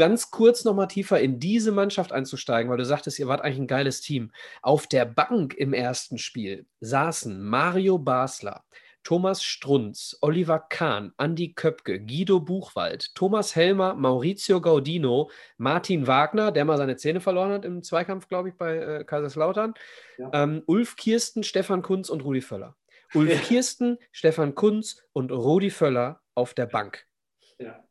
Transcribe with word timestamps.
ganz 0.00 0.30
kurz 0.30 0.64
nochmal 0.64 0.88
tiefer 0.88 1.20
in 1.20 1.38
diese 1.38 1.72
Mannschaft 1.72 2.10
einzusteigen, 2.10 2.70
weil 2.70 2.78
du 2.78 2.86
sagtest, 2.86 3.18
ihr 3.18 3.28
wart 3.28 3.42
eigentlich 3.42 3.58
ein 3.58 3.66
geiles 3.66 4.00
Team. 4.00 4.32
Auf 4.62 4.86
der 4.86 5.04
Bank 5.04 5.52
im 5.52 5.74
ersten 5.74 6.16
Spiel 6.16 6.64
saßen 6.80 7.42
Mario 7.42 7.98
Basler, 7.98 8.64
Thomas 9.02 9.42
Strunz, 9.42 10.16
Oliver 10.22 10.58
Kahn, 10.58 11.12
Andi 11.18 11.52
Köpke, 11.52 12.00
Guido 12.00 12.40
Buchwald, 12.40 13.14
Thomas 13.14 13.54
Helmer, 13.54 13.92
Maurizio 13.94 14.62
Gaudino, 14.62 15.30
Martin 15.58 16.06
Wagner, 16.06 16.50
der 16.50 16.64
mal 16.64 16.78
seine 16.78 16.96
Zähne 16.96 17.20
verloren 17.20 17.52
hat 17.52 17.66
im 17.66 17.82
Zweikampf, 17.82 18.26
glaube 18.26 18.48
ich, 18.48 18.56
bei 18.56 18.78
äh, 18.78 19.04
Kaiserslautern, 19.04 19.74
ja. 20.16 20.30
ähm, 20.32 20.62
Ulf 20.64 20.96
Kirsten, 20.96 21.42
Stefan 21.42 21.82
Kunz 21.82 22.08
und 22.08 22.24
Rudi 22.24 22.40
Völler. 22.40 22.74
Ulf 23.12 23.30
ja. 23.30 23.38
Kirsten, 23.38 23.98
Stefan 24.12 24.54
Kunz 24.54 25.02
und 25.12 25.30
Rudi 25.30 25.68
Völler 25.68 26.22
auf 26.34 26.54
der 26.54 26.66
Bank. 26.66 27.06
Ja. 27.58 27.84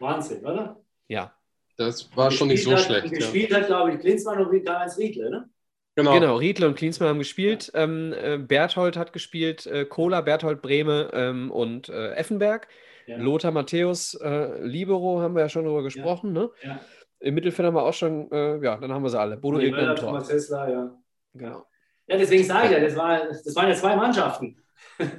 Wahnsinn, 0.00 0.44
oder? 0.44 0.80
Ja. 1.06 1.37
Das 1.78 2.10
war 2.16 2.30
schon 2.30 2.48
nicht 2.48 2.64
so 2.64 2.72
hat, 2.72 2.80
schlecht. 2.80 3.12
Gespielt 3.12 3.50
ja. 3.50 3.58
hat, 3.58 3.66
glaube 3.68 3.92
ich, 3.92 4.00
Klinsmann 4.00 4.44
und 4.44 4.64
Karl-Heinz 4.64 4.98
Riedle, 4.98 5.30
ne? 5.30 5.48
Genau. 5.94 6.12
genau, 6.12 6.36
Riedle 6.36 6.66
und 6.66 6.76
Klinsmann 6.76 7.08
haben 7.08 7.18
gespielt. 7.18 7.72
Ja. 7.74 7.84
Ähm, 7.84 8.12
äh, 8.12 8.38
Berthold 8.38 8.96
hat 8.96 9.12
gespielt, 9.12 9.66
äh, 9.66 9.84
Kohler, 9.84 10.22
Berthold 10.22 10.60
Brehme 10.60 11.10
ähm, 11.12 11.50
und 11.50 11.88
äh, 11.88 12.12
Effenberg. 12.12 12.68
Ja. 13.06 13.16
Lothar 13.16 13.52
Matthäus, 13.52 14.14
äh, 14.14 14.60
Libero 14.62 15.20
haben 15.20 15.34
wir 15.34 15.42
ja 15.42 15.48
schon 15.48 15.64
darüber 15.64 15.82
gesprochen. 15.82 16.32
Ne? 16.32 16.50
Ja. 16.62 16.80
Im 17.20 17.34
Mittelfeld 17.34 17.66
haben 17.66 17.74
wir 17.74 17.82
auch 17.82 17.94
schon, 17.94 18.30
äh, 18.30 18.62
ja, 18.62 18.76
dann 18.76 18.92
haben 18.92 19.02
wir 19.02 19.08
sie 19.08 19.18
alle. 19.18 19.36
Bodo 19.36 19.58
Egner 19.58 19.94
Tor. 19.94 20.10
Thomas 20.10 20.30
Hessler, 20.30 20.68
ja. 20.68 20.98
Genau. 21.34 21.64
Ja, 22.06 22.16
deswegen 22.16 22.44
sage 22.44 22.66
ich 22.66 22.72
ja, 22.72 22.80
das, 22.80 22.96
war, 22.96 23.18
das 23.26 23.56
waren 23.56 23.68
ja 23.68 23.74
zwei 23.74 23.96
Mannschaften. 23.96 24.56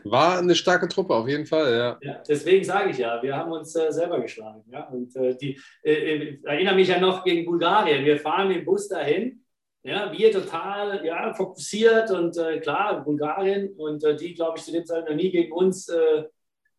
War 0.04 0.40
eine 0.40 0.56
starke 0.56 0.88
Truppe, 0.88 1.14
auf 1.16 1.28
jeden 1.28 1.46
Fall, 1.46 1.72
ja. 1.74 1.98
ja 2.02 2.24
deswegen 2.28 2.64
sage 2.64 2.92
ich 2.92 2.98
ja, 2.98 3.22
wir 3.22 3.36
haben 3.36 3.52
uns 3.52 3.76
äh, 3.76 3.92
selber 3.92 4.20
geschlagen. 4.20 4.64
Ja? 4.72 4.88
Und 4.88 5.16
äh, 5.16 5.36
die, 5.36 5.60
äh, 5.84 5.94
äh 5.94 6.40
erinnere 6.44 6.76
mich 6.76 6.90
ja 6.90 7.00
noch 7.00 7.24
gegen 7.24 7.46
Bulgarien. 7.46 8.06
Wir 8.06 8.20
fahren 8.20 8.52
im 8.52 8.66
Bus 8.66 8.88
dahin 8.88 9.44
ja, 9.82 10.12
wir 10.12 10.32
total 10.32 11.06
ja, 11.06 11.34
fokussiert 11.34 12.12
und 12.12 12.38
äh, 12.38 12.60
klar, 12.60 13.02
Bulgarien 13.02 13.74
und 13.78 14.04
äh, 14.04 14.16
die, 14.18 14.34
glaube 14.34 14.58
ich, 14.58 14.66
zu 14.66 14.74
dem 14.74 14.86
Zeitpunkt 14.86 15.12
noch 15.12 15.16
nie 15.16 15.32
gegen 15.32 15.54
uns, 15.54 15.90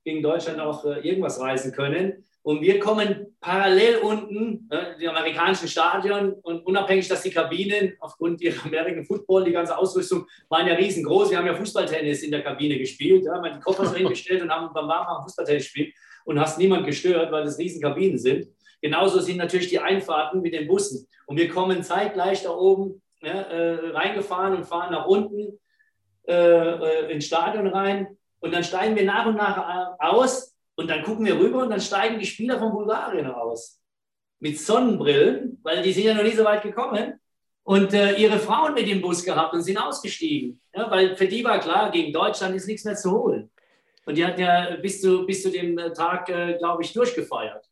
gegen 0.05 0.23
Deutschland 0.23 0.61
auch 0.61 0.85
irgendwas 0.85 1.41
reisen 1.41 1.73
können. 1.73 2.25
Und 2.43 2.61
wir 2.61 2.79
kommen 2.79 3.30
parallel 3.41 3.99
unten, 3.99 4.69
äh, 4.71 5.03
im 5.03 5.11
amerikanischen 5.11 5.67
Stadion, 5.67 6.35
und 6.43 6.65
unabhängig, 6.67 7.09
dass 7.09 7.23
die 7.23 7.31
Kabinen 7.31 7.97
aufgrund 8.01 8.41
ihrer 8.43 8.67
American 8.67 9.05
Football, 9.05 9.45
die 9.45 9.53
ganze 9.53 9.77
Ausrüstung, 9.77 10.27
waren 10.49 10.67
ja 10.67 10.75
riesengroß. 10.75 11.31
Wir 11.31 11.39
haben 11.39 11.47
ja 11.47 11.55
Fußballtennis 11.55 12.23
in 12.23 12.31
der 12.31 12.43
Kabine 12.43 12.79
gespielt, 12.79 13.25
ja, 13.25 13.33
haben 13.33 13.55
die 13.55 13.61
Koffer 13.61 13.87
so 13.87 13.95
hingestellt 13.97 14.43
und 14.43 14.51
haben 14.51 14.73
beim 14.75 14.87
Warmmachen 14.87 15.23
Fußballtennis 15.25 15.65
gespielt 15.65 15.95
und 16.25 16.39
hast 16.39 16.59
niemand 16.59 16.87
gestört, 16.87 17.33
weil 17.33 17.45
das 17.45 17.59
riesen 17.59 17.81
Kabinen 17.81 18.19
sind. 18.19 18.47
Genauso 18.83 19.21
sind 19.21 19.39
natürlich 19.39 19.69
die 19.69 19.79
Einfahrten 19.79 20.43
mit 20.43 20.55
den 20.55 20.67
Bussen. 20.67 21.07
Und 21.27 21.39
wir 21.39 21.49
kommen 21.49 21.83
zeitgleich 21.83 22.43
da 22.43 22.51
oben 22.51 23.03
ja, 23.23 23.33
äh, 23.33 23.91
reingefahren 23.91 24.57
und 24.57 24.65
fahren 24.65 24.93
nach 24.93 25.07
unten 25.07 25.59
äh, 26.27 26.35
äh, 26.35 27.13
ins 27.13 27.27
Stadion 27.27 27.67
rein. 27.67 28.19
Und 28.41 28.53
dann 28.55 28.65
steigen 28.65 28.97
wir 28.97 29.05
nach 29.05 29.27
und 29.27 29.37
nach 29.37 29.99
aus 29.99 30.55
und 30.81 30.89
dann 30.89 31.03
gucken 31.03 31.27
wir 31.27 31.39
rüber 31.39 31.59
und 31.63 31.69
dann 31.69 31.81
steigen 31.81 32.19
die 32.19 32.25
Spieler 32.25 32.59
von 32.59 32.73
Bulgarien 32.73 33.27
aus. 33.27 33.83
Mit 34.39 34.59
Sonnenbrillen, 34.59 35.59
weil 35.63 35.83
die 35.83 35.93
sind 35.93 36.05
ja 36.05 36.15
noch 36.15 36.23
nie 36.23 36.33
so 36.33 36.43
weit 36.43 36.63
gekommen. 36.63 37.21
Und 37.65 37.93
äh, 37.93 38.15
ihre 38.15 38.39
Frauen 38.39 38.73
mit 38.73 38.89
dem 38.89 39.03
Bus 39.03 39.23
gehabt 39.23 39.53
und 39.53 39.61
sind 39.61 39.77
ausgestiegen. 39.77 40.59
Ja, 40.75 40.91
weil 40.91 41.17
für 41.17 41.29
die 41.29 41.45
war 41.45 41.61
klar, 41.61 41.91
gegen 41.91 42.15
Deutschland 42.15 42.57
ist 42.57 42.67
nichts 42.67 42.87
mehr 42.87 42.97
zu 42.97 43.11
holen. 43.11 43.51
Und 44.07 44.17
die 44.17 44.25
hatten 44.25 44.41
ja 44.41 44.77
bis 44.77 45.03
zu, 45.03 45.27
bis 45.27 45.43
zu 45.43 45.51
dem 45.51 45.77
Tag, 45.93 46.31
äh, 46.31 46.57
glaube 46.57 46.83
ich, 46.83 46.95
durchgefeiert. 46.95 47.69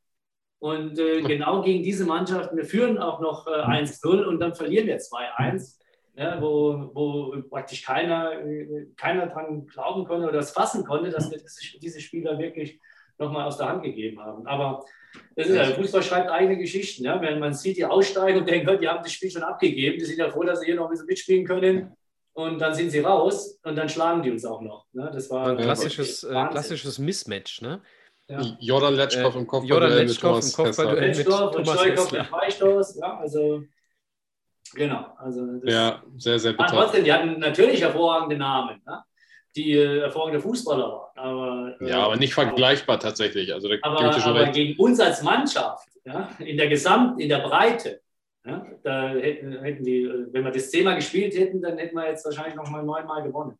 Und 0.58 0.98
äh, 0.98 1.22
genau 1.22 1.62
gegen 1.62 1.82
diese 1.82 2.04
Mannschaft, 2.04 2.54
wir 2.54 2.66
führen 2.66 2.98
auch 2.98 3.20
noch 3.20 3.46
äh, 3.46 3.50
1-0 3.50 4.24
und 4.24 4.38
dann 4.38 4.54
verlieren 4.54 4.86
wir 4.86 4.98
2-1, 4.98 5.78
ja, 6.14 6.42
wo, 6.42 6.90
wo 6.92 7.42
praktisch 7.48 7.82
keiner, 7.82 8.32
keiner 8.96 9.28
dran 9.28 9.66
glauben 9.66 10.04
konnte 10.04 10.28
oder 10.28 10.40
es 10.40 10.50
fassen 10.50 10.84
konnte, 10.84 11.08
dass 11.08 11.30
wir 11.30 11.40
diese 11.80 12.02
Spieler 12.02 12.38
wirklich 12.38 12.78
nochmal 13.18 13.46
aus 13.46 13.56
der 13.56 13.68
Hand 13.68 13.82
gegeben 13.82 14.20
haben. 14.20 14.46
Aber 14.46 14.84
das 15.36 15.48
ist 15.48 15.56
ja, 15.56 15.64
Fußball 15.64 16.02
schreibt 16.02 16.30
eigene 16.30 16.56
Geschichten. 16.58 17.04
Ja? 17.04 17.20
Wenn 17.20 17.38
man 17.38 17.54
sieht, 17.54 17.76
die 17.76 17.84
aussteigen 17.84 18.40
und 18.40 18.48
denkt, 18.48 18.68
die 18.80 18.88
haben 18.88 19.02
das 19.02 19.12
Spiel 19.12 19.30
schon 19.30 19.42
abgegeben, 19.42 19.98
die 19.98 20.04
sind 20.04 20.18
ja 20.18 20.30
froh, 20.30 20.44
dass 20.44 20.60
sie 20.60 20.66
hier 20.66 20.76
noch 20.76 20.86
ein 20.86 20.90
bisschen 20.90 21.06
mitspielen 21.06 21.46
können. 21.46 21.92
Und 22.32 22.60
dann 22.60 22.72
sind 22.72 22.90
sie 22.90 23.00
raus 23.00 23.58
und 23.64 23.74
dann 23.74 23.88
schlagen 23.88 24.22
die 24.22 24.30
uns 24.30 24.44
auch 24.44 24.60
noch. 24.60 24.86
Ne? 24.92 25.10
Das 25.12 25.28
war 25.28 25.48
ein 25.48 25.56
klassisches, 25.56 26.22
äh, 26.22 26.46
klassisches 26.50 26.98
Mismatch. 27.00 27.62
Ne? 27.62 27.80
Ja. 28.28 28.40
Jordan 28.60 28.94
Letschkow 28.94 29.34
im 29.34 29.46
Kopf 29.46 29.64
Jordan 29.64 29.90
Letschkow 29.90 30.44
im 30.44 30.52
Kopfballduell 30.52 31.16
mit 31.16 31.26
Thomas 31.26 31.84
Hessler. 31.84 32.24
Freistoß, 32.26 32.96
ja, 33.00 33.18
also 33.18 33.64
genau. 34.74 35.06
Also 35.16 35.46
ja, 35.64 36.02
sehr, 36.16 36.38
sehr 36.38 36.52
bitter. 36.52 36.66
Trotzdem, 36.66 37.04
die 37.04 37.12
hatten 37.12 37.40
natürlich 37.40 37.80
hervorragende 37.80 38.36
Namen, 38.36 38.82
ne? 38.86 39.02
Die 39.58 39.72
äh, 39.72 40.00
hervorragende 40.00 40.40
Fußballer 40.40 40.92
waren. 40.92 41.18
Aber, 41.18 41.76
äh, 41.80 41.90
ja, 41.90 42.04
aber 42.04 42.16
nicht 42.16 42.32
vergleichbar 42.32 43.00
tatsächlich. 43.00 43.52
Also, 43.52 43.68
aber, 43.82 44.24
aber 44.24 44.46
gegen 44.46 44.78
uns 44.80 45.00
als 45.00 45.22
Mannschaft, 45.22 45.88
ja, 46.04 46.30
in 46.38 46.56
der 46.56 46.68
Gesamt, 46.68 47.20
in 47.20 47.28
der 47.28 47.40
Breite, 47.40 48.00
ja, 48.46 48.64
da 48.82 49.08
hätten, 49.10 49.60
hätten 49.62 49.84
die, 49.84 50.08
wenn 50.30 50.44
wir 50.44 50.52
das 50.52 50.70
zehnmal 50.70 50.96
gespielt 50.96 51.34
hätten, 51.34 51.60
dann 51.60 51.76
hätten 51.76 51.96
wir 51.96 52.08
jetzt 52.08 52.24
wahrscheinlich 52.24 52.54
noch 52.54 52.70
mal 52.70 52.82
neunmal 52.82 53.22
gewonnen. 53.22 53.58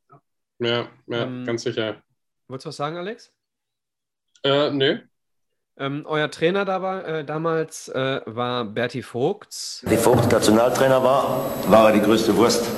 Ja, 0.60 0.68
ja, 0.68 0.88
ja 1.08 1.22
ähm, 1.24 1.44
ganz 1.44 1.62
sicher. 1.62 1.96
Wolltest 2.46 2.64
du 2.64 2.68
was 2.68 2.76
sagen, 2.76 2.96
Alex? 2.96 3.32
Äh, 4.44 4.70
nö. 4.70 4.98
Ähm, 5.76 6.04
euer 6.06 6.30
Trainer 6.30 6.64
dabei, 6.64 7.02
äh, 7.02 7.24
damals 7.24 7.88
äh, 7.88 8.20
war 8.26 8.64
Berti 8.64 9.02
Vogts. 9.02 9.84
Die 9.88 9.96
Vogt 9.96 10.30
Nationaltrainer 10.30 11.02
war, 11.02 11.50
war 11.68 11.88
er 11.88 11.92
die 11.92 12.00
größte 12.00 12.36
Wurst. 12.36 12.68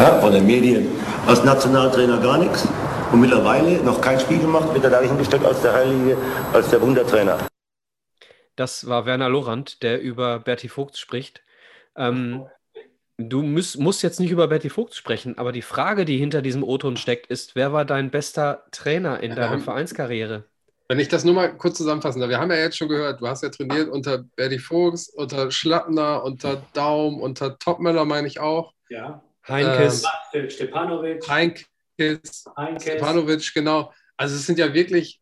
Ja, 0.00 0.18
von 0.18 0.32
den 0.32 0.46
Medien. 0.46 0.86
Als 1.26 1.44
Nationaltrainer 1.44 2.18
gar 2.22 2.38
nichts. 2.38 2.66
Und 3.12 3.20
mittlerweile 3.20 3.84
noch 3.84 4.00
kein 4.00 4.18
Spiel 4.18 4.38
gemacht, 4.38 4.72
wird 4.72 4.82
er 4.82 4.88
da 4.88 5.00
hingestellt 5.02 5.44
als 5.44 5.60
der 5.60 5.74
Heilige, 5.74 6.16
als 6.54 6.70
der 6.70 6.80
Wundertrainer. 6.80 7.36
Das 8.56 8.86
war 8.86 9.04
Werner 9.04 9.28
Lorand, 9.28 9.82
der 9.82 10.00
über 10.00 10.38
Berti 10.38 10.70
Vogt 10.70 10.96
spricht. 10.96 11.42
Ähm, 11.96 12.46
Du 13.18 13.42
müsst, 13.42 13.78
musst 13.78 14.02
jetzt 14.02 14.18
nicht 14.18 14.30
über 14.30 14.48
Betty 14.48 14.70
Vogt 14.70 14.94
sprechen, 14.94 15.36
aber 15.36 15.52
die 15.52 15.60
Frage, 15.60 16.06
die 16.06 16.16
hinter 16.16 16.40
diesem 16.40 16.64
O-Ton 16.64 16.96
steckt, 16.96 17.26
ist: 17.26 17.54
Wer 17.54 17.70
war 17.70 17.84
dein 17.84 18.10
bester 18.10 18.64
Trainer 18.70 19.22
in 19.22 19.34
deiner 19.34 19.56
ähm, 19.56 19.60
Vereinskarriere? 19.60 20.44
Wenn 20.88 20.98
ich 20.98 21.08
das 21.08 21.24
nur 21.24 21.34
mal 21.34 21.54
kurz 21.54 21.76
zusammenfassen 21.76 22.20
darf, 22.20 22.30
wir 22.30 22.38
haben 22.38 22.50
ja 22.50 22.56
jetzt 22.56 22.78
schon 22.78 22.88
gehört, 22.88 23.20
du 23.20 23.26
hast 23.28 23.42
ja 23.42 23.50
trainiert 23.50 23.90
unter 23.90 24.24
Betty 24.36 24.58
Vogts, 24.58 25.10
unter 25.10 25.50
Schlappner, 25.50 26.24
unter 26.24 26.62
Daum, 26.72 27.20
unter 27.20 27.58
Topmöller, 27.58 28.06
meine 28.06 28.26
ich 28.26 28.40
auch. 28.40 28.72
Ja. 28.88 29.22
Heinkes. 29.50 30.04
Ähm, 30.32 30.50
Stepanovic. 30.50 31.28
Heinkes. 31.28 31.66
Heinkes. 32.56 32.82
Stepanovic, 32.82 33.52
genau. 33.54 33.92
Also 34.16 34.36
es 34.36 34.46
sind 34.46 34.58
ja 34.58 34.72
wirklich 34.72 35.20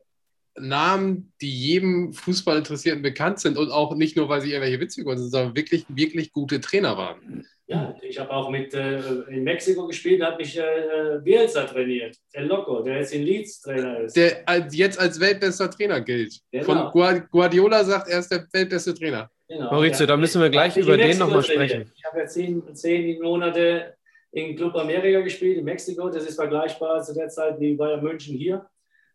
Namen, 0.61 1.33
die 1.41 1.51
jedem 1.51 2.13
Fußballinteressierten 2.13 3.03
bekannt 3.03 3.41
sind 3.41 3.57
und 3.57 3.71
auch 3.71 3.95
nicht 3.95 4.17
nur, 4.17 4.29
weil 4.29 4.41
sie 4.41 4.51
irgendwelche 4.51 4.81
Witze 4.81 5.03
sind, 5.03 5.31
sondern 5.31 5.57
wirklich, 5.57 5.85
wirklich 5.89 6.33
gute 6.33 6.61
Trainer 6.61 6.97
waren. 6.97 7.47
Ja, 7.67 7.95
ich 8.01 8.19
habe 8.19 8.31
auch 8.31 8.49
mit 8.49 8.73
äh, 8.73 8.99
in 9.29 9.45
Mexiko 9.45 9.87
gespielt, 9.87 10.23
da 10.23 10.29
hat 10.29 10.39
mich 10.39 10.59
äh, 10.59 11.21
Bielsa 11.23 11.65
trainiert, 11.65 12.17
El 12.33 12.47
Loco, 12.47 12.83
der 12.83 12.97
jetzt 12.97 13.13
in 13.13 13.25
Leeds 13.25 13.61
Trainer 13.61 14.01
ist. 14.01 14.17
Der 14.17 14.43
als, 14.47 14.75
jetzt 14.75 14.99
als 14.99 15.21
weltbester 15.21 15.71
Trainer 15.71 16.01
gilt. 16.01 16.41
Genau. 16.51 16.91
Von 16.91 17.29
Guardiola 17.31 17.85
sagt, 17.85 18.09
er 18.09 18.21
ist 18.21 18.33
der 18.33 18.47
weltbeste 18.53 18.95
Trainer. 18.95 19.31
Genau. 19.49 19.71
Maurizio, 19.71 20.07
da 20.07 20.17
müssen 20.17 20.41
wir 20.41 20.49
gleich 20.49 20.79
über 20.79 20.97
den 20.97 21.19
nochmal 21.19 21.43
sprechen. 21.43 21.93
Ich 21.95 22.05
habe 22.05 22.21
ja 22.21 22.27
zehn, 22.27 22.75
zehn 22.75 23.21
Monate 23.21 23.98
in 24.33 24.57
Club 24.57 24.77
Amerika 24.77 25.21
gespielt, 25.21 25.59
in 25.59 25.65
Mexiko. 25.65 26.09
Das 26.09 26.25
ist 26.25 26.37
vergleichbar 26.37 27.03
zu 27.03 27.15
der 27.15 27.29
Zeit 27.29 27.59
wie 27.61 27.75
Bayern 27.75 28.03
München 28.03 28.37
hier. 28.37 28.67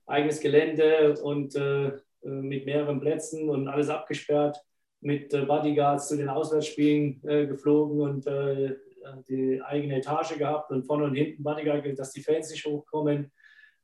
Eigenes 0.06 0.40
Gelände 0.40 1.16
und 1.22 1.56
äh, 1.56 1.92
mit 2.24 2.66
mehreren 2.66 3.00
Plätzen 3.00 3.50
und 3.50 3.68
alles 3.68 3.90
abgesperrt 3.90 4.58
mit 5.02 5.34
äh, 5.34 5.46
Bodyguards 5.46 6.08
zu 6.08 6.18
den 6.18 6.30
Auswärtsspielen 6.30 7.22
äh, 7.28 7.46
geflogen 7.48 8.02
und 8.02 8.28
äh, 8.28 8.76
die 9.28 9.62
eigene 9.62 9.98
Etage 9.98 10.38
gehabt 10.38 10.72
und 10.72 10.86
vorne 10.86 11.06
und 11.06 11.16
hinten 11.16 11.44
Bodyguard, 11.44 11.98
dass 12.00 12.12
die 12.12 12.22
Fans 12.22 12.50
nicht 12.50 12.66
hochkommen. 12.66 13.32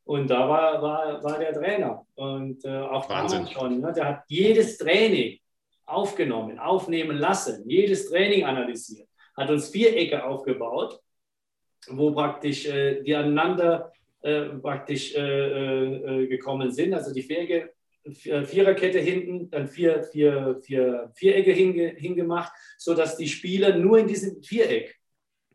Und 0.05 0.29
da 0.29 0.47
war, 0.47 0.81
war, 0.81 1.23
war 1.23 1.37
der 1.37 1.53
Trainer. 1.53 2.05
Und 2.15 2.63
äh, 2.63 2.79
auch 2.79 3.09
Wahnsinn. 3.09 3.47
schon. 3.47 3.81
Ne? 3.81 3.93
Der 3.93 4.07
hat 4.07 4.23
jedes 4.27 4.77
Training 4.77 5.37
aufgenommen, 5.85 6.57
aufnehmen 6.57 7.17
lassen, 7.17 7.67
jedes 7.67 8.09
Training 8.09 8.45
analysiert, 8.45 9.07
hat 9.35 9.49
uns 9.49 9.69
Vierecke 9.69 10.23
aufgebaut, 10.23 10.99
wo 11.87 12.11
praktisch 12.11 12.65
äh, 12.67 13.01
die 13.01 13.15
aneinander 13.15 13.91
äh, 14.21 14.45
praktisch 14.61 15.13
gekommen 15.13 16.71
sind. 16.71 16.93
Also 16.93 17.13
die 17.13 17.23
Vierecke 17.23 17.71
äh, 18.25 18.43
Viererkette 18.43 18.99
hinten, 18.99 19.49
dann 19.49 19.67
vier, 19.67 20.03
vier, 20.03 20.59
vier 20.61 21.11
Vierecke 21.15 21.51
hinge, 21.51 21.89
hingemacht, 21.97 22.51
sodass 22.77 23.17
die 23.17 23.27
Spieler 23.27 23.77
nur 23.77 23.99
in 23.99 24.07
diesem 24.07 24.41
Viereck, 24.41 24.97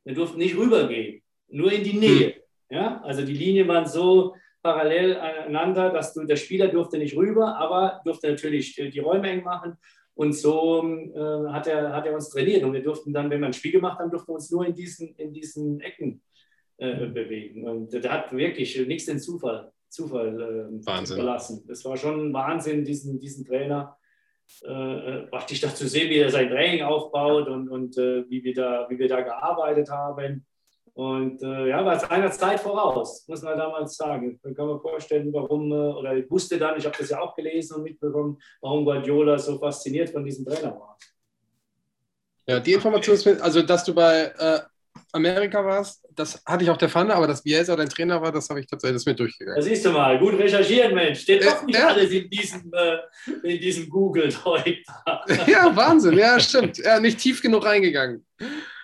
wir 0.05 0.15
durften 0.15 0.39
nicht 0.39 0.57
rübergehen, 0.57 1.23
nur 1.49 1.73
in 1.73 1.83
die 1.83 1.95
Nähe. 1.95 2.27
Hm. 2.27 2.43
Ja? 2.71 3.01
Also 3.03 3.25
die 3.25 3.33
Linien 3.33 3.69
waren 3.69 3.87
so 3.87 4.35
parallel 4.63 5.17
einander, 5.17 5.91
dass 5.91 6.15
du, 6.15 6.25
der 6.25 6.37
Spieler 6.37 6.69
durfte 6.69 6.99
nicht 6.99 7.17
rüber, 7.17 7.57
aber 7.57 8.01
durfte 8.05 8.31
natürlich 8.31 8.75
die 8.75 8.99
Räume 8.99 9.29
eng 9.29 9.43
machen. 9.43 9.77
Und 10.15 10.33
so 10.33 10.83
äh, 10.85 11.49
hat, 11.51 11.67
er, 11.67 11.93
hat 11.93 12.07
er 12.07 12.15
uns 12.15 12.31
trainiert. 12.31 12.63
Und 12.63 12.73
wir 12.73 12.83
durften 12.83 13.13
dann, 13.13 13.31
wenn 13.31 13.41
wir 13.41 13.47
ein 13.47 13.53
Spiel 13.53 13.73
gemacht 13.73 13.99
haben, 13.99 14.11
durften 14.11 14.29
wir 14.29 14.35
uns 14.35 14.51
nur 14.51 14.65
in 14.67 14.75
diesen, 14.75 15.15
in 15.17 15.33
diesen 15.33 15.81
Ecken 15.81 16.23
äh, 16.77 17.07
bewegen. 17.07 17.69
Und 17.69 17.93
der 17.93 18.13
hat 18.13 18.33
wirklich 18.33 18.87
nichts 18.87 19.07
den 19.07 19.19
Zufall, 19.19 19.73
Zufall 19.89 20.81
äh, 20.83 21.05
verlassen. 21.07 21.65
Das 21.67 21.85
war 21.85 21.97
schon 21.97 22.33
Wahnsinn, 22.33 22.85
diesen, 22.85 23.19
diesen 23.19 23.45
Trainer 23.45 23.97
äh, 24.63 25.23
praktisch 25.31 25.63
äh, 25.65 25.75
zu 25.75 25.89
sehen, 25.89 26.11
wie 26.11 26.19
er 26.19 26.31
sein 26.31 26.49
Training 26.49 26.83
aufbaut 26.83 27.49
und, 27.49 27.69
und 27.69 27.97
äh, 27.99 28.29
wie, 28.29 28.45
wir 28.45 28.55
da, 28.55 28.87
wie 28.89 28.99
wir 28.99 29.09
da 29.09 29.21
gearbeitet 29.21 29.91
haben. 29.91 30.47
Und 30.95 31.43
äh, 31.43 31.69
ja, 31.71 31.85
war 31.85 31.97
es 31.97 32.05
einer 32.05 32.31
Zeit 32.31 32.61
voraus, 32.61 33.27
muss 33.27 33.43
man 33.43 33.59
damals 33.59 33.97
sagen. 33.97 34.39
Da 34.43 34.53
kann 34.53 34.69
man 34.69 34.81
vorstellen, 34.81 35.33
warum, 35.33 35.73
äh, 35.73 35.75
oder 35.75 36.17
ich 36.17 36.31
wusste 36.31 36.57
dann, 36.57 36.79
ich 36.79 36.87
habe 36.87 36.97
das 36.97 37.11
ja 37.11 37.21
auch 37.21 37.35
gelesen 37.35 37.77
und 37.77 37.83
mitbekommen, 37.83 38.39
warum 38.61 38.85
Guardiola 38.85 39.37
so 39.37 39.59
fasziniert 39.59 40.11
von 40.11 40.25
diesem 40.25 40.45
Trainer 40.45 40.71
war. 40.79 40.97
Ja, 42.47 42.61
die 42.61 42.75
Information 42.75 43.15
ist, 43.15 43.27
also 43.43 43.63
dass 43.63 43.85
du 43.85 43.93
bei 43.93 44.33
äh, 44.39 44.61
Amerika 45.15 45.65
warst, 45.65 46.05
das 46.15 46.43
hatte 46.45 46.65
ich 46.65 46.71
auf 46.71 46.79
der 46.79 46.89
Pfanne, 46.89 47.15
aber 47.15 47.27
dass 47.27 47.43
Bielsa 47.43 47.77
dein 47.77 47.89
Trainer 47.89 48.21
war, 48.21 48.33
das 48.33 48.49
habe 48.51 48.61
ich 48.61 48.67
tatsächlich 48.67 48.97
das 48.97 49.07
mit 49.07 49.19
durchgegangen. 49.19 49.61
Da 49.61 49.63
siehst 49.63 49.85
du 49.85 49.91
mal, 49.91 50.19
gut 50.19 50.35
recherchieren, 50.35 50.95
Mensch. 50.95 51.21
Steht 51.21 51.45
doch 51.45 51.63
nicht 51.65 51.79
äh, 51.79 51.83
alles 51.83 52.11
in 52.11 52.29
diesem, 52.29 52.73
äh, 52.73 53.59
diesem 53.59 53.89
Google-Zeug 53.89 54.65
Ja, 55.47 55.75
Wahnsinn, 55.75 56.19
ja, 56.19 56.39
stimmt. 56.41 56.79
Ja, 56.79 56.99
nicht 57.01 57.19
tief 57.19 57.41
genug 57.41 57.65
reingegangen. 57.65 58.25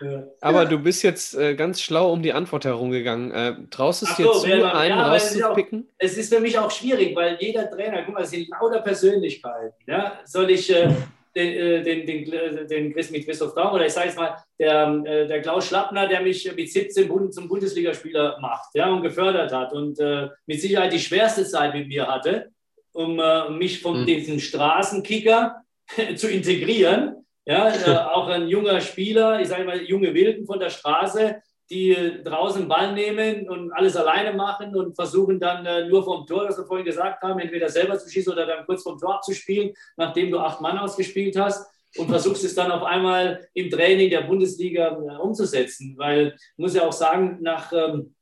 Ja. 0.00 0.24
Aber 0.40 0.64
du 0.64 0.78
bist 0.78 1.02
jetzt 1.02 1.34
äh, 1.34 1.54
ganz 1.54 1.80
schlau 1.80 2.12
um 2.12 2.22
die 2.22 2.32
Antwort 2.32 2.64
herumgegangen. 2.64 3.32
Äh, 3.32 3.54
traust 3.70 4.02
es 4.02 4.16
so, 4.16 4.22
dir 4.22 4.32
zu, 4.32 4.72
einen 4.72 4.98
ja, 4.98 5.12
rauszupicken? 5.12 5.88
Es 5.98 6.12
ist, 6.12 6.18
auch, 6.18 6.18
es 6.18 6.18
ist 6.18 6.34
für 6.34 6.40
mich 6.40 6.58
auch 6.58 6.70
schwierig, 6.70 7.14
weil 7.16 7.36
jeder 7.40 7.68
Trainer, 7.68 8.02
guck 8.04 8.14
mal, 8.14 8.22
es 8.22 8.30
sind 8.30 8.48
lauter 8.48 8.80
Persönlichkeiten. 8.80 9.74
Ja? 9.86 10.20
Soll 10.24 10.50
ich 10.50 10.70
äh, 10.70 10.94
den, 11.34 11.52
äh, 11.52 11.82
den, 11.82 12.06
den, 12.06 12.66
den 12.66 12.92
Chris 12.92 13.10
mit 13.10 13.24
Christoph 13.24 13.54
Daum 13.54 13.74
oder 13.74 13.86
ich 13.86 13.92
sage 13.92 14.08
jetzt 14.08 14.18
mal, 14.18 14.36
der, 14.58 15.02
äh, 15.04 15.26
der 15.26 15.42
Klaus 15.42 15.66
Schlappner, 15.66 16.08
der 16.08 16.22
mich 16.22 16.50
mit 16.54 16.70
17 16.70 17.30
zum 17.30 17.48
Bundesligaspieler 17.48 18.38
macht 18.40 18.74
ja, 18.74 18.90
und 18.90 19.02
gefördert 19.02 19.52
hat 19.52 19.72
und 19.72 19.98
äh, 20.00 20.28
mit 20.46 20.60
Sicherheit 20.60 20.92
die 20.92 20.98
schwerste 20.98 21.44
Zeit 21.44 21.74
mit 21.74 21.88
mir 21.88 22.06
hatte, 22.06 22.50
um 22.92 23.18
äh, 23.18 23.50
mich 23.50 23.80
von 23.80 24.02
mhm. 24.02 24.06
diesem 24.06 24.40
Straßenkicker 24.40 25.62
zu 26.16 26.28
integrieren. 26.28 27.16
Ja, 27.46 27.68
äh, 27.68 27.96
auch 28.12 28.28
ein 28.28 28.48
junger 28.48 28.80
Spieler, 28.80 29.40
ich 29.40 29.48
sage 29.48 29.64
mal 29.64 29.82
junge 29.82 30.12
Wilden 30.14 30.46
von 30.46 30.58
der 30.58 30.70
Straße, 30.70 31.40
die 31.70 32.20
draußen 32.24 32.66
Ball 32.66 32.92
nehmen 32.92 33.48
und 33.48 33.72
alles 33.72 33.96
alleine 33.96 34.36
machen 34.36 34.74
und 34.74 34.96
versuchen 34.96 35.38
dann 35.38 35.64
äh, 35.64 35.86
nur 35.86 36.04
vom 36.04 36.26
Tor, 36.26 36.46
das 36.46 36.58
wir 36.58 36.64
vorhin 36.64 36.84
gesagt 36.84 37.22
haben, 37.22 37.38
entweder 37.38 37.68
selber 37.68 37.96
zu 37.96 38.10
schießen 38.10 38.32
oder 38.32 38.44
dann 38.44 38.66
kurz 38.66 38.82
vom 38.82 38.98
Tor 38.98 39.16
abzuspielen, 39.16 39.72
nachdem 39.96 40.32
du 40.32 40.40
acht 40.40 40.60
Mann 40.60 40.78
ausgespielt 40.78 41.36
hast 41.38 41.70
und 41.96 42.08
versuchst 42.08 42.42
es 42.42 42.56
dann 42.56 42.72
auf 42.72 42.82
einmal 42.82 43.48
im 43.54 43.70
Training 43.70 44.10
der 44.10 44.22
Bundesliga 44.22 44.88
äh, 44.88 45.16
umzusetzen. 45.18 45.94
Weil 45.96 46.34
ich 46.36 46.58
muss 46.58 46.74
ja 46.74 46.82
auch 46.82 46.92
sagen, 46.92 47.38
nach 47.40 47.72
ähm, 47.72 48.16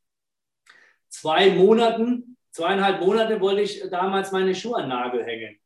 zwei 1.08 1.50
Monaten, 1.50 2.36
zweieinhalb 2.50 3.00
Monate 3.00 3.40
wollte 3.40 3.62
ich 3.62 3.82
damals 3.90 4.30
meine 4.30 4.54
Schuhe 4.54 4.76
an 4.76 4.90
Nagel 4.90 5.24
hängen. 5.24 5.58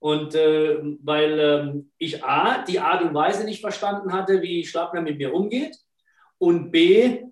Und 0.00 0.34
äh, 0.34 0.78
weil 1.02 1.38
ähm, 1.38 1.92
ich 1.96 2.24
A, 2.24 2.64
die 2.64 2.80
Art 2.80 3.02
und 3.02 3.14
Weise 3.14 3.44
nicht 3.44 3.60
verstanden 3.60 4.12
hatte, 4.12 4.42
wie 4.42 4.66
Schlappner 4.66 5.00
mit 5.00 5.18
mir 5.18 5.32
umgeht 5.32 5.76
und 6.40 6.70
B, 6.70 7.22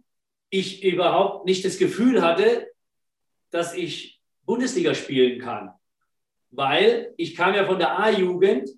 ich 0.51 0.85
überhaupt 0.85 1.47
nicht 1.47 1.65
das 1.65 1.79
Gefühl 1.79 2.23
hatte, 2.23 2.71
dass 3.51 3.75
ich 3.75 4.21
Bundesliga 4.45 4.95
spielen 4.95 5.41
kann. 5.41 5.73
Weil 6.51 7.15
ich 7.17 7.35
kam 7.35 7.55
ja 7.55 7.67
von 7.67 7.79
der 7.79 7.99
A-Jugend 7.99 8.69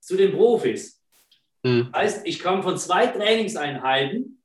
zu 0.00 0.16
den 0.16 0.32
Profis. 0.32 1.02
Mhm. 1.62 1.90
Heißt, 1.94 2.26
ich 2.26 2.38
kam 2.38 2.62
von 2.62 2.78
zwei 2.78 3.06
Trainingseinheiten, 3.06 4.42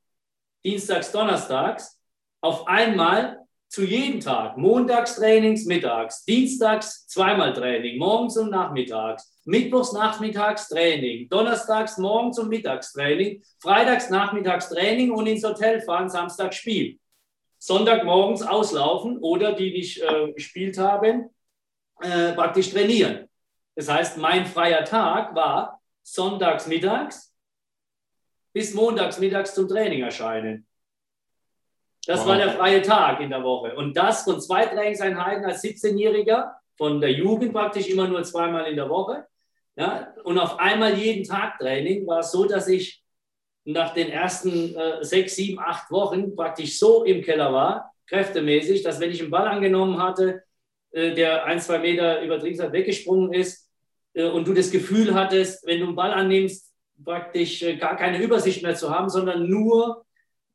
dienstags, 0.64 1.10
donnerstags, 1.10 1.98
auf 2.42 2.66
einmal 2.66 3.39
zu 3.70 3.84
jedem 3.84 4.20
Tag. 4.20 4.56
Montags 4.56 5.14
Trainings, 5.14 5.64
mittags, 5.64 6.24
dienstags 6.24 7.06
zweimal 7.06 7.52
Training, 7.52 7.98
morgens 7.98 8.36
und 8.36 8.50
nachmittags, 8.50 9.32
mittwochs 9.44 9.92
nachmittags 9.92 10.68
Training, 10.68 11.28
donnerstags 11.28 11.96
morgens 11.96 12.38
und 12.40 12.48
mittags 12.48 12.92
Training, 12.92 13.40
freitags 13.60 14.10
nachmittags 14.10 14.68
Training 14.68 15.12
und 15.12 15.28
ins 15.28 15.44
Hotel 15.44 15.80
fahren, 15.82 16.10
Samstag 16.10 16.52
Spiel. 16.52 16.98
Sonntagmorgens 17.58 18.42
auslaufen 18.42 19.18
oder 19.18 19.52
die 19.52 19.70
nicht 19.70 20.02
äh, 20.02 20.32
gespielt 20.32 20.76
haben, 20.76 21.30
äh, 22.00 22.32
praktisch 22.32 22.70
trainieren. 22.70 23.28
Das 23.76 23.88
heißt, 23.88 24.18
mein 24.18 24.46
freier 24.46 24.84
Tag 24.84 25.34
war 25.34 25.80
sonntags 26.02 26.66
mittags 26.66 27.32
bis 28.52 28.74
montags 28.74 29.20
mittags 29.20 29.54
zum 29.54 29.68
Training 29.68 30.02
erscheinen. 30.02 30.66
Das 32.06 32.20
wow. 32.20 32.28
war 32.28 32.36
der 32.36 32.50
freie 32.50 32.82
Tag 32.82 33.20
in 33.20 33.30
der 33.30 33.42
Woche. 33.42 33.74
Und 33.76 33.96
das 33.96 34.24
von 34.24 34.40
zwei 34.40 34.66
Trainingseinheiten 34.66 35.44
als 35.44 35.62
17-Jähriger, 35.62 36.52
von 36.76 37.00
der 37.00 37.12
Jugend 37.12 37.52
praktisch 37.52 37.88
immer 37.88 38.08
nur 38.08 38.22
zweimal 38.22 38.66
in 38.66 38.76
der 38.76 38.88
Woche. 38.88 39.26
Ja, 39.76 40.14
und 40.24 40.38
auf 40.38 40.58
einmal 40.58 40.94
jeden 40.94 41.24
Tag 41.24 41.58
Training 41.58 42.06
war 42.06 42.20
es 42.20 42.32
so, 42.32 42.44
dass 42.44 42.68
ich 42.68 43.02
nach 43.64 43.94
den 43.94 44.10
ersten 44.10 44.74
äh, 44.74 45.04
sechs, 45.04 45.36
sieben, 45.36 45.58
acht 45.58 45.90
Wochen 45.90 46.34
praktisch 46.34 46.78
so 46.78 47.04
im 47.04 47.22
Keller 47.22 47.52
war, 47.52 47.92
kräftemäßig, 48.06 48.82
dass 48.82 48.98
wenn 49.00 49.10
ich 49.10 49.20
einen 49.20 49.30
Ball 49.30 49.46
angenommen 49.46 50.02
hatte, 50.02 50.42
äh, 50.92 51.14
der 51.14 51.44
ein, 51.44 51.60
zwei 51.60 51.78
Meter 51.78 52.22
über 52.22 52.38
Trinksack 52.38 52.72
weggesprungen 52.72 53.32
ist 53.32 53.70
äh, 54.14 54.24
und 54.24 54.48
du 54.48 54.54
das 54.54 54.70
Gefühl 54.70 55.14
hattest, 55.14 55.66
wenn 55.66 55.80
du 55.80 55.86
einen 55.86 55.96
Ball 55.96 56.12
annimmst, 56.12 56.72
praktisch 57.04 57.62
äh, 57.62 57.76
gar 57.76 57.96
keine 57.96 58.22
Übersicht 58.22 58.62
mehr 58.62 58.74
zu 58.74 58.90
haben, 58.90 59.08
sondern 59.08 59.48
nur 59.48 60.04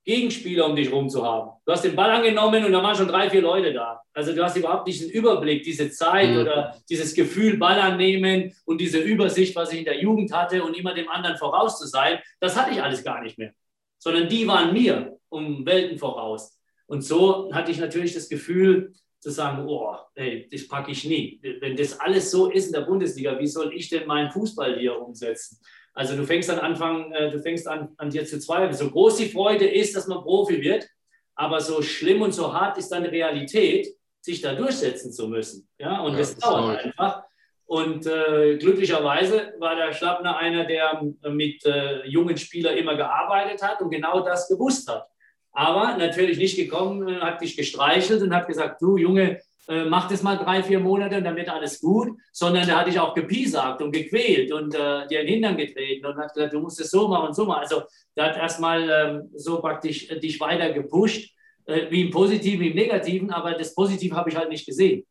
Gegenspieler 0.06 0.68
um 0.68 0.76
dich 0.76 0.92
rum 0.92 1.10
zu 1.10 1.26
haben. 1.26 1.52
Du 1.66 1.72
hast 1.72 1.84
den 1.84 1.96
Ball 1.96 2.12
angenommen 2.12 2.64
und 2.64 2.72
da 2.72 2.82
waren 2.82 2.96
schon 2.96 3.08
drei, 3.08 3.30
vier 3.30 3.42
Leute 3.42 3.74
da. 3.74 4.02
Also 4.14 4.34
du 4.34 4.44
hast 4.44 4.56
überhaupt 4.56 4.86
nicht 4.86 5.02
den 5.02 5.10
Überblick, 5.10 5.64
diese 5.64 5.90
Zeit 5.90 6.30
mhm. 6.30 6.42
oder 6.42 6.76
dieses 6.88 7.14
Gefühl, 7.16 7.58
Ball 7.58 7.80
annehmen 7.80 8.54
und 8.66 8.80
diese 8.80 9.00
Übersicht, 9.00 9.56
was 9.56 9.74
ich 9.74 9.80
in 9.80 9.86
der 9.86 10.00
Jugend 10.00 10.32
hatte 10.32 10.64
und 10.64 10.78
immer 10.78 10.94
dem 10.94 11.10
anderen 11.10 11.38
voraus 11.38 11.80
zu 11.80 11.88
sein, 11.88 12.20
das 12.40 12.56
hatte 12.56 12.72
ich 12.72 12.82
alles 12.82 13.04
gar 13.04 13.22
nicht 13.24 13.38
mehr. 13.40 13.52
Sondern 13.98 14.30
die 14.30 14.48
waren 14.48 14.72
mir 14.72 15.18
um 15.30 15.66
Welten 15.66 15.98
voraus. 15.98 16.60
Und 16.86 17.02
so 17.02 17.52
hatte 17.52 17.72
ich 17.72 17.80
natürlich 17.80 18.14
das 18.14 18.30
Gefühl 18.30 18.94
zu 19.20 19.32
sagen, 19.32 19.66
oh, 19.68 19.96
ey, 20.14 20.48
das 20.52 20.68
packe 20.68 20.92
ich 20.92 21.04
nie. 21.04 21.42
Wenn 21.42 21.76
das 21.76 22.00
alles 22.00 22.30
so 22.30 22.52
ist 22.52 22.68
in 22.68 22.74
der 22.74 22.82
Bundesliga, 22.82 23.40
wie 23.40 23.48
soll 23.48 23.74
ich 23.74 23.90
denn 23.90 24.06
meinen 24.06 24.30
Fußball 24.30 24.78
hier 24.78 25.02
umsetzen? 25.02 25.60
Also 25.96 26.16
du 26.18 26.26
fängst 26.26 26.50
an 26.50 26.60
Anfang, 26.60 27.12
äh, 27.14 27.32
du 27.32 27.40
fängst 27.40 27.68
an, 27.68 27.90
an 27.98 28.10
dir 28.10 28.26
zu 28.26 28.40
zweifeln. 28.40 28.74
So 28.74 28.92
groß 28.92 29.16
die 29.18 29.30
Freude 29.30 29.66
ist, 29.66 29.96
dass 29.96 30.08
man 30.08 30.22
Profi 30.22 30.62
wird, 30.62 30.88
aber 31.36 31.62
so 31.62 31.82
schlimm 31.82 32.22
und 32.22 32.34
so 32.34 32.54
hart 32.54 32.78
ist 32.78 32.90
dann 32.90 33.04
die 33.04 33.10
Realität, 33.10 33.88
sich 34.22 34.42
da 34.42 34.54
durchsetzen 34.54 35.14
zu 35.14 35.28
müssen. 35.28 35.68
Ja, 35.80 36.02
und 36.02 36.14
ja, 36.14 36.20
das, 36.20 36.36
das 36.36 36.44
dauert 36.44 36.84
einfach. 36.84 37.24
Und 37.68 38.06
äh, 38.06 38.58
glücklicherweise 38.58 39.54
war 39.58 39.76
der 39.76 39.94
Schlappner 39.94 40.38
einer, 40.38 40.66
der 40.66 41.02
mit 41.30 41.66
äh, 41.66 42.06
jungen 42.06 42.38
Spielern 42.38 42.78
immer 42.78 42.96
gearbeitet 42.96 43.62
hat 43.64 43.82
und 43.82 43.90
genau 43.90 44.20
das 44.20 44.48
gewusst 44.48 44.88
hat. 44.90 45.08
Aber 45.52 45.96
natürlich 45.98 46.38
nicht 46.38 46.58
gekommen, 46.58 47.22
hat 47.22 47.42
dich 47.42 47.56
gestreichelt 47.56 48.22
und 48.22 48.36
hat 48.36 48.48
gesagt, 48.48 48.82
du 48.82 48.98
Junge, 48.98 49.42
äh, 49.68 49.86
mach 49.86 50.08
das 50.08 50.22
mal 50.22 50.38
drei, 50.38 50.62
vier 50.62 50.80
Monate 50.80 51.18
und 51.18 51.24
dann 51.24 51.36
wird 51.36 51.50
alles 51.50 51.80
gut, 51.80 52.10
sondern 52.32 52.66
der 52.66 52.80
hat 52.80 52.88
dich 52.88 53.00
auch 53.00 53.14
gepiesackt 53.14 53.82
und 53.82 53.92
gequält 53.92 54.52
und 54.52 54.76
äh, 54.76 55.08
dir 55.08 55.22
in 55.22 55.28
den 55.28 55.34
Hintern 55.34 55.58
getreten 55.58 56.06
und 56.06 56.18
hat 56.18 56.34
gesagt, 56.34 56.54
du 56.54 56.60
musst 56.60 56.80
es 56.80 56.92
so 56.92 57.08
machen 57.08 57.28
und 57.28 57.34
so 57.34 57.46
machen. 57.46 57.62
Also 57.62 57.84
der 58.16 58.26
hat 58.26 58.38
erstmal 58.38 58.90
ähm, 58.90 59.30
so 59.36 59.60
praktisch 59.60 60.10
äh, 60.10 60.20
dich 60.20 60.40
weiter 60.40 60.72
gepusht, 60.72 61.34
äh, 61.66 61.90
wie 61.90 62.02
im 62.02 62.12
Positiven, 62.12 62.60
wie 62.62 62.70
im 62.70 62.76
Negativen, 62.76 63.32
aber 63.32 63.54
das 63.54 63.74
Positive 63.74 64.16
habe 64.16 64.30
ich 64.30 64.36
halt 64.36 64.50
nicht 64.50 64.66
gesehen. 64.66 65.06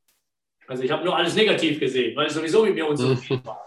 Also 0.66 0.82
ich 0.82 0.90
habe 0.90 1.04
nur 1.04 1.16
alles 1.16 1.34
negativ 1.34 1.80
gesehen, 1.80 2.16
weil 2.16 2.26
es 2.26 2.34
sowieso 2.34 2.64
mit 2.64 2.74
mir 2.74 2.86
unzufrieden 2.86 3.44
war. 3.44 3.60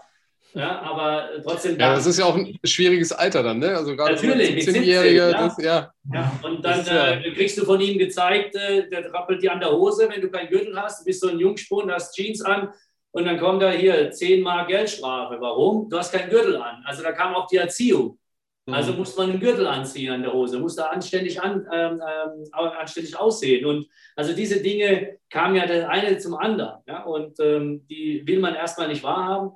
Ja, 0.58 0.82
aber 0.82 1.28
trotzdem. 1.44 1.78
Ja, 1.78 1.94
das 1.94 2.06
ist 2.06 2.18
ja 2.18 2.24
auch 2.24 2.34
ein 2.34 2.58
schwieriges 2.64 3.12
Alter 3.12 3.44
dann, 3.44 3.60
ne? 3.60 3.76
Also 3.76 3.94
gerade 3.94 4.14
Natürlich, 4.14 4.64
so 4.64 4.72
17-Jährige. 4.72 5.30
Ja. 5.30 5.56
ja. 5.58 5.92
ja. 6.12 6.40
Und 6.42 6.64
dann 6.64 6.84
ja 6.84 7.12
äh, 7.12 7.32
kriegst 7.32 7.56
du 7.58 7.64
von 7.64 7.80
ihm 7.80 7.96
gezeigt, 7.96 8.56
äh, 8.56 8.88
der 8.88 9.08
trappelt 9.08 9.40
dir 9.40 9.52
an 9.52 9.60
der 9.60 9.70
Hose, 9.70 10.08
wenn 10.10 10.20
du 10.20 10.28
keinen 10.28 10.48
Gürtel 10.48 10.76
hast, 10.80 11.04
bist 11.04 11.20
so 11.20 11.28
ein 11.28 11.38
Jungspund, 11.38 11.92
hast 11.92 12.16
Jeans 12.16 12.42
an 12.42 12.70
und 13.12 13.24
dann 13.24 13.38
kommt 13.38 13.62
da 13.62 13.70
hier 13.70 14.10
10 14.10 14.42
Mark 14.42 14.68
Geldstrafe. 14.68 15.36
Warum? 15.40 15.88
Du 15.88 15.96
hast 15.96 16.12
keinen 16.12 16.28
Gürtel 16.28 16.56
an. 16.56 16.82
Also 16.84 17.04
da 17.04 17.12
kam 17.12 17.34
auch 17.36 17.46
die 17.46 17.56
Erziehung. 17.56 18.18
Mhm. 18.66 18.74
Also 18.74 18.92
muss 18.94 19.16
man 19.16 19.30
einen 19.30 19.40
Gürtel 19.40 19.66
anziehen 19.66 20.12
an 20.12 20.22
der 20.22 20.32
Hose, 20.32 20.58
muss 20.58 20.74
da 20.74 20.86
anständig, 20.86 21.40
an, 21.40 21.66
ähm, 21.72 22.02
ähm, 22.02 22.44
anständig 22.52 23.16
aussehen. 23.16 23.64
Und 23.64 23.86
also 24.16 24.34
diese 24.34 24.60
Dinge 24.60 25.18
kamen 25.30 25.54
ja 25.54 25.66
das 25.66 25.84
eine 25.84 26.18
zum 26.18 26.34
anderen. 26.34 26.82
Ja? 26.86 27.04
Und 27.04 27.38
ähm, 27.40 27.86
die 27.86 28.26
will 28.26 28.40
man 28.40 28.56
erstmal 28.56 28.88
nicht 28.88 29.02
wahrhaben. 29.02 29.52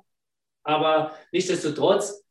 Aber 0.63 1.11
nichtsdestotrotz 1.31 2.23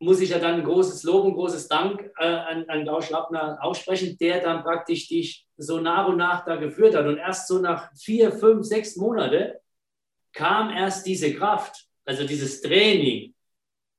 muss 0.00 0.20
ich 0.20 0.30
ja 0.30 0.38
dann 0.38 0.56
ein 0.56 0.64
großes 0.64 1.02
Lob 1.02 1.24
und 1.24 1.34
großes 1.34 1.68
Dank 1.68 2.10
äh, 2.18 2.24
an, 2.24 2.64
an 2.68 2.84
Klaus 2.84 3.06
Schlappner 3.06 3.58
aussprechen, 3.60 4.16
der 4.20 4.40
dann 4.40 4.62
praktisch 4.62 5.08
dich 5.08 5.46
so 5.56 5.80
nach 5.80 6.06
und 6.06 6.18
nach 6.18 6.44
da 6.44 6.56
geführt 6.56 6.94
hat. 6.94 7.06
Und 7.06 7.18
erst 7.18 7.48
so 7.48 7.58
nach 7.58 7.90
vier, 7.96 8.30
fünf, 8.32 8.64
sechs 8.64 8.96
Monaten 8.96 9.54
kam 10.32 10.70
erst 10.70 11.04
diese 11.06 11.34
Kraft, 11.34 11.86
also 12.04 12.24
dieses 12.24 12.60
Training, 12.60 13.34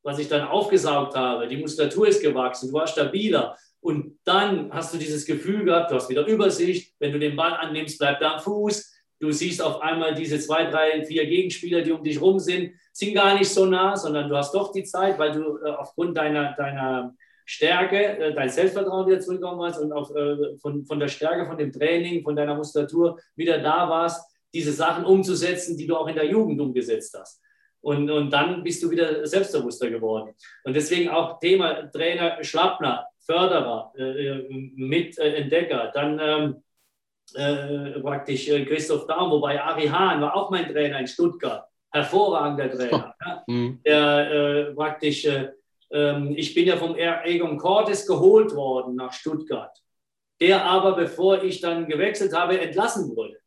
was 0.02 0.20
ich 0.20 0.30
dann 0.30 0.48
aufgesaugt 0.48 1.16
habe. 1.16 1.48
Die 1.48 1.58
Muskulatur 1.58 2.08
ist 2.08 2.22
gewachsen, 2.22 2.70
du 2.70 2.74
warst 2.74 2.94
stabiler. 2.94 3.58
Und 3.82 4.20
dann 4.24 4.72
hast 4.74 4.94
du 4.94 4.98
dieses 4.98 5.26
Gefühl 5.26 5.66
gehabt, 5.66 5.92
du 5.92 5.96
hast 5.96 6.10
wieder 6.10 6.26
Übersicht. 6.26 6.94
Wenn 7.00 7.12
du 7.12 7.20
den 7.20 7.36
Ball 7.36 7.54
annimmst, 7.54 8.00
bleibt 8.00 8.22
er 8.22 8.36
am 8.36 8.40
Fuß. 8.40 8.94
Du 9.20 9.32
siehst 9.32 9.62
auf 9.62 9.82
einmal 9.82 10.16
diese 10.16 10.40
zwei, 10.40 10.66
drei, 10.66 11.04
vier 11.04 11.26
Gegenspieler, 11.26 11.82
die 11.82 11.92
um 11.92 12.04
dich 12.04 12.22
rum 12.22 12.40
sind, 12.40 12.74
sind 13.00 13.13
gar 13.13 13.38
nicht 13.38 13.50
so 13.50 13.65
nah, 13.65 13.96
sondern 13.96 14.29
du 14.29 14.36
hast 14.36 14.53
doch 14.53 14.72
die 14.74 14.84
Zeit, 14.84 15.18
weil 15.18 15.32
du 15.32 15.58
äh, 15.58 15.70
aufgrund 15.72 16.18
deiner, 16.18 16.53
deiner 16.53 17.15
Stärke, 17.46 18.18
äh, 18.18 18.34
dein 18.34 18.50
Selbstvertrauen 18.50 19.08
wieder 19.08 19.22
zurückgekommen 19.22 19.62
hast 19.62 19.79
und 19.79 19.94
auf, 19.94 20.13
äh, 20.13 20.58
von, 20.58 20.86
von 20.86 21.00
der 21.00 21.08
Stärke, 21.08 21.46
von 21.46 21.58
dem 21.58 21.72
Training, 21.72 22.24
von 22.24 22.36
deiner 22.36 22.56
Muskulatur 22.56 23.18
wieder 23.36 23.60
da 23.60 23.89
warst, 23.89 24.29
diese 24.53 24.74
Sachen 24.74 25.06
umzusetzen, 25.06 25.77
die 25.77 25.88
du 25.88 25.96
auch 25.96 26.08
in 26.08 26.15
der 26.15 26.25
Jugend 26.25 26.60
umgesetzt 26.60 27.15
hast. 27.18 27.41
Und, 27.82 28.10
und 28.12 28.32
dann 28.32 28.62
bist 28.63 28.84
du 28.84 28.91
wieder 28.91 29.25
selbstbewusster 29.25 29.89
geworden. 29.89 30.36
Und 30.65 30.75
deswegen 30.75 31.10
auch 31.10 31.39
Thema 31.39 31.89
Trainer 31.89 32.44
Schlappner, 32.44 33.08
Förderer, 33.22 33.94
äh, 33.96 34.44
Mitentdecker, 34.75 35.91
dann 35.94 36.20
ähm, 36.22 36.63
äh, 37.36 38.00
praktisch 38.01 38.50
äh, 38.50 38.65
Christoph 38.65 39.08
Daum, 39.08 39.32
wobei 39.32 39.62
Ari 39.62 39.88
Hahn 39.88 40.20
war 40.20 40.36
auch 40.36 40.50
mein 40.50 40.68
Trainer 40.70 41.00
in 41.00 41.08
Stuttgart, 41.08 41.69
hervorragender 41.91 42.72
Trainer. 42.72 43.15
mhm. 43.48 43.79
Der 43.86 44.31
äh, 44.31 44.74
praktisch, 44.74 45.25
äh, 45.25 45.50
ähm, 45.91 46.34
ich 46.36 46.53
bin 46.53 46.67
ja 46.67 46.77
vom 46.77 46.96
Egon 46.96 47.58
Cortes 47.58 48.05
geholt 48.05 48.53
worden 48.55 48.96
nach 48.96 49.13
Stuttgart, 49.13 49.75
der 50.39 50.63
aber, 50.63 50.93
bevor 50.93 51.43
ich 51.43 51.62
dann 51.62 51.88
gewechselt 51.88 52.34
habe, 52.34 52.60
entlassen 52.60 53.15
wurde. 53.15 53.38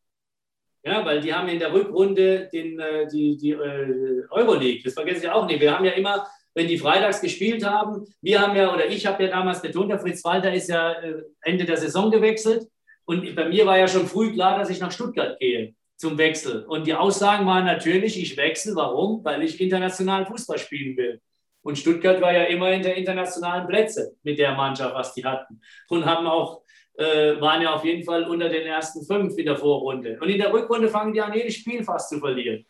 Ja, 0.85 1.05
weil 1.05 1.21
die 1.21 1.33
haben 1.33 1.49
in 1.49 1.61
der 1.61 1.73
Rückrunde 1.73 2.49
den, 2.53 2.81
äh, 2.81 3.07
die, 3.07 3.37
die 3.37 3.51
äh, 3.51 4.25
Euroleague, 4.31 4.83
das 4.85 4.95
vergesse 4.95 5.27
ich 5.27 5.31
auch 5.31 5.47
nicht. 5.47 5.61
Wir 5.61 5.77
haben 5.77 5.85
ja 5.85 5.93
immer, 5.93 6.27
wenn 6.55 6.67
die 6.67 6.79
freitags 6.79 7.21
gespielt 7.21 7.65
haben, 7.65 8.05
wir 8.21 8.41
haben 8.41 8.57
ja, 8.57 8.75
oder 8.75 8.89
ich 8.89 9.07
habe 9.07 9.23
ja 9.23 9.31
damals 9.31 9.63
betont, 9.63 9.91
der 9.91 10.01
Fritz 10.01 10.25
Walter 10.25 10.53
ist 10.53 10.69
ja 10.69 10.97
Ende 11.43 11.65
der 11.65 11.77
Saison 11.77 12.11
gewechselt 12.11 12.67
und 13.05 13.35
bei 13.37 13.49
mir 13.49 13.65
war 13.65 13.79
ja 13.79 13.87
schon 13.87 14.07
früh 14.09 14.33
klar, 14.33 14.59
dass 14.59 14.71
ich 14.71 14.81
nach 14.81 14.91
Stuttgart 14.91 15.39
gehe 15.39 15.75
zum 16.03 16.19
Wechsel. 16.19 16.65
Und 16.65 16.89
die 16.89 16.95
Aussagen 16.95 17.47
waren 17.47 17.65
natürlich, 17.65 18.21
ich 18.21 18.37
wechsle. 18.37 18.75
Warum? 18.75 19.25
Weil 19.25 19.41
ich 19.45 19.61
international 19.61 20.27
Fußball 20.27 20.59
spielen 20.59 20.97
will. 20.97 21.21
Und 21.63 21.79
Stuttgart 21.79 22.21
war 22.21 22.33
ja 22.33 22.43
immer 22.55 22.73
in 22.73 22.83
der 22.83 22.97
internationalen 22.97 23.69
Plätze 23.69 24.17
mit 24.25 24.37
der 24.37 24.53
Mannschaft, 24.57 24.97
was 24.97 25.15
die 25.15 25.25
hatten. 25.25 25.61
Und 25.89 26.05
haben 26.05 26.27
auch, 26.27 26.63
äh, 26.95 27.41
waren 27.41 27.63
ja 27.63 27.73
auf 27.73 27.85
jeden 27.85 28.03
Fall 28.03 28.25
unter 28.25 28.49
den 28.49 28.67
ersten 28.67 29.07
fünf 29.07 29.39
in 29.39 29.47
der 29.47 29.57
Vorrunde. 29.57 30.19
Und 30.21 30.29
in 30.29 30.39
der 30.39 30.53
Rückrunde 30.53 30.89
fangen 30.89 31.13
die 31.15 31.21
an, 31.21 31.33
jedes 31.35 31.55
Spiel 31.55 31.85
fast 31.85 32.09
zu 32.09 32.19
verlieren. 32.19 32.67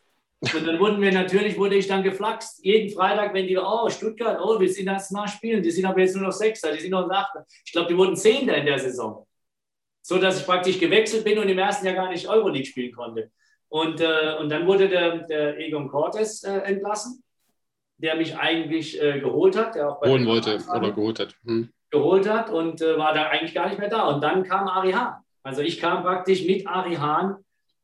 Und 0.54 0.66
dann 0.66 0.78
wurden 0.78 1.00
wir 1.00 1.10
natürlich, 1.10 1.56
wurde 1.56 1.76
ich 1.76 1.88
dann 1.88 2.02
geflaxt. 2.02 2.62
Jeden 2.62 2.90
Freitag, 2.90 3.32
wenn 3.32 3.46
die, 3.46 3.56
oh, 3.56 3.88
Stuttgart, 3.88 4.38
oh, 4.42 4.60
wir 4.60 4.68
sind 4.68 4.80
international 4.80 5.28
spielen, 5.28 5.62
die 5.62 5.70
sind 5.70 5.86
aber 5.86 6.00
jetzt 6.00 6.14
nur 6.14 6.26
noch 6.26 6.32
Sechster, 6.32 6.70
die 6.70 6.80
sind 6.80 6.90
noch 6.90 7.08
Achter. 7.08 7.46
Ich 7.64 7.72
glaube, 7.72 7.88
die 7.88 7.96
wurden 7.96 8.14
Zehnter 8.14 8.58
in 8.58 8.66
der 8.66 8.78
Saison 8.78 9.26
so 10.02 10.18
dass 10.18 10.40
ich 10.40 10.46
praktisch 10.46 10.78
gewechselt 10.78 11.24
bin 11.24 11.38
und 11.38 11.48
im 11.48 11.58
ersten 11.58 11.86
Jahr 11.86 11.94
gar 11.94 12.10
nicht 12.10 12.28
Euroleague 12.28 12.66
spielen 12.66 12.92
konnte. 12.92 13.30
Und, 13.68 14.02
äh, 14.02 14.36
und 14.38 14.50
dann 14.50 14.66
wurde 14.66 14.88
der, 14.88 15.18
der 15.18 15.58
Egon 15.58 15.88
Cortes 15.88 16.42
äh, 16.44 16.58
entlassen, 16.58 17.22
der 17.96 18.16
mich 18.16 18.36
eigentlich 18.36 19.00
äh, 19.00 19.18
geholt 19.20 19.56
hat. 19.56 19.76
Der 19.76 19.88
auch 19.88 20.02
Holen 20.02 20.26
wollte 20.26 20.58
oder 20.76 20.90
geholt 20.90 21.18
hat. 21.20 21.34
Hm. 21.46 21.70
Geholt 21.90 22.28
hat 22.28 22.50
und 22.50 22.82
äh, 22.82 22.98
war 22.98 23.14
da 23.14 23.28
eigentlich 23.28 23.54
gar 23.54 23.68
nicht 23.68 23.78
mehr 23.78 23.88
da. 23.88 24.08
Und 24.08 24.22
dann 24.22 24.42
kam 24.42 24.68
Ari 24.68 24.92
Hahn. 24.92 25.14
Also 25.42 25.62
ich 25.62 25.80
kam 25.80 26.02
praktisch 26.02 26.44
mit 26.44 26.66
Ari 26.66 26.96
Hahn 26.96 27.36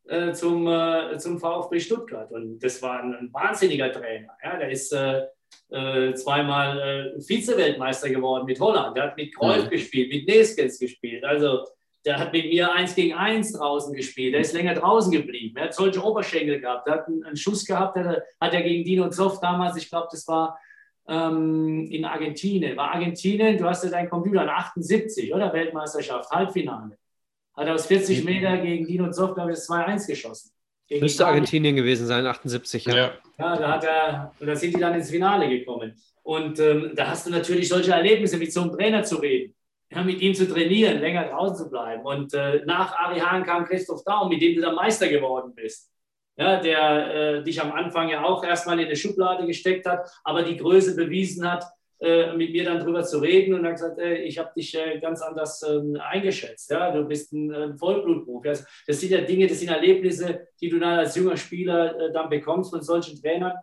äh, 0.09 0.33
zum, 0.33 0.67
äh, 0.67 1.17
zum 1.17 1.39
VfB 1.39 1.81
Stuttgart. 1.81 2.31
Und 2.33 2.59
das 2.59 2.83
war 2.83 3.01
ein, 3.03 3.15
ein 3.15 3.33
wahnsinniger 3.33 3.91
Trainer. 3.91 4.37
Ja, 4.43 4.59
der 4.59 4.71
ist 4.71 4.95
zweimal 5.71 7.15
Vize-Weltmeister 7.17 8.11
geworden 8.11 8.45
mit 8.45 8.61
Holland. 8.61 8.95
Der 8.97 9.05
hat 9.05 9.17
mit 9.17 9.35
Kreuz 9.35 9.65
mhm. 9.65 9.71
gespielt, 9.71 10.13
mit 10.13 10.29
Neskens 10.29 10.79
gespielt. 10.79 11.25
Also 11.25 11.65
der 12.09 12.19
hat 12.19 12.33
mit 12.33 12.47
mir 12.47 12.73
eins 12.73 12.95
gegen 12.95 13.13
eins 13.13 13.53
draußen 13.53 13.95
gespielt. 13.95 14.33
Der 14.33 14.41
ist 14.41 14.55
länger 14.55 14.73
draußen 14.73 15.13
geblieben. 15.13 15.59
Er 15.59 15.65
hat 15.65 15.75
solche 15.75 16.03
Oberschenkel 16.03 16.59
gehabt. 16.59 16.89
Er 16.89 16.95
hat 16.95 17.07
einen, 17.07 17.23
einen 17.23 17.37
Schuss 17.37 17.67
gehabt, 17.67 17.97
der, 17.97 18.25
hat 18.41 18.55
er 18.55 18.63
gegen 18.63 18.83
Dino 18.83 19.11
Zoff 19.11 19.41
damals, 19.41 19.77
ich 19.77 19.91
glaube, 19.91 20.09
das 20.11 20.27
war 20.27 20.59
ähm, 21.07 21.87
in 21.91 22.07
Argentinien. 22.07 22.79
War 22.79 22.95
Argentinien, 22.95 23.59
du 23.59 23.67
hast 23.67 23.85
ja 23.85 23.91
deinen 23.91 24.09
Computer 24.09 24.41
an 24.41 24.49
78, 24.49 25.35
oder? 25.35 25.53
Weltmeisterschaft, 25.53 26.31
Halbfinale. 26.31 26.97
Hat 27.55 27.67
er 27.67 27.75
aus 27.75 27.85
40 27.85 28.25
Meter 28.25 28.57
gegen 28.57 28.87
Dino 28.87 29.11
Zoff, 29.11 29.35
glaube 29.35 29.53
ich, 29.53 29.59
2-1 29.59 30.07
geschossen. 30.07 30.51
Müsste 30.89 31.27
Argentinien 31.27 31.77
gewesen 31.77 32.07
sein, 32.07 32.27
78, 32.27 32.87
ja. 32.87 32.97
Ja, 32.97 33.13
ja 33.39 33.57
da, 33.57 33.73
hat 33.73 33.85
er, 33.85 34.33
da 34.41 34.57
sind 34.57 34.75
die 34.75 34.81
dann 34.81 34.95
ins 34.95 35.11
Finale 35.11 35.47
gekommen. 35.51 35.95
Und 36.23 36.59
ähm, 36.59 36.93
da 36.95 37.09
hast 37.09 37.27
du 37.27 37.31
natürlich 37.31 37.69
solche 37.69 37.93
Erlebnisse, 37.93 38.39
mit 38.39 38.51
so 38.51 38.63
einem 38.63 38.73
Trainer 38.73 39.03
zu 39.03 39.17
reden 39.17 39.55
ja, 39.91 40.03
mit 40.03 40.21
ihm 40.21 40.35
zu 40.35 40.47
trainieren, 40.47 41.01
länger 41.01 41.29
draußen 41.29 41.57
zu 41.57 41.71
bleiben. 41.71 42.05
Und 42.05 42.35
äh, 42.35 42.65
nach 42.67 42.95
Ari 42.99 43.21
Hahn 43.21 43.45
kam 43.45 43.65
Christoph 43.65 44.05
Daum, 44.05 44.29
mit 44.29 44.43
dem 44.43 44.57
du 44.57 44.63
dann 44.63 44.75
Meister 44.75 45.09
geworden 45.09 45.55
bist. 45.55 45.91
Ja, 46.37 46.61
der 46.61 47.15
äh, 47.15 47.43
dich 47.43 47.61
am 47.61 47.73
Anfang 47.73 48.09
ja 48.09 48.23
auch 48.25 48.45
erstmal 48.45 48.79
in 48.79 48.87
eine 48.87 48.97
Schublade 48.97 49.47
gesteckt 49.47 49.87
hat, 49.87 50.09
aber 50.23 50.43
die 50.43 50.57
Größe 50.57 50.95
bewiesen 50.95 51.51
hat, 51.51 51.65
äh, 52.01 52.33
mit 52.37 52.53
mir 52.53 52.65
dann 52.65 52.79
drüber 52.79 53.03
zu 53.03 53.19
reden 53.19 53.55
und 53.55 53.67
hat 53.67 53.73
gesagt, 53.73 53.99
äh, 53.99 54.19
ich 54.19 54.39
habe 54.39 54.53
dich 54.57 54.73
äh, 54.77 55.01
ganz 55.01 55.21
anders 55.21 55.65
ähm, 55.69 55.99
eingeschätzt. 56.01 56.71
Ja? 56.71 56.93
Du 56.93 57.03
bist 57.05 57.33
ein 57.33 57.77
Vollblutprofi. 57.77 58.51
Also, 58.51 58.65
das 58.87 59.01
sind 59.01 59.11
ja 59.11 59.21
Dinge, 59.23 59.49
das 59.49 59.59
sind 59.59 59.71
Erlebnisse, 59.71 60.47
die 60.61 60.69
du 60.69 60.79
dann 60.79 61.01
als 61.01 61.17
junger 61.17 61.37
Spieler 61.37 61.99
äh, 61.99 62.13
dann 62.13 62.29
bekommst 62.29 62.71
von 62.71 62.83
solchen 62.83 63.21
Trainern, 63.21 63.55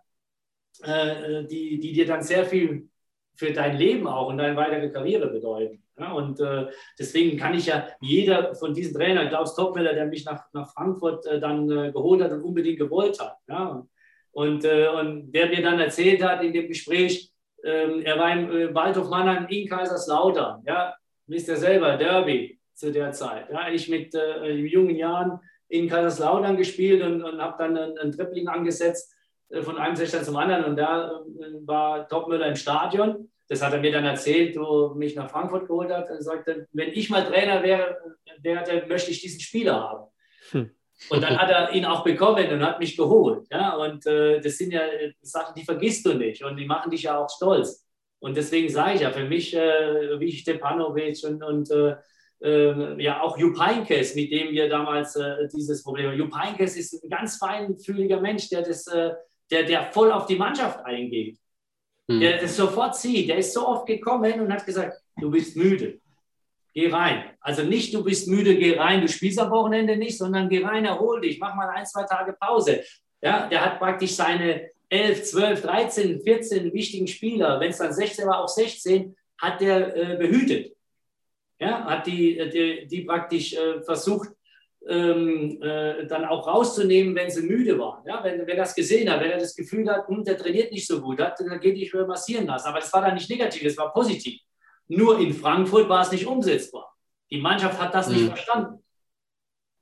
die, 0.86 1.80
die 1.80 1.94
dir 1.94 2.06
dann 2.06 2.22
sehr 2.22 2.44
viel 2.44 2.90
für 3.38 3.54
dein 3.54 3.78
Leben 3.78 4.08
auch 4.08 4.28
und 4.28 4.38
deine 4.38 4.58
weitere 4.58 4.90
Karriere 4.90 5.28
bedeuten. 5.28 5.85
Ja, 5.98 6.12
und 6.12 6.42
äh, 6.42 6.68
deswegen 7.00 7.38
kann 7.38 7.54
ich 7.54 7.68
ja 7.68 7.88
jeder 8.02 8.54
von 8.56 8.74
diesen 8.74 8.94
Trainern, 8.94 9.30
Klaus 9.30 9.56
Topmeller, 9.56 9.94
der 9.94 10.06
mich 10.08 10.26
nach, 10.26 10.44
nach 10.52 10.70
Frankfurt 10.74 11.26
äh, 11.26 11.40
dann 11.40 11.72
äh, 11.72 11.92
geholt 11.92 12.22
hat 12.22 12.32
und 12.32 12.44
unbedingt 12.44 12.80
gewollt 12.80 13.20
hat. 13.20 13.38
Ja, 13.48 13.86
und, 14.32 14.66
äh, 14.66 14.90
und 14.90 15.32
der 15.32 15.48
mir 15.48 15.62
dann 15.62 15.80
erzählt 15.80 16.22
hat 16.22 16.44
in 16.44 16.52
dem 16.52 16.68
Gespräch, 16.68 17.32
ähm, 17.64 18.02
er 18.04 18.20
war 18.20 18.32
im 18.34 18.52
äh, 18.52 18.76
Waldhof 18.76 19.10
Mannheim 19.10 19.48
in 19.48 19.70
Kaiserslautern. 19.70 20.64
Ja, 20.68 20.96
wisst 21.28 21.48
ihr 21.48 21.56
selber, 21.56 21.96
Derby 21.96 22.60
zu 22.74 22.92
der 22.92 23.14
Zeit. 23.14 23.50
Ja, 23.50 23.70
ich 23.70 23.88
mit 23.88 24.14
äh, 24.14 24.52
jungen 24.52 24.96
Jahren 24.96 25.40
in 25.70 25.88
Kaiserslautern 25.88 26.58
gespielt 26.58 27.02
und, 27.04 27.24
und 27.24 27.42
habe 27.42 27.56
dann 27.58 27.78
einen, 27.78 27.98
einen 27.98 28.12
Tripling 28.12 28.50
angesetzt 28.50 29.14
von 29.62 29.78
einem 29.78 29.96
Sechster 29.96 30.24
zum 30.24 30.36
anderen. 30.36 30.66
Und 30.66 30.76
da 30.76 31.22
war 31.66 32.08
Topmüller 32.08 32.48
im 32.48 32.56
Stadion 32.56 33.30
das 33.48 33.62
hat 33.62 33.74
er 33.74 33.80
mir 33.80 33.92
dann 33.92 34.06
erzählt, 34.06 34.58
wo 34.58 34.94
mich 34.96 35.16
nach 35.16 35.30
Frankfurt 35.30 35.68
geholt 35.68 35.92
hat. 35.92 36.10
Er 36.10 36.22
sagte, 36.22 36.68
wenn 36.74 36.90
ich 36.90 37.10
mal 37.10 37.26
Trainer 37.26 37.62
wäre, 37.64 37.98
wäre 38.42 38.88
möchte 38.88 39.12
ich 39.12 39.22
diesen 39.22 39.40
Spieler 39.40 39.80
haben. 39.80 40.08
Hm. 40.52 40.72
Und 41.10 41.22
dann 41.22 41.38
hat 41.38 41.50
er 41.50 41.74
ihn 41.74 41.86
auch 41.86 42.04
bekommen 42.04 42.50
und 42.50 42.66
hat 42.66 42.80
mich 42.80 42.96
geholt. 42.96 43.48
Ja? 43.52 43.76
Und 43.76 44.06
äh, 44.06 44.40
das 44.40 44.58
sind 44.58 44.72
ja 44.72 44.82
Sachen, 45.22 45.54
die 45.56 45.66
vergisst 45.66 46.06
du 46.06 46.14
nicht 46.14 46.44
und 46.44 46.58
die 46.58 46.66
machen 46.66 46.90
dich 46.90 47.04
ja 47.04 47.20
auch 47.20 47.30
stolz. 47.30 47.86
Und 48.20 48.38
deswegen 48.38 48.70
sage 48.70 48.96
ich 48.96 49.02
ja, 49.02 49.12
für 49.12 49.26
mich, 49.26 49.54
äh, 49.56 50.20
wie 50.20 50.32
Stepanovic 50.32 51.24
und, 51.26 51.44
und 51.44 51.70
äh, 51.70 51.96
äh, 52.42 53.02
ja 53.02 53.22
auch 53.22 53.38
Jupp 53.38 53.60
Heynckes, 53.60 54.16
mit 54.16 54.32
dem 54.32 54.52
wir 54.52 54.70
damals 54.70 55.16
äh, 55.16 55.48
dieses 55.54 55.84
Problem 55.84 56.10
haben. 56.10 56.18
Jupp 56.18 56.36
Heynckes 56.36 56.78
ist 56.78 57.04
ein 57.04 57.10
ganz 57.10 57.38
feinfühliger 57.38 58.20
Mensch, 58.20 58.50
der, 58.50 58.62
das, 58.62 58.88
äh, 58.88 59.12
der, 59.52 59.64
der 59.64 59.92
voll 59.92 60.12
auf 60.12 60.26
die 60.26 60.38
Mannschaft 60.38 60.84
eingeht. 60.86 61.38
Der 62.08 62.42
das 62.42 62.56
sofort 62.56 62.96
sieht. 62.96 63.30
Der 63.30 63.38
ist 63.38 63.54
so 63.54 63.68
oft 63.68 63.86
gekommen 63.88 64.40
und 64.40 64.52
hat 64.52 64.66
gesagt, 64.66 65.02
du 65.18 65.32
bist 65.32 65.56
müde. 65.56 66.00
Geh 66.74 66.92
rein. 66.92 67.32
Also 67.40 67.64
nicht, 67.64 67.94
du 67.94 68.04
bist 68.04 68.28
müde, 68.28 68.56
geh 68.58 68.78
rein, 68.78 69.02
du 69.02 69.08
spielst 69.08 69.40
am 69.40 69.50
Wochenende 69.50 69.96
nicht, 69.96 70.18
sondern 70.18 70.50
geh 70.50 70.64
rein, 70.64 70.86
erhol 70.86 71.22
dich, 71.22 71.40
mach 71.40 71.56
mal 71.56 71.70
ein, 71.70 71.86
zwei 71.86 72.04
Tage 72.04 72.34
Pause. 72.34 72.84
Ja, 73.22 73.48
der 73.48 73.64
hat 73.64 73.80
praktisch 73.80 74.12
seine 74.12 74.70
11, 74.90 75.24
12, 75.24 75.62
13, 75.62 76.22
14 76.22 76.74
wichtigen 76.74 77.08
Spieler, 77.08 77.60
wenn 77.60 77.72
es 77.72 77.78
dann 77.78 77.94
16 77.94 78.28
war, 78.28 78.44
auch 78.44 78.50
16, 78.50 79.16
hat 79.38 79.62
der 79.62 79.96
äh, 79.96 80.18
behütet. 80.18 80.76
Ja, 81.60 81.86
hat 81.86 82.06
die, 82.08 82.38
äh, 82.38 82.50
die, 82.50 82.88
die 82.88 83.02
praktisch 83.02 83.54
äh, 83.54 83.82
versucht, 83.82 84.30
ähm, 84.88 85.62
äh, 85.62 86.06
dann 86.06 86.26
auch 86.26 86.48
rauszunehmen, 86.48 87.16
wenn 87.16 87.30
sie 87.30 87.42
müde 87.42 87.78
waren. 87.80 88.06
Ja, 88.06 88.24
wenn, 88.24 88.40
wenn 88.40 88.50
er 88.50 88.56
das 88.58 88.76
gesehen 88.76 89.10
hat, 89.10 89.20
wenn 89.20 89.32
er 89.32 89.40
das 89.40 89.56
Gefühl 89.56 89.90
hat, 89.90 90.08
hm, 90.08 90.24
der 90.24 90.38
trainiert 90.38 90.72
nicht 90.72 90.88
so 90.88 91.02
gut, 91.02 91.20
hat, 91.20 91.40
dann 91.40 91.60
geht 91.60 91.94
mehr 91.94 92.06
massieren 92.06 92.46
lassen. 92.46 92.68
Aber 92.68 92.80
das 92.80 92.94
war 92.94 93.02
dann 93.02 93.16
nicht 93.16 93.30
negativ, 93.30 93.64
das 93.64 93.78
war 93.78 93.92
positiv. 93.94 94.40
Nur 94.88 95.20
in 95.20 95.34
Frankfurt 95.34 95.90
war 95.90 96.02
es 96.02 96.12
nicht 96.12 96.28
umsetzbar. 96.28 96.94
Die 97.32 97.42
Mannschaft 97.42 97.80
hat 97.80 97.94
das 97.94 98.08
mhm. 98.08 98.16
nicht 98.16 98.28
verstanden. 98.28 98.84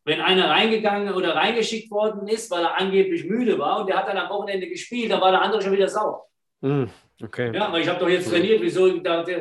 Wenn 0.06 0.22
einer 0.22 0.50
reingegangen 0.50 1.14
oder 1.14 1.36
reingeschickt 1.36 1.90
worden 1.92 2.28
ist, 2.28 2.52
weil 2.52 2.64
er 2.64 2.78
angeblich 2.78 3.26
müde 3.26 3.58
war 3.58 3.82
und 3.82 3.88
der 3.88 3.98
hat 3.98 4.08
dann 4.08 4.18
am 4.18 4.30
Wochenende 4.30 4.68
gespielt, 4.68 5.12
dann 5.12 5.22
war 5.22 5.32
der 5.32 5.42
andere 5.42 5.62
schon 5.62 5.72
wieder 5.72 5.88
sauer. 5.88 6.26
Mhm. 6.62 6.90
Okay. 7.22 7.52
Ja, 7.54 7.68
aber 7.68 7.80
ich 7.80 7.88
habe 7.88 8.00
doch 8.00 8.10
jetzt 8.10 8.30
trainiert, 8.30 8.62
wieso? 8.62 8.86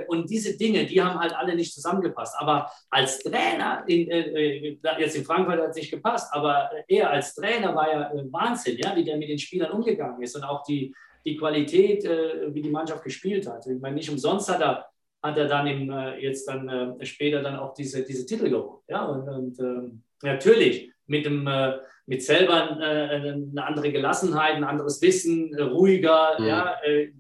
Und 0.09 0.31
diese 0.31 0.57
Dinge, 0.57 0.85
die 0.85 1.03
haben 1.03 1.19
halt 1.19 1.33
alle 1.33 1.55
nicht 1.55 1.73
zusammengepasst. 1.73 2.35
Aber 2.39 2.71
als 2.91 3.19
Trainer, 3.21 3.83
in, 3.87 4.11
äh, 4.11 4.77
jetzt 4.99 5.17
in 5.17 5.25
Frankfurt 5.25 5.59
hat 5.59 5.71
es 5.71 5.77
nicht 5.77 5.91
gepasst, 5.91 6.33
aber 6.33 6.71
er 6.87 7.11
als 7.11 7.35
Trainer 7.35 7.75
war 7.75 7.91
ja 7.91 8.13
äh, 8.13 8.31
Wahnsinn, 8.31 8.77
ja, 8.79 8.95
wie 8.95 9.05
der 9.05 9.17
mit 9.17 9.29
den 9.29 9.39
Spielern 9.39 9.73
umgegangen 9.73 10.23
ist 10.23 10.37
und 10.37 10.45
auch 10.45 10.63
die, 10.65 10.95
die 11.25 11.37
Qualität, 11.37 12.05
äh, 12.05 12.55
wie 12.55 12.63
die 12.63 12.71
Mannschaft 12.71 13.05
gespielt 13.05 13.47
hat. 13.49 13.67
Ich 13.67 13.81
meine, 13.81 13.97
nicht 13.97 14.11
umsonst 14.11 14.51
hat 14.51 14.61
er, 14.61 14.87
hat 15.23 15.39
er 15.39 15.49
dann 15.49 15.67
im, 15.67 15.91
äh, 15.91 16.19
jetzt 16.19 16.47
dann 16.49 16.69
äh, 16.69 17.07
später 17.07 17.43
dann 17.43 17.57
auch 17.57 17.73
diese, 17.73 18.05
diese 18.05 18.27
Titel 18.27 18.51
geholt. 18.51 18.83
Ja, 18.89 19.07
und, 19.07 19.29
und 19.29 19.59
ähm, 19.61 20.03
natürlich 20.23 20.93
mit 21.07 21.25
dem 21.25 21.47
äh, 21.47 21.79
mit 22.07 22.23
selber 22.23 22.79
eine 22.79 23.65
andere 23.65 23.93
Gelassenheit, 23.93 24.57
ein 24.57 24.65
anderes 24.65 25.01
Wissen, 25.03 25.55
ruhiger, 25.59 26.37
mhm. 26.39 26.47
ja, 26.47 26.77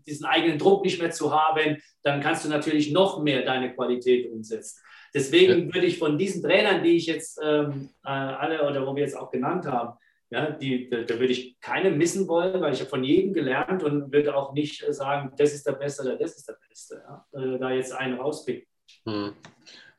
diesen 0.06 0.26
eigenen 0.26 0.58
Druck 0.58 0.84
nicht 0.84 1.00
mehr 1.00 1.10
zu 1.12 1.32
haben, 1.32 1.78
dann 2.02 2.20
kannst 2.20 2.44
du 2.44 2.48
natürlich 2.48 2.92
noch 2.92 3.22
mehr 3.22 3.42
deine 3.42 3.74
Qualität 3.74 4.30
umsetzen. 4.30 4.80
Deswegen 5.14 5.68
ja. 5.68 5.74
würde 5.74 5.86
ich 5.86 5.98
von 5.98 6.18
diesen 6.18 6.42
Trainern, 6.42 6.82
die 6.82 6.96
ich 6.96 7.06
jetzt 7.06 7.38
ähm, 7.42 7.90
alle 8.02 8.66
oder 8.68 8.86
wo 8.86 8.96
wir 8.96 9.02
jetzt 9.02 9.16
auch 9.16 9.30
genannt 9.30 9.66
haben, 9.66 9.98
ja, 10.30 10.50
die, 10.50 10.88
da, 10.88 11.02
da, 11.02 11.20
würde 11.20 11.32
ich 11.32 11.60
keine 11.60 11.90
missen 11.90 12.26
wollen, 12.26 12.62
weil 12.62 12.72
ich 12.72 12.80
habe 12.80 12.88
von 12.88 13.04
jedem 13.04 13.34
gelernt 13.34 13.82
und 13.82 14.10
würde 14.12 14.34
auch 14.34 14.54
nicht 14.54 14.82
sagen, 14.88 15.32
das 15.36 15.52
ist 15.52 15.66
der 15.66 15.72
Beste 15.72 16.02
oder 16.02 16.16
das 16.16 16.38
ist 16.38 16.48
der 16.48 16.56
Beste. 16.66 17.02
Ja? 17.06 17.26
Äh, 17.38 17.58
da 17.58 17.70
jetzt 17.70 17.92
einen 17.92 18.18
rauspicken. 18.18 18.66
Hm. 19.06 19.34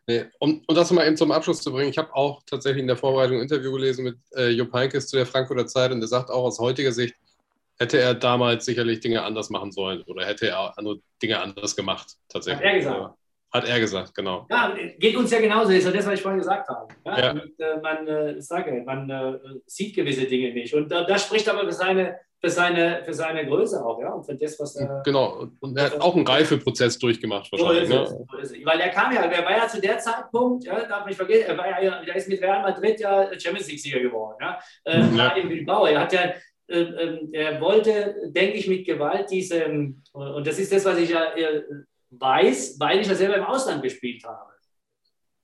Nee. 0.05 0.25
Um, 0.39 0.61
um 0.67 0.75
das 0.75 0.91
mal 0.91 1.07
eben 1.07 1.15
zum 1.15 1.31
Abschluss 1.31 1.61
zu 1.61 1.71
bringen, 1.71 1.89
ich 1.89 1.97
habe 1.97 2.13
auch 2.13 2.41
tatsächlich 2.45 2.81
in 2.81 2.87
der 2.87 2.97
Vorbereitung 2.97 3.37
ein 3.37 3.43
Interview 3.43 3.71
gelesen 3.71 4.03
mit 4.03 4.17
äh, 4.35 4.49
Jupp 4.49 4.73
Heynckes 4.73 5.07
zu 5.07 5.15
der 5.15 5.25
Frankfurter 5.25 5.65
Zeit 5.65 5.91
und 5.91 6.01
der 6.01 6.09
sagt 6.09 6.29
auch 6.29 6.43
aus 6.43 6.59
heutiger 6.59 6.91
Sicht, 6.91 7.15
hätte 7.79 7.99
er 7.99 8.13
damals 8.13 8.65
sicherlich 8.65 8.99
Dinge 8.99 9.23
anders 9.23 9.49
machen 9.49 9.71
sollen 9.71 10.03
oder 10.03 10.25
hätte 10.25 10.47
er 10.47 10.77
andere 10.77 10.99
Dinge 11.21 11.39
anders 11.39 11.75
gemacht. 11.75 12.15
Tatsächlich. 12.27 12.65
Hat 12.65 12.73
er 12.73 12.79
gesagt. 12.79 13.17
Hat 13.53 13.69
er 13.69 13.79
gesagt, 13.79 14.15
genau. 14.15 14.47
Ja, 14.49 14.75
geht 14.97 15.15
uns 15.15 15.29
ja 15.29 15.39
genauso, 15.39 15.71
ist 15.71 15.85
ja 15.85 15.91
das, 15.91 16.07
was 16.07 16.15
ich 16.15 16.21
vorhin 16.23 16.39
gesagt 16.39 16.67
habe. 16.67 16.87
Ja? 17.05 17.19
Ja. 17.19 17.31
Und, 17.31 17.59
äh, 17.59 17.77
man, 17.81 18.07
äh, 18.07 18.41
sage, 18.41 18.81
man 18.83 19.09
äh, 19.09 19.37
sieht 19.67 19.95
gewisse 19.95 20.25
Dinge 20.25 20.51
nicht. 20.53 20.73
Und 20.73 20.89
das 20.89 21.23
spricht 21.23 21.47
aber 21.47 21.63
für 21.65 21.71
seine, 21.71 22.17
für, 22.43 22.49
seine, 22.49 23.03
für 23.05 23.13
seine 23.13 23.45
Größe 23.45 23.83
auch, 23.83 24.01
ja, 24.01 24.11
und 24.11 24.25
für 24.25 24.35
das, 24.35 24.59
was 24.59 24.75
er. 24.75 25.01
Genau, 25.05 25.47
und 25.61 25.77
er 25.77 25.85
hat 25.85 26.01
auch 26.01 26.13
einen 26.13 26.27
Reifeprozess 26.27 26.99
durchgemacht, 26.99 27.49
wahrscheinlich. 27.51 27.87
So 27.87 28.01
ist 28.01 28.11
es, 28.11 28.51
ne? 28.51 28.65
Weil 28.65 28.81
er 28.81 28.89
kam 28.89 29.13
ja, 29.13 29.21
er 29.21 29.45
war 29.45 29.57
ja 29.57 29.67
zu 29.67 29.79
der 29.79 29.97
Zeitpunkt, 29.99 30.65
ja, 30.65 30.85
darf 30.85 31.05
nicht 31.05 31.15
vergessen, 31.15 31.45
er, 31.47 31.57
war 31.57 31.67
ja, 31.81 32.01
er 32.01 32.15
ist 32.15 32.27
mit 32.27 32.41
Real 32.41 32.61
Madrid 32.61 32.99
ja 32.99 33.27
Champions 33.39 33.69
League-Sieger 33.69 34.01
geworden. 34.01 34.37
Ja? 34.41 34.59
Äh, 34.83 35.15
ja. 35.15 35.29
in 35.29 35.47
Bilbao. 35.47 35.85
Er 35.85 36.01
hat 36.01 36.11
ja 36.11 36.33
äh, 36.67 36.79
ähm, 36.79 37.29
er 37.31 37.61
wollte, 37.61 38.15
denke 38.27 38.57
ich, 38.57 38.67
mit 38.67 38.85
Gewalt 38.85 39.31
diese, 39.31 39.65
und 39.65 40.47
das 40.47 40.59
ist 40.59 40.71
das, 40.71 40.83
was 40.83 40.97
ich 40.97 41.11
ja 41.11 41.33
weiß, 42.09 42.77
weil 42.79 42.99
ich 42.99 43.07
ja 43.07 43.15
selber 43.15 43.37
im 43.37 43.45
Ausland 43.45 43.81
gespielt 43.81 44.23
habe. 44.25 44.51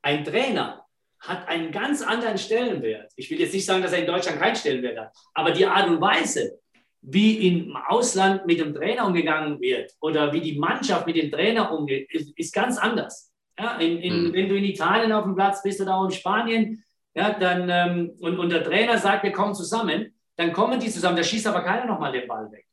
Ein 0.01 0.25
Trainer 0.25 0.85
hat 1.19 1.47
einen 1.47 1.71
ganz 1.71 2.01
anderen 2.01 2.37
Stellenwert. 2.37 3.11
Ich 3.15 3.29
will 3.29 3.39
jetzt 3.39 3.53
nicht 3.53 3.65
sagen, 3.65 3.81
dass 3.81 3.93
er 3.93 3.99
in 3.99 4.07
Deutschland 4.07 4.39
keinen 4.39 4.55
Stellenwert 4.55 4.97
hat, 4.97 5.13
aber 5.33 5.51
die 5.51 5.65
Art 5.65 5.89
und 5.89 5.99
Weise, 5.99 6.58
wie 7.01 7.47
im 7.47 7.75
Ausland 7.75 8.45
mit 8.45 8.59
dem 8.59 8.73
Trainer 8.73 9.05
umgegangen 9.05 9.59
wird 9.61 9.93
oder 10.01 10.33
wie 10.33 10.41
die 10.41 10.59
Mannschaft 10.59 11.07
mit 11.07 11.15
dem 11.15 11.31
Trainer 11.31 11.71
umgeht, 11.71 12.11
ist, 12.11 12.37
ist 12.37 12.53
ganz 12.53 12.77
anders. 12.77 13.31
Ja, 13.57 13.77
in, 13.77 13.99
in, 13.99 14.23
mhm. 14.23 14.33
Wenn 14.33 14.49
du 14.49 14.55
in 14.55 14.63
Italien 14.63 15.11
auf 15.11 15.23
dem 15.23 15.35
Platz 15.35 15.61
bist 15.61 15.81
oder 15.81 15.95
auch 15.95 16.05
in 16.05 16.11
Spanien, 16.11 16.83
ja, 17.13 17.31
dann, 17.31 17.69
ähm, 17.69 18.11
und, 18.19 18.39
und 18.39 18.49
der 18.49 18.63
Trainer 18.63 18.97
sagt, 18.97 19.23
wir 19.23 19.31
kommen 19.31 19.53
zusammen, 19.53 20.13
dann 20.35 20.53
kommen 20.53 20.79
die 20.79 20.89
zusammen, 20.89 21.17
da 21.17 21.23
schießt 21.23 21.47
aber 21.47 21.61
keiner 21.61 21.85
nochmal 21.85 22.11
den 22.11 22.27
Ball 22.27 22.49
weg. 22.51 22.65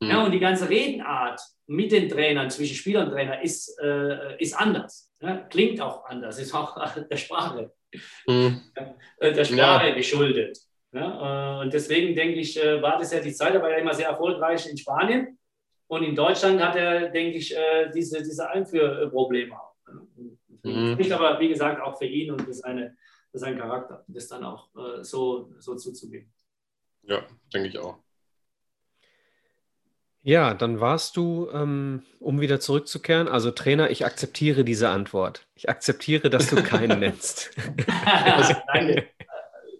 Mhm. 0.00 0.08
Ja, 0.08 0.24
und 0.24 0.32
die 0.32 0.40
ganze 0.40 0.68
Redenart 0.68 1.40
mit 1.66 1.92
den 1.92 2.08
Trainern, 2.08 2.50
zwischen 2.50 2.76
Spieler 2.76 3.04
und 3.04 3.10
Trainer, 3.10 3.42
ist, 3.42 3.78
äh, 3.82 4.40
ist 4.40 4.54
anders. 4.54 5.10
Ja, 5.20 5.36
klingt 5.36 5.80
auch 5.80 6.04
anders, 6.06 6.38
ist 6.38 6.54
auch 6.54 6.76
der 7.10 7.16
Sprache, 7.16 7.72
mhm. 8.26 8.62
Äh, 9.18 9.32
der 9.32 9.44
Sprache 9.44 9.94
geschuldet. 9.94 10.58
Ja, 10.94 11.58
äh, 11.58 11.62
und 11.64 11.74
deswegen 11.74 12.14
denke 12.14 12.38
ich, 12.38 12.62
äh, 12.62 12.80
war 12.80 12.98
das 12.98 13.12
ja 13.12 13.18
die 13.18 13.32
Zeit, 13.32 13.52
er 13.52 13.60
war 13.60 13.70
ja 13.70 13.78
immer 13.78 13.94
sehr 13.94 14.08
erfolgreich 14.08 14.70
in 14.70 14.78
Spanien. 14.78 15.38
Und 15.88 16.04
in 16.04 16.14
Deutschland 16.14 16.62
hat 16.62 16.76
er, 16.76 17.10
denke 17.10 17.36
ich, 17.36 17.54
diese, 17.94 18.22
diese 18.22 18.48
Einführprobleme 18.48 19.54
auch. 19.54 19.74
Mhm. 20.62 20.92
Spricht 20.92 21.12
aber, 21.12 21.38
wie 21.40 21.50
gesagt, 21.50 21.80
auch 21.82 21.98
für 21.98 22.06
ihn 22.06 22.30
und 22.32 22.40
für, 22.40 22.54
seine, 22.54 22.96
für 23.30 23.38
seinen 23.38 23.58
Charakter, 23.58 24.02
das 24.08 24.26
dann 24.28 24.44
auch 24.44 24.70
so, 25.02 25.52
so 25.58 25.76
zuzugeben. 25.76 26.32
Ja, 27.02 27.22
denke 27.52 27.68
ich 27.68 27.78
auch. 27.78 27.98
Ja, 30.22 30.54
dann 30.54 30.80
warst 30.80 31.18
du, 31.18 31.50
ähm, 31.52 32.02
um 32.18 32.40
wieder 32.40 32.60
zurückzukehren, 32.60 33.28
also 33.28 33.50
Trainer, 33.50 33.90
ich 33.90 34.06
akzeptiere 34.06 34.64
diese 34.64 34.88
Antwort. 34.88 35.46
Ich 35.54 35.68
akzeptiere, 35.68 36.30
dass 36.30 36.48
du 36.48 36.56
keinen 36.62 36.98
nennst. 37.00 37.54
Also, 38.06 38.54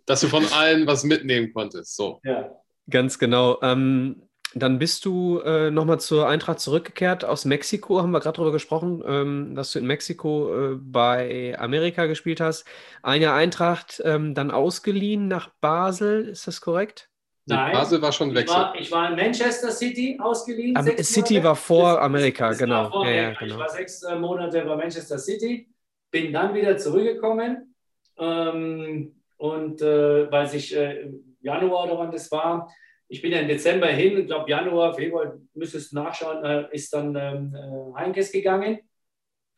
dass 0.06 0.20
du 0.20 0.28
von 0.28 0.44
allen 0.52 0.86
was 0.86 1.04
mitnehmen 1.04 1.52
konntest. 1.52 1.96
So. 1.96 2.20
Ja. 2.24 2.50
Ganz 2.88 3.18
genau. 3.18 3.58
Ähm, 3.62 4.28
dann 4.54 4.78
bist 4.78 5.04
du 5.04 5.40
äh, 5.40 5.70
nochmal 5.70 5.98
zur 5.98 6.28
Eintracht 6.28 6.60
zurückgekehrt 6.60 7.24
aus 7.24 7.44
Mexiko, 7.44 8.00
haben 8.00 8.12
wir 8.12 8.20
gerade 8.20 8.36
darüber 8.36 8.52
gesprochen, 8.52 9.02
ähm, 9.04 9.54
dass 9.56 9.72
du 9.72 9.80
in 9.80 9.86
Mexiko 9.86 10.72
äh, 10.72 10.76
bei 10.76 11.56
Amerika 11.58 12.06
gespielt 12.06 12.40
hast. 12.40 12.64
Ein 13.02 13.20
Jahr 13.20 13.34
Eintracht, 13.34 14.00
ähm, 14.04 14.34
dann 14.34 14.52
ausgeliehen 14.52 15.26
nach 15.26 15.48
Basel, 15.60 16.28
ist 16.28 16.46
das 16.46 16.60
korrekt? 16.60 17.10
Nein, 17.46 17.72
Basel 17.72 18.00
war 18.00 18.12
schon 18.12 18.34
weg. 18.34 18.46
Ich 18.46 18.54
war, 18.54 18.74
ich 18.76 18.92
war 18.92 19.10
in 19.10 19.16
Manchester 19.16 19.70
City 19.70 20.18
ausgeliehen. 20.22 20.76
Aber 20.76 20.96
City 21.02 21.34
Monate. 21.34 21.48
war 21.48 21.56
vor 21.56 22.00
Amerika, 22.00 22.48
das, 22.48 22.58
das 22.58 22.64
genau. 22.66 22.90
Vor 22.90 23.06
ja, 23.06 23.12
ja, 23.12 23.32
genau. 23.32 23.54
Ich 23.54 23.60
war 23.60 23.68
sechs 23.68 24.02
äh, 24.02 24.16
Monate 24.16 24.64
bei 24.64 24.76
Manchester 24.76 25.18
City, 25.18 25.68
bin 26.10 26.32
dann 26.32 26.54
wieder 26.54 26.76
zurückgekommen 26.78 27.74
ähm, 28.18 29.23
und 29.44 29.82
äh, 29.82 30.32
weil 30.32 30.46
sich 30.46 30.74
äh, 30.74 31.12
Januar 31.40 31.84
oder 31.84 31.98
wann 31.98 32.10
das 32.10 32.32
war, 32.32 32.72
ich 33.08 33.20
bin 33.20 33.30
ja 33.30 33.40
im 33.40 33.48
Dezember 33.48 33.88
hin, 33.88 34.18
ich 34.18 34.26
glaube 34.26 34.48
Januar, 34.48 34.94
Februar, 34.94 35.34
müsstest 35.52 35.92
du 35.92 35.96
nachschauen, 35.96 36.42
äh, 36.42 36.68
ist 36.72 36.94
dann 36.94 37.14
ähm, 37.14 37.54
äh, 37.54 37.94
Heinkes 37.94 38.32
gegangen 38.32 38.78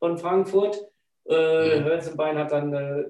von 0.01 0.19
Frankfurt. 0.19 0.77
Äh, 1.25 1.85
Hölzenbein 1.85 2.37
hat 2.37 2.51
dann 2.51 2.73
äh, 2.75 3.05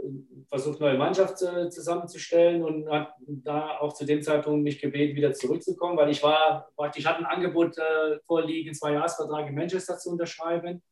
versucht, 0.51 0.81
neue 0.81 0.99
Mannschaft 0.99 1.41
äh, 1.41 1.71
zusammenzustellen 1.71 2.63
und 2.63 2.91
hat 2.91 3.15
da 3.27 3.79
auch 3.79 3.95
zu 3.95 4.05
dem 4.05 4.21
Zeitpunkt 4.21 4.63
mich 4.63 4.79
gebeten, 4.79 5.17
wieder 5.17 5.33
zurückzukommen, 5.33 5.97
weil 5.97 6.11
ich 6.11 6.23
war 6.23 6.69
praktisch, 6.77 7.07
hatte 7.07 7.21
ein 7.21 7.27
Angebot 7.27 7.79
äh, 7.79 8.19
vorliegen, 8.27 8.75
zwei 8.75 8.93
Jahresvertrag 8.93 9.49
in 9.49 9.55
Manchester 9.55 9.97
zu 9.97 10.11
unterschreiben. 10.11 10.83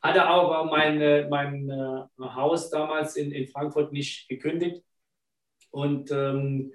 Hatte 0.00 0.22
aber 0.22 0.64
mein, 0.64 1.00
äh, 1.02 1.28
mein 1.28 1.68
äh, 1.68 2.24
Haus 2.24 2.70
damals 2.70 3.16
in, 3.16 3.32
in 3.32 3.46
Frankfurt 3.48 3.92
nicht 3.92 4.28
gekündigt. 4.30 4.82
Und, 5.76 6.10
ähm, 6.10 6.72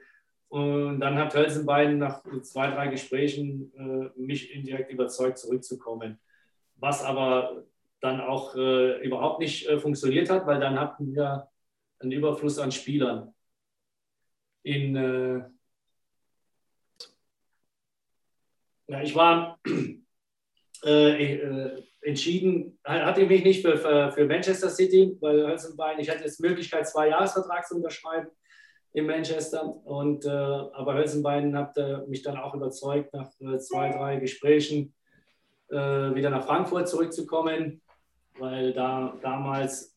und 0.49 0.99
dann 0.99 1.17
hat 1.17 1.33
Hölzenbein 1.33 1.97
nach 1.97 2.23
zwei, 2.43 2.69
drei 2.69 2.87
Gesprächen 2.87 3.73
äh, 3.75 4.19
mich 4.19 4.53
indirekt 4.53 4.91
überzeugt, 4.91 5.39
zurückzukommen. 5.39 6.19
Was 6.75 7.03
aber 7.03 7.63
dann 7.99 8.21
auch 8.21 8.55
äh, 8.55 9.03
überhaupt 9.03 9.39
nicht 9.39 9.67
äh, 9.67 9.79
funktioniert 9.79 10.29
hat, 10.29 10.45
weil 10.45 10.59
dann 10.59 10.79
hatten 10.79 11.15
wir 11.15 11.49
einen 11.97 12.11
Überfluss 12.11 12.59
an 12.59 12.71
Spielern. 12.71 13.33
In, 14.61 14.95
äh, 14.95 15.49
ja, 18.85 19.01
ich 19.01 19.15
war 19.15 19.59
äh, 20.85 21.33
äh, 21.33 21.83
entschieden, 22.01 22.77
hatte 22.83 23.25
mich 23.25 23.43
nicht 23.43 23.63
für, 23.63 23.77
für, 23.77 24.25
Manchester 24.27 24.69
City, 24.69 25.17
weil 25.21 25.47
Hölzenbein, 25.47 25.99
ich 25.99 26.09
hatte 26.11 26.23
jetzt 26.23 26.39
Möglichkeit, 26.39 26.87
zwei 26.87 27.07
Jahresvertrag 27.07 27.65
zu 27.65 27.77
unterschreiben 27.77 28.29
in 28.93 29.05
Manchester. 29.05 29.63
Und, 29.85 30.25
äh, 30.25 30.29
aber 30.29 30.95
Hölzenbein 30.95 31.55
hat 31.55 31.77
mich 32.07 32.21
dann 32.21 32.37
auch 32.37 32.53
überzeugt, 32.53 33.13
nach 33.13 33.29
zwei, 33.59 33.89
drei 33.91 34.17
Gesprächen 34.17 34.93
wieder 35.69 36.29
nach 36.29 36.45
Frankfurt 36.45 36.89
zurückzukommen 36.89 37.81
weil 38.39 38.73
da 38.73 39.17
damals 39.21 39.95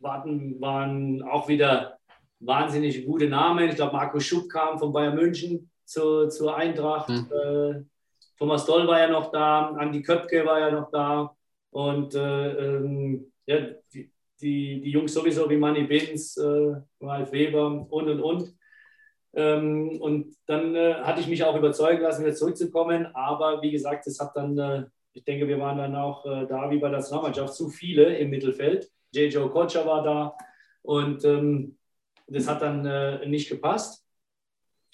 warten, 0.00 0.60
waren 0.60 1.22
auch 1.22 1.48
wieder 1.48 1.98
wahnsinnig 2.40 3.04
gute 3.06 3.28
Namen. 3.28 3.68
Ich 3.68 3.76
glaube, 3.76 3.94
Marco 3.94 4.20
Schupp 4.20 4.48
kam 4.48 4.78
von 4.78 4.92
Bayern 4.92 5.14
München 5.14 5.70
zu, 5.84 6.28
zur 6.28 6.56
Eintracht. 6.56 7.08
Mhm. 7.08 7.28
Äh, 7.32 7.84
Thomas 8.38 8.66
Doll 8.66 8.86
war 8.86 9.00
ja 9.00 9.08
noch 9.08 9.30
da, 9.30 9.70
Andi 9.70 10.02
Köpke 10.02 10.44
war 10.44 10.60
ja 10.60 10.70
noch 10.70 10.90
da. 10.90 11.34
Und 11.70 12.14
äh, 12.14 12.76
ähm, 12.76 13.32
ja, 13.46 13.56
die, 13.92 14.12
die, 14.40 14.80
die, 14.80 14.90
Jungs 14.90 15.14
sowieso 15.14 15.48
wie 15.48 15.56
Manny 15.56 15.84
Binz, 15.84 16.36
äh, 16.36 16.74
Ralf 17.00 17.32
Weber 17.32 17.86
und 17.90 18.08
und 18.08 18.20
und. 18.20 18.56
Ähm, 19.34 20.00
und 20.00 20.34
dann 20.46 20.74
äh, 20.74 20.94
hatte 20.94 21.20
ich 21.20 21.28
mich 21.28 21.44
auch 21.44 21.56
überzeugen 21.56 22.02
lassen, 22.02 22.24
wieder 22.24 22.34
zurückzukommen. 22.34 23.06
Aber 23.14 23.60
wie 23.62 23.70
gesagt, 23.70 24.06
es 24.06 24.18
hat 24.18 24.34
dann 24.34 24.58
äh, 24.58 24.84
ich 25.16 25.24
denke, 25.24 25.48
wir 25.48 25.58
waren 25.58 25.78
dann 25.78 25.96
auch 25.96 26.26
äh, 26.26 26.46
da 26.46 26.70
wie 26.70 26.78
bei 26.78 26.90
der 26.90 26.98
Nationalmannschaft 26.98 27.54
zu 27.54 27.70
viele 27.70 28.16
im 28.18 28.28
Mittelfeld. 28.28 28.90
J.J. 29.12 29.42
Okocha 29.44 29.86
war 29.86 30.02
da 30.02 30.36
und 30.82 31.24
ähm, 31.24 31.78
das 32.26 32.46
hat 32.46 32.60
dann 32.60 32.84
äh, 32.84 33.26
nicht 33.26 33.48
gepasst. 33.48 34.04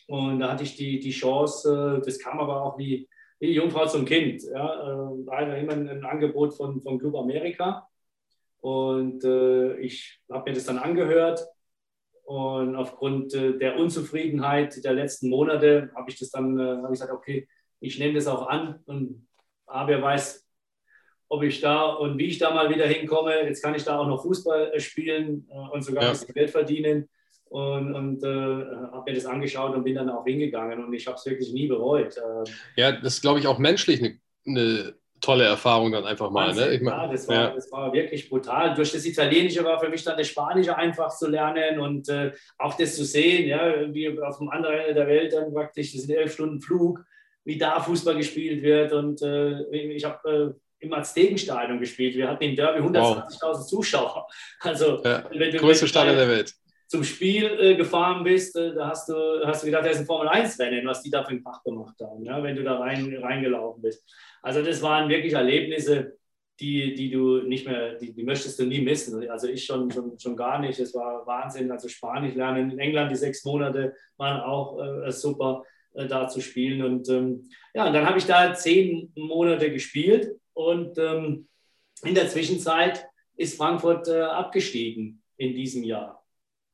Und 0.07 0.39
da 0.39 0.53
hatte 0.53 0.63
ich 0.63 0.77
die, 0.77 1.01
die 1.01 1.11
Chance, 1.11 1.99
äh, 1.99 2.05
das 2.05 2.21
kam 2.21 2.39
aber 2.39 2.63
auch 2.63 2.79
wie, 2.79 3.09
die 3.41 3.55
Jungfrau 3.55 3.87
zum 3.87 4.05
Kind. 4.05 4.45
Ja, 4.45 4.77
da 4.77 5.11
war 5.27 5.57
immer 5.57 5.73
ein 5.73 6.05
Angebot 6.05 6.55
von, 6.55 6.81
von 6.81 7.01
Club 7.01 7.17
Amerika. 7.17 7.89
Und 8.63 9.25
äh, 9.25 9.77
ich 9.79 10.21
habe 10.31 10.51
mir 10.51 10.55
das 10.55 10.65
dann 10.65 10.79
angehört. 10.79 11.45
Und 12.23 12.77
aufgrund 12.77 13.35
äh, 13.35 13.59
der 13.59 13.77
Unzufriedenheit 13.77 14.83
der 14.85 14.95
letzten 14.95 15.29
Monate 15.29 15.91
habe 15.97 16.09
ich 16.11 16.19
das 16.19 16.31
dann 16.31 16.59
äh, 16.59 16.81
ich 16.85 16.89
gesagt, 16.91 17.13
okay, 17.13 17.49
ich 17.81 17.99
nehme 17.99 18.15
das 18.15 18.29
auch 18.29 18.47
an. 18.47 18.81
Und 18.87 19.27
aber 19.67 19.89
wer 19.89 20.03
weiß, 20.03 20.47
ob 21.29 21.43
ich 21.43 21.61
da 21.61 21.87
und 21.87 22.19
wie 22.19 22.27
ich 22.27 22.39
da 22.39 22.55
mal 22.55 22.69
wieder 22.69 22.87
hinkomme. 22.87 23.47
Jetzt 23.47 23.63
kann 23.63 23.75
ich 23.75 23.83
da 23.83 23.99
auch 23.99 24.07
noch 24.07 24.23
Fußball 24.23 24.73
äh, 24.75 24.81
spielen 24.81 25.49
äh, 25.51 25.75
und 25.75 25.83
sogar 25.83 26.05
ja. 26.05 26.33
Geld 26.33 26.51
verdienen. 26.51 27.09
Und, 27.47 27.95
und 27.95 28.23
äh, 28.23 28.27
habe 28.27 29.11
mir 29.11 29.15
das 29.15 29.27
angeschaut 29.27 29.75
und 29.75 29.85
bin 29.85 29.97
dann 29.97 30.09
auch 30.09 30.25
hingegangen. 30.25 30.85
Und 30.85 30.93
ich 30.95 31.07
habe 31.07 31.17
es 31.17 31.27
wirklich 31.27 31.53
nie 31.53 31.67
bereut. 31.67 32.17
Äh, 32.17 32.51
ja, 32.77 32.93
das 32.93 33.15
ist, 33.15 33.23
glaube 33.23 33.41
ich, 33.41 33.47
auch 33.47 33.59
menschlich 33.59 34.01
eine, 34.01 34.21
eine 34.47 34.95
tolle 35.23 35.45
Erfahrung 35.45 35.93
dann 35.93 36.05
einfach 36.05 36.31
mal. 36.31 36.53
Ne? 36.53 36.75
Ich 36.75 36.83
mein, 36.83 36.93
ja, 36.93 37.07
das 37.07 37.29
war, 37.29 37.35
ja. 37.35 37.51
das 37.55 37.71
war 37.73 37.93
wirklich 37.93 38.29
brutal. 38.29 38.75
Durch 38.75 38.93
das 38.93 39.07
Italienische 39.07 39.65
war 39.65 39.81
für 39.81 39.89
mich 39.89 40.05
dann 40.05 40.19
das 40.19 40.29
Spanische 40.29 40.77
einfach 40.77 41.17
zu 41.17 41.29
lernen 41.29 41.79
und 41.79 42.09
äh, 42.09 42.33
auch 42.59 42.77
das 42.77 42.97
zu 42.97 43.05
sehen, 43.05 43.49
ja, 43.49 43.95
wie 43.95 44.21
auf 44.21 44.39
dem 44.39 44.51
anderen 44.51 44.77
Ende 44.81 44.95
der 44.95 45.07
Welt 45.07 45.33
dann 45.33 45.55
praktisch, 45.55 45.93
das 45.93 46.03
sind 46.03 46.15
elf 46.15 46.35
Stunden 46.35 46.61
Flug, 46.61 47.03
wie 47.45 47.57
da 47.57 47.81
Fußball 47.81 48.17
gespielt 48.17 48.63
wird. 48.63 48.93
Und 48.93 49.23
äh, 49.23 49.63
ich 49.71 50.05
habe 50.05 50.55
äh, 50.59 50.85
im 50.85 50.93
Aztekenstadion 50.93 51.79
gespielt. 51.79 52.17
Wir 52.17 52.29
hatten 52.29 52.43
im 52.43 52.57
Derby 52.57 52.81
120.000 52.81 53.39
wow. 53.41 53.67
Zuschauer. 53.67 54.27
Also, 54.61 55.03
ja, 55.05 55.25
wenn 55.31 55.51
du, 55.51 55.59
größte 55.59 55.89
Stadion 55.89 56.17
der 56.17 56.29
Welt 56.29 56.55
zum 56.93 57.05
Spiel 57.05 57.47
äh, 57.59 57.75
gefahren 57.75 58.23
bist, 58.23 58.55
äh, 58.55 58.75
da 58.75 58.91
hast 58.91 59.09
du, 59.09 59.15
hast 59.47 59.63
du 59.63 59.67
gedacht, 59.67 59.87
das 59.87 59.95
ist 59.95 60.01
ein 60.01 60.07
Formel-1-Rennen, 60.07 60.87
was 60.87 61.03
die 61.03 61.09
da 61.09 61.25
für 61.25 61.31
einen 61.31 61.41
Fach 61.41 61.63
gemacht 61.65 61.97
haben, 62.03 62.23
ja, 62.23 62.43
wenn 62.43 62.55
du 62.55 62.63
da 62.63 62.79
rein, 62.79 63.17
reingelaufen 63.17 63.81
bist. 63.81 64.07
Also 64.43 64.63
das 64.63 64.83
waren 64.83 65.09
wirklich 65.09 65.33
Erlebnisse, 65.33 66.19
die, 66.61 66.93
die 66.93 67.11
du 67.11 67.45
nicht 67.45 67.67
mehr, 67.67 67.95
die, 67.95 68.13
die 68.13 68.23
möchtest 68.23 68.59
du 68.59 68.67
nie 68.67 68.83
missen. 68.83 69.27
Also 69.31 69.49
ich 69.49 69.65
schon, 69.65 69.91
schon, 69.91 70.19
schon 70.19 70.37
gar 70.37 70.59
nicht. 70.59 70.79
Es 70.79 70.95
war 70.95 71.27
Wahnsinn. 71.27 71.71
Also 71.73 71.89
Spanisch 71.89 72.35
lernen 72.35 72.71
in 72.71 72.79
England, 72.79 73.11
die 73.11 73.17
sechs 73.17 73.43
Monate 73.47 73.95
waren 74.19 74.43
auch 74.43 74.79
äh, 74.79 75.11
super, 75.11 75.65
äh, 75.95 76.07
da 76.07 76.29
zu 76.29 76.43
spielen. 76.43 76.85
Und 76.85 77.09
ähm, 77.09 77.49
ja, 77.73 77.87
und 77.87 77.95
dann 77.95 78.07
habe 78.07 78.19
ich 78.19 78.27
da 78.27 78.53
zehn 78.53 79.11
Monate 79.17 79.73
gespielt 79.73 80.37
und 80.53 80.99
ähm, 80.99 81.49
in 82.05 82.15
der 82.15 82.29
Zwischenzeit 82.29 83.07
ist 83.35 83.57
Frankfurt 83.57 84.09
äh, 84.09 84.21
abgestiegen 84.21 85.23
in 85.39 85.55
diesem 85.55 85.85
Jahr. 85.85 86.22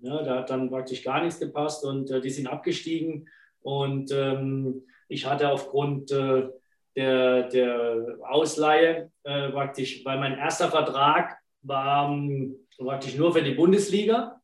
Ja, 0.01 0.23
da 0.23 0.37
hat 0.37 0.51
dann 0.51 0.71
praktisch 0.71 1.03
gar 1.03 1.23
nichts 1.23 1.41
gepasst 1.41 1.85
und 1.85 2.11
äh, 2.11 2.21
die 2.21 2.31
sind 2.31 2.47
abgestiegen. 2.47 3.29
Und 3.63 4.13
ähm, 4.13 4.87
ich 5.09 5.27
hatte 5.27 5.51
aufgrund 5.51 6.13
äh, 6.13 6.49
der, 6.95 7.49
der 7.49 8.19
Ausleihe 8.23 9.11
äh, 9.25 9.51
praktisch, 9.51 10.05
weil 10.05 10.19
mein 10.19 10.39
erster 10.39 10.69
Vertrag 10.71 11.39
war 11.63 12.11
ähm, 12.11 12.57
praktisch 12.77 13.17
nur 13.17 13.33
für 13.33 13.43
die 13.43 13.55
Bundesliga. 13.55 14.41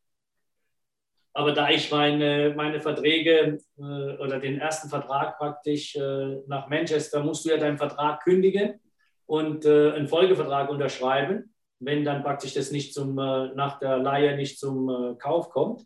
Aber 1.33 1.53
da 1.53 1.71
ich 1.71 1.91
meine, 1.91 2.53
meine 2.57 2.81
Verträge 2.81 3.59
äh, 3.79 3.83
oder 3.83 4.41
den 4.41 4.59
ersten 4.59 4.89
Vertrag 4.89 5.39
praktisch 5.39 5.95
äh, 5.97 6.43
nach 6.47 6.69
Manchester, 6.69 7.23
musst 7.23 7.45
du 7.45 7.51
ja 7.51 7.59
deinen 7.59 7.79
Vertrag 7.79 8.23
kündigen 8.25 8.81
und 9.27 9.65
äh, 9.65 9.93
einen 9.93 10.09
Folgevertrag 10.09 10.69
unterschreiben 10.69 11.54
wenn 11.85 12.05
dann 12.05 12.23
praktisch 12.23 12.55
das 12.55 12.71
nicht 12.71 12.95
zum, 12.95 13.19
äh, 13.19 13.55
nach 13.55 13.79
der 13.79 13.99
Leihe 13.99 14.37
nicht 14.37 14.59
zum 14.59 14.89
äh, 14.89 15.15
Kauf 15.17 15.51
kommt. 15.51 15.85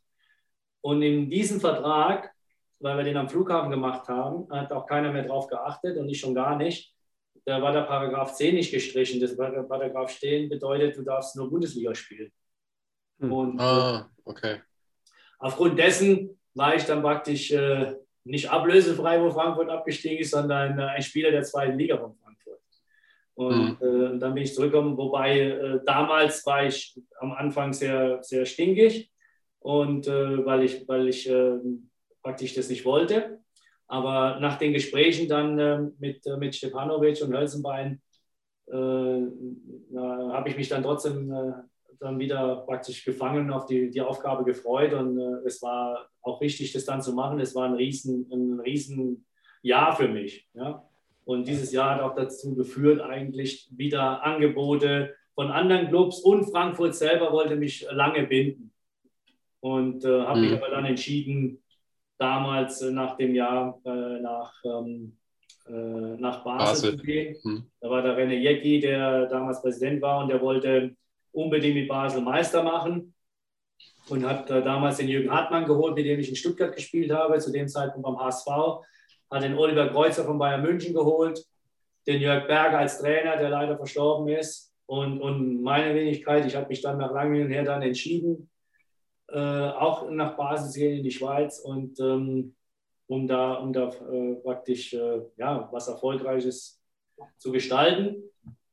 Und 0.80 1.02
in 1.02 1.28
diesem 1.28 1.60
Vertrag, 1.60 2.32
weil 2.80 2.96
wir 2.96 3.04
den 3.04 3.16
am 3.16 3.28
Flughafen 3.28 3.70
gemacht 3.70 4.08
haben, 4.08 4.48
hat 4.50 4.72
auch 4.72 4.86
keiner 4.86 5.12
mehr 5.12 5.24
drauf 5.24 5.48
geachtet 5.48 5.98
und 5.98 6.08
ich 6.08 6.20
schon 6.20 6.34
gar 6.34 6.56
nicht. 6.56 6.94
Da 7.44 7.62
war 7.62 7.72
der 7.72 7.82
Paragraph 7.82 8.34
10 8.34 8.54
nicht 8.54 8.70
gestrichen. 8.70 9.20
Das 9.20 9.36
Paragraph 9.36 10.18
10 10.18 10.48
bedeutet, 10.48 10.96
du 10.96 11.02
darfst 11.02 11.34
nur 11.36 11.50
Bundesliga 11.50 11.94
spielen. 11.94 12.30
Hm. 13.20 13.32
Und, 13.32 13.60
ah, 13.60 14.08
okay. 14.24 14.60
Aufgrund 15.38 15.78
dessen 15.78 16.38
war 16.54 16.74
ich 16.74 16.84
dann 16.84 17.02
praktisch 17.02 17.50
äh, 17.52 17.94
nicht 18.24 18.50
ablösefrei, 18.50 19.20
wo 19.22 19.30
Frankfurt 19.30 19.70
abgestiegen 19.70 20.18
ist, 20.18 20.32
sondern 20.32 20.78
äh, 20.78 20.82
ein 20.82 21.02
Spieler 21.02 21.30
der 21.30 21.42
zweiten 21.42 21.78
Liga 21.78 21.96
von 21.96 22.14
Frankfurt. 22.14 22.27
Und 23.38 23.80
mhm. 23.80 24.16
äh, 24.16 24.18
dann 24.18 24.34
bin 24.34 24.42
ich 24.42 24.52
zurückgekommen, 24.52 24.96
wobei 24.96 25.38
äh, 25.38 25.80
damals 25.86 26.44
war 26.44 26.66
ich 26.66 27.00
am 27.20 27.30
Anfang 27.30 27.72
sehr, 27.72 28.20
sehr 28.20 28.44
stinkig 28.44 29.12
und 29.60 30.08
äh, 30.08 30.44
weil 30.44 30.64
ich, 30.64 30.88
weil 30.88 31.06
ich 31.08 31.28
ähm, 31.28 31.88
praktisch 32.20 32.54
das 32.54 32.68
nicht 32.68 32.84
wollte. 32.84 33.38
Aber 33.86 34.40
nach 34.40 34.58
den 34.58 34.72
Gesprächen 34.72 35.28
dann 35.28 35.56
ähm, 35.56 35.92
mit, 36.00 36.26
äh, 36.26 36.36
mit 36.36 36.56
Stefanovic 36.56 37.22
und 37.22 37.32
Hölzenbein 37.32 38.02
äh, 38.66 38.72
habe 38.72 40.48
ich 40.48 40.56
mich 40.56 40.68
dann 40.68 40.82
trotzdem 40.82 41.32
äh, 41.32 41.52
dann 42.00 42.18
wieder 42.18 42.64
praktisch 42.66 43.04
gefangen 43.04 43.52
auf 43.52 43.66
die, 43.66 43.88
die 43.88 44.00
Aufgabe 44.00 44.42
gefreut. 44.42 44.94
Und 44.94 45.16
es 45.46 45.62
war 45.62 46.08
auch 46.22 46.40
wichtig, 46.40 46.72
das 46.72 46.84
dann 46.84 47.02
zu 47.02 47.12
machen. 47.12 47.38
Es 47.38 47.54
war 47.54 47.66
ein 47.66 47.74
riesen, 47.74 48.28
ein 48.32 48.58
riesen 48.58 49.26
Jahr 49.62 49.94
für 49.94 50.08
mich. 50.08 50.48
Ja? 50.54 50.87
Und 51.28 51.46
dieses 51.46 51.72
Jahr 51.72 51.96
hat 51.96 52.00
auch 52.00 52.14
dazu 52.14 52.54
geführt, 52.54 53.02
eigentlich 53.02 53.68
wieder 53.70 54.24
Angebote 54.24 55.14
von 55.34 55.50
anderen 55.50 55.88
Clubs 55.88 56.20
und 56.20 56.50
Frankfurt 56.50 56.94
selber 56.94 57.32
wollte 57.32 57.54
mich 57.54 57.86
lange 57.90 58.26
binden. 58.26 58.72
Und 59.60 60.06
äh, 60.06 60.22
habe 60.22 60.38
mhm. 60.38 60.44
mich 60.46 60.52
aber 60.54 60.70
dann 60.70 60.86
entschieden, 60.86 61.62
damals 62.16 62.80
äh, 62.80 62.90
nach 62.92 63.18
dem 63.18 63.34
Jahr 63.34 63.78
äh, 63.84 64.20
nach, 64.20 64.54
ähm, 64.64 65.18
äh, 65.66 66.16
nach 66.18 66.42
Basel, 66.44 66.92
Basel, 66.92 66.96
zu 66.96 67.04
gehen. 67.04 67.36
Mhm. 67.44 67.66
Da 67.78 67.90
war 67.90 68.00
der 68.00 68.16
René 68.16 68.38
Jecki, 68.38 68.80
der 68.80 69.26
damals 69.26 69.60
Präsident 69.60 70.00
war 70.00 70.22
und 70.22 70.28
der 70.30 70.40
wollte 70.40 70.96
unbedingt 71.32 71.74
mit 71.74 71.88
Basel 71.88 72.22
Meister 72.22 72.62
machen 72.62 73.12
und 74.08 74.24
hat 74.26 74.48
äh, 74.48 74.62
damals 74.62 74.96
den 74.96 75.08
Jürgen 75.08 75.30
Hartmann 75.30 75.66
geholt, 75.66 75.94
mit 75.94 76.06
dem 76.06 76.20
ich 76.20 76.30
in 76.30 76.36
Stuttgart 76.36 76.74
gespielt 76.74 77.12
habe, 77.12 77.38
zu 77.38 77.52
dem 77.52 77.68
Zeitpunkt 77.68 78.06
beim 78.06 78.18
HSV 78.18 78.46
hat 79.30 79.42
den 79.42 79.56
Oliver 79.56 79.88
Kreuzer 79.88 80.24
von 80.24 80.38
Bayern 80.38 80.62
München 80.62 80.94
geholt, 80.94 81.44
den 82.06 82.20
Jörg 82.20 82.46
Berger 82.46 82.78
als 82.78 83.00
Trainer, 83.00 83.36
der 83.36 83.50
leider 83.50 83.76
verstorben 83.76 84.28
ist. 84.28 84.72
Und, 84.86 85.20
und 85.20 85.62
meine 85.62 85.94
Wenigkeit, 85.94 86.46
ich 86.46 86.56
habe 86.56 86.68
mich 86.68 86.80
dann 86.80 86.98
nach 86.98 87.12
langem 87.12 87.48
her 87.48 87.62
dann 87.62 87.82
entschieden, 87.82 88.50
äh, 89.28 89.38
auch 89.38 90.08
nach 90.10 90.36
Basis 90.36 90.74
hier 90.74 90.90
in 90.90 91.02
die 91.02 91.10
Schweiz 91.10 91.58
und 91.58 92.00
ähm, 92.00 92.54
um 93.06 93.26
da, 93.26 93.54
um 93.54 93.72
da 93.72 93.88
äh, 93.88 94.34
praktisch 94.36 94.94
äh, 94.94 95.20
ja, 95.36 95.68
was 95.70 95.88
Erfolgreiches 95.88 96.80
zu 97.36 97.52
gestalten. 97.52 98.22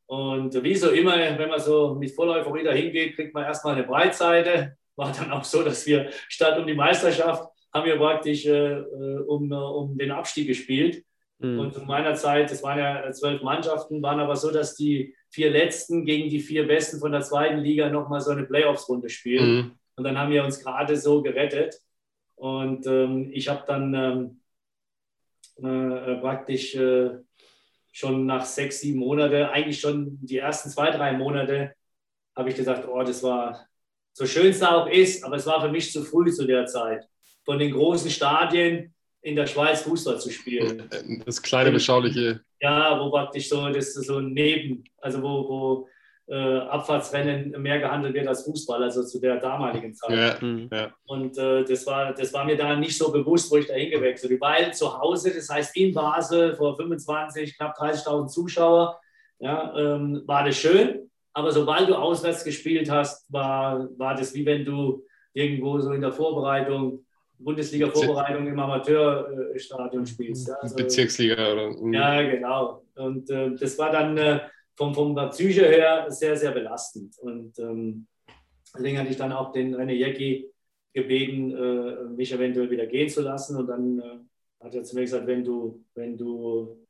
Und 0.07 0.63
wie 0.63 0.75
so 0.75 0.91
immer, 0.91 1.17
wenn 1.17 1.49
man 1.49 1.59
so 1.59 1.95
mit 1.95 2.11
Voller 2.11 2.35
Euphorie 2.35 2.67
hingeht, 2.71 3.15
kriegt 3.15 3.33
man 3.33 3.43
erstmal 3.43 3.75
eine 3.75 3.85
Breitseite. 3.85 4.77
War 4.95 5.11
dann 5.11 5.31
auch 5.31 5.43
so, 5.43 5.63
dass 5.63 5.85
wir 5.85 6.09
statt 6.29 6.57
um 6.57 6.67
die 6.67 6.75
Meisterschaft 6.75 7.49
haben 7.75 7.85
wir 7.85 7.97
praktisch 7.97 8.45
äh, 8.45 8.79
äh 8.79 9.19
um, 9.27 9.51
äh, 9.51 9.55
um 9.55 9.97
den 9.97 10.11
Abstieg 10.11 10.47
gespielt. 10.47 11.03
Mhm. 11.39 11.59
Und 11.59 11.73
zu 11.73 11.81
meiner 11.81 12.15
Zeit, 12.15 12.49
das 12.49 12.63
waren 12.63 12.79
ja 12.79 13.11
zwölf 13.11 13.41
Mannschaften, 13.41 14.01
waren 14.01 14.21
aber 14.21 14.37
so, 14.37 14.49
dass 14.49 14.75
die 14.75 15.13
vier 15.29 15.51
Letzten 15.51 16.05
gegen 16.05 16.29
die 16.29 16.39
vier 16.39 16.65
Besten 16.65 16.99
von 16.99 17.11
der 17.11 17.21
zweiten 17.21 17.57
Liga 17.57 17.89
nochmal 17.89 18.21
so 18.21 18.31
eine 18.31 18.45
Playoffs-Runde 18.45 19.09
spielen. 19.09 19.55
Mhm. 19.55 19.71
Und 19.97 20.03
dann 20.05 20.17
haben 20.17 20.31
wir 20.31 20.45
uns 20.45 20.63
gerade 20.63 20.95
so 20.95 21.21
gerettet. 21.21 21.75
Und 22.35 22.87
ähm, 22.87 23.29
ich 23.33 23.49
habe 23.49 23.63
dann 23.67 23.93
ähm, 23.93 24.39
äh, 25.57 26.15
praktisch 26.15 26.75
äh, 26.75 27.11
schon 27.91 28.25
nach 28.25 28.45
sechs, 28.45 28.79
sieben 28.79 28.99
Monaten, 28.99 29.43
eigentlich 29.43 29.81
schon 29.81 30.17
die 30.21 30.37
ersten 30.37 30.69
zwei, 30.69 30.91
drei 30.91 31.11
Monate, 31.11 31.73
habe 32.37 32.49
ich 32.49 32.55
gesagt, 32.55 32.87
oh, 32.87 33.03
das 33.03 33.21
war 33.21 33.67
so 34.13 34.25
schön 34.25 34.47
es 34.47 34.63
auch 34.63 34.87
ist, 34.87 35.25
aber 35.25 35.35
es 35.35 35.45
war 35.45 35.61
für 35.61 35.69
mich 35.69 35.91
zu 35.91 36.03
früh 36.03 36.31
zu 36.31 36.45
der 36.45 36.65
Zeit 36.65 37.05
von 37.45 37.59
den 37.59 37.71
großen 37.71 38.09
Stadien 38.09 38.93
in 39.21 39.35
der 39.35 39.47
Schweiz 39.47 39.81
Fußball 39.83 40.19
zu 40.19 40.29
spielen. 40.29 40.89
Das 41.25 41.41
kleine, 41.41 41.71
beschauliche. 41.71 42.41
Ja, 42.59 42.99
wo 42.99 43.09
praktisch 43.09 43.49
so, 43.49 43.67
das 43.69 43.95
ist 43.95 44.05
so 44.05 44.19
neben, 44.19 44.83
also 44.99 45.21
wo, 45.21 45.49
wo 45.49 45.87
äh, 46.27 46.59
Abfahrtsrennen 46.59 47.59
mehr 47.61 47.79
gehandelt 47.79 48.13
wird 48.13 48.27
als 48.27 48.43
Fußball, 48.43 48.83
also 48.83 49.03
zu 49.03 49.19
der 49.19 49.37
damaligen 49.37 49.93
Zeit. 49.93 50.41
Ja, 50.41 50.47
mhm. 50.47 50.69
ja. 50.71 50.91
Und 51.05 51.37
äh, 51.37 51.63
das, 51.63 51.85
war, 51.85 52.13
das 52.13 52.33
war 52.33 52.45
mir 52.45 52.57
da 52.57 52.75
nicht 52.75 52.97
so 52.97 53.11
bewusst, 53.11 53.51
wo 53.51 53.57
ich 53.57 53.67
da 53.67 53.73
hingewechselt 53.73 54.29
bin, 54.29 54.41
weil 54.41 54.73
zu 54.73 54.97
Hause, 54.99 55.33
das 55.33 55.49
heißt 55.49 55.75
in 55.77 55.93
Basel 55.93 56.55
vor 56.55 56.75
25, 56.75 57.57
knapp 57.57 57.77
30.000 57.77 58.27
Zuschauer, 58.27 58.99
ja, 59.39 59.75
ähm, 59.77 60.23
war 60.25 60.45
das 60.45 60.57
schön. 60.57 61.09
Aber 61.33 61.51
sobald 61.51 61.89
du 61.89 61.95
auswärts 61.95 62.43
gespielt 62.43 62.89
hast, 62.89 63.31
war, 63.31 63.89
war 63.97 64.15
das 64.15 64.33
wie 64.33 64.45
wenn 64.45 64.63
du 64.63 65.03
irgendwo 65.33 65.79
so 65.79 65.91
in 65.91 66.01
der 66.01 66.13
Vorbereitung 66.13 67.04
Bundesliga-Vorbereitung 67.39 68.47
im 68.47 68.59
Amateurstadion 68.59 70.05
spielst. 70.05 70.49
Also, 70.51 70.75
Bezirksliga 70.75 71.53
oder? 71.53 71.91
Ja, 71.91 72.21
genau. 72.21 72.83
Und 72.95 73.29
äh, 73.29 73.55
das 73.55 73.77
war 73.77 73.91
dann 73.91 74.17
äh, 74.17 74.39
vom, 74.75 74.93
vom 74.93 75.15
Psyche 75.29 75.65
her 75.65 76.05
sehr, 76.09 76.37
sehr 76.37 76.51
belastend. 76.51 77.17
Und 77.19 77.57
ähm, 77.59 78.07
deswegen 78.73 78.97
hatte 78.97 79.09
ich 79.09 79.17
dann 79.17 79.33
auch 79.33 79.51
den 79.51 79.75
René 79.75 79.93
Jäcki 79.93 80.49
gebeten, 80.93 81.51
äh, 81.51 82.03
mich 82.15 82.31
eventuell 82.31 82.69
wieder 82.69 82.85
gehen 82.85 83.09
zu 83.09 83.21
lassen. 83.21 83.57
Und 83.57 83.67
dann 83.67 83.99
äh, 83.99 84.63
hat 84.63 84.75
er 84.75 84.83
zu 84.83 84.95
mir 84.95 85.01
gesagt, 85.01 85.27
wenn 85.27 85.43
du, 85.43 85.83
wenn 85.93 86.17
du 86.17 86.85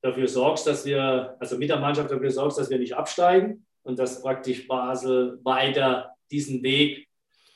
dafür 0.00 0.28
sorgst, 0.28 0.66
dass 0.66 0.86
wir, 0.86 1.36
also 1.38 1.58
mit 1.58 1.68
der 1.68 1.80
Mannschaft 1.80 2.10
dafür 2.10 2.30
sorgst, 2.30 2.58
dass 2.58 2.70
wir 2.70 2.78
nicht 2.78 2.94
absteigen 2.94 3.66
und 3.82 3.98
dass 3.98 4.22
praktisch 4.22 4.66
Basel 4.68 5.40
weiter 5.42 6.14
diesen 6.30 6.62
Weg 6.62 7.07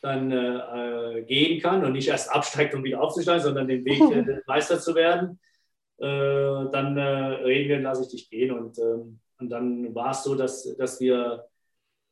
dann 0.03 0.33
äh, 0.33 1.23
gehen 1.27 1.61
kann 1.63 1.85
und 1.85 1.93
nicht 1.93 2.09
erst 2.09 2.31
absteigt, 2.31 2.75
um 2.75 2.85
wieder 2.85 3.01
aufzusteigen, 3.01 3.43
sondern 3.43 3.69
den 3.69 3.85
Weg, 3.85 4.01
äh, 4.15 4.41
Meister 4.47 4.79
zu 4.81 4.95
werden, 4.95 5.39
äh, 5.99 6.71
dann 6.73 6.97
äh, 6.97 7.03
reden 7.45 7.69
wir, 7.69 7.81
lasse 7.81 8.03
ich 8.03 8.09
dich 8.09 8.31
gehen. 8.31 8.51
Und, 8.53 8.79
ähm, 8.79 9.21
und 9.39 9.49
dann 9.49 9.95
war 9.95 10.11
es 10.11 10.25
so, 10.25 10.35
dass, 10.35 10.77
dass 10.77 11.01
wir 11.01 11.47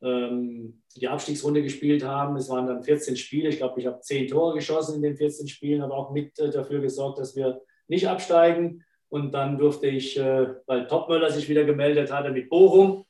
ähm, 0.03 0.83
die 0.97 1.09
Abstiegsrunde 1.09 1.63
gespielt 1.63 2.05
haben. 2.05 2.37
Es 2.37 2.49
waren 2.49 2.67
dann 2.67 2.83
14 2.83 3.17
Spiele. 3.17 3.49
Ich 3.49 3.59
glaube, 3.59 3.81
ich 3.81 3.87
habe 3.87 4.01
10 4.01 4.29
Tore 4.29 4.55
geschossen 4.55 4.97
in 4.97 5.03
den 5.03 5.17
14 5.17 5.49
Spielen, 5.49 5.83
aber 5.83 5.97
auch 5.97 6.13
mit 6.13 6.39
äh, 6.39 6.51
dafür 6.51 6.81
gesorgt, 6.81 7.19
dass 7.19 7.35
wir 7.35 7.61
nicht 7.89 8.09
absteigen. 8.09 8.85
Und 9.09 9.35
dann 9.35 9.59
durfte 9.59 9.89
ich, 9.89 10.17
äh, 10.17 10.55
weil 10.67 10.87
Topmöller 10.87 11.31
sich 11.31 11.49
wieder 11.49 11.65
gemeldet 11.65 12.13
hatte 12.13 12.31
mit 12.31 12.49
Bochum, 12.49 13.05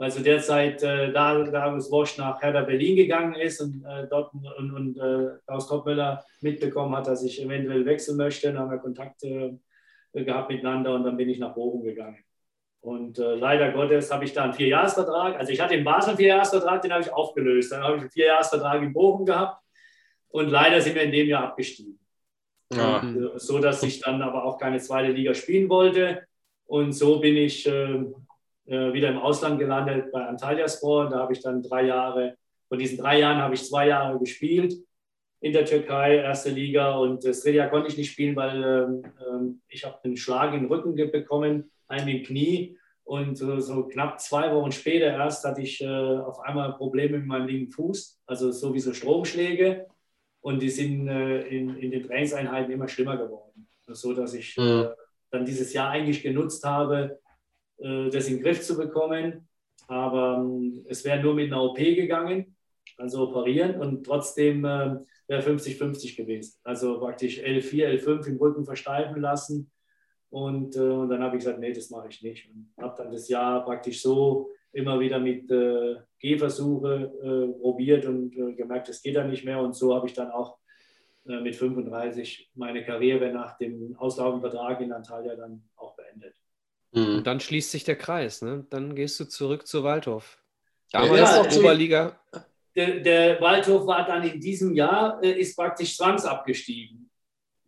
weil 0.00 0.10
zu 0.10 0.22
der 0.22 0.40
Zeit 0.40 0.82
äh, 0.82 1.12
da 1.12 1.44
Darius 1.44 1.90
Wosch 1.90 2.16
nach 2.16 2.40
Hertha 2.40 2.62
Berlin 2.62 2.96
gegangen 2.96 3.34
ist 3.34 3.60
und 3.60 3.84
äh, 3.84 4.06
dort 4.08 4.32
und, 4.32 4.72
und 4.72 4.96
äh, 4.96 5.36
Klaus 5.46 5.68
Topmöller 5.68 6.24
mitbekommen 6.40 6.96
hat, 6.96 7.06
dass 7.06 7.22
ich 7.22 7.42
eventuell 7.42 7.84
wechseln 7.84 8.16
möchte. 8.16 8.46
Dann 8.46 8.58
haben 8.60 8.70
wir 8.70 8.78
Kontakt 8.78 9.22
äh, 9.24 9.52
gehabt 10.14 10.48
miteinander 10.48 10.94
und 10.94 11.04
dann 11.04 11.18
bin 11.18 11.28
ich 11.28 11.38
nach 11.38 11.52
Bochum 11.52 11.82
gegangen. 11.82 12.16
Und 12.80 13.18
äh, 13.18 13.34
leider 13.34 13.72
Gottes 13.72 14.10
habe 14.10 14.24
ich 14.24 14.32
da 14.32 14.44
einen 14.44 14.54
Vierjahresvertrag. 14.54 15.38
Also 15.38 15.52
ich 15.52 15.60
hatte 15.60 15.74
in 15.74 15.84
Basel 15.84 16.10
einen 16.10 16.18
Vierjahresvertrag, 16.18 16.80
den 16.80 16.92
habe 16.92 17.02
ich 17.02 17.12
aufgelöst. 17.12 17.70
Dann 17.70 17.82
habe 17.82 17.96
ich 17.96 18.00
einen 18.00 18.10
Vierjahresvertrag 18.10 18.82
in 18.82 18.94
Bochum 18.94 19.26
gehabt 19.26 19.62
und 20.30 20.48
leider 20.48 20.80
sind 20.80 20.94
wir 20.94 21.02
in 21.02 21.12
dem 21.12 21.28
Jahr 21.28 21.44
abgestiegen. 21.44 22.00
Ja. 22.72 23.00
Und, 23.00 23.22
äh, 23.22 23.38
so 23.38 23.58
dass 23.58 23.82
ich 23.82 24.00
dann 24.00 24.22
aber 24.22 24.44
auch 24.44 24.56
keine 24.56 24.78
zweite 24.78 25.12
Liga 25.12 25.34
spielen 25.34 25.68
wollte. 25.68 26.22
Und 26.64 26.94
so 26.94 27.20
bin 27.20 27.36
ich 27.36 27.66
äh, 27.66 28.02
äh 28.70 28.92
wieder 28.92 29.08
im 29.08 29.18
Ausland 29.18 29.58
gelandet 29.58 30.10
bei 30.12 30.24
Antalyaspor. 30.24 31.10
Da 31.10 31.18
habe 31.18 31.32
ich 31.32 31.42
dann 31.42 31.62
drei 31.62 31.84
Jahre, 31.84 32.36
von 32.68 32.78
diesen 32.78 32.98
drei 32.98 33.18
Jahren 33.18 33.38
habe 33.38 33.54
ich 33.54 33.66
zwei 33.66 33.88
Jahre 33.88 34.18
gespielt 34.18 34.74
in 35.40 35.52
der 35.52 35.64
Türkei, 35.64 36.16
erste 36.16 36.50
Liga. 36.50 36.96
Und 36.96 37.24
das 37.24 37.42
dritte 37.42 37.56
Jahr 37.56 37.70
konnte 37.70 37.88
ich 37.88 37.96
nicht 37.96 38.12
spielen, 38.12 38.36
weil 38.36 38.62
ähm, 38.62 39.02
ähm 39.28 39.62
ich 39.68 39.84
habe 39.84 39.98
einen 40.04 40.16
Schlag 40.16 40.54
in 40.54 40.60
den 40.60 40.68
Rücken 40.68 40.94
bekommen 40.94 41.70
einem 41.90 42.08
im 42.08 42.22
Knie. 42.22 42.76
Und 43.04 43.36
so, 43.36 43.58
so, 43.58 43.88
knapp 43.88 44.20
zwei 44.20 44.54
Wochen 44.54 44.70
später 44.70 45.06
erst 45.06 45.44
hatte 45.44 45.62
ich 45.62 45.80
äh, 45.80 45.86
auf 45.86 46.38
einmal 46.40 46.74
Probleme 46.74 47.18
mit 47.18 47.26
meinem 47.26 47.48
linken 47.48 47.72
Fuß, 47.72 48.20
also 48.26 48.52
sowieso 48.52 48.92
Stromschläge. 48.92 49.86
Und 50.42 50.62
die 50.62 50.70
sind 50.70 51.08
äh, 51.08 51.40
in, 51.48 51.76
in 51.76 51.90
den 51.90 52.04
Trainingseinheiten 52.04 52.72
immer 52.72 52.86
schlimmer 52.86 53.16
geworden. 53.16 53.66
So 53.88 54.12
dass 54.14 54.34
ich 54.34 54.56
äh, 54.56 54.60
mhm. 54.60 54.88
dann 55.32 55.44
dieses 55.44 55.72
Jahr 55.72 55.90
eigentlich 55.90 56.22
genutzt 56.22 56.64
habe, 56.64 57.18
äh, 57.18 57.19
das 57.80 58.28
in 58.28 58.36
den 58.36 58.42
Griff 58.42 58.60
zu 58.62 58.76
bekommen. 58.76 59.48
Aber 59.88 60.38
ähm, 60.38 60.84
es 60.88 61.04
wäre 61.04 61.20
nur 61.20 61.34
mit 61.34 61.52
einer 61.52 61.62
OP 61.62 61.78
gegangen, 61.78 62.54
also 62.96 63.28
operieren. 63.28 63.80
Und 63.80 64.04
trotzdem 64.04 64.64
äh, 64.64 64.96
wäre 65.26 65.42
50-50 65.42 66.16
gewesen. 66.16 66.58
Also 66.62 66.98
praktisch 66.98 67.40
L4, 67.40 67.98
L5 67.98 68.26
im 68.26 68.36
Rücken 68.36 68.64
versteifen 68.64 69.20
lassen 69.20 69.70
und, 70.30 70.76
äh, 70.76 70.80
und 70.80 71.10
dann 71.10 71.22
habe 71.22 71.36
ich 71.36 71.44
gesagt, 71.44 71.58
nee, 71.58 71.72
das 71.72 71.90
mache 71.90 72.08
ich 72.08 72.22
nicht. 72.22 72.48
Und 72.48 72.72
habe 72.80 72.94
dann 72.96 73.12
das 73.12 73.28
Jahr 73.28 73.64
praktisch 73.64 74.00
so 74.00 74.50
immer 74.72 75.00
wieder 75.00 75.18
mit 75.18 75.50
äh, 75.50 75.96
Gehversuche 76.20 77.12
äh, 77.22 77.60
probiert 77.60 78.06
und 78.06 78.36
äh, 78.36 78.54
gemerkt, 78.54 78.88
es 78.88 79.02
geht 79.02 79.16
dann 79.16 79.30
nicht 79.30 79.44
mehr. 79.44 79.60
Und 79.60 79.74
so 79.74 79.94
habe 79.94 80.06
ich 80.06 80.14
dann 80.14 80.30
auch 80.30 80.58
äh, 81.26 81.40
mit 81.40 81.56
35 81.56 82.52
meine 82.54 82.84
Karriere 82.84 83.32
nach 83.32 83.58
dem 83.58 83.96
auslaufenden 83.98 84.48
Vertrag 84.48 84.80
in 84.80 84.92
Antalya 84.92 85.34
dann 85.34 85.64
auch 85.74 85.96
beendet. 85.96 86.39
Mhm. 86.92 87.16
Und 87.18 87.26
dann 87.26 87.40
schließt 87.40 87.70
sich 87.70 87.84
der 87.84 87.96
Kreis. 87.96 88.42
Ne? 88.42 88.66
Dann 88.70 88.94
gehst 88.94 89.18
du 89.20 89.24
zurück 89.24 89.66
zu 89.66 89.84
Waldhof. 89.84 90.38
Damals 90.92 91.20
ja, 91.20 91.40
auch 91.40 91.56
Oberliga. 91.56 92.20
Der, 92.74 93.00
der, 93.00 93.40
Waldhof 93.40 93.86
war 93.86 94.04
dann 94.06 94.24
in 94.24 94.40
diesem 94.40 94.74
Jahr, 94.74 95.22
äh, 95.22 95.32
ist 95.32 95.56
praktisch 95.56 95.96
zwangsabgestiegen. 95.96 97.10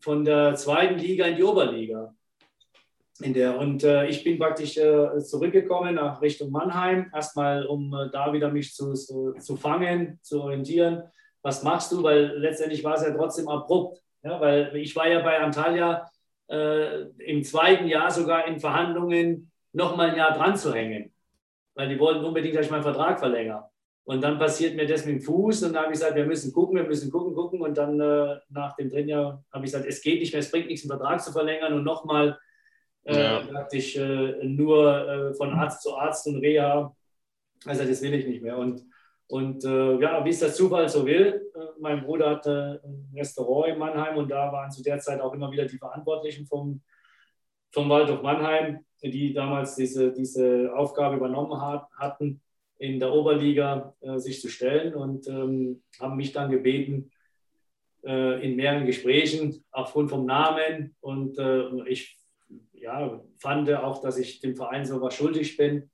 Von 0.00 0.24
der 0.24 0.54
zweiten 0.56 0.98
Liga 0.98 1.26
in 1.26 1.36
die 1.36 1.44
Oberliga 1.44 2.14
in 3.22 3.34
der. 3.34 3.58
Und 3.58 3.84
äh, 3.84 4.06
ich 4.06 4.24
bin 4.24 4.38
praktisch 4.38 4.76
äh, 4.76 5.18
zurückgekommen 5.18 5.94
nach 5.94 6.20
Richtung 6.20 6.50
Mannheim, 6.50 7.10
erstmal, 7.14 7.66
um 7.66 7.92
äh, 7.94 8.10
da 8.10 8.32
wieder 8.32 8.50
mich 8.50 8.74
zu, 8.74 8.92
zu, 8.94 9.34
zu, 9.38 9.56
fangen, 9.56 10.18
zu 10.22 10.42
orientieren. 10.42 11.02
Was 11.42 11.62
machst 11.62 11.92
du? 11.92 12.02
Weil 12.02 12.38
letztendlich 12.38 12.84
war 12.84 12.94
es 12.94 13.02
ja 13.02 13.12
trotzdem 13.12 13.48
abrupt. 13.48 14.02
Ja? 14.22 14.40
Weil 14.40 14.74
ich 14.76 14.94
war 14.96 15.08
ja 15.08 15.20
bei 15.20 15.38
Antalya 15.38 16.10
äh, 16.48 17.02
im 17.18 17.44
zweiten 17.44 17.86
Jahr 17.86 18.10
sogar 18.10 18.46
in 18.46 18.60
Verhandlungen, 18.60 19.50
noch 19.72 19.96
mal 19.96 20.10
ein 20.10 20.16
Jahr 20.16 20.36
dran 20.36 20.56
zu 20.56 20.74
hängen. 20.74 21.12
Weil 21.74 21.88
die 21.88 21.98
wollten 21.98 22.24
unbedingt, 22.24 22.54
dass 22.54 22.66
ich 22.66 22.70
meinen 22.70 22.82
Vertrag 22.82 23.18
verlängere. 23.18 23.70
Und 24.04 24.22
dann 24.22 24.38
passiert 24.38 24.74
mir 24.74 24.86
das 24.86 25.06
mit 25.06 25.16
dem 25.16 25.20
Fuß 25.22 25.62
und 25.62 25.74
dann 25.74 25.84
habe 25.84 25.92
ich 25.92 26.00
gesagt, 26.00 26.16
wir 26.16 26.26
müssen 26.26 26.52
gucken, 26.52 26.76
wir 26.76 26.84
müssen 26.84 27.10
gucken, 27.10 27.34
gucken. 27.34 27.60
Und 27.60 27.78
dann 27.78 28.00
äh, 28.00 28.36
nach 28.50 28.74
dem 28.76 28.90
dritten 28.90 29.08
Jahr 29.08 29.44
habe 29.52 29.64
ich 29.64 29.72
gesagt, 29.72 29.88
es 29.88 30.02
geht 30.02 30.18
nicht 30.20 30.32
mehr, 30.32 30.40
es 30.40 30.50
bringt 30.50 30.66
nichts, 30.66 30.82
einen 30.84 30.98
Vertrag 30.98 31.22
zu 31.22 31.32
verlängern 31.32 31.72
und 31.72 31.84
nochmal 31.84 32.38
ja. 33.04 33.40
äh, 33.40 33.46
praktisch 33.46 33.96
äh, 33.96 34.44
nur 34.44 35.08
äh, 35.08 35.34
von 35.34 35.52
Arzt 35.52 35.82
zu 35.82 35.96
Arzt 35.96 36.26
und 36.26 36.40
Reha. 36.40 36.94
Also 37.64 37.84
das 37.84 38.02
will 38.02 38.14
ich 38.14 38.26
nicht 38.26 38.42
mehr. 38.42 38.58
Und, 38.58 38.84
und 39.32 39.64
äh, 39.64 39.98
ja, 39.98 40.22
wie 40.26 40.28
es 40.28 40.40
der 40.40 40.52
Zufall 40.52 40.90
so 40.90 41.06
will, 41.06 41.50
äh, 41.54 41.58
mein 41.80 42.04
Bruder 42.04 42.28
hatte 42.28 42.82
ein 42.84 43.10
Restaurant 43.16 43.72
in 43.72 43.78
Mannheim 43.78 44.18
und 44.18 44.30
da 44.30 44.52
waren 44.52 44.70
zu 44.70 44.82
der 44.82 44.98
Zeit 44.98 45.22
auch 45.22 45.32
immer 45.32 45.50
wieder 45.50 45.64
die 45.64 45.78
Verantwortlichen 45.78 46.44
vom, 46.46 46.82
vom 47.70 47.88
Waldhof 47.88 48.20
Mannheim, 48.20 48.84
die 49.02 49.32
damals 49.32 49.74
diese, 49.74 50.12
diese 50.12 50.70
Aufgabe 50.76 51.16
übernommen 51.16 51.58
hat, 51.62 51.86
hatten, 51.98 52.42
in 52.76 53.00
der 53.00 53.10
Oberliga 53.10 53.94
äh, 54.02 54.18
sich 54.18 54.38
zu 54.38 54.50
stellen 54.50 54.92
und 54.94 55.26
ähm, 55.28 55.82
haben 55.98 56.16
mich 56.16 56.32
dann 56.32 56.50
gebeten, 56.50 57.10
in 58.04 58.56
mehreren 58.56 58.84
Gesprächen 58.84 59.64
aufgrund 59.70 60.10
vom 60.10 60.26
Namen 60.26 60.96
und 61.00 61.38
ich 61.86 62.18
ja, 62.72 63.22
fand 63.38 63.72
auch, 63.72 64.00
dass 64.00 64.18
ich 64.18 64.40
dem 64.40 64.56
Verein 64.56 64.84
so 64.84 65.00
was 65.00 65.14
schuldig 65.14 65.56
bin, 65.56 65.82
äh, 65.82 65.91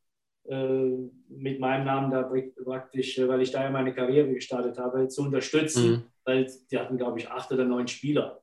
mit 0.48 1.60
meinem 1.60 1.84
Namen 1.84 2.10
da 2.10 2.30
praktisch, 2.64 3.18
äh, 3.18 3.28
weil 3.28 3.42
ich 3.42 3.50
da 3.50 3.64
ja 3.64 3.70
meine 3.70 3.94
Karriere 3.94 4.32
gestartet 4.32 4.78
habe, 4.78 5.08
zu 5.08 5.22
unterstützen, 5.22 5.90
mhm. 5.90 6.02
weil 6.24 6.50
die 6.70 6.78
hatten, 6.78 6.96
glaube 6.96 7.18
ich, 7.18 7.30
acht 7.30 7.52
oder 7.52 7.64
neun 7.64 7.86
Spieler 7.86 8.40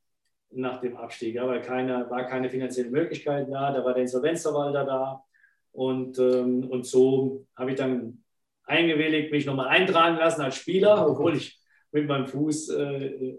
nach 0.52 0.80
dem 0.82 0.96
Abstieg, 0.96 1.36
ja, 1.36 1.48
weil 1.48 1.62
keine, 1.62 2.10
war 2.10 2.26
keine 2.26 2.50
finanzielle 2.50 2.90
Möglichkeit 2.90 3.48
da, 3.52 3.72
da 3.72 3.84
war 3.84 3.94
der 3.94 4.04
Insolvenzverwalter 4.04 4.86
da. 4.86 5.24
Und, 5.72 6.18
ähm, 6.20 6.70
und 6.70 6.86
so 6.86 7.46
habe 7.58 7.72
ich 7.72 7.78
dann 7.78 8.24
eingewilligt, 8.64 9.32
mich 9.32 9.46
nochmal 9.46 9.68
eintragen 9.68 10.18
lassen 10.18 10.42
als 10.42 10.56
Spieler, 10.56 11.08
obwohl 11.10 11.36
ich 11.36 11.60
mit 11.92 12.08
meinem 12.08 12.28
Fuß 12.28 12.70
äh, 12.70 13.36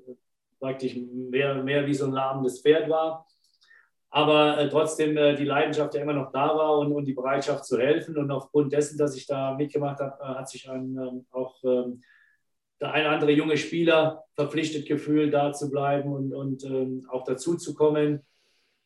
praktisch 0.58 0.96
mehr, 0.96 1.62
mehr 1.62 1.86
wie 1.86 1.94
so 1.94 2.06
ein 2.06 2.12
lahmendes 2.12 2.60
Pferd 2.60 2.88
war 2.90 3.26
aber 4.10 4.58
äh, 4.58 4.68
trotzdem 4.68 5.16
äh, 5.16 5.34
die 5.34 5.44
Leidenschaft 5.44 5.94
ja 5.94 6.02
immer 6.02 6.12
noch 6.12 6.32
da 6.32 6.56
war 6.56 6.78
und, 6.78 6.92
und 6.92 7.04
die 7.04 7.12
Bereitschaft 7.12 7.64
zu 7.64 7.78
helfen. 7.78 8.16
Und 8.16 8.30
aufgrund 8.30 8.72
dessen, 8.72 8.98
dass 8.98 9.16
ich 9.16 9.26
da 9.26 9.54
mitgemacht 9.54 10.00
habe, 10.00 10.16
äh, 10.22 10.38
hat 10.38 10.48
sich 10.48 10.68
ein, 10.70 10.96
ähm, 10.96 11.26
auch 11.30 11.62
ähm, 11.64 12.02
der 12.80 12.92
ein 12.92 13.04
oder 13.04 13.14
andere 13.14 13.32
junge 13.32 13.56
Spieler 13.56 14.24
verpflichtet 14.34 14.86
gefühlt, 14.86 15.34
da 15.34 15.52
zu 15.52 15.70
bleiben 15.70 16.12
und, 16.12 16.34
und 16.34 16.64
ähm, 16.64 17.06
auch 17.10 17.24
dazu 17.24 17.56
zu 17.56 17.74
kommen. 17.74 18.22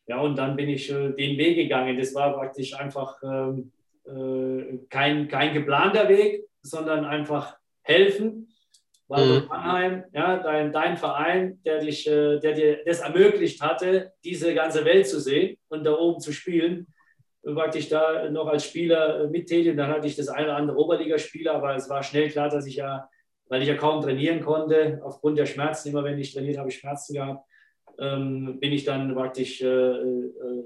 Ja, 0.07 0.19
und 0.19 0.37
dann 0.37 0.55
bin 0.55 0.69
ich 0.69 0.89
äh, 0.89 1.11
den 1.11 1.37
Weg 1.37 1.55
gegangen. 1.55 1.97
Das 1.97 2.15
war 2.15 2.33
praktisch 2.33 2.73
einfach 2.73 3.21
äh, 3.21 4.79
kein, 4.89 5.27
kein 5.27 5.53
geplanter 5.53 6.09
Weg, 6.09 6.47
sondern 6.61 7.05
einfach 7.05 7.57
helfen 7.83 8.50
Waldorf 9.11 9.43
mhm. 9.43 9.49
Mannheim, 9.49 10.03
ja, 10.13 10.37
dein, 10.37 10.71
dein 10.71 10.97
Verein, 10.97 11.59
der, 11.65 11.79
dich, 11.79 12.07
äh, 12.07 12.39
der 12.39 12.53
dir 12.53 12.83
das 12.85 13.01
ermöglicht 13.01 13.61
hatte, 13.61 14.13
diese 14.23 14.53
ganze 14.55 14.85
Welt 14.85 15.07
zu 15.07 15.19
sehen 15.19 15.57
und 15.67 15.83
da 15.83 15.93
oben 15.93 16.19
zu 16.21 16.31
spielen. 16.31 16.87
Praktisch 17.43 17.89
da 17.89 18.29
noch 18.29 18.47
als 18.47 18.65
Spieler 18.65 19.21
äh, 19.21 19.27
mittätig. 19.27 19.75
Dann 19.75 19.89
hatte 19.89 20.07
ich 20.07 20.15
das 20.15 20.29
eine 20.29 20.47
oder 20.47 20.55
andere 20.55 20.77
Oberligaspieler, 20.77 21.53
aber 21.53 21.75
es 21.75 21.89
war 21.89 22.03
schnell 22.03 22.29
klar, 22.29 22.49
dass 22.49 22.65
ich 22.65 22.77
ja, 22.77 23.09
weil 23.49 23.61
ich 23.61 23.67
ja 23.67 23.75
kaum 23.75 24.01
trainieren 24.01 24.41
konnte, 24.41 25.01
aufgrund 25.03 25.37
der 25.37 25.45
Schmerzen, 25.45 25.89
immer 25.89 26.03
wenn 26.03 26.17
ich 26.17 26.33
trainiert 26.33 26.57
habe, 26.57 26.69
ich 26.69 26.77
Schmerzen 26.77 27.13
gehabt, 27.13 27.45
ähm, 27.99 28.59
bin 28.59 28.71
ich 28.71 28.85
dann 28.85 29.13
praktisch, 29.13 29.61
äh, 29.61 29.67
äh, 29.67 30.63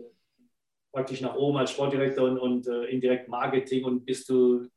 praktisch 0.91 1.21
nach 1.21 1.35
oben 1.35 1.57
als 1.57 1.71
Sportdirektor 1.71 2.29
und, 2.29 2.37
und 2.37 2.67
äh, 2.67 2.85
indirekt 2.85 3.27
Marketing 3.27 3.85
und 3.85 4.05
bist 4.05 4.29
du 4.29 4.67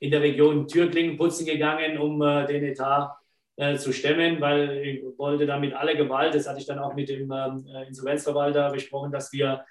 in 0.00 0.10
der 0.10 0.22
Region 0.22 0.66
Türklingen 0.66 1.16
putzen 1.16 1.46
gegangen, 1.46 1.98
um 1.98 2.20
äh, 2.22 2.46
den 2.46 2.64
Etat 2.64 3.14
äh, 3.56 3.76
zu 3.76 3.92
stemmen, 3.92 4.40
weil 4.40 4.78
ich 4.84 5.18
wollte 5.18 5.46
damit 5.46 5.74
alle 5.74 5.94
Gewalt, 5.96 6.34
das 6.34 6.48
hatte 6.48 6.58
ich 6.58 6.66
dann 6.66 6.78
auch 6.78 6.94
mit 6.94 7.08
dem 7.08 7.30
ähm, 7.30 7.66
äh, 7.72 7.86
Insolvenzverwalter 7.86 8.70
besprochen, 8.70 9.12
dass 9.12 9.32
wir 9.32 9.64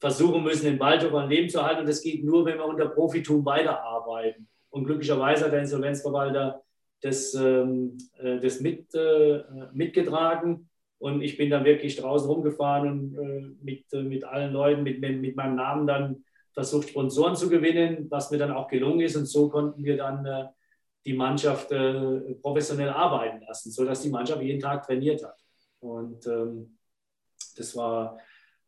versuchen 0.00 0.42
müssen, 0.42 0.64
den 0.64 0.80
Waldhof 0.80 1.14
am 1.14 1.28
Leben 1.28 1.48
zu 1.48 1.62
halten. 1.62 1.80
Und 1.80 1.88
das 1.88 2.02
geht 2.02 2.24
nur, 2.24 2.44
wenn 2.46 2.58
wir 2.58 2.66
unter 2.66 2.88
Profitum 2.88 3.44
weiterarbeiten. 3.44 4.48
Und 4.70 4.84
glücklicherweise 4.84 5.44
hat 5.44 5.52
der 5.52 5.60
Insolvenzverwalter 5.60 6.62
das, 7.02 7.34
ähm, 7.34 7.96
äh, 8.18 8.40
das 8.40 8.60
mit, 8.60 8.94
äh, 8.94 9.42
mitgetragen. 9.72 10.68
Und 10.98 11.20
ich 11.22 11.36
bin 11.36 11.50
dann 11.50 11.64
wirklich 11.64 11.96
draußen 11.96 12.28
rumgefahren 12.28 12.88
und 12.88 13.14
äh, 13.18 13.64
mit, 13.64 13.92
mit 13.92 14.24
allen 14.24 14.52
Leuten, 14.52 14.82
mit, 14.82 15.00
mit 15.00 15.36
meinem 15.36 15.56
Namen 15.56 15.86
dann 15.86 16.24
versucht, 16.56 16.88
Sponsoren 16.88 17.36
zu 17.36 17.50
gewinnen, 17.50 18.06
was 18.08 18.30
mir 18.30 18.38
dann 18.38 18.50
auch 18.50 18.66
gelungen 18.66 19.00
ist. 19.00 19.14
Und 19.14 19.26
so 19.26 19.50
konnten 19.50 19.84
wir 19.84 19.98
dann 19.98 20.24
äh, 20.24 20.46
die 21.04 21.12
Mannschaft 21.12 21.70
äh, 21.70 22.34
professionell 22.40 22.88
arbeiten 22.88 23.44
lassen, 23.46 23.70
sodass 23.70 24.00
die 24.00 24.08
Mannschaft 24.08 24.40
jeden 24.40 24.60
Tag 24.60 24.86
trainiert 24.86 25.22
hat. 25.22 25.38
Und 25.80 26.26
ähm, 26.26 26.78
das 27.56 27.76
war 27.76 28.18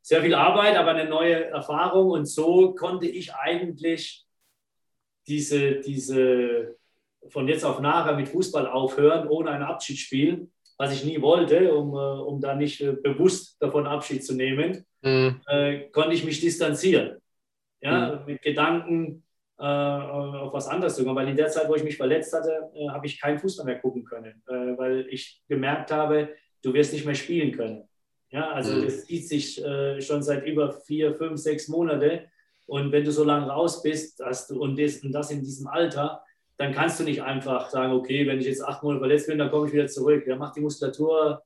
sehr 0.02 0.20
viel 0.20 0.34
Arbeit, 0.34 0.76
aber 0.76 0.90
eine 0.90 1.08
neue 1.08 1.46
Erfahrung. 1.46 2.10
Und 2.10 2.26
so 2.26 2.74
konnte 2.74 3.06
ich 3.06 3.34
eigentlich 3.34 4.26
diese, 5.26 5.80
diese 5.80 6.76
von 7.30 7.48
jetzt 7.48 7.64
auf 7.64 7.80
nachher 7.80 8.16
mit 8.16 8.28
Fußball 8.28 8.66
aufhören, 8.66 9.28
ohne 9.28 9.50
ein 9.50 9.62
Abschiedsspiel, 9.62 10.50
was 10.76 10.92
ich 10.92 11.04
nie 11.04 11.22
wollte, 11.22 11.72
um, 11.72 11.94
äh, 11.94 12.22
um 12.22 12.38
da 12.38 12.54
nicht 12.54 12.80
bewusst 13.02 13.56
davon 13.60 13.86
Abschied 13.86 14.24
zu 14.24 14.34
nehmen, 14.34 14.84
mhm. 15.00 15.40
äh, 15.46 15.88
konnte 15.88 16.12
ich 16.12 16.24
mich 16.24 16.40
distanzieren. 16.40 17.16
Ja, 17.80 18.16
mhm. 18.16 18.26
mit 18.26 18.42
Gedanken 18.42 19.24
äh, 19.58 19.64
auf 19.64 20.52
was 20.52 20.68
anderes 20.68 20.96
zu 20.96 21.04
kommen. 21.04 21.16
Weil 21.16 21.28
in 21.28 21.36
der 21.36 21.48
Zeit, 21.48 21.68
wo 21.68 21.74
ich 21.74 21.84
mich 21.84 21.96
verletzt 21.96 22.32
hatte, 22.32 22.70
äh, 22.74 22.88
habe 22.88 23.06
ich 23.06 23.20
keinen 23.20 23.38
Fußball 23.38 23.66
mehr 23.66 23.78
gucken 23.78 24.04
können, 24.04 24.42
äh, 24.48 24.78
weil 24.78 25.06
ich 25.10 25.42
gemerkt 25.48 25.90
habe, 25.90 26.30
du 26.62 26.72
wirst 26.72 26.92
nicht 26.92 27.04
mehr 27.04 27.14
spielen 27.14 27.52
können. 27.52 27.88
Ja, 28.30 28.50
also 28.50 28.74
mhm. 28.74 28.84
das 28.84 29.06
zieht 29.06 29.26
sich 29.26 29.54
schon 30.00 30.22
seit 30.22 30.46
über 30.46 30.70
vier, 30.70 31.14
fünf, 31.14 31.40
sechs 31.40 31.66
Monate. 31.68 32.26
Und 32.66 32.92
wenn 32.92 33.02
du 33.02 33.10
so 33.10 33.24
lange 33.24 33.46
raus 33.46 33.82
bist 33.82 34.20
hast 34.22 34.50
du, 34.50 34.60
und, 34.60 34.78
das, 34.78 34.98
und 34.98 35.12
das 35.12 35.30
in 35.30 35.40
diesem 35.40 35.66
Alter, 35.66 36.22
dann 36.58 36.72
kannst 36.72 37.00
du 37.00 37.04
nicht 37.04 37.22
einfach 37.22 37.70
sagen, 37.70 37.92
okay, 37.92 38.26
wenn 38.26 38.40
ich 38.40 38.46
jetzt 38.46 38.62
acht 38.62 38.82
Monate 38.82 39.00
verletzt 39.00 39.28
bin, 39.28 39.38
dann 39.38 39.50
komme 39.50 39.68
ich 39.68 39.72
wieder 39.72 39.86
zurück. 39.86 40.26
Ja, 40.26 40.36
macht 40.36 40.56
die 40.56 40.60
Muskulatur, 40.60 41.42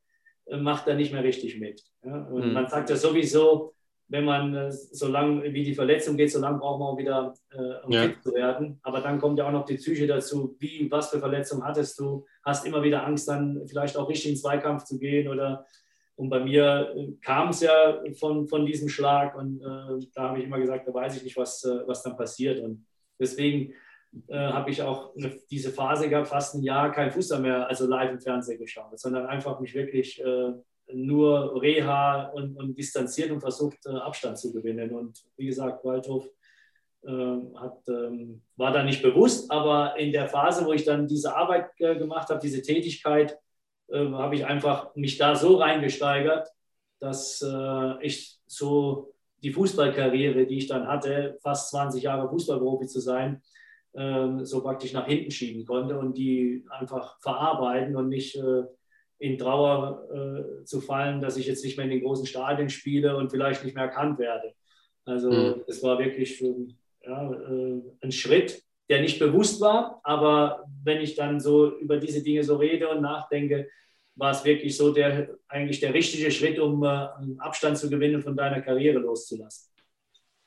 äh, 0.46 0.56
macht 0.56 0.88
da 0.88 0.94
nicht 0.94 1.12
mehr 1.12 1.22
richtig 1.22 1.60
mit. 1.60 1.82
Ja? 2.04 2.24
Und 2.24 2.48
mhm. 2.48 2.52
man 2.52 2.66
sagt 2.66 2.90
ja 2.90 2.96
sowieso, 2.96 3.74
wenn 4.12 4.26
man 4.26 4.54
äh, 4.54 4.70
so 4.70 5.08
lange 5.08 5.42
wie 5.54 5.64
die 5.64 5.74
Verletzung 5.74 6.18
geht, 6.18 6.30
so 6.30 6.38
lange 6.38 6.58
braucht 6.58 6.78
man 6.78 6.88
auch 6.88 6.98
wieder, 6.98 7.32
äh, 7.50 7.84
um 7.86 7.92
ja. 7.92 8.02
fit 8.02 8.22
zu 8.22 8.34
werden. 8.34 8.78
Aber 8.82 9.00
dann 9.00 9.18
kommt 9.18 9.38
ja 9.38 9.48
auch 9.48 9.52
noch 9.52 9.64
die 9.64 9.76
Psyche 9.76 10.06
dazu, 10.06 10.54
wie, 10.58 10.90
was 10.90 11.08
für 11.08 11.18
Verletzung 11.18 11.64
hattest 11.64 11.98
du? 11.98 12.26
Hast 12.44 12.66
immer 12.66 12.82
wieder 12.82 13.06
Angst, 13.06 13.26
dann 13.28 13.66
vielleicht 13.66 13.96
auch 13.96 14.10
richtig 14.10 14.32
in 14.32 14.36
Zweikampf 14.36 14.84
zu 14.84 14.98
gehen 14.98 15.28
oder 15.28 15.64
und 16.14 16.28
bei 16.28 16.40
mir 16.40 16.92
äh, 16.94 17.12
kam 17.22 17.48
es 17.48 17.62
ja 17.62 18.02
von, 18.18 18.46
von 18.46 18.66
diesem 18.66 18.90
Schlag 18.90 19.34
und 19.34 19.62
äh, 19.62 20.06
da 20.14 20.28
habe 20.28 20.40
ich 20.40 20.44
immer 20.44 20.60
gesagt, 20.60 20.86
da 20.86 20.92
weiß 20.92 21.16
ich 21.16 21.24
nicht, 21.24 21.38
was, 21.38 21.64
äh, 21.64 21.80
was 21.86 22.02
dann 22.02 22.14
passiert. 22.14 22.60
Und 22.62 22.86
deswegen 23.18 23.72
äh, 24.28 24.36
habe 24.36 24.70
ich 24.70 24.82
auch 24.82 25.16
eine, 25.16 25.34
diese 25.50 25.70
Phase 25.70 26.10
gehabt, 26.10 26.28
fast 26.28 26.54
ein 26.54 26.62
Jahr 26.62 26.92
kein 26.92 27.10
Fußball 27.10 27.40
mehr, 27.40 27.66
also 27.66 27.86
live 27.86 28.12
im 28.12 28.20
Fernsehen 28.20 28.58
geschaut, 28.58 29.00
sondern 29.00 29.24
einfach 29.24 29.58
mich 29.58 29.72
wirklich 29.74 30.22
nur 30.92 31.60
Reha 31.60 32.28
und, 32.28 32.56
und, 32.56 32.78
distanziert 32.78 33.30
und 33.30 33.40
versucht, 33.40 33.78
äh, 33.86 33.90
Abstand 33.90 34.38
zu 34.38 34.52
gewinnen. 34.52 34.94
Und 34.94 35.18
wie 35.36 35.46
gesagt, 35.46 35.84
Waldhof 35.84 36.28
ähm, 37.04 37.52
hat, 37.56 37.78
ähm, 37.88 38.42
war 38.56 38.72
da 38.72 38.82
nicht 38.82 39.02
bewusst, 39.02 39.50
aber 39.50 39.98
in 39.98 40.12
der 40.12 40.28
Phase, 40.28 40.64
wo 40.64 40.72
ich 40.72 40.84
dann 40.84 41.08
diese 41.08 41.34
Arbeit 41.34 41.70
äh, 41.78 41.96
gemacht 41.96 42.28
habe, 42.28 42.40
diese 42.40 42.62
Tätigkeit, 42.62 43.38
äh, 43.88 44.06
habe 44.06 44.36
ich 44.36 44.46
einfach 44.46 44.94
mich 44.94 45.18
da 45.18 45.34
so 45.34 45.56
reingesteigert, 45.56 46.48
dass 47.00 47.42
äh, 47.42 48.06
ich 48.06 48.38
so 48.46 49.14
die 49.42 49.52
Fußballkarriere, 49.52 50.46
die 50.46 50.58
ich 50.58 50.68
dann 50.68 50.86
hatte, 50.86 51.38
fast 51.42 51.70
20 51.70 52.04
Jahre 52.04 52.28
Fußballprofi 52.28 52.86
zu 52.86 53.00
sein, 53.00 53.42
ähm, 53.94 54.44
so 54.44 54.62
praktisch 54.62 54.92
nach 54.92 55.06
hinten 55.06 55.30
schieben 55.30 55.66
konnte 55.66 55.98
und 55.98 56.16
die 56.16 56.64
einfach 56.70 57.20
verarbeiten 57.20 57.96
und 57.96 58.08
nicht 58.08 58.40
in 59.22 59.38
Trauer 59.38 60.08
äh, 60.12 60.64
zu 60.64 60.80
fallen, 60.80 61.20
dass 61.20 61.36
ich 61.36 61.46
jetzt 61.46 61.64
nicht 61.64 61.76
mehr 61.76 61.84
in 61.84 61.92
den 61.92 62.02
großen 62.02 62.26
Stadien 62.26 62.68
spiele 62.68 63.16
und 63.16 63.30
vielleicht 63.30 63.64
nicht 63.64 63.74
mehr 63.74 63.84
erkannt 63.84 64.18
werde. 64.18 64.52
Also 65.04 65.30
mhm. 65.30 65.62
es 65.68 65.80
war 65.82 66.00
wirklich 66.00 66.40
ja, 66.40 67.32
äh, 67.32 67.82
ein 68.00 68.10
Schritt, 68.10 68.62
der 68.88 69.00
nicht 69.00 69.20
bewusst 69.20 69.60
war, 69.60 70.00
aber 70.02 70.64
wenn 70.82 71.00
ich 71.00 71.14
dann 71.14 71.38
so 71.38 71.78
über 71.78 71.98
diese 71.98 72.22
Dinge 72.22 72.42
so 72.42 72.56
rede 72.56 72.88
und 72.88 73.00
nachdenke, 73.00 73.68
war 74.16 74.32
es 74.32 74.44
wirklich 74.44 74.76
so 74.76 74.92
der 74.92 75.28
eigentlich 75.48 75.78
der 75.78 75.94
richtige 75.94 76.30
Schritt, 76.32 76.58
um 76.58 76.82
äh, 76.82 77.06
Abstand 77.38 77.78
zu 77.78 77.88
gewinnen 77.88 78.22
von 78.22 78.36
deiner 78.36 78.60
Karriere 78.60 78.98
loszulassen. 78.98 79.70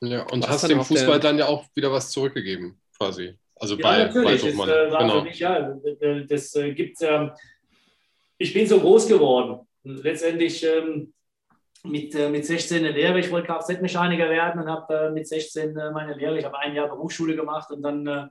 Ja, 0.01 0.23
und 0.23 0.43
was 0.43 0.63
hast 0.63 0.69
dem 0.69 0.81
Fußball 0.81 1.21
dann 1.21 1.37
ja 1.37 1.47
auch 1.47 1.65
wieder 1.73 1.91
was 1.93 2.11
zurückgegeben 2.11 2.77
quasi. 2.97 3.35
Also 3.55 3.77
ja, 3.77 3.81
bei 3.81 4.03
natürlich. 4.03 4.41
Das, 4.41 4.53
äh, 4.53 4.91
war 4.91 4.99
genau. 4.99 5.19
für 5.19 5.23
mich, 5.23 5.39
ja, 5.39 5.77
das 6.27 6.55
äh, 6.55 6.73
gibt 6.73 6.97
ähm, 7.01 7.31
ich 8.37 8.53
bin 8.53 8.67
so 8.67 8.79
groß 8.79 9.07
geworden. 9.07 9.67
Letztendlich 9.83 10.65
ähm, 10.65 11.13
mit, 11.83 12.15
äh, 12.15 12.29
mit 12.29 12.45
16 12.45 12.79
eine 12.79 12.91
Lehre. 12.91 13.19
Ich 13.19 13.31
wollte 13.31 13.47
Kfz-Mechaniker 13.47 14.29
werden 14.29 14.61
und 14.61 14.69
habe 14.69 14.93
äh, 14.93 15.11
mit 15.11 15.27
16 15.27 15.77
äh, 15.77 15.91
meine 15.91 16.13
Lehre. 16.15 16.37
Ich 16.37 16.45
habe 16.45 16.57
ein 16.59 16.75
Jahr 16.75 16.89
Berufsschule 16.89 17.35
gemacht 17.35 17.69
und 17.71 17.81
dann 17.81 18.05
äh, 18.07 18.27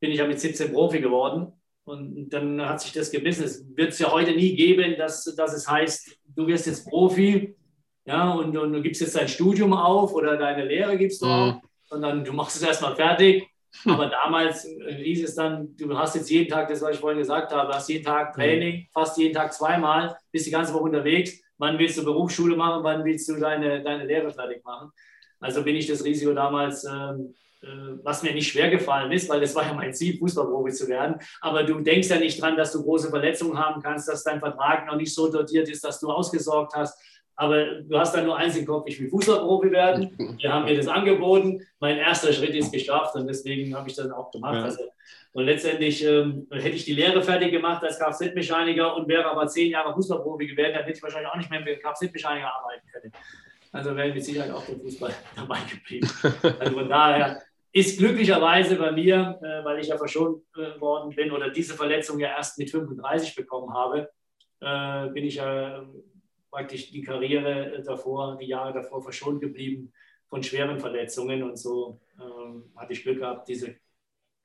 bin 0.00 0.10
ich 0.10 0.18
ja 0.18 0.26
mit 0.26 0.40
17 0.40 0.72
Profi 0.72 1.00
geworden. 1.00 1.52
Und 1.84 2.30
dann 2.30 2.66
hat 2.66 2.80
sich 2.80 2.92
das 2.92 3.10
gebissen. 3.10 3.44
Es 3.44 3.64
wird 3.76 3.90
es 3.92 3.98
ja 3.98 4.10
heute 4.10 4.32
nie 4.32 4.56
geben, 4.56 4.96
dass, 4.96 5.24
dass 5.36 5.52
es 5.52 5.68
heißt, 5.68 6.18
du 6.34 6.46
wirst 6.46 6.66
jetzt 6.66 6.88
Profi 6.88 7.54
ja, 8.06 8.32
und, 8.32 8.56
und 8.56 8.72
du 8.72 8.82
gibst 8.82 9.00
jetzt 9.00 9.16
dein 9.16 9.28
Studium 9.28 9.72
auf 9.72 10.12
oder 10.14 10.36
deine 10.36 10.64
Lehre 10.64 10.96
gibst 10.96 11.22
du 11.22 11.26
mhm. 11.26 11.32
auf, 11.32 11.56
sondern 11.84 12.24
du 12.24 12.32
machst 12.32 12.56
es 12.56 12.62
erstmal 12.62 12.96
fertig 12.96 13.48
aber 13.86 14.06
damals 14.06 14.64
äh, 14.64 14.94
hieß 14.94 15.24
es 15.24 15.34
dann, 15.34 15.76
du 15.76 15.96
hast 15.98 16.14
jetzt 16.14 16.30
jeden 16.30 16.48
Tag, 16.48 16.68
das 16.68 16.82
was 16.82 16.94
ich 16.94 17.00
vorhin 17.00 17.18
gesagt 17.18 17.52
habe, 17.52 17.72
hast 17.72 17.88
jeden 17.88 18.04
Tag 18.04 18.36
mhm. 18.36 18.40
Training, 18.40 18.88
fast 18.92 19.18
jeden 19.18 19.34
Tag 19.34 19.52
zweimal, 19.52 20.16
bist 20.30 20.46
die 20.46 20.50
ganze 20.50 20.72
Woche 20.74 20.84
unterwegs. 20.84 21.40
Wann 21.58 21.78
willst 21.78 21.96
du 21.98 22.04
Berufsschule 22.04 22.56
machen, 22.56 22.82
wann 22.82 23.04
willst 23.04 23.28
du 23.28 23.36
deine, 23.36 23.82
deine 23.82 24.04
Lehre 24.04 24.30
fertig 24.30 24.64
machen? 24.64 24.90
Also 25.40 25.62
bin 25.62 25.76
ich 25.76 25.86
das 25.86 26.04
Risiko 26.04 26.32
damals, 26.32 26.84
ähm, 26.84 27.34
äh, 27.62 27.66
was 28.02 28.22
mir 28.22 28.32
nicht 28.32 28.50
schwer 28.50 28.70
gefallen 28.70 29.12
ist, 29.12 29.28
weil 29.28 29.40
das 29.40 29.54
war 29.54 29.64
ja 29.64 29.72
mein 29.72 29.94
Ziel, 29.94 30.18
Fußballprofi 30.18 30.72
zu 30.72 30.88
werden. 30.88 31.16
Aber 31.40 31.62
du 31.62 31.80
denkst 31.80 32.08
ja 32.08 32.18
nicht 32.18 32.40
dran, 32.40 32.56
dass 32.56 32.72
du 32.72 32.82
große 32.82 33.10
Verletzungen 33.10 33.58
haben 33.58 33.82
kannst, 33.82 34.08
dass 34.08 34.24
dein 34.24 34.40
Vertrag 34.40 34.86
noch 34.86 34.96
nicht 34.96 35.14
so 35.14 35.30
dotiert 35.30 35.68
ist, 35.68 35.84
dass 35.84 36.00
du 36.00 36.10
ausgesorgt 36.10 36.74
hast 36.74 36.98
aber 37.36 37.80
du 37.82 37.98
hast 37.98 38.14
dann 38.14 38.26
nur 38.26 38.36
eins 38.36 38.56
im 38.56 38.64
Kopf, 38.64 38.84
ich 38.86 39.00
will 39.00 39.08
Fußballprofi 39.08 39.70
werden. 39.70 40.36
Die 40.40 40.48
haben 40.48 40.64
mir 40.64 40.76
das 40.76 40.86
angeboten. 40.86 41.66
Mein 41.80 41.98
erster 41.98 42.32
Schritt 42.32 42.54
ist 42.54 42.72
geschafft 42.72 43.14
und 43.16 43.26
deswegen 43.26 43.74
habe 43.74 43.88
ich 43.88 43.96
das 43.96 44.10
auch 44.10 44.30
gemacht. 44.30 44.54
Ja. 44.54 44.62
Also, 44.62 44.84
und 45.32 45.44
letztendlich 45.46 46.04
ähm, 46.04 46.46
hätte 46.52 46.76
ich 46.76 46.84
die 46.84 46.92
Lehre 46.92 47.20
fertig 47.20 47.50
gemacht 47.50 47.82
als 47.82 47.98
Kfz-Mechaniker 47.98 48.94
und 48.96 49.08
wäre 49.08 49.24
aber 49.24 49.48
zehn 49.48 49.70
Jahre 49.70 49.92
Fußballprofi 49.92 50.46
geworden, 50.46 50.74
dann 50.74 50.84
hätte 50.84 50.96
ich 50.96 51.02
wahrscheinlich 51.02 51.28
auch 51.28 51.36
nicht 51.36 51.50
mehr 51.50 51.60
mit 51.60 51.82
Kfz-Mechaniker 51.82 52.54
arbeiten 52.54 52.86
können. 52.92 53.12
Also 53.72 53.96
wäre 53.96 54.14
mit 54.14 54.24
Sicherheit 54.24 54.52
auch 54.52 54.64
der 54.64 54.76
Fußball 54.76 55.12
dabei 55.36 55.58
geblieben. 55.68 56.08
Also 56.60 56.72
von 56.72 56.88
daher 56.88 57.42
ist 57.72 57.98
glücklicherweise 57.98 58.76
bei 58.76 58.92
mir, 58.92 59.40
äh, 59.42 59.64
weil 59.64 59.80
ich 59.80 59.88
ja 59.88 59.98
verschont 59.98 60.44
äh, 60.56 60.80
worden 60.80 61.12
bin 61.12 61.32
oder 61.32 61.50
diese 61.50 61.74
Verletzung 61.74 62.20
ja 62.20 62.28
erst 62.28 62.56
mit 62.56 62.70
35 62.70 63.34
bekommen 63.34 63.74
habe, 63.74 64.08
äh, 64.60 65.08
bin 65.08 65.24
ich 65.24 65.34
ja 65.34 65.84
praktisch 66.54 66.92
die 66.92 67.02
Karriere 67.02 67.82
davor, 67.84 68.38
die 68.38 68.46
Jahre 68.46 68.72
davor 68.72 69.02
verschont 69.02 69.40
geblieben 69.40 69.92
von 70.28 70.40
schweren 70.40 70.78
Verletzungen. 70.78 71.42
Und 71.42 71.58
so 71.58 72.00
ähm, 72.20 72.70
hatte 72.76 72.92
ich 72.92 73.02
Glück 73.02 73.18
gehabt, 73.18 73.48
diese 73.48 73.74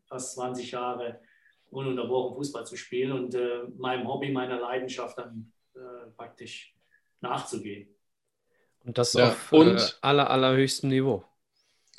fast 0.07 0.33
20 0.33 0.71
Jahre 0.71 1.19
ununterbrochen 1.69 2.35
Fußball 2.35 2.65
zu 2.65 2.75
spielen 2.77 3.11
und 3.11 3.35
äh, 3.35 3.59
meinem 3.77 4.07
Hobby, 4.07 4.31
meiner 4.31 4.59
Leidenschaft 4.59 5.19
dann 5.19 5.51
äh, 5.75 6.09
praktisch 6.17 6.73
nachzugehen. 7.21 7.95
Und 8.83 8.97
das 8.97 9.13
ja, 9.13 9.27
auf 9.27 9.53
und, 9.53 9.77
äh, 9.77 9.79
aller, 10.01 10.31
allerhöchstem 10.31 10.89
Niveau. 10.89 11.23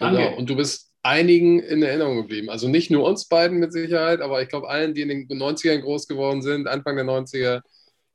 Danke. 0.00 0.22
Genau. 0.22 0.38
Und 0.38 0.50
du 0.50 0.56
bist 0.56 0.92
einigen 1.04 1.60
in 1.60 1.84
Erinnerung 1.84 2.16
geblieben. 2.16 2.50
Also 2.50 2.66
nicht 2.66 2.90
nur 2.90 3.04
uns 3.04 3.26
beiden 3.26 3.60
mit 3.60 3.72
Sicherheit, 3.72 4.22
aber 4.22 4.42
ich 4.42 4.48
glaube 4.48 4.68
allen, 4.68 4.92
die 4.92 5.02
in 5.02 5.08
den 5.08 5.28
90ern 5.28 5.82
groß 5.82 6.08
geworden 6.08 6.42
sind, 6.42 6.66
Anfang 6.66 6.96
der 6.96 7.04
90er, 7.04 7.62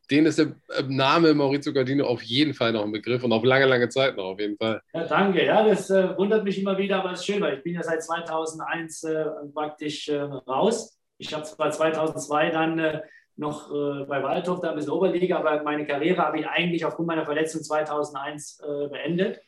denen 0.07 0.27
ist 0.27 0.39
der 0.39 0.47
äh, 0.69 0.83
Name 0.87 1.33
Maurizio 1.33 1.73
Gardino 1.73 2.05
auf 2.05 2.21
jeden 2.21 2.53
Fall 2.53 2.71
noch 2.71 2.83
ein 2.83 2.91
Begriff 2.91 3.23
und 3.23 3.31
auf 3.31 3.43
lange, 3.43 3.65
lange 3.65 3.89
Zeit 3.89 4.15
noch 4.17 4.25
auf 4.25 4.39
jeden 4.39 4.57
Fall. 4.57 4.81
Ja, 4.93 5.05
danke. 5.05 5.45
Ja, 5.45 5.67
das 5.67 5.89
äh, 5.89 6.17
wundert 6.17 6.43
mich 6.43 6.59
immer 6.59 6.77
wieder, 6.77 6.99
aber 6.99 7.11
es 7.11 7.19
ist 7.19 7.25
schön, 7.25 7.41
weil 7.41 7.57
ich 7.57 7.63
bin 7.63 7.73
ja 7.73 7.83
seit 7.83 8.03
2001 8.03 9.03
äh, 9.03 9.25
praktisch 9.53 10.09
äh, 10.09 10.19
raus. 10.19 10.97
Ich 11.17 11.33
habe 11.33 11.43
zwar 11.43 11.71
2002 11.71 12.49
dann 12.49 12.79
äh, 12.79 13.01
noch 13.35 13.71
äh, 13.71 14.05
bei 14.05 14.21
Waldhof 14.23 14.61
da 14.61 14.69
ein 14.69 14.75
bisschen 14.75 14.91
Oberliga, 14.91 15.37
aber 15.37 15.63
meine 15.63 15.85
Karriere 15.85 16.21
habe 16.21 16.39
ich 16.39 16.47
eigentlich 16.47 16.85
aufgrund 16.85 17.07
meiner 17.07 17.25
Verletzung 17.25 17.61
2001 17.61 18.61
beendet 18.91 19.41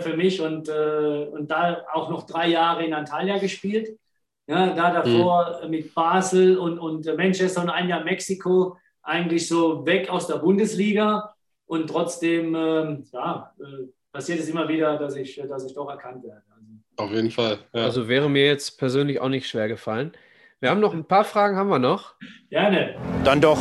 für 0.00 0.14
mich 0.14 0.42
und, 0.42 0.68
und 0.68 1.50
da 1.50 1.86
auch 1.94 2.10
noch 2.10 2.26
drei 2.26 2.48
Jahre 2.48 2.84
in 2.84 2.92
Antalya 2.92 3.38
gespielt. 3.38 3.98
Ja, 4.46 4.74
da 4.74 4.92
davor 4.92 5.60
mhm. 5.62 5.70
mit 5.70 5.94
Basel 5.94 6.58
und, 6.58 6.78
und 6.78 7.06
Manchester 7.16 7.62
und 7.62 7.70
ein 7.70 7.88
Jahr 7.88 8.04
Mexiko 8.04 8.76
eigentlich 9.02 9.48
so 9.48 9.84
weg 9.86 10.10
aus 10.10 10.26
der 10.26 10.36
Bundesliga 10.36 11.34
und 11.66 11.88
trotzdem 11.88 12.54
ähm, 12.54 13.04
ja, 13.12 13.52
äh, 13.60 13.86
passiert 14.12 14.40
es 14.40 14.48
immer 14.48 14.68
wieder, 14.68 14.98
dass 14.98 15.16
ich, 15.16 15.40
dass 15.48 15.64
ich 15.64 15.74
doch 15.74 15.88
erkannt 15.88 16.24
werde. 16.24 16.42
Also, 16.50 16.66
Auf 16.96 17.10
jeden 17.12 17.30
Fall. 17.30 17.58
Ja. 17.72 17.84
Also 17.84 18.08
wäre 18.08 18.28
mir 18.28 18.44
jetzt 18.46 18.78
persönlich 18.78 19.20
auch 19.20 19.28
nicht 19.28 19.48
schwer 19.48 19.68
gefallen. 19.68 20.12
Wir 20.60 20.68
haben 20.68 20.80
noch 20.80 20.92
ein 20.92 21.06
paar 21.06 21.24
Fragen, 21.24 21.56
haben 21.56 21.70
wir 21.70 21.78
noch? 21.78 22.16
Gerne. 22.50 22.94
Dann 23.24 23.40
doch. 23.40 23.58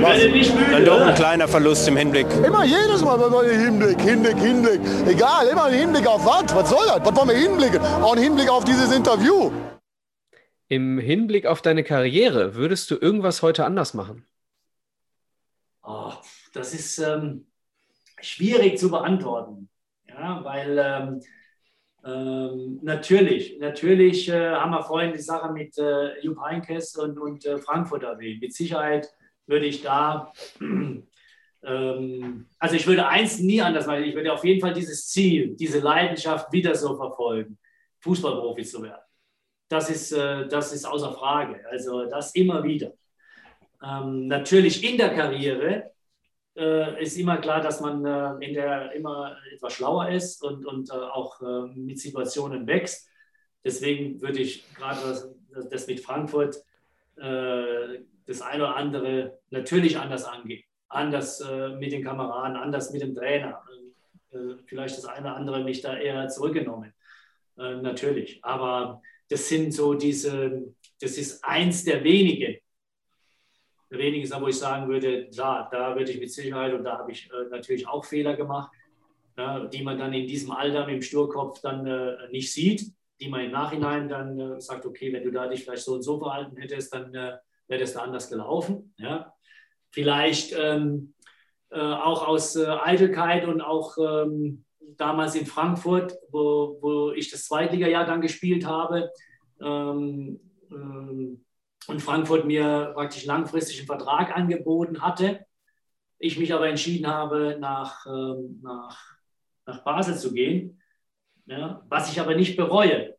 Was, 0.00 0.20
dann 0.70 0.84
doch 0.84 1.00
ein 1.00 1.14
kleiner 1.14 1.48
Verlust 1.48 1.88
im 1.88 1.96
Hinblick. 1.96 2.26
Immer 2.44 2.64
jedes 2.64 3.02
Mal 3.02 3.18
im 3.18 3.58
Hinblick, 3.58 4.00
Hinblick, 4.00 4.38
Hinblick. 4.38 4.80
Egal, 5.06 5.48
immer 5.48 5.64
ein 5.64 5.74
Hinblick 5.74 6.06
auf 6.06 6.24
was? 6.26 6.54
Was 6.54 6.68
soll 6.68 6.86
das? 6.86 7.00
Was 7.02 7.16
wollen 7.16 7.28
wir 7.28 7.36
hinblicken? 7.36 7.80
Auch 7.80 8.14
ein 8.14 8.22
Hinblick 8.22 8.50
auf 8.50 8.64
dieses 8.64 8.94
Interview. 8.94 9.50
Im 10.68 10.98
Hinblick 10.98 11.46
auf 11.46 11.62
deine 11.62 11.82
Karriere, 11.82 12.54
würdest 12.54 12.90
du 12.90 12.96
irgendwas 12.96 13.40
heute 13.40 13.64
anders 13.64 13.94
machen? 13.94 14.26
Oh, 15.90 16.12
das 16.52 16.74
ist 16.74 16.98
ähm, 16.98 17.46
schwierig 18.20 18.78
zu 18.78 18.90
beantworten. 18.90 19.70
Ja, 20.06 20.44
weil 20.44 20.78
ähm, 20.78 21.20
ähm, 22.04 22.80
natürlich, 22.82 23.58
natürlich 23.58 24.28
äh, 24.28 24.50
haben 24.50 24.72
wir 24.72 24.82
vorhin 24.82 25.14
die 25.14 25.18
Sache 25.18 25.50
mit 25.50 25.78
äh, 25.78 26.20
Jupp 26.20 26.42
Heynckes 26.42 26.94
und, 26.96 27.18
und 27.18 27.46
äh, 27.46 27.56
Frankfurt 27.56 28.02
erwähnt. 28.02 28.42
Mit 28.42 28.54
Sicherheit 28.54 29.08
würde 29.46 29.64
ich 29.64 29.80
da, 29.80 30.30
ähm, 31.62 32.46
also 32.58 32.76
ich 32.76 32.86
würde 32.86 33.08
eins 33.08 33.38
nie 33.38 33.62
anders 33.62 33.86
machen. 33.86 34.04
Ich 34.04 34.14
würde 34.14 34.34
auf 34.34 34.44
jeden 34.44 34.60
Fall 34.60 34.74
dieses 34.74 35.08
Ziel, 35.08 35.56
diese 35.56 35.80
Leidenschaft 35.80 36.52
wieder 36.52 36.74
so 36.74 36.96
verfolgen, 36.96 37.58
Fußballprofi 38.00 38.62
zu 38.64 38.82
werden. 38.82 39.02
Das 39.68 39.88
ist, 39.88 40.12
äh, 40.12 40.46
das 40.48 40.74
ist 40.74 40.84
außer 40.84 41.12
Frage. 41.14 41.64
Also 41.70 42.04
das 42.04 42.34
immer 42.34 42.62
wieder. 42.62 42.92
Ähm, 43.82 44.26
natürlich 44.26 44.84
in 44.84 44.96
der 44.96 45.14
Karriere 45.14 45.90
äh, 46.56 47.02
ist 47.02 47.16
immer 47.16 47.38
klar, 47.38 47.60
dass 47.60 47.80
man 47.80 48.04
äh, 48.04 48.44
in 48.44 48.54
der 48.54 48.92
immer 48.92 49.36
etwas 49.52 49.74
schlauer 49.74 50.08
ist 50.08 50.42
und, 50.42 50.66
und 50.66 50.90
äh, 50.90 50.94
auch 50.94 51.40
äh, 51.40 51.68
mit 51.74 51.98
Situationen 52.00 52.66
wächst. 52.66 53.08
Deswegen 53.64 54.20
würde 54.20 54.40
ich 54.40 54.64
gerade 54.74 55.00
das, 55.00 55.28
das, 55.70 55.86
mit 55.86 56.00
Frankfurt 56.00 56.56
äh, 57.16 58.00
das 58.26 58.42
eine 58.42 58.64
oder 58.64 58.76
andere 58.76 59.38
natürlich 59.50 59.98
anders 59.98 60.24
angehen. 60.24 60.64
Anders 60.88 61.40
äh, 61.40 61.70
mit 61.70 61.92
den 61.92 62.02
Kameraden, 62.02 62.56
anders 62.56 62.92
mit 62.92 63.02
dem 63.02 63.14
Trainer. 63.14 63.62
vielleicht 64.66 64.96
das 64.98 65.06
eine 65.06 65.28
oder 65.28 65.36
andere 65.36 65.64
mich 65.64 65.80
da 65.80 65.96
eher 65.96 66.28
zurückgenommen. 66.28 66.92
natürlich. 67.56 68.40
Aber 68.42 69.00
das 69.30 69.48
sind 69.48 69.72
so 69.72 69.94
diese, 69.94 70.74
das 71.00 71.16
ist 71.16 71.42
eins 71.44 71.84
der 71.84 72.04
wenigen 72.04 72.58
wenigen 73.90 74.24
ist, 74.24 74.38
wo 74.38 74.48
ich 74.48 74.58
sagen 74.58 74.88
würde, 74.88 75.28
klar, 75.28 75.68
da 75.70 75.96
würde 75.96 76.10
ich 76.10 76.20
mit 76.20 76.32
Sicherheit 76.32 76.74
und 76.74 76.84
da 76.84 76.98
habe 76.98 77.12
ich 77.12 77.30
äh, 77.30 77.48
natürlich 77.50 77.86
auch 77.88 78.04
Fehler 78.04 78.36
gemacht, 78.36 78.70
ja, 79.36 79.64
die 79.66 79.82
man 79.82 79.98
dann 79.98 80.12
in 80.12 80.26
diesem 80.26 80.50
Alter 80.50 80.86
mit 80.86 80.96
dem 80.96 81.02
Sturkopf 81.02 81.60
dann 81.60 81.86
äh, 81.86 82.16
nicht 82.30 82.52
sieht, 82.52 82.92
die 83.20 83.28
man 83.28 83.40
im 83.40 83.52
Nachhinein 83.52 84.08
dann 84.08 84.38
äh, 84.38 84.60
sagt, 84.60 84.84
okay, 84.84 85.12
wenn 85.12 85.24
du 85.24 85.30
da 85.30 85.48
dich 85.48 85.64
vielleicht 85.64 85.84
so 85.84 85.94
und 85.94 86.02
so 86.02 86.18
verhalten 86.18 86.56
hättest, 86.56 86.92
dann 86.92 87.14
äh, 87.14 87.38
wäre 87.66 87.80
das 87.80 87.94
da 87.94 88.02
anders 88.02 88.28
gelaufen. 88.28 88.94
Ja. 88.98 89.32
Vielleicht 89.90 90.54
ähm, 90.58 91.14
äh, 91.70 91.80
auch 91.80 92.26
aus 92.26 92.56
äh, 92.56 92.66
Eitelkeit 92.66 93.46
und 93.46 93.60
auch 93.60 93.96
ähm, 93.98 94.64
damals 94.96 95.34
in 95.34 95.46
Frankfurt, 95.46 96.14
wo, 96.30 96.78
wo 96.80 97.12
ich 97.12 97.30
das 97.30 97.46
Zweitliga-Jahr 97.46 98.06
dann 98.06 98.20
gespielt 98.20 98.66
habe, 98.66 99.10
ähm, 99.60 100.40
ähm 100.70 101.44
und 101.88 102.00
Frankfurt 102.00 102.44
mir 102.44 102.92
praktisch 102.94 103.24
langfristig 103.24 103.78
einen 103.78 103.86
Vertrag 103.86 104.36
angeboten 104.36 105.00
hatte. 105.00 105.46
Ich 106.18 106.38
mich 106.38 106.52
aber 106.52 106.68
entschieden 106.68 107.06
habe, 107.06 107.56
nach, 107.58 108.06
ähm, 108.06 108.60
nach, 108.62 109.16
nach 109.64 109.84
Basel 109.84 110.16
zu 110.16 110.32
gehen, 110.32 110.82
ja, 111.46 111.82
was 111.88 112.12
ich 112.12 112.20
aber 112.20 112.34
nicht 112.34 112.56
bereue. 112.56 113.16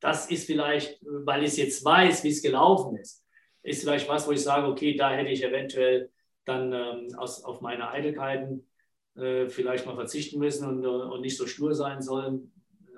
Das 0.00 0.30
ist 0.30 0.46
vielleicht, 0.46 1.00
weil 1.02 1.44
ich 1.44 1.56
jetzt 1.56 1.82
weiß, 1.84 2.22
wie 2.24 2.28
es 2.28 2.42
gelaufen 2.42 2.96
ist, 2.96 3.24
ist 3.62 3.82
vielleicht 3.82 4.08
was, 4.08 4.26
wo 4.26 4.32
ich 4.32 4.42
sage, 4.42 4.66
okay, 4.66 4.94
da 4.94 5.10
hätte 5.10 5.30
ich 5.30 5.42
eventuell 5.42 6.10
dann 6.44 6.72
ähm, 6.72 7.08
aus, 7.16 7.42
auf 7.44 7.62
meine 7.62 7.90
Eitelkeiten 7.90 8.66
äh, 9.16 9.48
vielleicht 9.48 9.86
mal 9.86 9.94
verzichten 9.94 10.38
müssen 10.38 10.66
und, 10.68 10.84
und 10.86 11.20
nicht 11.22 11.36
so 11.36 11.46
stur 11.46 11.74
sein 11.74 12.02
sollen. 12.02 12.52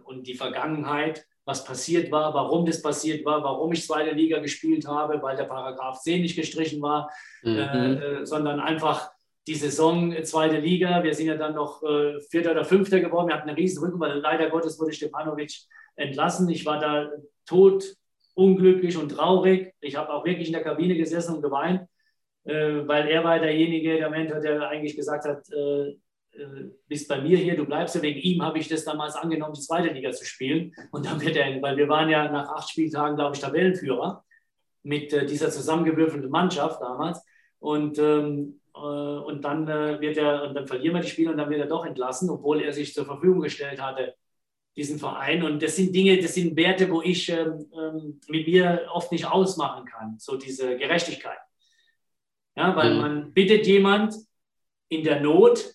Und 0.05 0.27
die 0.27 0.35
Vergangenheit 0.35 1.27
was 1.45 1.65
passiert 1.65 2.11
war, 2.11 2.33
warum 2.35 2.67
das 2.67 2.83
passiert 2.83 3.25
war, 3.25 3.43
warum 3.43 3.73
ich 3.73 3.87
zweite 3.87 4.15
Liga 4.15 4.39
gespielt 4.39 4.87
habe, 4.87 5.21
weil 5.23 5.37
der 5.37 5.45
Paragraph 5.45 6.01
10 6.01 6.23
nicht 6.23 6.37
gestrichen 6.37 6.81
war, 6.81 7.11
mhm. 7.43 7.57
äh, 7.57 7.93
äh, 7.95 8.27
sondern 8.27 8.61
einfach 8.61 9.11
die 9.47 9.55
Saison 9.55 10.13
äh, 10.13 10.23
zweite 10.23 10.59
Liga. 10.59 11.03
Wir 11.03 11.15
sind 11.15 11.27
ja 11.27 11.37
dann 11.37 11.55
noch 11.55 11.83
äh, 11.83 12.21
Vierter 12.31 12.53
oder 12.53 12.65
Fünfter 12.65 13.01
geworden. 13.01 13.29
Wir 13.29 13.37
hatten 13.37 13.49
eine 13.49 13.59
riesen 13.59 13.83
Rücken, 13.83 13.99
weil 13.99 14.19
leider 14.19 14.51
Gottes 14.51 14.79
wurde 14.79 14.93
Stepanovic 14.93 15.53
entlassen. 15.97 16.49
Ich 16.49 16.65
war 16.65 16.79
da 16.79 17.11
tot, 17.45 17.85
unglücklich 18.35 18.97
und 18.97 19.11
traurig. 19.11 19.75
Ich 19.81 19.97
habe 19.97 20.13
auch 20.13 20.25
wirklich 20.25 20.47
in 20.47 20.55
der 20.55 20.63
Kabine 20.63 20.97
gesessen 20.97 21.37
und 21.37 21.43
geweint, 21.43 21.89
äh, 22.45 22.87
weil 22.87 23.09
er 23.09 23.25
war 23.25 23.39
derjenige, 23.39 23.97
der 23.97 24.11
Mentor, 24.11 24.41
der 24.41 24.69
eigentlich 24.69 24.97
gesagt 24.97 25.25
hat, 25.25 25.43
äh, 25.51 25.89
äh, 25.89 25.97
bist 26.89 27.09
bei 27.09 27.21
mir 27.21 27.37
hier, 27.39 27.57
du 27.57 27.65
bleibst 27.65 27.95
ja. 27.95 28.03
Wegen 28.03 28.21
ihm 28.21 28.43
habe 28.43 28.59
ich 28.59 28.69
das 28.69 28.85
damals 28.85 29.15
angenommen, 29.17 29.55
die 29.55 29.61
zweite 29.61 29.93
Liga 29.93 30.13
zu 30.13 30.25
spielen. 30.25 30.75
Und 30.91 31.07
dann 31.07 31.21
wird 31.21 31.37
er, 31.37 31.61
weil 31.61 31.77
wir 31.77 31.89
waren 31.89 32.09
ja 32.09 32.31
nach 32.31 32.49
acht 32.51 32.71
Spieltagen, 32.71 33.17
glaube 33.17 33.37
ich, 33.37 33.43
Tabellenführer 33.43 34.25
mit 34.83 35.13
äh, 35.13 35.27
dieser 35.27 35.51
zusammengewürfelten 35.51 36.31
Mannschaft 36.31 36.81
damals. 36.81 37.23
Und, 37.59 37.99
ähm, 37.99 38.61
äh, 38.75 38.79
und 38.79 39.43
dann 39.43 39.69
äh, 39.69 40.01
wird 40.01 40.17
er, 40.17 40.45
und 40.45 40.55
dann 40.55 40.67
verlieren 40.67 40.95
wir 40.95 41.03
die 41.03 41.09
Spiele 41.09 41.31
und 41.31 41.37
dann 41.37 41.51
wird 41.51 41.61
er 41.61 41.67
doch 41.67 41.85
entlassen, 41.85 42.31
obwohl 42.31 42.63
er 42.63 42.73
sich 42.73 42.95
zur 42.95 43.05
Verfügung 43.05 43.41
gestellt 43.41 43.81
hatte, 43.81 44.15
diesen 44.75 44.99
Verein. 44.99 45.43
Und 45.43 45.63
das 45.63 45.77
sind 45.77 45.95
Dinge, 45.95 46.19
das 46.21 46.35
sind 46.35 46.57
Werte, 46.57 46.91
wo 46.91 47.03
ich 47.03 47.29
ähm, 47.29 47.67
ähm 47.79 48.21
mit 48.29 48.47
mir 48.47 48.87
oft 48.93 49.13
nicht 49.13 49.27
ausmachen 49.27 49.85
kann, 49.85 50.17
so 50.19 50.37
diese 50.37 50.77
Gerechtigkeit. 50.77 51.39
Ja, 52.57 52.75
weil 52.75 52.95
mhm. 52.95 53.01
man 53.01 53.33
bittet 53.33 53.67
jemand 53.67 54.15
in 54.89 55.05
der 55.05 55.21
Not, 55.21 55.75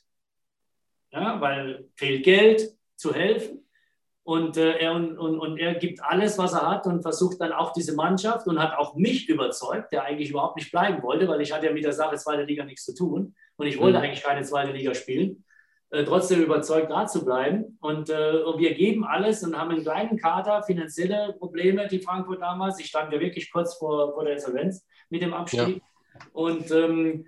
ja, 1.22 1.42
weil 1.42 1.86
fehlt 1.96 2.24
Geld 2.24 2.76
zu 2.96 3.14
helfen. 3.14 3.64
Und, 4.24 4.58
äh, 4.58 4.78
er, 4.80 4.94
und, 4.94 5.18
und, 5.18 5.40
und 5.40 5.58
er 5.58 5.76
gibt 5.76 6.04
alles, 6.04 6.38
was 6.38 6.52
er 6.52 6.70
hat 6.70 6.86
und 6.86 7.02
versucht 7.02 7.40
dann 7.40 7.54
auch 7.54 7.72
diese 7.72 7.96
Mannschaft 7.96 8.46
und 8.46 8.60
hat 8.60 8.78
auch 8.78 8.96
mich 8.96 9.30
überzeugt, 9.30 9.94
der 9.94 10.04
eigentlich 10.04 10.32
überhaupt 10.32 10.58
nicht 10.58 10.70
bleiben 10.70 11.02
wollte, 11.02 11.30
weil 11.30 11.40
ich 11.40 11.54
hatte 11.54 11.68
ja 11.68 11.72
mit 11.72 11.86
der 11.86 11.94
Sache 11.94 12.18
zweite 12.18 12.44
Liga 12.44 12.66
nichts 12.66 12.84
zu 12.84 12.94
tun 12.94 13.36
und 13.56 13.68
ich 13.68 13.80
wollte 13.80 14.00
mhm. 14.00 14.04
eigentlich 14.04 14.24
keine 14.24 14.42
zweite 14.42 14.74
Liga 14.74 14.94
spielen. 14.94 15.46
Äh, 15.90 16.04
trotzdem 16.04 16.44
überzeugt, 16.44 16.92
da 16.92 17.08
zu 17.08 17.24
bleiben. 17.24 17.78
Und, 17.80 18.10
äh, 18.10 18.42
und, 18.46 18.60
wir 18.60 18.74
geben 18.74 19.06
alles 19.06 19.44
und 19.44 19.58
haben 19.58 19.72
einen 19.72 19.84
kleinen 19.84 20.18
Kader, 20.18 20.62
finanzielle 20.64 21.34
Probleme, 21.40 21.88
die 21.88 22.00
Frankfurt 22.00 22.42
damals. 22.42 22.78
Ich 22.82 22.88
stand 22.88 23.14
ja 23.14 23.22
wirklich 23.22 23.50
kurz 23.50 23.76
vor, 23.76 24.14
vor 24.14 24.26
der 24.26 24.34
Insolvenz 24.34 24.86
mit 25.10 25.22
dem 25.22 25.34
Abstieg. 25.34 25.78
Ja. 25.78 26.26
Und 26.34 26.70
ähm, 26.72 27.26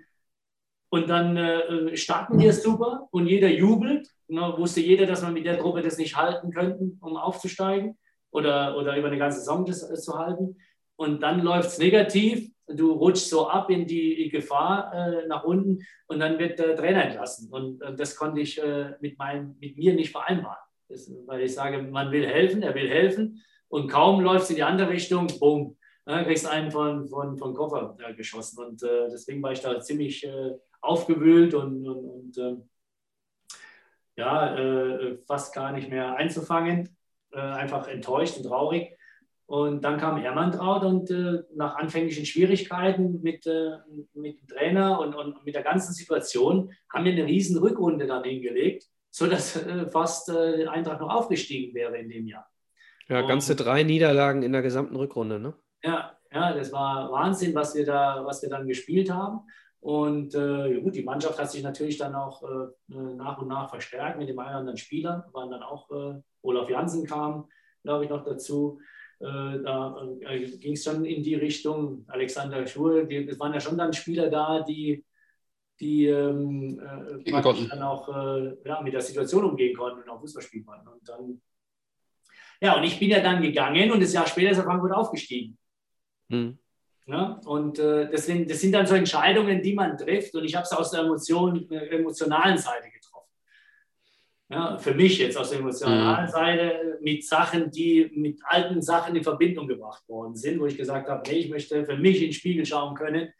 und 0.90 1.08
dann 1.08 1.36
äh, 1.36 1.96
starten 1.96 2.38
wir 2.38 2.52
super 2.52 3.08
und 3.12 3.26
jeder 3.26 3.48
jubelt. 3.48 4.08
Ne, 4.26 4.54
wusste 4.56 4.80
jeder, 4.80 5.06
dass 5.06 5.22
man 5.22 5.32
mit 5.32 5.46
der 5.46 5.58
Truppe 5.58 5.82
das 5.82 5.98
nicht 5.98 6.16
halten 6.16 6.52
könnte, 6.52 6.92
um 7.00 7.16
aufzusteigen 7.16 7.96
oder, 8.30 8.76
oder 8.76 8.96
über 8.96 9.08
eine 9.08 9.18
ganze 9.18 9.38
Saison 9.38 9.64
das 9.64 9.88
äh, 9.88 9.94
zu 9.94 10.18
halten. 10.18 10.56
Und 10.96 11.22
dann 11.22 11.42
läuft 11.42 11.70
es 11.70 11.78
negativ. 11.78 12.50
Du 12.66 12.92
rutschst 12.92 13.30
so 13.30 13.48
ab 13.48 13.70
in 13.70 13.86
die 13.86 14.28
Gefahr 14.28 14.92
äh, 14.92 15.26
nach 15.26 15.44
unten 15.44 15.78
und 16.06 16.20
dann 16.20 16.38
wird 16.38 16.58
der 16.58 16.76
Trainer 16.76 17.04
entlassen. 17.04 17.50
Und 17.52 17.80
äh, 17.82 17.94
das 17.94 18.16
konnte 18.16 18.40
ich 18.40 18.60
äh, 18.62 18.94
mit, 19.00 19.16
mein, 19.18 19.56
mit 19.60 19.76
mir 19.76 19.94
nicht 19.94 20.10
vereinbaren. 20.10 20.58
Das, 20.88 21.10
weil 21.26 21.42
ich 21.42 21.54
sage, 21.54 21.82
man 21.82 22.10
will 22.10 22.26
helfen, 22.26 22.62
er 22.62 22.74
will 22.74 22.88
helfen. 22.88 23.42
Und 23.68 23.88
kaum 23.88 24.20
läuft 24.20 24.44
es 24.44 24.50
in 24.50 24.56
die 24.56 24.64
andere 24.64 24.90
Richtung, 24.90 25.28
bumm, 25.38 25.76
ne, 26.06 26.24
kriegst 26.24 26.48
einen 26.48 26.72
von, 26.72 27.08
von, 27.08 27.38
von 27.38 27.54
Koffer 27.54 27.96
äh, 28.00 28.14
geschossen. 28.14 28.64
Und 28.64 28.82
deswegen 28.82 29.42
war 29.42 29.52
ich 29.52 29.60
da 29.60 29.80
ziemlich 29.80 30.26
aufgewühlt 30.80 31.54
und, 31.54 31.86
und, 31.86 32.06
und 32.06 32.38
äh, 32.38 32.56
ja, 34.16 34.56
äh, 34.56 35.18
fast 35.26 35.54
gar 35.54 35.72
nicht 35.72 35.88
mehr 35.88 36.14
einzufangen, 36.16 36.96
äh, 37.32 37.40
einfach 37.40 37.88
enttäuscht 37.88 38.36
und 38.36 38.44
traurig. 38.44 38.96
Und 39.46 39.82
dann 39.82 39.98
kam 39.98 40.16
Hermann 40.16 40.56
und 40.84 41.10
äh, 41.10 41.42
nach 41.56 41.74
anfänglichen 41.74 42.24
Schwierigkeiten 42.24 43.20
mit, 43.20 43.46
äh, 43.46 43.78
mit 44.14 44.40
dem 44.40 44.46
Trainer 44.46 45.00
und, 45.00 45.16
und 45.16 45.44
mit 45.44 45.56
der 45.56 45.64
ganzen 45.64 45.92
Situation 45.92 46.72
haben 46.88 47.04
wir 47.04 47.12
eine 47.12 47.26
riesen 47.26 47.58
Rückrunde 47.58 48.06
dann 48.06 48.22
hingelegt, 48.22 48.84
sodass 49.10 49.56
äh, 49.56 49.90
fast 49.90 50.28
äh, 50.28 50.66
Eintracht 50.66 51.00
noch 51.00 51.10
aufgestiegen 51.10 51.74
wäre 51.74 51.98
in 51.98 52.08
dem 52.08 52.28
Jahr. 52.28 52.48
Ja, 53.08 53.22
ganze 53.22 53.54
und, 53.54 53.60
drei 53.60 53.82
Niederlagen 53.82 54.44
in 54.44 54.52
der 54.52 54.62
gesamten 54.62 54.94
Rückrunde, 54.94 55.40
ne? 55.40 55.54
Ja, 55.82 56.16
ja, 56.32 56.52
das 56.52 56.72
war 56.72 57.10
Wahnsinn, 57.10 57.52
was 57.52 57.74
wir 57.74 57.84
da, 57.84 58.24
was 58.24 58.42
wir 58.42 58.50
dann 58.50 58.68
gespielt 58.68 59.10
haben. 59.10 59.40
Und 59.80 60.34
äh, 60.34 60.78
gut, 60.80 60.94
die 60.94 61.02
Mannschaft 61.02 61.38
hat 61.38 61.50
sich 61.50 61.62
natürlich 61.62 61.96
dann 61.96 62.14
auch 62.14 62.42
äh, 62.42 62.94
äh 62.94 63.14
nach 63.14 63.38
und 63.38 63.48
nach 63.48 63.70
verstärkt 63.70 64.18
mit 64.18 64.28
dem 64.28 64.38
einen 64.38 64.50
oder 64.50 64.58
anderen 64.58 64.76
Spieler. 64.76 65.26
Waren 65.32 65.50
dann 65.50 65.62
auch 65.62 65.90
äh, 65.90 66.20
Olaf 66.42 66.68
Jansen 66.68 67.06
kam, 67.06 67.48
glaube 67.82 68.04
ich, 68.04 68.10
noch 68.10 68.22
dazu. 68.22 68.78
Äh, 69.20 69.24
da 69.24 70.06
äh, 70.20 70.46
ging 70.58 70.74
es 70.74 70.84
schon 70.84 71.04
in 71.06 71.22
die 71.22 71.34
Richtung. 71.34 72.04
Alexander 72.08 72.66
Schur, 72.66 73.10
es 73.10 73.40
waren 73.40 73.54
ja 73.54 73.60
schon 73.60 73.78
dann 73.78 73.94
Spieler 73.94 74.28
da, 74.28 74.62
die, 74.62 75.02
die 75.80 76.06
ähm, 76.06 76.78
dann 77.70 77.82
auch 77.82 78.08
ja, 78.62 78.82
mit 78.82 78.92
der 78.92 79.00
Situation 79.00 79.44
umgehen 79.44 79.74
konnten 79.74 80.02
und 80.02 80.10
auch 80.10 80.20
Fußball 80.20 80.42
spielen 80.42 80.66
konnten. 80.66 80.88
Und 80.88 81.08
dann, 81.08 81.40
ja, 82.60 82.76
und 82.76 82.84
ich 82.84 82.98
bin 82.98 83.08
ja 83.08 83.20
dann 83.20 83.40
gegangen 83.40 83.90
und 83.90 84.02
das 84.02 84.12
Jahr 84.12 84.26
später 84.26 84.50
ist 84.50 84.58
er 84.58 84.64
Frankfurt 84.64 84.92
aufgestiegen. 84.92 85.56
Mhm. 86.28 86.59
Ja, 87.10 87.40
und 87.44 87.80
äh, 87.80 88.08
deswegen, 88.08 88.46
das 88.46 88.60
sind 88.60 88.70
dann 88.72 88.86
so 88.86 88.94
Entscheidungen, 88.94 89.62
die 89.62 89.74
man 89.74 89.98
trifft. 89.98 90.32
Und 90.36 90.44
ich 90.44 90.54
habe 90.54 90.62
es 90.62 90.70
aus 90.70 90.92
der 90.92 91.00
Emotion, 91.00 91.68
äh, 91.68 91.88
emotionalen 91.88 92.56
Seite 92.56 92.88
getroffen. 92.88 93.26
Ja, 94.48 94.78
für 94.78 94.94
mich 94.94 95.18
jetzt 95.18 95.36
aus 95.36 95.50
der 95.50 95.58
emotionalen 95.58 96.26
mhm. 96.26 96.30
Seite 96.30 96.98
mit 97.00 97.26
Sachen, 97.26 97.72
die 97.72 98.12
mit 98.14 98.38
alten 98.44 98.80
Sachen 98.80 99.16
in 99.16 99.24
Verbindung 99.24 99.66
gebracht 99.66 100.08
worden 100.08 100.36
sind, 100.36 100.60
wo 100.60 100.66
ich 100.66 100.76
gesagt 100.76 101.08
habe, 101.08 101.28
nee, 101.28 101.38
ich 101.38 101.50
möchte 101.50 101.84
für 101.84 101.96
mich 101.96 102.18
in 102.18 102.28
den 102.28 102.32
Spiegel 102.32 102.64
schauen 102.64 102.94
können, 102.94 103.32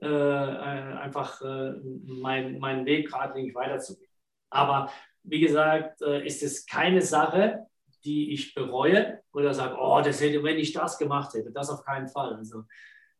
äh, 0.00 0.06
äh 0.06 0.08
einfach 0.08 1.40
äh, 1.42 1.72
mein, 2.04 2.60
meinen 2.60 2.86
Weg 2.86 3.10
geradlinig 3.10 3.52
weiterzugehen. 3.56 4.10
Aber 4.50 4.92
wie 5.24 5.40
gesagt, 5.40 6.02
äh, 6.02 6.24
ist 6.24 6.44
es 6.44 6.66
keine 6.66 7.02
Sache, 7.02 7.66
die 8.04 8.32
ich 8.32 8.54
bereue 8.54 9.20
oder 9.32 9.54
sage, 9.54 9.76
oh, 9.78 10.00
das 10.04 10.20
hätte, 10.20 10.42
wenn 10.42 10.58
ich 10.58 10.72
das 10.72 10.98
gemacht 10.98 11.34
hätte, 11.34 11.52
das 11.52 11.70
auf 11.70 11.84
keinen 11.84 12.08
Fall. 12.08 12.34
Also 12.34 12.64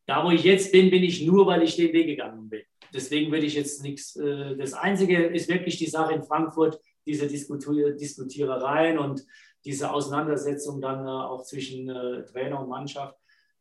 da, 0.05 0.23
wo 0.23 0.31
ich 0.31 0.43
jetzt 0.43 0.71
bin, 0.71 0.89
bin 0.89 1.03
ich 1.03 1.25
nur, 1.25 1.45
weil 1.45 1.63
ich 1.63 1.75
den 1.75 1.93
Weg 1.93 2.07
gegangen 2.07 2.49
bin. 2.49 2.63
Deswegen 2.93 3.31
würde 3.31 3.45
ich 3.45 3.55
jetzt 3.55 3.81
nichts. 3.81 4.15
Äh, 4.15 4.55
das 4.57 4.73
Einzige 4.73 5.25
ist 5.25 5.49
wirklich 5.49 5.77
die 5.77 5.87
Sache 5.87 6.13
in 6.13 6.23
Frankfurt, 6.23 6.79
diese 7.05 7.27
Diskutier 7.27 7.95
Diskutierereien 7.95 8.97
und 8.99 9.25
diese 9.65 9.91
Auseinandersetzung 9.91 10.81
dann 10.81 11.05
äh, 11.05 11.09
auch 11.09 11.43
zwischen 11.43 11.89
äh, 11.89 12.25
Trainer 12.25 12.59
und 12.59 12.69
Mannschaft. 12.69 13.17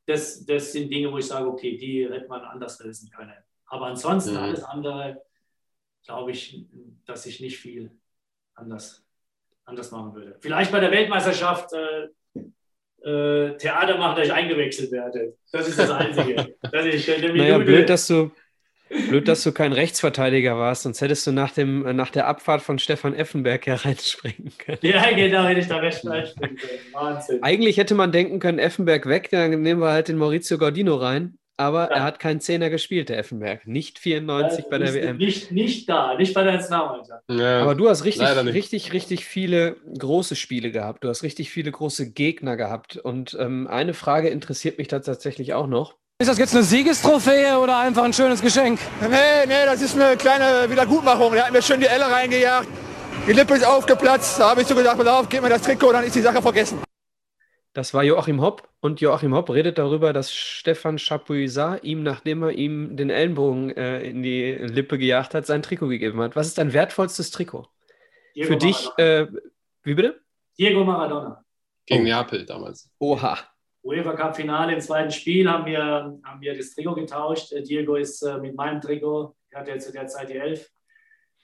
Das, 0.07 0.45
das 0.45 0.73
sind 0.73 0.91
Dinge, 0.91 1.13
wo 1.13 1.19
ich 1.19 1.27
sage, 1.27 1.47
okay, 1.49 1.77
die 1.77 2.09
hätte 2.11 2.29
man 2.29 2.43
anders 2.43 2.81
lösen 2.81 3.09
können. 3.11 3.35
Aber 3.67 3.87
ansonsten 3.87 4.33
mhm. 4.33 4.39
alles 4.39 4.65
andere, 4.65 5.23
glaube 6.05 6.33
ich, 6.33 6.67
dass 7.07 7.25
ich 7.27 7.41
nicht 7.41 7.59
viel 7.59 7.91
anders, 8.55 9.05
anders 9.65 9.91
machen 9.91 10.15
würde. 10.15 10.37
Vielleicht 10.41 10.73
bei 10.73 10.81
der 10.81 10.91
Weltmeisterschaft 10.91 11.73
äh, 11.73 12.09
äh, 13.05 13.57
Theater 13.57 13.99
machen, 13.99 14.17
dass 14.17 14.27
ich 14.27 14.33
eingewechselt 14.33 14.93
werde. 14.93 15.35
Das 15.51 15.69
ist 15.69 15.79
das 15.79 15.91
Einzige. 15.91 16.55
dass 16.73 16.87
ich, 16.87 17.09
äh, 17.09 17.33
naja, 17.33 17.59
blöd, 17.59 17.89
dass 17.89 18.07
du, 18.07 18.31
blöd, 19.09 19.29
dass 19.29 19.43
du 19.43 19.53
kein 19.53 19.73
Rechtsverteidiger 19.73 20.57
warst, 20.57 20.83
sonst 20.83 21.01
hättest 21.01 21.27
du 21.27 21.33
nach, 21.33 21.53
dem, 21.53 21.97
nach 21.97 22.11
der 22.11 22.27
Abfahrt 22.27 22.63
von 22.63 22.79
Stefan 22.79 23.15
Effenberg 23.15 23.67
hereinspringen 23.67 24.53
können. 24.59 24.79
Ja, 24.83 25.11
genau, 25.11 25.45
hätte 25.45 25.61
ich 25.61 25.69
da 25.69 25.77
recht 25.79 26.07
reinspringen 26.07 26.57
können. 26.57 26.79
Wahnsinn. 26.93 27.43
Eigentlich 27.43 27.77
hätte 27.77 27.95
man 27.95 28.13
denken 28.13 28.39
können, 28.39 28.59
Effenberg 28.59 29.07
weg, 29.07 29.31
dann 29.31 29.63
nehmen 29.63 29.81
wir 29.81 29.91
halt 29.91 30.09
den 30.09 30.17
Maurizio 30.19 30.59
Gordino 30.59 30.97
rein. 30.97 31.39
Aber 31.57 31.91
ja. 31.91 31.97
er 31.97 32.03
hat 32.03 32.19
keinen 32.19 32.41
Zehner 32.41 32.71
gespielt, 32.71 33.09
der 33.09 33.19
Effenberg. 33.19 33.67
Nicht 33.67 33.99
94 33.99 34.65
ja, 34.65 34.71
bei 34.71 34.79
der 34.79 34.95
WM. 34.95 35.17
Nicht, 35.19 35.53
nicht 35.53 35.89
da, 35.89 36.15
nicht 36.17 36.35
bei 36.35 36.43
der 36.43 36.55
Nationalmannschaft. 36.55 37.23
Ja, 37.29 37.63
Aber 37.63 37.75
du 37.75 37.89
hast 37.89 38.05
richtig, 38.05 38.27
richtig, 38.27 38.93
richtig 38.93 39.25
viele 39.25 39.77
große 39.99 40.35
Spiele 40.35 40.71
gehabt. 40.71 41.05
Du 41.05 41.09
hast 41.09 41.23
richtig 41.23 41.51
viele 41.51 41.71
große 41.71 42.11
Gegner 42.11 42.57
gehabt. 42.57 42.97
Und 42.97 43.37
ähm, 43.39 43.67
eine 43.67 43.95
Frage 43.95 44.29
interessiert 44.29 44.79
mich 44.79 44.89
da 44.89 45.01
tatsächlich 45.01 45.55
auch 45.55 45.67
noch. 45.67 45.97
Ist 46.19 46.29
das 46.29 46.39
jetzt 46.39 46.55
eine 46.55 46.63
Siegestrophäe 46.63 47.59
oder 47.59 47.79
einfach 47.79 48.05
ein 48.05 48.13
schönes 48.13 48.41
Geschenk? 48.41 48.79
Nee, 49.01 49.47
nee, 49.47 49.65
das 49.67 49.83
ist 49.83 50.01
eine 50.01 50.17
kleine 50.17 50.71
Wiedergutmachung. 50.71 51.35
Er 51.35 51.47
hat 51.47 51.53
mir 51.53 51.63
schön 51.63 51.81
die 51.81 51.87
Elle 51.87 52.09
reingejagt. 52.11 52.69
Die 53.27 53.33
Lippe 53.33 53.55
ist 53.55 53.67
aufgeplatzt. 53.67 54.39
Da 54.39 54.51
habe 54.51 54.63
ich 54.63 54.67
so 54.67 54.75
gedacht, 54.75 54.99
pass 54.99 55.07
auf, 55.07 55.29
gib 55.29 55.43
mir 55.43 55.49
das 55.49 55.63
Trikot, 55.63 55.93
dann 55.93 56.05
ist 56.05 56.15
die 56.15 56.21
Sache 56.21 56.41
vergessen. 56.41 56.79
Das 57.75 57.95
war 57.95 58.05
Joachim 58.05 58.43
Hopp 58.43 58.69
und 58.81 59.01
Joachim 59.01 59.35
Hopp 59.35 59.49
redet 59.49 59.79
darüber, 59.79 60.13
dass 60.13 60.35
Stefan 60.35 60.99
Chapuisat 60.99 61.83
ihm, 61.85 62.03
nachdem 62.03 62.43
er 62.43 62.53
ihm 62.53 62.97
den 62.99 63.09
Ellenbogen 63.09 63.71
äh, 63.71 64.03
in 64.03 64.23
die 64.23 64.53
Lippe 64.53 64.99
gejagt 64.99 65.33
hat, 65.33 65.47
sein 65.47 65.63
Trikot 65.63 65.89
gegeben 65.89 66.21
hat. 66.21 66.37
Was 66.37 66.49
ist 66.49 66.59
dein 66.59 66.75
wertvollstes 66.75 67.31
Trikot? 67.31 67.69
Diego 68.35 68.49
Für 68.49 68.57
dich, 68.59 68.89
äh, 68.99 69.27
wie 69.85 69.95
bitte? 69.95 70.21
Diego 70.59 70.85
Maradona. 70.85 71.43
Gegen 71.87 72.03
oh. 72.03 72.05
Neapel 72.05 72.45
damals. 72.45 72.91
Oha. 72.99 73.39
UEFA 73.83 74.13
Cup 74.13 74.37
Finale 74.37 74.75
im 74.75 74.81
zweiten 74.81 75.11
Spiel 75.11 75.51
haben 75.51 75.65
wir, 75.65 76.21
haben 76.23 76.41
wir 76.41 76.55
das 76.55 76.75
Trikot 76.75 76.95
getauscht. 76.95 77.53
Äh, 77.53 77.63
Diego 77.63 77.95
ist 77.95 78.21
äh, 78.21 78.37
mit 78.37 78.55
meinem 78.55 78.83
Trikot, 78.83 79.35
er 79.49 79.61
hatte 79.61 79.79
zu 79.79 79.93
der 79.93 80.07
Zeit 80.09 80.29
die 80.29 80.37
11, 80.37 80.71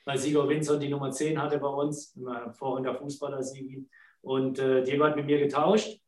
weil 0.04 0.18
Sigo 0.18 0.46
Winson 0.46 0.78
die 0.78 0.90
Nummer 0.90 1.10
10 1.10 1.40
hatte 1.40 1.56
bei 1.56 1.68
uns, 1.68 2.14
vorheriger 2.52 2.96
Fußballer 2.96 3.42
Sigi. 3.42 3.88
Und 4.20 4.58
äh, 4.58 4.82
Diego 4.82 5.04
hat 5.04 5.16
mit 5.16 5.24
mir 5.24 5.38
getauscht 5.38 5.98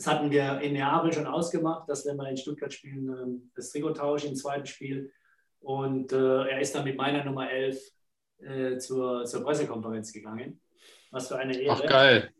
das 0.00 0.06
hatten 0.06 0.30
wir 0.30 0.62
in 0.62 0.72
Neapel 0.72 1.12
schon 1.12 1.26
ausgemacht, 1.26 1.86
dass 1.86 2.06
wenn 2.06 2.16
wir 2.16 2.26
in 2.30 2.36
Stuttgart 2.38 2.72
spielen, 2.72 3.06
ähm, 3.10 3.50
das 3.54 3.70
Trikot 3.70 3.92
tauschen 3.92 4.30
im 4.30 4.34
zweiten 4.34 4.64
Spiel. 4.64 5.12
Und 5.60 6.10
äh, 6.12 6.48
er 6.48 6.58
ist 6.58 6.74
dann 6.74 6.84
mit 6.84 6.96
meiner 6.96 7.22
Nummer 7.22 7.50
11 7.50 7.78
äh, 8.38 8.78
zur, 8.78 9.26
zur 9.26 9.44
Pressekonferenz 9.44 10.10
gegangen. 10.10 10.62
Was 11.10 11.28
für 11.28 11.36
eine 11.36 11.54
Ehre. 11.54 11.82
Ach, 11.84 11.86
geil. 11.86 12.30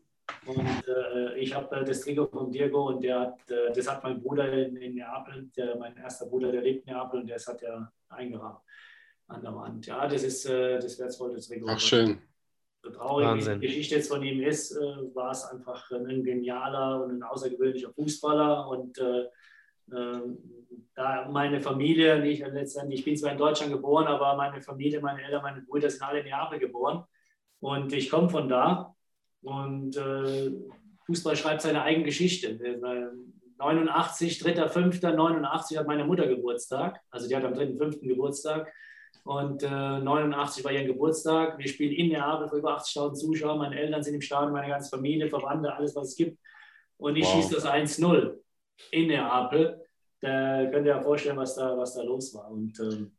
Und 0.47 0.87
äh, 0.87 1.37
ich 1.37 1.53
habe 1.53 1.75
äh, 1.75 1.85
das 1.85 2.01
Trikot 2.01 2.29
von 2.29 2.51
Diego 2.51 2.87
und 2.87 3.03
der 3.03 3.19
hat, 3.19 3.51
äh, 3.51 3.71
das 3.71 3.87
hat 3.87 4.03
mein 4.03 4.19
Bruder 4.19 4.51
in, 4.51 4.75
in 4.77 4.95
Neapel, 4.95 5.51
der, 5.55 5.75
mein 5.75 5.95
erster 5.97 6.25
Bruder, 6.25 6.51
der 6.51 6.63
lebt 6.63 6.87
in 6.87 6.95
Neapel 6.95 7.21
und 7.21 7.29
das 7.29 7.45
hat 7.45 7.61
er 7.61 7.93
eingerahmt 8.09 8.61
an 9.27 9.43
der 9.43 9.53
Wand. 9.53 9.85
Ja, 9.85 10.07
das 10.07 10.23
ist 10.23 10.47
äh, 10.47 10.79
das 10.79 10.97
wertvolle 10.97 11.39
Trikot. 11.39 11.67
Ach, 11.69 11.79
schön 11.79 12.19
so 12.83 12.89
traurig 12.89 13.27
Wahnsinn. 13.27 13.59
die 13.59 13.67
Geschichte 13.67 13.95
jetzt 13.95 14.09
von 14.09 14.23
ihm 14.23 14.41
ist, 14.41 14.71
äh, 14.71 14.79
war 15.13 15.31
es 15.31 15.45
einfach 15.45 15.91
ein 15.91 16.23
genialer 16.23 17.03
und 17.03 17.11
ein 17.11 17.23
außergewöhnlicher 17.23 17.91
Fußballer. 17.93 18.67
Und 18.67 18.97
äh, 18.97 19.21
äh, 19.91 20.21
da 20.95 21.29
meine 21.29 21.61
Familie, 21.61 22.19
nicht 22.19 22.45
letztendlich, 22.45 22.99
ich 22.99 23.05
bin 23.05 23.17
zwar 23.17 23.31
in 23.31 23.37
Deutschland 23.37 23.71
geboren, 23.71 24.07
aber 24.07 24.35
meine 24.35 24.61
Familie, 24.61 24.99
meine 24.99 25.23
Eltern, 25.23 25.43
meine 25.43 25.61
Brüder 25.61 25.89
sind 25.89 26.01
alle 26.01 26.19
in 26.19 26.25
Neapel 26.25 26.59
geboren. 26.59 27.03
Und 27.59 27.93
ich 27.93 28.09
komme 28.09 28.29
von 28.29 28.49
da. 28.49 28.95
Und 29.43 29.97
äh, 29.97 30.51
Fußball 31.05 31.35
schreibt 31.35 31.61
seine 31.61 31.83
eigene 31.83 32.05
Geschichte. 32.05 32.59
89, 33.57 34.41
3.5.89 34.41 35.77
hat 35.77 35.87
meine 35.87 36.05
Mutter 36.05 36.27
Geburtstag. 36.27 36.99
Also 37.11 37.27
die 37.27 37.35
hat 37.35 37.43
am 37.43 37.53
3.5. 37.53 38.07
Geburtstag. 38.07 38.71
Und 39.23 39.63
äh, 39.63 39.67
89 39.69 40.63
war 40.63 40.71
ihr 40.71 40.85
Geburtstag. 40.85 41.57
Wir 41.59 41.67
spielen 41.67 41.93
in 41.93 42.09
Neapel 42.09 42.47
vor 42.47 42.57
über 42.57 42.77
80.000 42.77 43.13
Zuschauern. 43.13 43.59
Meine 43.59 43.79
Eltern 43.79 44.01
sind 44.01 44.15
im 44.15 44.21
Stadion, 44.21 44.51
meine 44.51 44.67
ganze 44.67 44.89
Familie, 44.89 45.29
Verwandte, 45.29 45.73
alles, 45.73 45.95
was 45.95 46.09
es 46.09 46.15
gibt. 46.15 46.39
Und 46.97 47.15
ich 47.15 47.25
wow. 47.25 47.35
schieße 47.35 47.55
das 47.55 47.65
1-0 47.65 48.35
in 48.91 49.07
Neapel. 49.07 49.85
Da 50.21 50.65
könnt 50.71 50.85
ihr 50.85 50.95
ja 50.95 51.01
vorstellen, 51.01 51.37
was 51.37 51.55
da, 51.55 51.77
was 51.77 51.93
da 51.95 52.03
los 52.03 52.33
war. 52.33 52.49
Und, 52.49 52.79
ähm, 52.79 53.11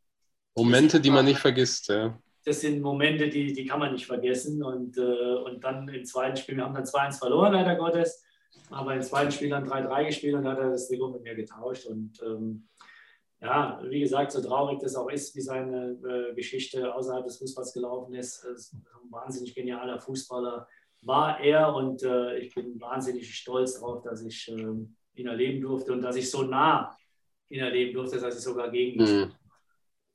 Momente, 0.57 1.01
die 1.01 1.11
man 1.11 1.25
nicht 1.25 1.39
vergisst. 1.39 1.89
Ja. 1.89 2.19
Das 2.45 2.61
sind 2.61 2.81
Momente, 2.81 3.29
die, 3.29 3.53
die 3.53 3.65
kann 3.65 3.79
man 3.79 3.93
nicht 3.93 4.07
vergessen. 4.07 4.63
Und, 4.63 4.99
äh, 4.99 5.35
und 5.37 5.63
dann 5.63 5.89
im 5.89 6.05
zweiten 6.05 6.37
Spiel, 6.37 6.57
wir 6.57 6.65
haben 6.65 6.75
dann 6.75 6.85
2-1 6.85 7.19
verloren, 7.19 7.53
leider 7.53 7.77
Gottes. 7.77 8.25
Aber 8.71 8.95
im 8.95 9.03
zweiten 9.03 9.31
Spiel 9.31 9.51
dann 9.51 9.69
3-3 9.69 10.07
gespielt 10.07 10.35
und 10.35 10.47
hat 10.47 10.59
er 10.59 10.71
das 10.71 10.89
Trikot 10.89 11.11
mit 11.11 11.23
mir 11.23 11.35
getauscht. 11.35 11.87
Und 11.87 12.21
ähm, 12.25 12.69
ja, 13.43 13.83
wie 13.85 14.01
gesagt, 14.01 14.33
so 14.33 14.41
traurig 14.41 14.79
das 14.81 14.95
auch 14.95 15.11
ist, 15.11 15.35
wie 15.35 15.41
seine 15.41 15.99
äh, 16.05 16.35
Geschichte 16.35 16.95
außerhalb 16.95 17.25
des 17.25 17.39
Fußballs 17.39 17.75
gelaufen 17.75 18.15
ist, 18.15 18.45
ist 18.45 18.73
ein 18.73 18.85
wahnsinnig 19.11 19.55
genialer 19.55 19.99
Fußballer 19.99 20.67
war 21.05 21.41
er 21.41 21.75
und 21.75 22.03
äh, 22.03 22.39
ich 22.39 22.55
bin 22.55 22.81
wahnsinnig 22.81 23.35
stolz 23.35 23.75
darauf, 23.75 24.03
dass 24.03 24.23
ich 24.23 24.49
äh, 24.49 24.55
ihn 25.15 25.27
erleben 25.27 25.61
durfte 25.61 25.93
und 25.93 26.03
dass 26.03 26.17
ich 26.17 26.31
so 26.31 26.43
nah 26.45 26.97
ihn 27.49 27.61
erleben 27.61 27.95
durfte, 27.95 28.21
dass 28.21 28.37
ich 28.37 28.43
sogar 28.43 28.71
gegen 28.71 29.01
ihn 29.01 29.21
mhm. 29.21 29.33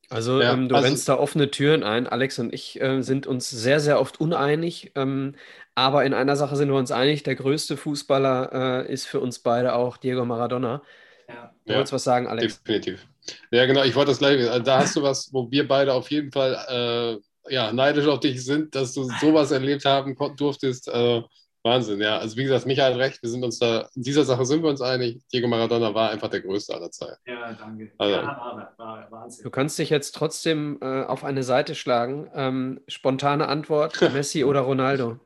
Also 0.09 0.41
ja, 0.41 0.53
ähm, 0.53 0.69
du 0.69 0.75
also, 0.75 0.88
rennst 0.88 1.09
da 1.09 1.19
offene 1.19 1.51
Türen 1.51 1.84
ein. 1.84 2.07
Alex 2.07 2.39
und 2.39 2.53
ich 2.53 2.80
äh, 2.80 3.01
sind 3.01 3.28
uns 3.28 3.49
sehr, 3.49 3.82
sehr 3.82 3.99
oft 3.99 4.21
uneinig. 4.21 4.93
Ähm, 4.95 5.36
aber 5.75 6.05
in 6.05 6.13
einer 6.13 6.38
Sache 6.38 6.55
sind 6.55 6.69
wir 6.69 6.78
uns 6.78 6.91
einig. 6.91 7.23
Der 7.23 7.36
größte 7.36 7.75
Fußballer 7.75 8.86
äh, 8.88 8.93
ist 8.93 9.05
für 9.05 9.19
uns 9.19 9.39
beide 9.39 9.75
auch 9.75 9.97
Diego 9.97 10.23
Maradona. 10.23 10.82
Ja. 11.28 11.53
Du 11.65 11.73
wolltest 11.73 11.93
was 11.93 12.03
sagen, 12.03 12.28
Alex? 12.28 12.61
Definitiv. 12.63 13.05
Ja, 13.51 13.65
genau, 13.65 13.84
ich 13.84 13.95
wollte 13.95 14.11
das 14.11 14.19
gleich. 14.19 14.49
Also 14.49 14.63
da 14.63 14.80
hast 14.80 14.95
du 14.95 15.03
was, 15.03 15.32
wo 15.34 15.49
wir 15.51 15.67
beide 15.67 15.93
auf 15.93 16.09
jeden 16.09 16.32
Fall 16.32 17.19
äh, 17.47 17.53
ja, 17.53 17.71
neidisch 17.71 18.07
auf 18.07 18.19
dich 18.19 18.43
sind, 18.43 18.73
dass 18.75 18.93
du 18.93 19.03
sowas 19.19 19.51
erlebt 19.51 19.86
haben 19.86 20.15
durftest. 20.38 20.88
Äh, 20.88 21.21
Wahnsinn, 21.63 21.99
ja. 21.99 22.17
Also 22.17 22.38
wie 22.38 22.43
gesagt, 22.43 22.65
Michael 22.65 22.93
hat 22.93 22.99
recht, 22.99 23.21
wir 23.21 23.30
sind 23.30 23.43
uns 23.43 23.59
da, 23.59 23.89
in 23.95 24.03
dieser 24.03 24.23
Sache 24.23 24.45
sind 24.45 24.63
wir 24.63 24.69
uns 24.69 24.82
einig. 24.82 25.21
Diego 25.34 25.47
Maradona 25.47 25.93
war 25.93 26.11
einfach 26.11 26.30
der 26.30 26.41
Größte 26.41 26.73
aller 26.73 26.91
Zeiten. 26.91 27.17
Ja, 27.25 27.51
danke. 27.53 27.91
Also, 27.97 28.15
ja, 28.15 28.23
war, 28.23 28.73
war, 28.78 29.11
Wahnsinn. 29.11 29.43
Du 29.43 29.49
kannst 29.49 29.78
dich 29.78 29.89
jetzt 29.89 30.15
trotzdem 30.15 30.78
äh, 30.82 31.03
auf 31.03 31.23
eine 31.23 31.43
Seite 31.43 31.75
schlagen. 31.75 32.30
Ähm, 32.34 32.80
spontane 32.88 33.47
Antwort, 33.47 33.99
Messi 34.13 34.43
oder 34.43 34.61
Ronaldo? 34.61 35.19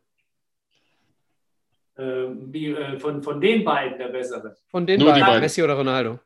Ähm, 2.01 2.51
wie, 2.51 2.71
äh, 2.71 2.97
von, 2.97 3.21
von 3.21 3.39
den 3.39 3.63
beiden 3.63 3.99
der 3.99 4.07
bessere. 4.07 4.55
Von 4.71 4.87
den 4.87 5.05
beiden, 5.05 5.21
beiden, 5.21 5.39
Messi 5.39 5.61
oder 5.61 5.75
Ronaldo? 5.75 6.19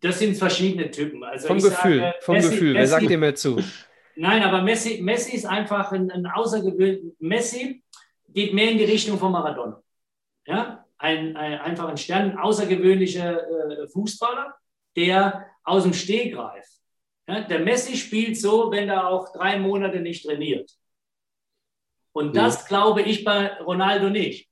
Das 0.00 0.18
sind 0.18 0.36
verschiedene 0.36 0.90
Typen. 0.90 1.22
Also 1.22 1.46
vom 1.46 1.58
Gefühl, 1.58 2.00
sage, 2.00 2.14
vom 2.20 2.34
Messi, 2.34 2.50
Gefühl. 2.50 2.74
Wer 2.74 2.80
Messi, 2.80 2.90
sagt 2.90 3.08
dir 3.08 3.18
mehr 3.18 3.34
zu? 3.36 3.62
Nein, 4.16 4.42
aber 4.42 4.62
Messi, 4.62 5.00
Messi 5.02 5.36
ist 5.36 5.46
einfach 5.46 5.92
ein, 5.92 6.10
ein 6.10 6.26
außergewöhnlicher. 6.26 7.14
Messi 7.20 7.84
geht 8.28 8.54
mehr 8.54 8.72
in 8.72 8.78
die 8.78 8.84
Richtung 8.84 9.16
von 9.16 9.30
Maradona. 9.30 9.80
Ja? 10.46 10.84
Ein, 10.98 11.36
ein, 11.36 11.60
einfach 11.60 11.88
ein 11.88 11.96
Stern, 11.96 12.32
ein 12.32 12.38
außergewöhnlicher 12.38 13.82
äh, 13.82 13.88
Fußballer, 13.88 14.52
der 14.96 15.46
aus 15.62 15.84
dem 15.84 15.92
Steh 15.92 16.30
greift. 16.30 16.72
Ja? 17.28 17.42
Der 17.42 17.60
Messi 17.60 17.96
spielt 17.96 18.36
so, 18.36 18.72
wenn 18.72 18.88
er 18.88 19.06
auch 19.06 19.32
drei 19.32 19.60
Monate 19.60 20.00
nicht 20.00 20.26
trainiert. 20.26 20.72
Und 22.10 22.34
das 22.34 22.62
ja. 22.62 22.66
glaube 22.66 23.02
ich 23.02 23.22
bei 23.22 23.60
Ronaldo 23.60 24.10
nicht. 24.10 24.50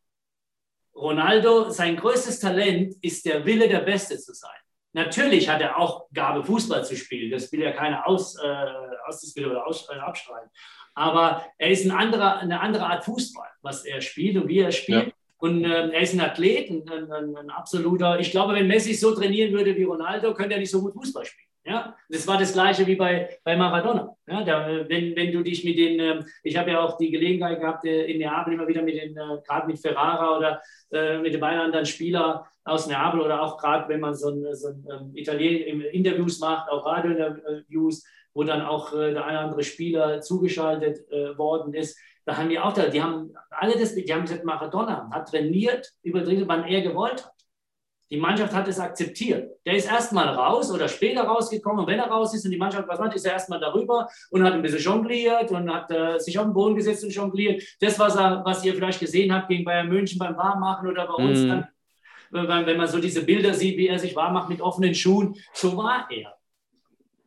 Ronaldo, 0.94 1.70
sein 1.70 1.96
größtes 1.96 2.40
Talent 2.40 2.94
ist 3.00 3.24
der 3.24 3.44
Wille, 3.46 3.68
der 3.68 3.80
Beste 3.80 4.18
zu 4.18 4.34
sein. 4.34 4.50
Natürlich 4.94 5.48
hat 5.48 5.60
er 5.62 5.78
auch 5.78 6.06
Gabe, 6.12 6.44
Fußball 6.44 6.84
zu 6.84 6.96
spielen. 6.96 7.30
Das 7.30 7.50
will 7.50 7.62
ja 7.62 7.72
keiner 7.72 8.06
aus, 8.06 8.36
äh, 8.36 8.66
ausdiskutieren 9.06 9.52
oder 9.52 9.66
aus, 9.66 9.88
äh, 9.88 9.94
abschreiben. 9.94 10.50
Aber 10.94 11.46
er 11.56 11.70
ist 11.70 11.86
ein 11.86 11.92
anderer, 11.92 12.38
eine 12.38 12.60
andere 12.60 12.86
Art 12.86 13.04
Fußball, 13.04 13.48
was 13.62 13.86
er 13.86 14.02
spielt 14.02 14.36
und 14.36 14.48
wie 14.48 14.58
er 14.58 14.72
spielt. 14.72 15.06
Ja. 15.06 15.12
Und 15.38 15.64
äh, 15.64 15.88
er 15.88 16.00
ist 16.00 16.12
ein 16.12 16.20
Athlet, 16.20 16.70
ein, 16.70 16.88
ein, 16.88 17.36
ein, 17.36 17.50
absoluter. 17.50 18.20
Ich 18.20 18.30
glaube, 18.30 18.54
wenn 18.54 18.68
Messi 18.68 18.94
so 18.94 19.14
trainieren 19.14 19.52
würde 19.52 19.74
wie 19.74 19.84
Ronaldo, 19.84 20.34
könnte 20.34 20.54
er 20.54 20.60
nicht 20.60 20.70
so 20.70 20.82
gut 20.82 20.92
Fußball 20.92 21.24
spielen. 21.24 21.48
Ja, 21.64 21.96
das 22.08 22.26
war 22.26 22.38
das 22.38 22.52
Gleiche 22.52 22.84
wie 22.88 22.96
bei, 22.96 23.38
bei 23.44 23.56
Maradona. 23.56 24.16
Ja, 24.26 24.42
da, 24.42 24.88
wenn, 24.88 25.14
wenn 25.14 25.32
du 25.32 25.42
dich 25.42 25.64
mit 25.64 25.78
den, 25.78 26.00
äh, 26.00 26.24
ich 26.42 26.56
habe 26.56 26.72
ja 26.72 26.80
auch 26.80 26.96
die 26.96 27.10
Gelegenheit 27.10 27.60
gehabt, 27.60 27.84
äh, 27.84 28.06
in 28.06 28.18
Neapel 28.18 28.54
immer 28.54 28.66
wieder 28.66 28.82
mit 28.82 28.96
den, 28.96 29.16
äh, 29.16 29.38
gerade 29.46 29.68
mit 29.68 29.78
Ferrara 29.78 30.36
oder 30.36 30.60
äh, 30.90 31.18
mit 31.18 31.34
den 31.34 31.42
anderen 31.42 31.86
Spielern 31.86 32.40
aus 32.64 32.88
Neapel 32.88 33.20
oder 33.20 33.40
auch 33.42 33.58
gerade, 33.58 33.88
wenn 33.88 34.00
man 34.00 34.14
so 34.14 34.30
ein, 34.30 34.54
so 34.54 34.68
ein 34.68 34.86
ähm, 34.90 35.10
Italien 35.14 35.82
Interviews 35.82 36.40
macht, 36.40 36.68
auch 36.68 36.84
Radiointerviews, 36.84 38.04
wo 38.34 38.42
dann 38.42 38.62
auch 38.62 38.92
äh, 38.92 39.12
der 39.12 39.24
eine 39.24 39.38
oder 39.38 39.46
andere 39.46 39.62
Spieler 39.62 40.20
zugeschaltet 40.20 41.08
äh, 41.12 41.38
worden 41.38 41.74
ist, 41.74 41.96
da 42.24 42.36
haben 42.36 42.48
die 42.48 42.58
auch 42.58 42.72
da, 42.72 42.86
die 42.86 43.02
haben 43.02 43.34
alle 43.50 43.78
das, 43.78 43.94
die 43.94 44.12
haben 44.12 44.22
gesagt, 44.22 44.44
Maradona 44.44 45.10
hat 45.12 45.28
trainiert, 45.28 45.92
übertrieben, 46.02 46.46
wann 46.46 46.64
er 46.64 46.82
gewollt 46.82 47.24
hat. 47.24 47.41
Die 48.12 48.18
Mannschaft 48.18 48.52
hat 48.52 48.68
es 48.68 48.78
akzeptiert. 48.78 49.56
Der 49.64 49.74
ist 49.74 49.90
erstmal 49.90 50.28
raus 50.28 50.70
oder 50.70 50.86
später 50.86 51.22
rausgekommen. 51.22 51.80
Und 51.80 51.86
wenn 51.86 51.98
er 51.98 52.08
raus 52.08 52.34
ist 52.34 52.44
und 52.44 52.50
die 52.50 52.58
Mannschaft 52.58 52.86
was 52.86 52.98
macht, 52.98 53.16
ist 53.16 53.24
er 53.24 53.32
erstmal 53.32 53.58
darüber 53.58 54.06
und 54.28 54.44
hat 54.44 54.52
ein 54.52 54.60
bisschen 54.60 54.80
jongliert 54.80 55.50
und 55.50 55.72
hat 55.72 55.90
äh, 55.90 56.18
sich 56.18 56.38
auf 56.38 56.44
den 56.44 56.52
Boden 56.52 56.76
gesetzt 56.76 57.02
und 57.04 57.14
jongliert. 57.14 57.62
Das, 57.80 57.98
was, 57.98 58.14
er, 58.16 58.42
was 58.44 58.62
ihr 58.66 58.74
vielleicht 58.74 59.00
gesehen 59.00 59.32
habt 59.32 59.48
gegen 59.48 59.64
Bayern 59.64 59.88
München 59.88 60.18
beim 60.18 60.36
Warmmachen 60.36 60.90
oder 60.90 61.06
bei 61.06 61.14
uns, 61.14 61.38
mhm. 61.40 61.64
dann, 62.32 62.66
wenn, 62.66 62.76
man 62.76 62.86
so 62.86 62.98
diese 62.98 63.24
Bilder 63.24 63.54
sieht, 63.54 63.78
wie 63.78 63.88
er 63.88 63.98
sich 63.98 64.14
warm 64.14 64.34
macht 64.34 64.50
mit 64.50 64.60
offenen 64.60 64.94
Schuhen, 64.94 65.34
so 65.54 65.74
war 65.78 66.06
er. 66.10 66.36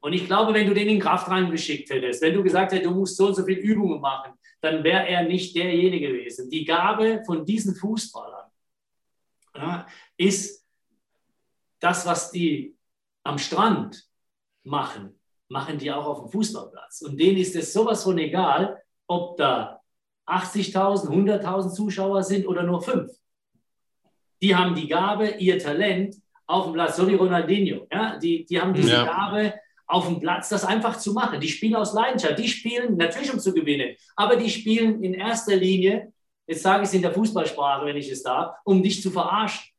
Und 0.02 0.14
ich 0.14 0.28
glaube, 0.28 0.54
wenn 0.54 0.68
du 0.68 0.76
den 0.76 0.88
in 0.88 1.00
Kraft 1.00 1.28
reingeschickt 1.32 1.90
hättest, 1.90 2.22
wenn 2.22 2.36
du 2.36 2.44
gesagt 2.44 2.74
hättest, 2.74 2.92
du 2.92 2.94
musst 2.94 3.18
so 3.18 3.26
und 3.26 3.34
so 3.34 3.44
viele 3.44 3.60
Übungen 3.60 4.00
machen, 4.00 4.34
dann 4.62 4.84
wäre 4.84 5.08
er 5.08 5.24
nicht 5.24 5.56
derjenige 5.56 6.10
gewesen. 6.10 6.48
Die 6.48 6.64
Gabe 6.64 7.24
von 7.26 7.44
diesen 7.44 7.74
Fußballern 7.74 8.52
ja, 9.56 9.88
ist 10.16 10.65
das, 11.86 12.06
was 12.06 12.32
die 12.32 12.76
am 13.24 13.38
Strand 13.38 14.04
machen, 14.64 15.20
machen 15.50 15.78
die 15.78 15.92
auch 15.92 16.06
auf 16.08 16.22
dem 16.22 16.30
Fußballplatz. 16.30 17.02
Und 17.04 17.20
denen 17.20 17.38
ist 17.38 17.56
es 17.56 17.72
sowas 17.72 18.04
von 18.04 18.18
egal, 18.18 18.82
ob 19.08 19.38
da 19.38 19.82
80.000, 20.28 21.08
100.000 21.08 21.70
Zuschauer 21.70 22.24
sind 22.24 22.48
oder 22.48 22.64
nur 22.64 22.82
fünf. 22.82 23.12
Die 24.42 24.56
haben 24.56 24.74
die 24.74 24.88
Gabe, 24.88 25.28
ihr 25.38 25.60
Talent 25.60 26.16
auf 26.48 26.66
dem 26.66 26.74
Platz, 26.74 26.98
so 26.98 27.08
wie 27.08 27.14
Ronaldinho. 27.14 27.88
Ja? 27.92 28.18
Die, 28.18 28.46
die 28.46 28.60
haben 28.60 28.74
diese 28.74 28.94
ja. 28.94 29.06
Gabe, 29.06 29.54
auf 29.88 30.08
dem 30.08 30.20
Platz 30.20 30.50
das 30.50 30.66
einfach 30.66 30.98
zu 30.98 31.14
machen. 31.14 31.40
Die 31.40 31.48
spielen 31.48 31.76
aus 31.76 31.94
Leidenschaft. 31.94 32.40
Die 32.40 32.48
spielen 32.48 32.98
natürlich, 32.98 33.32
um 33.32 33.40
zu 33.40 33.54
gewinnen, 33.54 33.96
aber 34.16 34.36
die 34.36 34.50
spielen 34.50 35.04
in 35.04 35.14
erster 35.14 35.56
Linie, 35.56 36.12
jetzt 36.48 36.64
sage 36.64 36.84
ich 36.84 36.90
es 36.90 36.96
in 36.96 37.04
der 37.04 37.14
Fußballsprache, 37.14 37.86
wenn 37.86 37.98
ich 37.98 38.10
es 38.10 38.24
darf, 38.24 38.56
um 38.64 38.82
dich 38.82 39.04
zu 39.04 39.12
verarschen. 39.12 39.72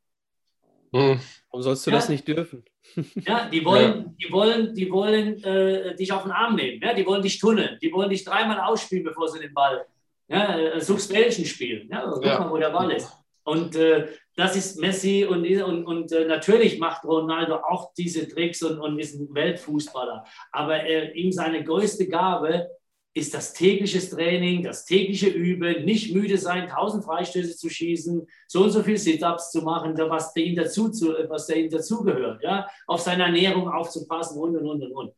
Hm. 0.92 1.20
Warum 1.56 1.62
sollst 1.62 1.86
du 1.86 1.90
ja. 1.90 1.96
das 1.96 2.10
nicht 2.10 2.28
dürfen? 2.28 2.66
Ja, 3.14 3.48
die 3.52 3.64
wollen, 3.64 4.14
ja. 4.18 4.26
die 4.28 4.30
wollen, 4.30 4.74
die 4.74 4.90
wollen 4.90 5.42
äh, 5.42 5.96
dich 5.96 6.12
auf 6.12 6.24
den 6.24 6.32
Arm 6.32 6.54
nehmen. 6.54 6.82
Ja? 6.82 6.92
Die 6.92 7.06
wollen 7.06 7.22
dich 7.22 7.38
tunneln. 7.38 7.78
Die 7.80 7.90
wollen 7.90 8.10
dich 8.10 8.24
dreimal 8.24 8.60
ausspielen, 8.60 9.04
bevor 9.04 9.26
sie 9.26 9.38
den 9.38 9.54
Ball. 9.54 9.86
Ja, 10.28 10.58
äh, 10.58 10.78
suchst 10.82 11.10
Bällchen 11.10 11.46
spielen. 11.46 11.88
Ja? 11.90 12.10
Guck 12.12 12.26
ja. 12.26 12.40
mal, 12.40 12.50
wo 12.50 12.58
der 12.58 12.68
Ball 12.68 12.90
ist. 12.90 13.10
Und 13.44 13.74
äh, 13.74 14.06
das 14.34 14.54
ist 14.54 14.78
Messi 14.78 15.24
und, 15.24 15.46
und, 15.62 15.86
und 15.86 16.12
äh, 16.12 16.26
natürlich 16.26 16.78
macht 16.78 17.06
Ronaldo 17.06 17.54
auch 17.56 17.94
diese 17.94 18.28
Tricks 18.28 18.62
und, 18.62 18.78
und 18.78 18.98
ist 18.98 19.18
ein 19.18 19.34
Weltfußballer. 19.34 20.26
Aber 20.52 20.86
ihm 21.14 21.32
seine 21.32 21.64
größte 21.64 22.06
Gabe 22.06 22.68
ist 23.16 23.32
das 23.32 23.54
tägliche 23.54 23.98
Training, 23.98 24.62
das 24.62 24.84
tägliche 24.84 25.28
Üben, 25.28 25.86
nicht 25.86 26.14
müde 26.14 26.36
sein, 26.36 26.68
tausend 26.68 27.02
Freistöße 27.02 27.56
zu 27.56 27.70
schießen, 27.70 28.26
so 28.46 28.64
und 28.64 28.70
so 28.70 28.82
viel 28.82 28.98
Sit-ups 28.98 29.50
zu 29.52 29.62
machen, 29.62 29.96
was 29.96 30.34
der 30.34 30.44
ihm 30.44 30.54
dazu, 30.54 30.90
was 31.28 31.46
der 31.46 31.56
ihm 31.56 31.70
dazugehört, 31.70 32.42
ja, 32.42 32.68
auf 32.86 33.00
seine 33.00 33.22
Ernährung 33.22 33.70
aufzupassen 33.70 34.38
und 34.38 34.54
und 34.58 34.66
und 34.66 34.82
und 34.82 34.92
und. 34.92 35.14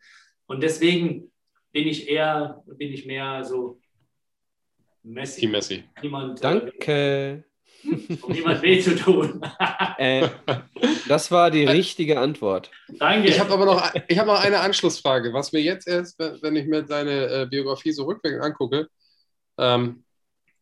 Und 0.47 0.63
deswegen 0.63 1.33
bin 1.73 1.89
ich 1.89 2.09
eher, 2.09 2.63
bin 2.67 2.93
ich 2.93 3.05
mehr 3.05 3.43
so 3.43 3.81
Messi. 5.03 5.41
Die 5.41 5.49
Messi. 5.49 5.85
Niemand, 6.01 6.45
Danke. 6.45 7.43
Um 7.85 8.33
niemand 8.33 8.63
weh 8.63 8.81
zu 8.81 8.97
tun. 8.97 9.41
äh, 9.99 10.29
das 11.09 11.31
war 11.31 11.51
die 11.51 11.65
richtige 11.65 12.19
Antwort. 12.19 12.71
Danke. 12.99 13.29
Ich 13.29 13.41
habe 13.41 13.53
aber 13.53 13.65
noch, 13.65 13.95
ich 14.09 14.19
hab 14.19 14.27
noch 14.27 14.43
eine 14.43 14.61
Anschlussfrage. 14.61 15.33
Was 15.33 15.53
mir 15.53 15.63
jetzt 15.63 15.87
erst, 15.87 16.19
wenn 16.19 16.57
ich 16.57 16.67
mir 16.67 16.83
deine 16.83 17.27
äh, 17.27 17.47
Biografie 17.47 17.93
so 17.93 18.05
rückwärts 18.05 18.45
angucke, 18.45 18.89
ähm, 19.59 20.05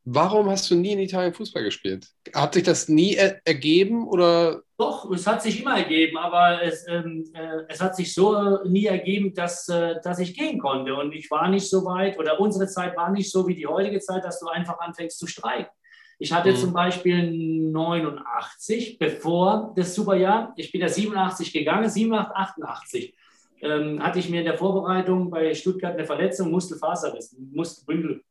warum 0.05 0.49
hast 0.49 0.71
du 0.71 0.75
nie 0.75 0.93
in 0.93 1.01
Italien 1.01 1.35
Fußball 1.35 1.65
gespielt? 1.65 2.09
Hat 2.35 2.55
sich 2.55 2.63
das 2.63 2.89
nie 2.89 3.15
er 3.15 3.41
ergeben 3.45 4.07
oder? 4.07 4.63
Doch, 4.79 5.11
es 5.11 5.27
hat 5.27 5.43
sich 5.43 5.61
immer 5.61 5.79
ergeben, 5.79 6.19
aber 6.19 6.63
es, 6.63 6.87
ähm, 6.87 7.25
äh, 7.35 7.63
es 7.69 7.81
hat 7.81 7.97
sich 7.97 8.15
so 8.15 8.35
äh, 8.35 8.69
nie 8.69 8.87
ergeben, 8.87 9.35
dass, 9.35 9.69
äh, 9.69 9.97
dass 10.03 10.19
ich 10.19 10.37
gehen 10.37 10.59
konnte. 10.59 10.95
Und 10.95 11.13
ich 11.13 11.31
war 11.31 11.49
nicht 11.49 11.69
so 11.69 11.85
weit, 11.85 12.19
oder 12.19 12.39
unsere 12.39 12.67
Zeit 12.67 12.97
war 12.97 13.11
nicht 13.11 13.31
so 13.31 13.47
wie 13.49 13.55
die 13.55 13.67
heutige 13.67 14.01
Zeit, 14.01 14.25
dass 14.25 14.39
du 14.39 14.49
einfach 14.49 14.79
anfängst 14.79 15.19
zu 15.19 15.27
streiken. 15.27 15.73
Ich 16.19 16.33
hatte 16.33 16.53
mhm. 16.53 16.57
zum 16.57 16.73
Beispiel 16.73 17.31
89, 17.71 18.99
bevor 18.99 19.73
das 19.77 19.95
Superjahr, 19.95 20.55
ich 20.57 20.73
bin 20.73 20.81
ja 20.81 20.89
87 20.89 21.53
gegangen, 21.53 21.89
87, 21.89 22.35
88, 22.35 23.15
ähm, 23.63 24.03
hatte 24.03 24.19
ich 24.19 24.31
mir 24.31 24.41
in 24.41 24.47
der 24.47 24.57
Vorbereitung 24.57 25.31
bei 25.31 25.55
Stuttgart 25.55 25.95
eine 25.95 26.07
Verletzung, 26.07 26.51
Muskelfaserriss, 26.51 27.37
Muskelbündel, 27.53 28.23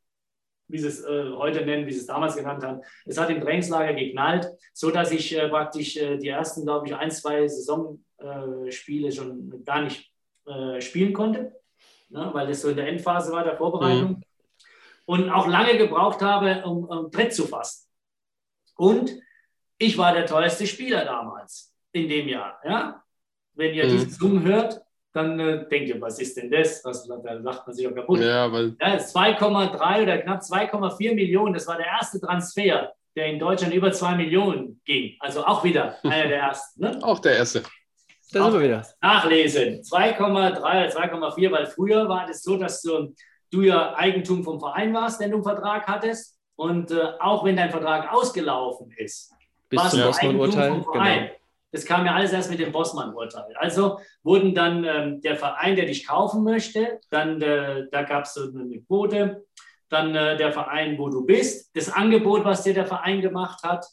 wie 0.67 0.79
sie 0.79 0.87
es 0.87 1.03
äh, 1.03 1.31
heute 1.35 1.63
nennen, 1.63 1.85
wie 1.85 1.91
sie 1.91 1.99
es 1.99 2.07
damals 2.07 2.35
genannt 2.35 2.63
haben. 2.63 2.81
Es 3.05 3.19
hat 3.19 3.29
im 3.29 3.41
Trainingslager 3.41 3.93
geknallt, 3.93 4.47
sodass 4.73 5.11
ich 5.11 5.37
äh, 5.37 5.47
praktisch 5.47 5.97
äh, 5.97 6.17
die 6.17 6.29
ersten, 6.29 6.63
glaube 6.63 6.87
ich, 6.87 6.95
ein, 6.95 7.11
zwei 7.11 7.47
Saisonspiele 7.47 9.11
schon 9.11 9.63
gar 9.63 9.83
nicht 9.83 10.11
äh, 10.47 10.81
spielen 10.81 11.13
konnte, 11.13 11.53
ne, 12.09 12.29
weil 12.33 12.47
das 12.47 12.61
so 12.61 12.69
in 12.69 12.77
der 12.77 12.87
Endphase 12.87 13.31
war 13.31 13.43
der 13.43 13.57
Vorbereitung. 13.57 14.11
Mhm 14.13 14.23
und 15.05 15.29
auch 15.29 15.47
lange 15.47 15.77
gebraucht 15.77 16.21
habe, 16.21 16.63
um, 16.65 16.85
um 16.85 17.09
Brett 17.09 17.33
zu 17.33 17.47
fassen. 17.47 17.87
Und 18.75 19.11
ich 19.77 19.97
war 19.97 20.13
der 20.13 20.25
teuerste 20.25 20.67
Spieler 20.67 21.05
damals 21.05 21.73
in 21.91 22.09
dem 22.09 22.27
Jahr. 22.27 22.59
Ja? 22.63 23.03
Wenn 23.53 23.73
ihr 23.73 23.85
mhm. 23.85 23.89
diesen 23.89 24.09
Zoom 24.11 24.43
hört, 24.43 24.81
dann 25.13 25.39
äh, 25.39 25.67
denkt 25.69 25.89
ihr, 25.89 26.01
was 26.01 26.19
ist 26.19 26.35
denn 26.35 26.51
das? 26.51 26.83
Was, 26.83 27.07
da 27.07 27.33
lacht 27.33 27.65
man 27.65 27.75
sich 27.75 27.87
auch 27.87 27.95
kaputt. 27.95 28.19
Ja, 28.19 28.51
weil 28.51 28.75
ja, 28.79 28.97
2,3 28.97 30.03
oder 30.03 30.17
knapp 30.17 30.41
2,4 30.41 31.15
Millionen, 31.15 31.53
das 31.53 31.67
war 31.67 31.77
der 31.77 31.85
erste 31.85 32.19
Transfer, 32.19 32.91
der 33.15 33.27
in 33.27 33.39
Deutschland 33.39 33.73
über 33.73 33.93
2 33.93 34.15
Millionen 34.15 34.81
ging. 34.83 35.15
Also 35.19 35.45
auch 35.45 35.63
wieder 35.63 35.97
einer 36.03 36.27
der 36.27 36.39
ersten. 36.39 36.81
Ne? 36.81 36.99
Auch 37.01 37.19
der 37.19 37.37
erste. 37.37 37.63
Da 38.33 38.43
sind 38.43 38.53
wir 38.53 38.61
wieder. 38.61 38.85
Nachlesen. 39.01 39.81
2,3 39.81 40.57
oder 40.57 40.89
2,4, 40.89 41.51
weil 41.51 41.65
früher 41.67 42.09
war 42.09 42.27
das 42.27 42.43
so, 42.43 42.57
dass 42.57 42.81
du 42.81 43.15
du 43.55 43.61
ja 43.61 43.95
Eigentum 43.95 44.43
vom 44.43 44.59
Verein 44.59 44.93
warst, 44.93 45.19
wenn 45.19 45.31
du 45.31 45.37
einen 45.37 45.43
Vertrag 45.43 45.87
hattest. 45.87 46.37
Und 46.55 46.91
äh, 46.91 47.01
auch 47.19 47.43
wenn 47.43 47.57
dein 47.57 47.69
Vertrag 47.69 48.13
ausgelaufen 48.13 48.91
ist, 48.97 49.33
bis 49.69 49.89
zum 49.89 50.01
Bossmann-Urteil. 50.01 50.71
Genau. 50.71 51.35
Das 51.71 51.85
kam 51.85 52.05
ja 52.05 52.15
alles 52.15 52.31
erst 52.31 52.49
mit 52.49 52.59
dem 52.59 52.71
Bossmann-Urteil. 52.71 53.53
Also 53.57 53.99
wurden 54.23 54.55
dann 54.55 54.85
ähm, 54.85 55.21
der 55.21 55.35
Verein, 55.35 55.75
der 55.75 55.85
dich 55.85 56.07
kaufen 56.07 56.43
möchte, 56.43 57.01
dann 57.09 57.41
äh, 57.41 57.87
da 57.91 58.03
gab 58.03 58.23
es 58.23 58.37
eine 58.37 58.79
Quote, 58.87 59.43
dann 59.89 60.15
äh, 60.15 60.37
der 60.37 60.53
Verein, 60.53 60.97
wo 60.97 61.09
du 61.09 61.25
bist, 61.25 61.75
das 61.75 61.91
Angebot, 61.91 62.45
was 62.45 62.63
dir 62.63 62.73
der 62.73 62.85
Verein 62.85 63.19
gemacht 63.19 63.63
hat 63.63 63.85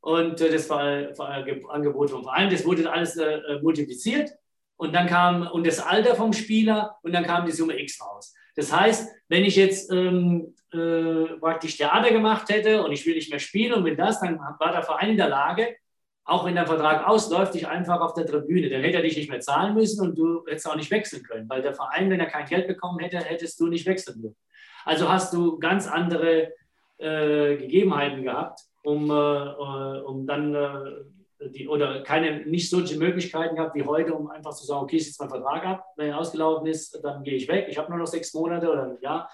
und 0.00 0.40
äh, 0.40 0.50
das 0.50 0.68
war, 0.68 0.84
war 1.16 1.30
Angebot 1.70 2.10
vom 2.10 2.24
Verein, 2.24 2.50
das 2.50 2.64
wurde 2.64 2.90
alles 2.90 3.16
äh, 3.16 3.34
äh, 3.34 3.62
multipliziert 3.62 4.30
und 4.78 4.94
dann 4.94 5.06
kam 5.06 5.46
und 5.46 5.66
das 5.66 5.80
Alter 5.80 6.14
vom 6.14 6.32
Spieler 6.32 6.96
und 7.02 7.12
dann 7.12 7.24
kam 7.24 7.44
die 7.44 7.52
Summe 7.52 7.78
X 7.78 8.00
raus. 8.00 8.34
Das 8.56 8.72
heißt, 8.72 9.10
wenn 9.28 9.44
ich 9.44 9.56
jetzt 9.56 9.92
ähm, 9.92 10.54
äh, 10.72 11.36
praktisch 11.38 11.76
Theater 11.76 12.10
gemacht 12.10 12.48
hätte 12.48 12.82
und 12.82 12.92
ich 12.92 13.04
will 13.04 13.14
nicht 13.14 13.30
mehr 13.30 13.40
spielen 13.40 13.74
und 13.74 13.84
wenn 13.84 13.96
das, 13.96 14.20
dann 14.20 14.38
war 14.38 14.72
der 14.72 14.82
Verein 14.82 15.10
in 15.10 15.16
der 15.16 15.28
Lage, 15.28 15.76
auch 16.24 16.44
wenn 16.44 16.54
der 16.54 16.66
Vertrag 16.66 17.06
ausläuft, 17.06 17.54
dich 17.54 17.66
einfach 17.66 18.00
auf 18.00 18.14
der 18.14 18.26
Tribüne. 18.26 18.68
Dann 18.68 18.82
hätte 18.82 18.98
er 18.98 19.02
dich 19.02 19.16
nicht 19.16 19.30
mehr 19.30 19.40
zahlen 19.40 19.74
müssen 19.74 20.06
und 20.06 20.16
du 20.16 20.44
hättest 20.46 20.68
auch 20.68 20.76
nicht 20.76 20.90
wechseln 20.90 21.22
können, 21.22 21.48
weil 21.48 21.62
der 21.62 21.74
Verein, 21.74 22.10
wenn 22.10 22.20
er 22.20 22.26
kein 22.26 22.46
Geld 22.46 22.68
bekommen 22.68 22.98
hätte, 23.00 23.18
hättest 23.18 23.58
du 23.60 23.66
nicht 23.66 23.86
wechseln 23.86 24.20
dürfen. 24.22 24.36
Also 24.84 25.08
hast 25.08 25.32
du 25.34 25.58
ganz 25.58 25.88
andere 25.88 26.52
äh, 26.98 27.56
Gegebenheiten 27.56 28.22
gehabt, 28.22 28.60
um, 28.82 29.10
äh, 29.10 29.14
äh 29.14 30.00
um 30.02 30.26
dann 30.26 30.54
äh, 30.54 31.17
die, 31.40 31.68
oder 31.68 32.02
keine, 32.02 32.46
nicht 32.46 32.68
solche 32.70 32.98
Möglichkeiten 32.98 33.56
gehabt 33.56 33.74
wie 33.74 33.84
heute, 33.84 34.14
um 34.14 34.28
einfach 34.30 34.52
zu 34.52 34.64
sagen, 34.64 34.82
okay, 34.82 34.96
ich 34.96 35.06
sitze 35.06 35.22
mein 35.22 35.30
Vertrag 35.30 35.64
ab, 35.64 35.84
wenn 35.96 36.08
er 36.08 36.18
ausgelaufen 36.18 36.66
ist, 36.66 36.98
dann 37.02 37.22
gehe 37.22 37.34
ich 37.34 37.48
weg, 37.48 37.66
ich 37.68 37.78
habe 37.78 37.90
nur 37.90 37.98
noch 37.98 38.06
sechs 38.06 38.34
Monate 38.34 38.70
oder 38.70 38.84
ein 38.84 38.98
Jahr. 39.00 39.30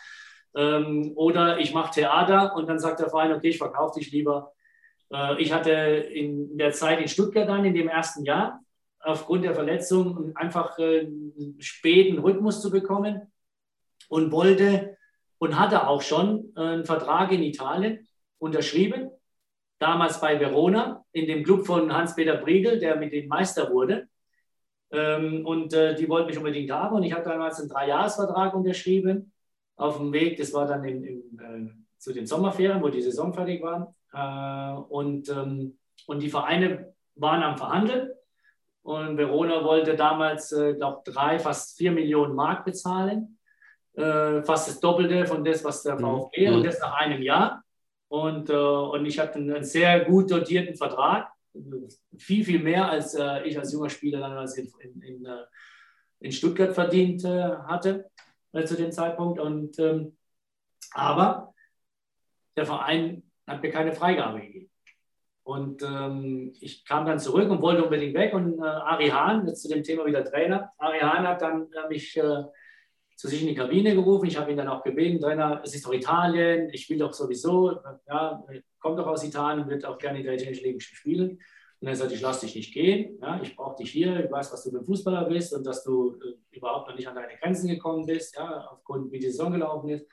Ähm, 0.55 1.13
oder 1.17 1.59
ich 1.59 1.73
mache 1.75 1.95
Theater 1.95 2.55
und 2.55 2.69
dann 2.69 2.79
sagt 2.79 3.01
der 3.01 3.11
Verein, 3.11 3.33
okay, 3.33 3.49
ich 3.49 3.59
verkaufe 3.59 3.99
dich 3.99 4.13
lieber. 4.13 4.53
Äh, 5.13 5.41
ich 5.43 5.53
hatte 5.53 5.73
in 5.73 6.57
der 6.57 6.73
Zeit 6.73 7.01
in 7.01 7.09
Stuttgart 7.09 7.49
dann, 7.49 7.65
in 7.65 7.75
dem 7.75 7.89
ersten 7.89 8.25
Jahr, 8.25 8.61
aufgrund 9.01 9.45
der 9.45 9.55
Verletzung 9.55 10.35
einfach 10.37 10.79
einen 10.79 11.57
späten 11.59 12.19
Rhythmus 12.19 12.61
zu 12.63 12.71
bekommen 12.71 13.33
und 14.09 14.33
wollte 14.33 14.97
und 15.39 15.59
hatte 15.59 15.89
auch 15.89 16.03
schon 16.03 16.53
einen 16.55 16.85
Vertrag 16.85 17.33
in 17.33 17.43
Italien 17.43 18.09
unterschrieben, 18.39 19.11
damals 19.79 20.21
bei 20.21 20.41
Verona, 20.41 21.04
in 21.15 21.27
dem 21.27 21.45
Club 21.45 21.65
von 21.65 21.93
Hans-Peter 21.93 22.37
Briegel, 22.37 22.79
der 22.79 22.97
mit 22.97 23.13
dem 23.13 23.29
Meister 23.29 23.71
wurde. 23.71 24.09
Ähm, 24.91 25.47
und 25.47 25.73
äh, 25.73 25.95
die 25.95 26.09
wollten 26.09 26.29
mich 26.29 26.39
unbedingt 26.39 26.71
haben 26.71 26.97
und 26.97 27.03
ich 27.05 27.13
habe 27.13 27.25
damals 27.25 27.59
einen 27.59 27.69
Dreijahresvertrag 27.69 28.55
unterschrieben 28.55 29.33
auf 29.77 29.97
dem 29.97 30.13
Weg, 30.13 30.37
das 30.37 30.53
war 30.53 30.67
dann 30.67 30.85
in, 30.85 31.03
in, 31.03 31.39
äh, 31.39 31.71
zu 31.99 32.13
den 32.13 32.27
Sommerferien, 32.27 32.83
wo 32.83 32.89
die 32.89 33.03
Saison 33.03 33.33
fertig 33.33 33.63
war. 33.63 33.95
Äh, 34.13 34.81
und, 34.89 35.29
ähm, 35.31 35.79
und 36.07 36.23
die 36.23 36.29
Vereine 36.29 36.93
waren 37.17 37.43
am 37.43 37.57
Verhandeln 37.57 38.11
und 38.83 39.17
Verona 39.17 39.65
wollte 39.65 39.97
damals, 39.97 40.53
äh, 40.53 40.75
glaube 40.75 41.03
drei, 41.05 41.39
fast 41.39 41.77
vier 41.77 41.91
Millionen 41.91 42.35
Mark 42.35 42.65
bezahlen. 42.65 43.39
Äh, 43.95 44.43
fast 44.43 44.69
das 44.69 44.81
Doppelte 44.81 45.27
von 45.27 45.45
das, 45.45 45.65
was 45.65 45.83
der 45.83 45.95
mhm. 45.95 46.01
VfB 46.01 46.51
mhm. 46.51 46.57
und 46.57 46.67
das 46.67 46.81
nach 46.81 46.95
einem 46.95 47.23
Jahr. 47.23 47.64
Und, 48.15 48.49
äh, 48.49 48.55
und 48.55 49.05
ich 49.07 49.19
hatte 49.19 49.41
einen, 49.41 49.65
sehr 49.65 50.05
gut 50.05 50.31
dotierten 50.31 50.77
Vertrag, 50.77 51.33
viel, 52.17 52.45
viel 52.45 52.61
mehr 52.61 52.89
als 52.89 53.15
äh, 53.15 53.43
ich 53.43 53.59
als 53.59 53.73
junger 53.73 53.91
Spieler 53.91 54.21
damals 54.21 54.57
in, 54.57 54.73
in, 54.79 55.03
in, 55.03 55.27
äh, 55.27 56.31
Stuttgart 56.31 56.73
verdient 56.73 57.25
hatte 57.25 58.09
zu 58.65 58.77
dem 58.77 58.93
Zeitpunkt. 58.93 59.41
Und, 59.41 59.79
ähm, 59.81 60.17
aber 60.93 61.53
der 62.57 62.67
Verein 62.67 63.25
hat 63.49 63.63
mir 63.63 63.71
keine 63.71 63.93
Freigabe 63.93 64.41
gegeben. 64.41 64.71
Und 65.43 65.83
ähm, 65.83 66.55
ich 66.61 66.85
kam 66.87 67.05
dann 67.07 67.19
zurück 67.19 67.51
und 67.51 67.61
wollte 67.61 67.83
unbedingt 67.83 68.15
weg. 68.15 68.33
Und 68.33 68.61
äh, 68.61 68.63
Ari 68.65 69.09
Hahn, 69.09 69.47
jetzt 69.49 69.63
zu 69.63 69.69
dem 69.69 69.83
Thema 69.83 70.07
wieder 70.07 70.25
Trainer, 70.25 70.71
Ari 70.79 71.01
Hahn 71.01 71.27
hat 71.27 71.43
dann 71.43 71.69
äh, 71.73 71.89
mich 71.89 72.17
äh, 72.17 72.45
zu 73.15 73.29
sich 73.29 73.43
in 73.43 73.49
die 73.49 73.55
Kabine 73.55 73.95
gerufen. 73.95 74.27
Ich 74.27 74.37
habe 74.37 74.51
ihn 74.51 74.57
dann 74.57 74.69
auch 74.69 74.83
gebeten, 74.83 75.21
Trainer, 75.21 75.61
es 75.65 75.75
ist 75.75 75.87
doch 75.87 75.93
Italien, 75.93 76.69
ich 76.73 76.89
will 76.91 76.99
doch 76.99 77.13
sowieso, 77.13 77.79
ja, 78.09 78.45
kommt 78.81 78.99
doch 78.99 79.07
aus 79.07 79.25
Italien, 79.25 79.69
wird 79.69 79.85
auch 79.85 79.99
gerne 79.99 80.21
italienischen 80.21 80.65
Liga 80.65 80.81
spielen. 80.81 81.41
Und 81.81 81.89
er 81.89 81.97
sagt, 81.97 82.13
ich 82.13 82.21
lasse 82.21 82.47
dich 82.47 82.55
nicht 82.55 82.73
gehen, 82.73 83.19
ja, 83.21 83.41
ich 83.43 83.55
brauche 83.55 83.77
dich 83.77 83.91
hier, 83.91 84.25
ich 84.25 84.31
weiß, 84.31 84.53
was 84.53 84.65
du 84.65 84.71
für 84.71 84.79
ein 84.79 84.87
Fußballer 84.87 85.27
bist 85.27 85.53
und 85.53 85.67
dass 85.67 85.85
du 85.85 86.15
äh, 86.15 86.57
überhaupt 86.57 86.89
noch 86.89 86.97
nicht 86.97 87.07
an 87.07 87.15
deine 87.15 87.37
Grenzen 87.37 87.69
gekommen 87.69 88.07
bist, 88.07 88.37
ja, 88.37 88.69
aufgrund 88.71 89.13
wie 89.13 89.19
die 89.19 89.31
Saison 89.31 89.53
gelaufen 89.53 89.91
ist. 89.91 90.07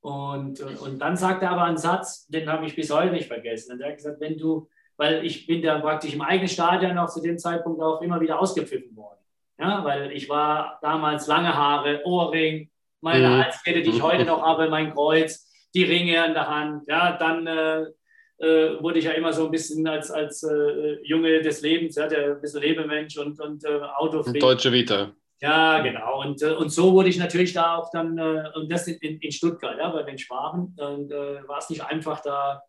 Und, 0.00 0.60
und 0.60 0.98
dann 1.00 1.16
sagt 1.16 1.42
er 1.42 1.50
aber 1.50 1.64
einen 1.64 1.76
Satz, 1.76 2.26
den 2.26 2.48
habe 2.48 2.66
ich 2.66 2.76
bis 2.76 2.92
heute 2.92 3.12
nicht 3.12 3.28
vergessen. 3.28 3.72
Und 3.72 3.80
er 3.80 3.90
hat 3.90 3.96
gesagt, 3.96 4.20
wenn 4.20 4.36
du, 4.36 4.68
weil 4.96 5.24
ich 5.24 5.46
bin 5.46 5.62
da 5.62 5.80
praktisch 5.80 6.14
im 6.14 6.22
eigenen 6.22 6.48
Stadion 6.48 6.98
auch 6.98 7.08
zu 7.08 7.20
dem 7.20 7.38
Zeitpunkt 7.38 7.80
auch 7.80 8.00
immer 8.00 8.20
wieder 8.20 8.38
ausgepfiffen 8.38 8.94
worden. 8.96 9.21
Ja, 9.62 9.84
weil 9.84 10.10
ich 10.10 10.28
war 10.28 10.80
damals 10.82 11.28
lange 11.28 11.54
Haare, 11.54 12.02
Ohrring, 12.04 12.68
meine 13.00 13.28
mhm. 13.28 13.44
Halskette, 13.44 13.82
die 13.82 13.90
ich 13.90 14.02
heute 14.02 14.24
noch 14.24 14.42
habe, 14.42 14.68
mein 14.68 14.92
Kreuz, 14.92 15.48
die 15.72 15.84
Ringe 15.84 16.20
an 16.20 16.34
der 16.34 16.48
Hand. 16.48 16.88
Ja, 16.88 17.16
dann 17.16 17.46
äh, 17.46 17.82
äh, 18.38 18.82
wurde 18.82 18.98
ich 18.98 19.04
ja 19.04 19.12
immer 19.12 19.32
so 19.32 19.44
ein 19.44 19.52
bisschen 19.52 19.86
als, 19.86 20.10
als 20.10 20.42
äh, 20.42 20.98
Junge 21.04 21.42
des 21.42 21.62
Lebens, 21.62 21.94
ja, 21.94 22.08
der 22.08 22.32
ein 22.32 22.40
bisschen 22.40 22.60
Lebemensch 22.60 23.16
und, 23.18 23.40
und 23.40 23.64
äh, 23.64 23.80
Autofreak. 23.98 24.40
Deutsche 24.40 24.72
Vita. 24.72 25.12
Ja, 25.40 25.80
genau. 25.80 26.22
Und, 26.22 26.42
äh, 26.42 26.54
und 26.54 26.70
so 26.70 26.92
wurde 26.92 27.10
ich 27.10 27.18
natürlich 27.18 27.52
da 27.52 27.76
auch 27.76 27.90
dann, 27.92 28.18
äh, 28.18 28.42
und 28.56 28.70
das 28.70 28.88
in, 28.88 29.20
in 29.20 29.30
Stuttgart, 29.30 29.78
ja, 29.78 29.90
bei 29.90 30.02
den 30.02 30.18
Schwaben, 30.18 30.74
und 30.76 31.12
äh, 31.12 31.46
war 31.46 31.58
es 31.58 31.70
nicht 31.70 31.84
einfach 31.84 32.20
da 32.20 32.62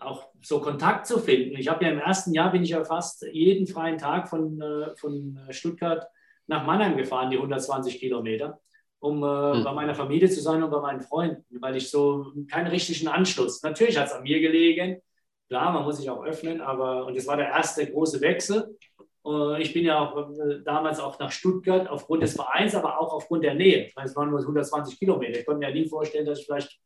auch 0.00 0.26
so 0.42 0.60
Kontakt 0.60 1.06
zu 1.06 1.18
finden. 1.18 1.56
Ich 1.56 1.68
habe 1.68 1.84
ja 1.84 1.90
im 1.90 1.98
ersten 1.98 2.34
Jahr 2.34 2.52
bin 2.52 2.62
ich 2.62 2.70
ja 2.70 2.84
fast 2.84 3.22
jeden 3.32 3.66
freien 3.66 3.98
Tag 3.98 4.28
von, 4.28 4.60
äh, 4.60 4.94
von 4.96 5.38
Stuttgart 5.50 6.06
nach 6.46 6.66
Mannheim 6.66 6.96
gefahren, 6.96 7.30
die 7.30 7.36
120 7.36 7.98
Kilometer, 7.98 8.60
um 8.98 9.18
mhm. 9.18 9.64
bei 9.64 9.72
meiner 9.72 9.94
Familie 9.94 10.28
zu 10.28 10.40
sein 10.40 10.62
und 10.62 10.70
bei 10.70 10.80
meinen 10.80 11.00
Freunden, 11.00 11.44
weil 11.60 11.76
ich 11.76 11.90
so 11.90 12.32
keinen 12.50 12.66
richtigen 12.66 13.08
Anschluss. 13.08 13.62
Natürlich 13.62 13.98
hat 13.98 14.08
es 14.08 14.12
an 14.12 14.24
mir 14.24 14.40
gelegen, 14.40 15.00
klar, 15.48 15.72
man 15.72 15.84
muss 15.84 15.98
sich 15.98 16.10
auch 16.10 16.24
öffnen, 16.24 16.60
aber 16.60 17.06
und 17.06 17.16
das 17.16 17.26
war 17.26 17.36
der 17.36 17.48
erste 17.48 17.90
große 17.90 18.20
Wechsel. 18.20 18.76
Äh, 19.24 19.62
ich 19.62 19.72
bin 19.72 19.84
ja 19.84 20.00
auch 20.00 20.30
äh, 20.30 20.62
damals 20.64 21.00
auch 21.00 21.18
nach 21.18 21.30
Stuttgart 21.30 21.88
aufgrund 21.88 22.22
des 22.22 22.34
Vereins, 22.34 22.74
aber 22.74 23.00
auch 23.00 23.12
aufgrund 23.14 23.44
der 23.44 23.54
Nähe. 23.54 23.86
Ich 23.86 23.94
meine, 23.94 24.08
es 24.08 24.16
waren 24.16 24.30
nur 24.30 24.40
120 24.40 24.98
Kilometer. 24.98 25.38
Ich 25.38 25.46
konnte 25.46 25.60
mir 25.60 25.68
ja 25.68 25.74
nie 25.74 25.88
vorstellen, 25.88 26.26
dass 26.26 26.40
ich 26.40 26.46
vielleicht 26.46 26.78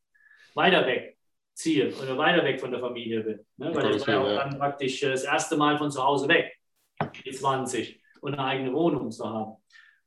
weiter 0.54 0.86
weg 0.86 1.15
ziehe 1.56 1.92
oder 1.96 2.18
weiter 2.18 2.44
weg 2.44 2.60
von 2.60 2.70
der 2.70 2.80
Familie 2.80 3.22
bin. 3.22 3.46
Ne? 3.56 3.74
Weil 3.74 3.96
ich 3.96 4.06
war 4.06 4.14
ja 4.14 4.20
auch 4.22 4.50
dann 4.50 4.58
praktisch 4.58 5.02
äh, 5.02 5.10
das 5.10 5.24
erste 5.24 5.56
Mal 5.56 5.78
von 5.78 5.90
zu 5.90 6.04
Hause 6.04 6.28
weg, 6.28 6.54
die 7.24 7.30
20, 7.30 8.00
und 8.20 8.34
eine 8.34 8.44
eigene 8.44 8.72
Wohnung 8.74 9.10
zu 9.10 9.28
haben. 9.28 9.56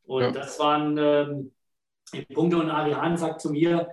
Und 0.03 0.21
ja. 0.21 0.31
das 0.31 0.59
waren 0.59 0.97
ähm, 0.97 1.51
Punkte. 2.33 2.57
Und 2.57 2.69
Ariane 2.69 3.17
sagt 3.17 3.41
zu 3.41 3.51
mir, 3.51 3.89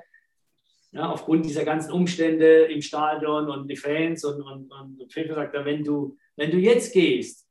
ja, 0.92 1.10
aufgrund 1.10 1.46
dieser 1.46 1.64
ganzen 1.64 1.92
Umstände 1.92 2.64
im 2.64 2.82
Stadion 2.82 3.48
und 3.48 3.68
die 3.68 3.76
Fans 3.76 4.24
und, 4.24 4.42
und, 4.42 4.70
und 4.70 5.12
Pfeffer 5.12 5.34
sagt 5.34 5.54
er, 5.54 5.64
wenn 5.64 5.82
du, 5.82 6.16
wenn 6.36 6.50
du 6.50 6.58
jetzt 6.58 6.92
gehst, 6.92 7.46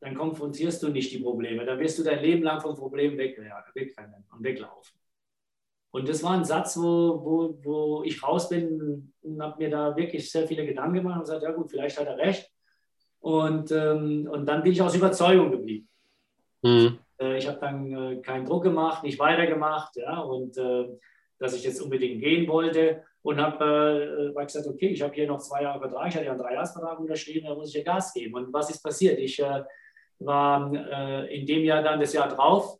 dann 0.00 0.14
konfrontierst 0.14 0.82
du 0.82 0.88
nicht 0.88 1.12
die 1.12 1.18
Probleme. 1.18 1.64
Dann 1.64 1.78
wirst 1.78 1.98
du 1.98 2.02
dein 2.02 2.22
Leben 2.22 2.42
lang 2.42 2.60
vom 2.60 2.76
Problem 2.76 3.16
wegrennen 3.16 3.52
und 4.32 4.44
weglaufen. 4.44 4.97
Und 5.90 6.08
das 6.08 6.22
war 6.22 6.32
ein 6.32 6.44
Satz, 6.44 6.76
wo, 6.76 7.24
wo, 7.24 7.58
wo 7.62 8.02
ich 8.04 8.22
raus 8.22 8.48
bin 8.48 9.12
und 9.22 9.42
habe 9.42 9.58
mir 9.58 9.70
da 9.70 9.96
wirklich 9.96 10.30
sehr 10.30 10.46
viele 10.46 10.66
Gedanken 10.66 10.94
gemacht 10.94 11.16
und 11.16 11.22
gesagt, 11.22 11.42
ja 11.42 11.52
gut, 11.52 11.70
vielleicht 11.70 11.98
hat 11.98 12.06
er 12.06 12.18
recht. 12.18 12.50
Und, 13.20 13.72
ähm, 13.72 14.28
und 14.30 14.46
dann 14.46 14.62
bin 14.62 14.72
ich 14.72 14.82
aus 14.82 14.94
Überzeugung 14.94 15.50
geblieben. 15.50 15.88
Mhm. 16.62 16.98
Äh, 17.20 17.38
ich 17.38 17.48
habe 17.48 17.58
dann 17.58 17.92
äh, 17.92 18.16
keinen 18.20 18.44
Druck 18.44 18.62
gemacht, 18.62 19.02
nicht 19.02 19.18
weitergemacht, 19.18 19.96
ja, 19.96 20.20
und 20.20 20.56
äh, 20.56 20.88
dass 21.38 21.54
ich 21.54 21.64
jetzt 21.64 21.80
unbedingt 21.80 22.20
gehen 22.20 22.48
wollte 22.48 23.02
und 23.22 23.40
habe 23.40 24.34
äh, 24.36 24.44
gesagt, 24.44 24.66
okay, 24.66 24.88
ich 24.88 25.02
habe 25.02 25.14
hier 25.14 25.26
noch 25.26 25.38
zwei 25.38 25.62
Jahre 25.62 25.80
Vertrag, 25.80 26.08
ich 26.08 26.14
hatte 26.16 26.26
ja 26.26 26.32
einen 26.32 26.40
Dreijahresvertrag 26.40 26.98
unterschrieben, 26.98 27.46
da 27.46 27.54
muss 27.54 27.70
ich 27.70 27.74
ja 27.74 27.82
Gas 27.82 28.12
geben. 28.12 28.34
Und 28.34 28.52
was 28.52 28.70
ist 28.70 28.82
passiert? 28.82 29.18
Ich 29.18 29.42
war 30.20 31.28
in 31.28 31.46
dem 31.46 31.64
Jahr 31.64 31.80
dann 31.82 32.00
das 32.00 32.12
Jahr 32.12 32.28
drauf, 32.28 32.78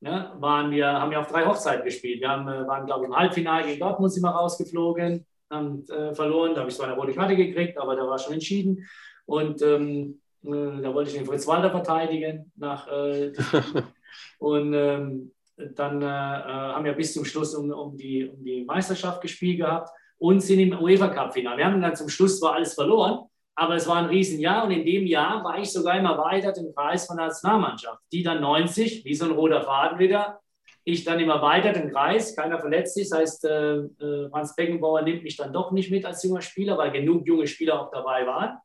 ne, 0.00 0.32
waren 0.38 0.70
wir, 0.70 0.86
haben 0.86 1.10
wir 1.10 1.20
auf 1.20 1.30
drei 1.30 1.44
Hochzeiten 1.44 1.84
gespielt. 1.84 2.20
Wir 2.20 2.28
haben, 2.28 2.48
äh, 2.48 2.66
waren, 2.66 2.86
glaube 2.86 3.04
ich, 3.04 3.10
im 3.10 3.16
Halbfinale 3.16 3.66
gegen 3.66 3.80
Dortmund 3.80 4.12
sind 4.12 4.22
wir 4.22 4.30
rausgeflogen, 4.30 5.26
haben 5.50 5.84
äh, 5.88 6.14
verloren. 6.14 6.54
Da 6.54 6.60
habe 6.60 6.70
ich 6.70 6.76
zwar 6.76 6.88
eine 6.88 6.96
rote 6.96 7.12
Karte 7.12 7.36
gekriegt, 7.36 7.78
aber 7.78 7.96
da 7.96 8.06
war 8.06 8.18
schon 8.18 8.34
entschieden. 8.34 8.86
Und 9.24 9.62
ähm, 9.62 10.20
äh, 10.44 10.82
da 10.82 10.94
wollte 10.94 11.10
ich 11.10 11.16
den 11.16 11.26
Fritz 11.26 11.46
Walter 11.46 11.70
verteidigen. 11.70 12.52
Nach, 12.56 12.86
äh, 12.92 13.32
und 14.38 14.74
ähm, 14.74 15.32
dann 15.56 16.02
äh, 16.02 16.06
haben 16.06 16.84
wir 16.84 16.92
bis 16.92 17.14
zum 17.14 17.24
Schluss 17.24 17.54
um, 17.54 17.70
um, 17.70 17.96
die, 17.96 18.28
um 18.28 18.44
die 18.44 18.64
Meisterschaft 18.64 19.22
gespielt 19.22 19.58
gehabt 19.58 19.90
und 20.18 20.40
sind 20.40 20.60
im 20.60 20.78
UEFA 20.78 21.08
Cup-Finale. 21.08 21.58
Wir 21.58 21.66
haben 21.66 21.80
dann 21.80 21.96
zum 21.96 22.08
Schluss 22.08 22.38
zwar 22.38 22.54
alles 22.54 22.74
verloren, 22.74 23.26
aber 23.58 23.74
es 23.74 23.88
war 23.88 23.96
ein 23.96 24.06
Riesenjahr 24.06 24.64
und 24.64 24.70
in 24.70 24.84
dem 24.84 25.06
Jahr 25.06 25.42
war 25.42 25.58
ich 25.58 25.72
sogar 25.72 25.98
immer 25.98 26.18
weiter 26.18 26.54
im 26.58 26.74
Kreis 26.74 27.06
von 27.06 27.16
der 27.16 27.28
Nationalmannschaft. 27.28 28.02
Die 28.12 28.22
dann 28.22 28.42
90, 28.42 29.04
wie 29.06 29.14
so 29.14 29.24
ein 29.24 29.30
roter 29.30 29.62
Faden 29.62 29.98
wieder. 29.98 30.40
Ich 30.84 31.04
dann 31.04 31.18
immer 31.18 31.40
weiter 31.40 31.74
im 31.74 31.90
Kreis, 31.90 32.36
keiner 32.36 32.60
verletzt 32.60 32.94
sich. 32.94 33.08
Das 33.08 33.18
heißt, 33.18 33.44
äh, 33.46 33.76
äh, 33.76 34.30
Hans 34.32 34.54
Beckenbauer 34.54 35.02
nimmt 35.02 35.22
mich 35.22 35.36
dann 35.36 35.54
doch 35.54 35.72
nicht 35.72 35.90
mit 35.90 36.04
als 36.04 36.22
junger 36.22 36.42
Spieler, 36.42 36.76
weil 36.76 36.92
genug 36.92 37.26
junge 37.26 37.46
Spieler 37.46 37.80
auch 37.80 37.90
dabei 37.90 38.26
waren. 38.26 38.58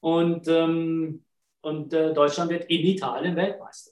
Und, 0.00 0.46
ähm, 0.46 1.24
und 1.60 1.92
äh, 1.92 2.14
Deutschland 2.14 2.50
wird 2.50 2.70
in 2.70 2.86
Italien 2.86 3.34
Weltmeister. 3.34 3.90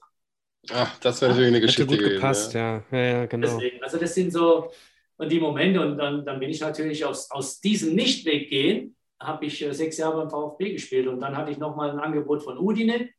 Ach, 0.71 0.97
das 1.01 1.21
wäre 1.21 1.33
natürlich 1.33 1.49
eine 1.49 1.61
Geschichte. 1.61 1.83
Hätte 1.83 1.93
gut 1.93 1.99
gewesen, 1.99 2.21
gepasst, 2.21 2.55
ja. 2.55 2.85
Ja, 2.93 2.99
ja, 2.99 3.27
genau. 3.27 3.49
Deswegen, 3.49 3.83
also 3.83 3.99
das 3.99 4.15
sind 4.15 4.33
so 4.33 4.71
und 5.17 5.31
die 5.31 5.41
Momente 5.41 5.81
und 5.81 5.99
dann, 5.99 6.25
dann 6.25 6.39
bin 6.39 6.51
ich 6.51 6.61
natürlich 6.61 7.05
aus, 7.05 7.31
aus 7.31 7.61
diesem 7.61 7.95
Nichtweg 7.95 8.49
gehen 8.49 8.97
habe 9.21 9.47
ich 9.47 9.63
äh, 9.63 9.73
sechs 9.73 9.99
Jahre 9.99 10.17
beim 10.17 10.31
VfB 10.31 10.73
gespielt 10.73 11.07
und 11.07 11.21
dann 11.21 11.37
hatte 11.37 11.51
ich 11.51 11.59
nochmal 11.59 11.91
ein 11.91 12.01
Angebot 12.01 12.43
von 12.43 12.59
Udine. 12.59 13.11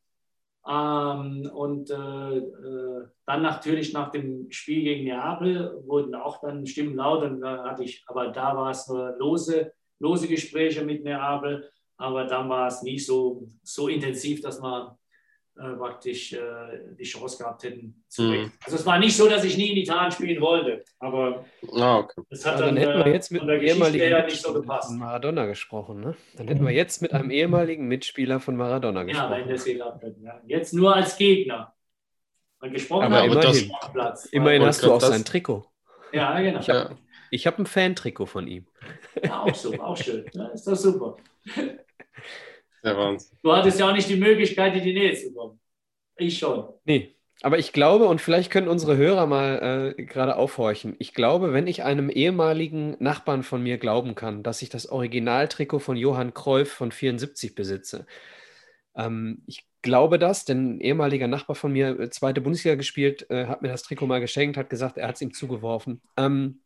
Ähm, 0.68 1.50
und 1.52 1.90
äh, 1.90 2.36
äh, 2.38 3.08
dann 3.26 3.42
natürlich 3.42 3.92
nach 3.92 4.10
dem 4.10 4.50
Spiel 4.50 4.84
gegen 4.84 5.04
Neapel 5.04 5.82
wurden 5.86 6.14
auch 6.14 6.40
dann 6.40 6.66
Stimmen 6.66 6.94
laut 6.94 7.24
und 7.24 7.40
da 7.40 7.64
hatte 7.64 7.82
ich, 7.82 8.04
aber 8.06 8.28
da 8.28 8.56
war 8.56 8.70
es 8.70 8.86
nur 8.86 9.16
lose, 9.18 9.72
lose 9.98 10.28
Gespräche 10.28 10.84
mit 10.84 11.02
Neapel, 11.02 11.68
aber 11.96 12.26
dann 12.26 12.48
war 12.48 12.68
es 12.68 12.82
nicht 12.82 13.04
so, 13.04 13.48
so 13.62 13.88
intensiv, 13.88 14.40
dass 14.40 14.60
man 14.60 14.96
äh, 15.58 15.74
praktisch 15.74 16.32
äh, 16.32 16.40
die 16.98 17.04
Chance 17.04 17.38
gehabt 17.38 17.62
hätten 17.64 18.04
zu 18.08 18.22
mhm. 18.22 18.52
Also 18.64 18.76
es 18.76 18.86
war 18.86 18.98
nicht 18.98 19.16
so, 19.16 19.28
dass 19.28 19.44
ich 19.44 19.56
nie 19.56 19.70
in 19.70 19.76
Italien 19.76 20.10
spielen 20.10 20.40
wollte, 20.40 20.84
aber 20.98 21.44
ah, 21.74 21.98
okay. 21.98 22.22
das 22.30 22.46
hat 22.46 22.60
dann, 22.60 22.74
dann 22.74 22.76
hätten 22.78 22.98
wir 22.98 23.06
äh, 23.06 23.12
jetzt 23.12 23.30
mit 23.30 23.42
einem 23.42 23.60
ehemaligen 23.60 24.10
ja 24.10 24.24
nicht 24.24 24.40
so 24.40 24.54
gepasst. 24.54 24.90
Maradona 24.92 25.46
gesprochen, 25.46 26.00
ne? 26.00 26.14
Dann 26.36 26.48
hätten 26.48 26.64
wir 26.64 26.72
jetzt 26.72 27.02
mit 27.02 27.12
einem 27.12 27.30
ehemaligen 27.30 27.86
Mitspieler 27.86 28.40
von 28.40 28.56
Maradona 28.56 29.02
gesprochen. 29.02 29.32
Ja, 29.32 29.38
wenn 29.38 29.48
das 29.48 29.64
geklappt 29.64 30.02
hätte. 30.02 30.20
Ja. 30.22 30.40
Jetzt 30.46 30.72
nur 30.72 30.96
als 30.96 31.16
Gegner. 31.16 31.74
Und 32.60 32.72
gesprochen 32.72 33.12
aber 33.12 33.24
immerhin, 33.24 33.70
immerhin 34.30 34.62
hast 34.62 34.82
du 34.82 34.92
auch 34.92 35.00
sein 35.00 35.24
Trikot. 35.24 35.66
Ja, 36.12 36.40
genau. 36.40 36.60
Ich 36.60 36.70
habe 36.70 36.96
Ich 37.30 37.46
habe 37.46 37.62
ein 37.62 37.66
Fan-Trikot 37.66 38.26
von 38.26 38.46
ihm. 38.46 38.66
Ja, 39.22 39.42
auch 39.42 39.54
so, 39.54 39.72
auch 39.80 39.96
schön. 39.96 40.24
Ja, 40.32 40.48
ist 40.48 40.66
doch 40.66 40.76
super. 40.76 41.16
Ja, 42.82 42.96
Wahnsinn. 42.96 43.38
Du 43.42 43.52
hattest 43.52 43.78
ja 43.78 43.88
auch 43.88 43.94
nicht 43.94 44.08
die 44.08 44.16
Möglichkeit, 44.16 44.74
in 44.76 44.82
die 44.82 44.92
Nähe 44.92 45.14
zu 45.14 45.32
kommen. 45.32 45.60
Ich 46.16 46.38
schon. 46.38 46.68
Nee, 46.84 47.14
aber 47.42 47.58
ich 47.58 47.72
glaube, 47.72 48.06
und 48.06 48.20
vielleicht 48.20 48.52
können 48.52 48.68
unsere 48.68 48.96
Hörer 48.96 49.26
mal 49.26 49.94
äh, 49.98 50.02
gerade 50.04 50.36
aufhorchen, 50.36 50.94
ich 51.00 51.12
glaube, 51.12 51.52
wenn 51.52 51.66
ich 51.66 51.82
einem 51.82 52.08
ehemaligen 52.08 52.96
Nachbarn 53.00 53.42
von 53.42 53.62
mir 53.62 53.78
glauben 53.78 54.14
kann, 54.14 54.44
dass 54.44 54.62
ich 54.62 54.68
das 54.68 54.86
Originaltrikot 54.86 55.80
von 55.80 55.96
Johann 55.96 56.34
Cruyff 56.34 56.72
von 56.72 56.92
74 56.92 57.56
besitze, 57.56 58.06
ähm, 58.94 59.42
ich 59.46 59.66
glaube 59.82 60.20
das, 60.20 60.44
denn 60.44 60.76
ein 60.76 60.80
ehemaliger 60.80 61.26
Nachbar 61.26 61.56
von 61.56 61.72
mir, 61.72 61.98
äh, 61.98 62.10
zweite 62.10 62.40
Bundesliga 62.40 62.76
gespielt, 62.76 63.28
äh, 63.30 63.46
hat 63.46 63.62
mir 63.62 63.68
das 63.68 63.82
Trikot 63.82 64.06
mal 64.06 64.20
geschenkt, 64.20 64.56
hat 64.56 64.70
gesagt, 64.70 64.96
er 64.96 65.08
hat 65.08 65.16
es 65.16 65.22
ihm 65.22 65.34
zugeworfen. 65.34 66.00
Ähm, 66.16 66.60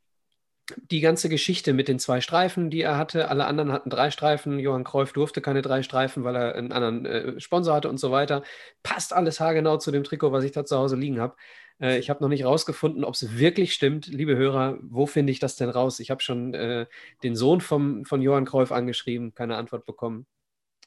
die 0.76 1.00
ganze 1.00 1.28
Geschichte 1.28 1.72
mit 1.72 1.88
den 1.88 1.98
zwei 1.98 2.20
Streifen, 2.20 2.70
die 2.70 2.82
er 2.82 2.98
hatte, 2.98 3.28
alle 3.28 3.46
anderen 3.46 3.72
hatten 3.72 3.90
drei 3.90 4.10
Streifen. 4.10 4.58
Johann 4.58 4.84
Cruyff 4.84 5.12
durfte 5.12 5.40
keine 5.40 5.62
drei 5.62 5.82
Streifen, 5.82 6.24
weil 6.24 6.36
er 6.36 6.54
einen 6.54 6.72
anderen 6.72 7.06
äh, 7.06 7.40
Sponsor 7.40 7.74
hatte 7.74 7.88
und 7.88 7.98
so 7.98 8.10
weiter. 8.10 8.42
Passt 8.82 9.12
alles 9.12 9.40
haargenau 9.40 9.76
zu 9.76 9.90
dem 9.90 10.04
Trikot, 10.04 10.32
was 10.32 10.44
ich 10.44 10.52
da 10.52 10.64
zu 10.64 10.76
Hause 10.76 10.96
liegen 10.96 11.20
habe. 11.20 11.36
Äh, 11.80 11.98
ich 11.98 12.10
habe 12.10 12.22
noch 12.22 12.28
nicht 12.28 12.44
rausgefunden, 12.44 13.04
ob 13.04 13.14
es 13.14 13.38
wirklich 13.38 13.74
stimmt. 13.74 14.06
Liebe 14.06 14.36
Hörer, 14.36 14.78
wo 14.82 15.06
finde 15.06 15.32
ich 15.32 15.38
das 15.38 15.56
denn 15.56 15.70
raus? 15.70 16.00
Ich 16.00 16.10
habe 16.10 16.22
schon 16.22 16.54
äh, 16.54 16.86
den 17.22 17.36
Sohn 17.36 17.60
vom, 17.60 18.04
von 18.04 18.22
Johann 18.22 18.44
Cruyff 18.44 18.72
angeschrieben, 18.72 19.34
keine 19.34 19.56
Antwort 19.56 19.86
bekommen. 19.86 20.26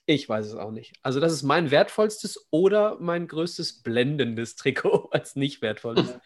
Ich 0.05 0.27
weiß 0.27 0.47
es 0.47 0.55
auch 0.55 0.71
nicht. 0.71 0.93
Also, 1.03 1.19
das 1.19 1.31
ist 1.33 1.43
mein 1.43 1.69
wertvollstes 1.69 2.47
oder 2.49 2.97
mein 2.99 3.27
größtes 3.27 3.83
blendendes 3.83 4.55
Trikot 4.55 5.09
als 5.11 5.35
nicht 5.35 5.61
wertvolles. 5.61 6.19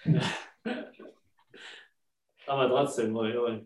Aber 2.47 2.67
trotzdem, 2.67 3.13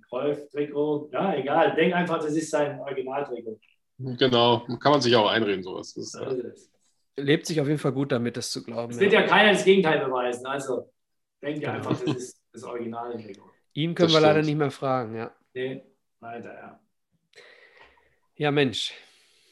Cruyff-Trikot, 0.10 1.10
ja, 1.12 1.34
egal. 1.36 1.76
Denk 1.76 1.94
einfach, 1.96 2.18
das 2.20 2.36
ist 2.36 2.52
sein 2.52 2.80
Originaltrikot. 2.80 3.60
Genau, 4.00 4.60
kann 4.80 4.92
man 4.92 5.02
sich 5.02 5.16
auch 5.16 5.28
einreden, 5.28 5.64
sowas. 5.64 5.94
Das 5.94 6.14
ist, 6.14 6.16
es. 6.16 6.72
Lebt 7.16 7.48
sich 7.48 7.60
auf 7.60 7.68
jeden 7.68 7.80
Fall 7.80 7.94
gut 7.94 8.12
damit, 8.12 8.38
das 8.38 8.52
zu 8.52 8.64
glauben. 8.64 8.92
Es 8.92 9.00
wird 9.00 9.14
ja 9.14 9.24
keiner 9.24 9.54
das 9.54 9.64
Gegenteil 9.64 10.06
beweisen. 10.06 10.46
Also, 10.46 10.92
denk 11.42 11.60
dir 11.60 11.74
einfach, 11.74 12.00
das 12.00 12.16
ist 12.16 12.42
das 12.54 12.64
Originaltrikot. 12.64 13.50
Ihn 13.74 13.96
können 13.96 14.10
Das 14.10 14.16
wir 14.16 14.22
leider 14.22 14.34
stimmt. 14.36 14.46
nicht 14.48 14.58
mehr 14.58 14.72
fragen, 14.72 15.16
ja. 15.16 15.32
Nee, 15.54 15.84
weiter, 16.20 16.54
ja. 16.54 16.80
Ja, 18.36 18.52
Mensch. 18.52 18.94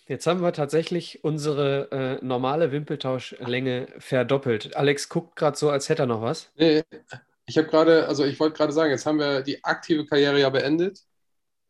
Jetzt 0.08 0.28
haben 0.28 0.42
wir 0.44 0.54
tatsächlich 0.54 1.24
unsere 1.24 2.20
äh, 2.22 2.24
normale 2.24 2.72
Wimpeltauschlänge 2.72 3.88
verdoppelt. 3.98 4.76
Alex 4.76 5.10
guckt 5.10 5.36
gerade 5.36 5.58
so, 5.58 5.72
als 5.72 5.90
hätte 5.90 6.04
er 6.04 6.06
noch 6.06 6.22
was. 6.22 6.52
Nee, 6.56 6.84
ich 7.46 7.58
habe 7.58 7.68
gerade, 7.68 8.08
also 8.08 8.26
ich 8.26 8.40
wollte 8.40 8.58
gerade 8.58 8.74
sagen, 8.74 8.92
jetzt 8.92 9.06
haben 9.06 9.20
wir 9.20 9.42
die 9.42 9.64
aktive 9.64 10.06
Karriere 10.06 10.40
ja 10.40 10.50
beendet. 10.50 11.00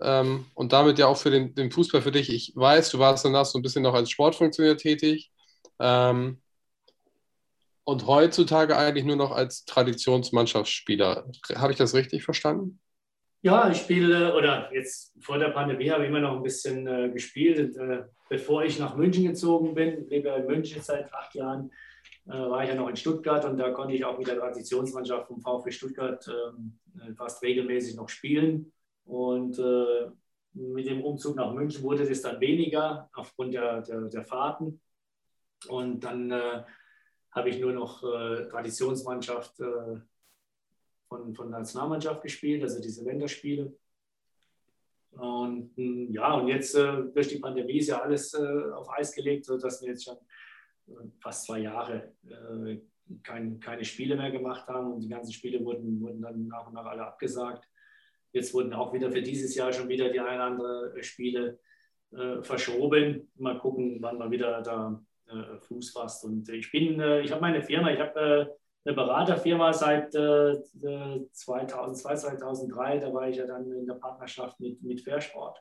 Ähm, 0.01 0.45
und 0.55 0.73
damit 0.73 0.99
ja 0.99 1.07
auch 1.07 1.17
für 1.17 1.31
den, 1.31 1.55
den 1.55 1.71
Fußball 1.71 2.01
für 2.01 2.11
dich. 2.11 2.29
Ich 2.29 2.53
weiß, 2.55 2.91
du 2.91 2.99
warst 2.99 3.23
danach 3.25 3.45
so 3.45 3.57
ein 3.59 3.61
bisschen 3.61 3.83
noch 3.83 3.93
als 3.93 4.09
Sportfunktionär 4.09 4.77
tätig. 4.77 5.31
Ähm, 5.79 6.41
und 7.85 8.07
heutzutage 8.07 8.77
eigentlich 8.77 9.05
nur 9.05 9.15
noch 9.15 9.31
als 9.31 9.63
Traditionsmannschaftsspieler. 9.65 11.29
Habe 11.55 11.71
ich 11.71 11.77
das 11.77 11.93
richtig 11.93 12.23
verstanden? 12.23 12.79
Ja, 13.41 13.69
ich 13.69 13.77
spiele, 13.77 14.35
oder 14.35 14.73
jetzt 14.73 15.13
vor 15.21 15.37
der 15.37 15.49
Pandemie 15.49 15.91
habe 15.91 16.03
ich 16.03 16.09
immer 16.09 16.19
noch 16.19 16.35
ein 16.35 16.43
bisschen 16.43 16.87
äh, 16.87 17.09
gespielt. 17.09 17.77
Und, 17.77 17.89
äh, 17.89 18.03
bevor 18.27 18.63
ich 18.63 18.79
nach 18.79 18.95
München 18.95 19.25
gezogen 19.25 19.75
bin, 19.75 20.09
lebe 20.09 20.29
in 20.29 20.47
München 20.47 20.81
seit 20.81 21.13
acht 21.13 21.35
Jahren, 21.35 21.71
war 22.25 22.63
ich 22.63 22.69
ja 22.69 22.75
noch 22.75 22.89
in 22.89 22.95
Stuttgart 22.95 23.45
und 23.45 23.57
da 23.57 23.71
konnte 23.71 23.93
ich 23.93 24.03
auch 24.03 24.17
mit 24.17 24.27
der 24.27 24.37
Traditionsmannschaft 24.37 25.27
vom 25.27 25.41
VfB 25.41 25.71
Stuttgart 25.71 26.27
ähm, 26.27 26.79
äh, 26.99 27.13
fast 27.13 27.43
regelmäßig 27.43 27.95
noch 27.95 28.09
spielen. 28.09 28.71
Und 29.03 29.59
äh, 29.59 30.09
mit 30.53 30.87
dem 30.87 31.03
Umzug 31.03 31.35
nach 31.35 31.53
München 31.53 31.83
wurde 31.83 32.07
das 32.07 32.21
dann 32.21 32.39
weniger 32.39 33.09
aufgrund 33.13 33.53
der, 33.53 33.81
der, 33.81 34.01
der 34.01 34.23
Fahrten. 34.23 34.81
Und 35.67 36.03
dann 36.03 36.31
äh, 36.31 36.63
habe 37.31 37.49
ich 37.49 37.59
nur 37.59 37.73
noch 37.73 38.03
äh, 38.03 38.47
Traditionsmannschaft 38.47 39.59
äh, 39.59 39.99
von, 41.07 41.35
von 41.35 41.49
Nationalmannschaft 41.51 42.23
gespielt, 42.23 42.63
also 42.63 42.81
diese 42.81 43.03
Länderspiele. 43.03 43.71
Und 45.11 45.77
mh, 45.77 46.11
ja, 46.11 46.33
und 46.33 46.47
jetzt 46.47 46.75
äh, 46.75 47.03
durch 47.13 47.27
die 47.27 47.39
Pandemie 47.39 47.77
ist 47.77 47.89
ja 47.89 48.01
alles 48.01 48.33
äh, 48.33 48.71
auf 48.73 48.89
Eis 48.89 49.13
gelegt, 49.13 49.45
sodass 49.45 49.81
wir 49.81 49.89
jetzt 49.89 50.05
schon 50.05 50.15
äh, 50.15 50.19
fast 51.19 51.45
zwei 51.45 51.59
Jahre 51.59 52.13
äh, 52.27 52.77
kein, 53.23 53.59
keine 53.59 53.85
Spiele 53.85 54.15
mehr 54.15 54.31
gemacht 54.31 54.67
haben 54.67 54.93
und 54.93 55.01
die 55.01 55.09
ganzen 55.09 55.31
Spiele 55.31 55.63
wurden, 55.63 56.01
wurden 56.01 56.21
dann 56.21 56.47
nach 56.47 56.67
und 56.67 56.73
nach 56.73 56.85
alle 56.85 57.05
abgesagt. 57.05 57.67
Jetzt 58.31 58.53
wurden 58.53 58.73
auch 58.73 58.93
wieder 58.93 59.11
für 59.11 59.21
dieses 59.21 59.55
Jahr 59.55 59.71
schon 59.71 59.87
wieder 59.87 60.09
die 60.09 60.19
ein 60.19 60.35
oder 60.35 60.43
andere 60.43 61.03
Spiele 61.03 61.59
äh, 62.11 62.41
verschoben. 62.41 63.31
Mal 63.35 63.57
gucken, 63.59 63.97
wann 64.01 64.17
man 64.17 64.31
wieder 64.31 64.61
da 64.61 65.01
äh, 65.27 65.59
Fuß 65.59 65.91
fasst. 65.91 66.25
Und 66.25 66.49
ich 66.49 66.71
bin, 66.71 66.99
äh, 66.99 67.21
ich 67.21 67.31
habe 67.31 67.41
meine 67.41 67.61
Firma, 67.61 67.91
ich 67.91 67.99
habe 67.99 68.19
äh, 68.19 68.45
eine 68.85 68.95
Beraterfirma 68.95 69.73
seit 69.73 70.13
äh, 70.15 70.55
2002, 71.31 72.15
2003. 72.15 72.99
Da 72.99 73.13
war 73.13 73.29
ich 73.29 73.37
ja 73.37 73.47
dann 73.47 73.71
in 73.71 73.87
der 73.87 73.95
Partnerschaft 73.95 74.59
mit, 74.59 74.81
mit 74.83 75.01
Fairsport. 75.01 75.59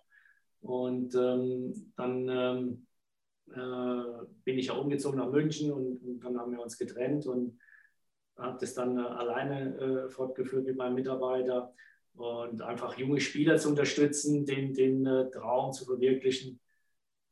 Und 0.61 1.15
ähm, 1.15 1.93
dann 1.97 2.29
ähm, 2.29 2.87
äh, 3.51 4.25
bin 4.45 4.59
ich 4.59 4.67
ja 4.67 4.75
umgezogen 4.75 5.19
nach 5.19 5.31
München 5.31 5.73
und, 5.73 6.03
und 6.03 6.21
dann 6.21 6.39
haben 6.39 6.53
wir 6.53 6.61
uns 6.61 6.79
getrennt 6.79 7.27
und 7.27 7.59
habe 8.37 8.59
das 8.61 8.75
dann 8.75 8.99
äh, 8.99 9.03
alleine 9.03 9.77
äh, 9.79 10.09
fortgeführt 10.09 10.67
mit 10.67 10.77
meinem 10.77 10.95
Mitarbeiter. 10.95 11.73
Und 12.15 12.63
einfach 12.63 12.97
junge 12.97 13.21
Spieler 13.21 13.57
zu 13.57 13.69
unterstützen, 13.71 14.47
den, 14.47 14.73
den 14.73 15.05
äh, 15.05 15.31
Traum 15.31 15.73
zu 15.73 15.85
verwirklichen, 15.85 16.61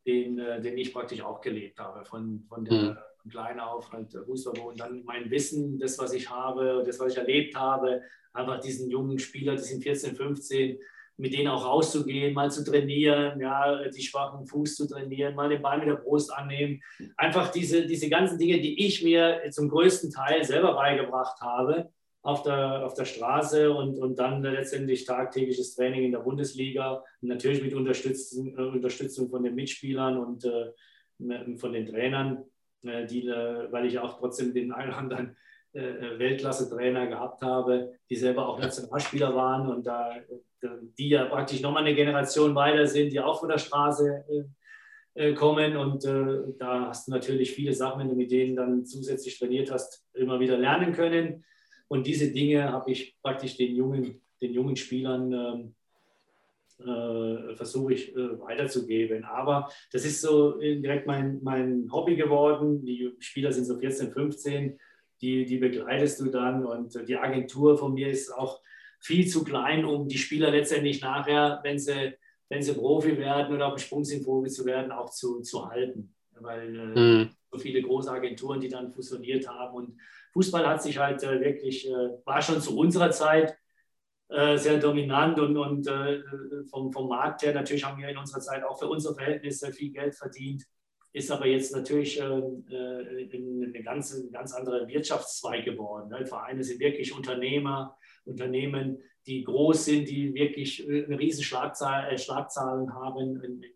den, 0.04 0.36
den 0.36 0.76
ich 0.76 0.92
praktisch 0.92 1.22
auch 1.22 1.40
gelebt 1.40 1.78
habe, 1.78 2.04
von, 2.04 2.44
von 2.48 2.64
der 2.64 2.72
Mhm. 2.74 2.96
von 3.18 3.30
klein 3.30 3.60
auf 3.60 3.92
halt 3.92 4.12
Fußball 4.12 4.58
und 4.58 4.80
dann 4.80 5.04
mein 5.04 5.30
Wissen, 5.30 5.78
das, 5.78 5.96
was 6.00 6.12
ich 6.12 6.28
habe, 6.28 6.82
das, 6.84 6.98
was 6.98 7.12
ich 7.12 7.18
erlebt 7.18 7.54
habe, 7.54 8.02
einfach 8.32 8.58
diesen 8.60 8.90
jungen 8.90 9.20
Spieler, 9.20 9.54
die 9.54 9.62
sind 9.62 9.82
14, 9.82 10.16
15, 10.16 10.78
mit 11.16 11.34
denen 11.34 11.48
auch 11.48 11.64
rauszugehen, 11.64 12.34
mal 12.34 12.50
zu 12.50 12.64
trainieren, 12.64 13.40
ja, 13.40 13.88
die 13.88 14.02
schwachen 14.02 14.46
Fuß 14.46 14.76
zu 14.76 14.88
trainieren, 14.88 15.34
mal 15.34 15.48
den 15.48 15.62
Ball 15.62 15.78
mit 15.78 15.88
der 15.88 15.96
Brust 15.96 16.32
annehmen. 16.32 16.82
Einfach 17.16 17.50
diese, 17.50 17.86
diese 17.86 18.08
ganzen 18.08 18.38
Dinge, 18.38 18.60
die 18.60 18.86
ich 18.86 19.04
mir 19.04 19.42
zum 19.50 19.68
größten 19.68 20.10
Teil 20.10 20.42
selber 20.44 20.74
beigebracht 20.74 21.40
habe 21.40 21.90
auf 22.22 22.42
der, 22.44 22.86
auf 22.86 22.94
der 22.94 23.04
Straße 23.04 23.72
und, 23.72 23.98
und 23.98 24.18
dann 24.18 24.42
letztendlich 24.42 25.04
tagtägliches 25.04 25.74
Training 25.74 26.04
in 26.04 26.12
der 26.12 26.20
Bundesliga. 26.20 27.04
Und 27.20 27.28
natürlich 27.28 27.62
mit 27.62 27.74
Unterstützung, 27.74 28.56
äh, 28.56 28.62
Unterstützung 28.62 29.28
von 29.28 29.42
den 29.42 29.54
Mitspielern 29.54 30.16
und 30.18 30.44
äh, 30.44 31.56
von 31.56 31.72
den 31.72 31.86
Trainern, 31.86 32.44
äh, 32.84 33.06
die, 33.06 33.26
äh, 33.26 33.70
weil 33.72 33.86
ich 33.86 33.98
auch 33.98 34.18
trotzdem 34.18 34.54
den 34.54 34.72
einen 34.72 35.06
oder 35.06 35.34
Weltklasse-Trainer 35.74 37.06
gehabt 37.06 37.42
habe, 37.42 37.94
die 38.10 38.16
selber 38.16 38.46
auch 38.46 38.58
Nationalspieler 38.58 39.34
waren 39.34 39.68
und 39.68 39.86
da, 39.86 40.14
die 40.98 41.08
ja 41.08 41.24
praktisch 41.24 41.62
nochmal 41.62 41.84
eine 41.84 41.94
Generation 41.94 42.54
weiter 42.54 42.86
sind, 42.86 43.12
die 43.12 43.20
auch 43.20 43.40
von 43.40 43.48
der 43.48 43.58
Straße 43.58 44.24
äh, 45.14 45.32
kommen 45.32 45.76
und 45.76 46.04
äh, 46.04 46.52
da 46.58 46.88
hast 46.88 47.08
du 47.08 47.12
natürlich 47.12 47.52
viele 47.52 47.72
Sachen, 47.72 48.00
wenn 48.00 48.08
du 48.08 48.14
mit 48.14 48.30
denen 48.30 48.56
dann 48.56 48.84
zusätzlich 48.84 49.38
trainiert 49.38 49.70
hast, 49.70 50.04
immer 50.14 50.40
wieder 50.40 50.58
lernen 50.58 50.92
können 50.92 51.44
und 51.88 52.06
diese 52.06 52.32
Dinge 52.32 52.72
habe 52.72 52.90
ich 52.90 53.18
praktisch 53.22 53.56
den 53.58 53.76
jungen, 53.76 54.22
den 54.40 54.52
jungen 54.54 54.76
Spielern 54.76 55.32
ähm, 55.32 55.74
äh, 56.80 57.54
versuche 57.54 57.92
ich 57.92 58.16
äh, 58.16 58.40
weiterzugeben. 58.40 59.24
Aber 59.24 59.68
das 59.92 60.04
ist 60.04 60.22
so 60.22 60.58
äh, 60.58 60.80
direkt 60.80 61.06
mein, 61.06 61.40
mein 61.42 61.92
Hobby 61.92 62.16
geworden. 62.16 62.84
Die 62.84 63.12
Spieler 63.18 63.52
sind 63.52 63.66
so 63.66 63.78
14, 63.78 64.10
15, 64.10 64.80
die, 65.22 65.46
die 65.46 65.58
begleitest 65.58 66.20
du 66.20 66.26
dann 66.26 66.66
und 66.66 66.94
äh, 66.96 67.04
die 67.04 67.16
Agentur 67.16 67.78
von 67.78 67.94
mir 67.94 68.08
ist 68.08 68.30
auch 68.30 68.60
viel 69.00 69.26
zu 69.26 69.44
klein, 69.44 69.84
um 69.84 70.08
die 70.08 70.18
Spieler 70.18 70.50
letztendlich 70.50 71.00
nachher, 71.00 71.60
wenn 71.62 71.78
sie, 71.78 72.14
wenn 72.48 72.62
sie 72.62 72.74
Profi 72.74 73.16
werden 73.16 73.54
oder 73.54 73.68
auf 73.68 73.74
dem 73.74 73.78
Sprung 73.78 74.04
sind, 74.04 74.24
Profi 74.24 74.50
zu 74.50 74.64
werden, 74.64 74.92
auch 74.92 75.10
zu, 75.10 75.40
zu 75.40 75.68
halten. 75.68 76.14
Weil 76.40 76.76
äh, 76.76 77.00
Mhm. 77.00 77.30
so 77.50 77.58
viele 77.58 77.82
große 77.82 78.10
Agenturen, 78.10 78.60
die 78.60 78.68
dann 78.68 78.92
fusioniert 78.92 79.48
haben. 79.48 79.74
Und 79.74 80.00
Fußball 80.32 80.66
hat 80.66 80.82
sich 80.82 80.98
halt 80.98 81.22
äh, 81.22 81.40
wirklich, 81.40 81.88
äh, 81.88 82.10
war 82.24 82.42
schon 82.42 82.60
zu 82.60 82.76
unserer 82.76 83.10
Zeit 83.10 83.56
äh, 84.28 84.56
sehr 84.56 84.78
dominant 84.78 85.38
und, 85.38 85.56
und 85.56 85.86
äh, 85.86 86.22
vom, 86.70 86.92
vom 86.92 87.08
Markt 87.08 87.42
her 87.42 87.54
natürlich 87.54 87.84
haben 87.84 88.00
wir 88.00 88.08
in 88.08 88.16
unserer 88.16 88.40
Zeit 88.40 88.64
auch 88.64 88.78
für 88.78 88.88
unsere 88.88 89.14
Verhältnisse 89.14 89.72
viel 89.72 89.92
Geld 89.92 90.14
verdient. 90.14 90.64
Ist 91.14 91.30
aber 91.30 91.46
jetzt 91.46 91.74
natürlich 91.74 92.18
äh, 92.18 92.24
äh, 92.24 93.30
eine 93.34 93.82
ganz, 93.82 94.14
ein 94.14 94.32
ganz 94.32 94.54
anderer 94.54 94.88
Wirtschaftszweig 94.88 95.64
geworden. 95.64 96.08
Ne? 96.08 96.24
Vereine 96.24 96.64
sind 96.64 96.80
wirklich 96.80 97.14
Unternehmer, 97.14 97.98
Unternehmen, 98.24 99.02
die 99.26 99.44
groß 99.44 99.84
sind, 99.84 100.08
die 100.08 100.34
wirklich 100.34 100.88
äh, 100.88 101.04
eine 101.04 101.18
riesen 101.18 101.44
Schlagzahl, 101.44 102.12
äh, 102.12 102.18
Schlagzahlen 102.18 102.94
haben, 102.94 103.40
in, 103.42 103.42
in, 103.42 103.62
äh, 103.62 103.68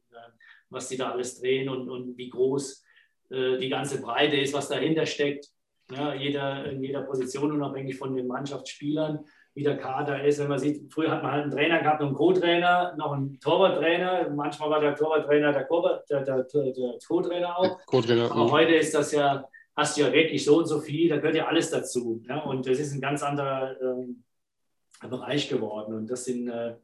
was 0.70 0.88
die 0.88 0.96
da 0.96 1.10
alles 1.10 1.38
drehen 1.40 1.68
und, 1.68 1.90
und 1.90 2.16
wie 2.16 2.30
groß 2.30 2.84
äh, 3.30 3.58
die 3.58 3.68
ganze 3.68 4.00
Breite 4.00 4.36
ist, 4.36 4.54
was 4.54 4.68
dahinter 4.68 5.06
steckt. 5.06 5.50
Ja, 5.90 6.14
jeder, 6.14 6.64
in 6.64 6.82
jeder 6.82 7.02
Position, 7.02 7.52
unabhängig 7.52 7.96
von 7.96 8.16
den 8.16 8.26
Mannschaftsspielern. 8.26 9.24
Wie 9.56 9.62
der 9.62 9.78
Kader 9.78 10.22
ist. 10.22 10.38
Wenn 10.38 10.48
man 10.48 10.58
sieht, 10.58 10.92
früher 10.92 11.10
hat 11.10 11.22
man 11.22 11.32
halt 11.32 11.44
einen 11.44 11.52
Trainer 11.52 11.80
gehabt, 11.80 12.02
einen 12.02 12.14
Co-Trainer, 12.14 12.94
noch 12.98 13.12
einen 13.12 13.40
Torwarttrainer. 13.40 14.28
Manchmal 14.28 14.68
war 14.68 14.80
der 14.80 14.94
Torwarttrainer 14.94 15.50
der, 15.52 15.66
der, 16.22 16.42
der, 16.44 16.72
der 16.72 16.98
Co-Trainer 17.08 17.58
auch. 17.58 17.78
Co-Trainer. 17.86 18.30
Aber 18.30 18.50
heute 18.50 18.74
ist 18.74 18.94
das 18.94 19.12
ja, 19.12 19.48
hast 19.74 19.96
du 19.96 20.02
ja 20.02 20.12
wirklich 20.12 20.44
so 20.44 20.58
und 20.58 20.66
so 20.66 20.78
viel, 20.78 21.08
da 21.08 21.16
gehört 21.16 21.36
ja 21.36 21.46
alles 21.46 21.70
dazu. 21.70 22.22
Ja? 22.28 22.40
Und 22.40 22.66
das 22.66 22.78
ist 22.78 22.92
ein 22.92 23.00
ganz 23.00 23.22
anderer 23.22 23.74
ähm, 23.80 24.24
Bereich 25.08 25.48
geworden. 25.48 25.94
Und 25.94 26.10
das 26.10 26.26
sind 26.26 26.48
äh, 26.48 26.74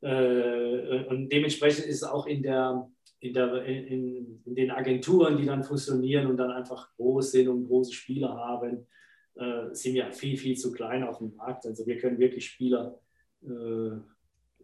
äh, 0.00 1.06
und 1.06 1.32
dementsprechend 1.32 1.86
ist 1.86 2.02
auch 2.02 2.26
in 2.26 2.42
der 2.42 2.88
in, 3.20 3.34
der, 3.34 3.64
in, 3.64 4.42
in, 4.44 4.54
den 4.56 4.72
Agenturen, 4.72 5.36
die 5.36 5.46
dann 5.46 5.62
fusionieren 5.62 6.26
und 6.26 6.36
dann 6.36 6.50
einfach 6.50 6.92
groß 6.96 7.30
sind 7.30 7.48
und 7.48 7.68
große 7.68 7.92
Spieler 7.92 8.34
haben, 8.34 8.88
äh, 9.34 9.74
sind 9.74 9.94
wir 9.94 10.12
viel, 10.12 10.36
viel 10.36 10.56
zu 10.56 10.72
klein 10.72 11.04
auf 11.04 11.18
dem 11.18 11.34
Markt. 11.36 11.66
Also 11.66 11.86
wir 11.86 11.98
können 11.98 12.18
wirklich 12.18 12.46
Spieler 12.46 12.98
äh, 13.44 13.96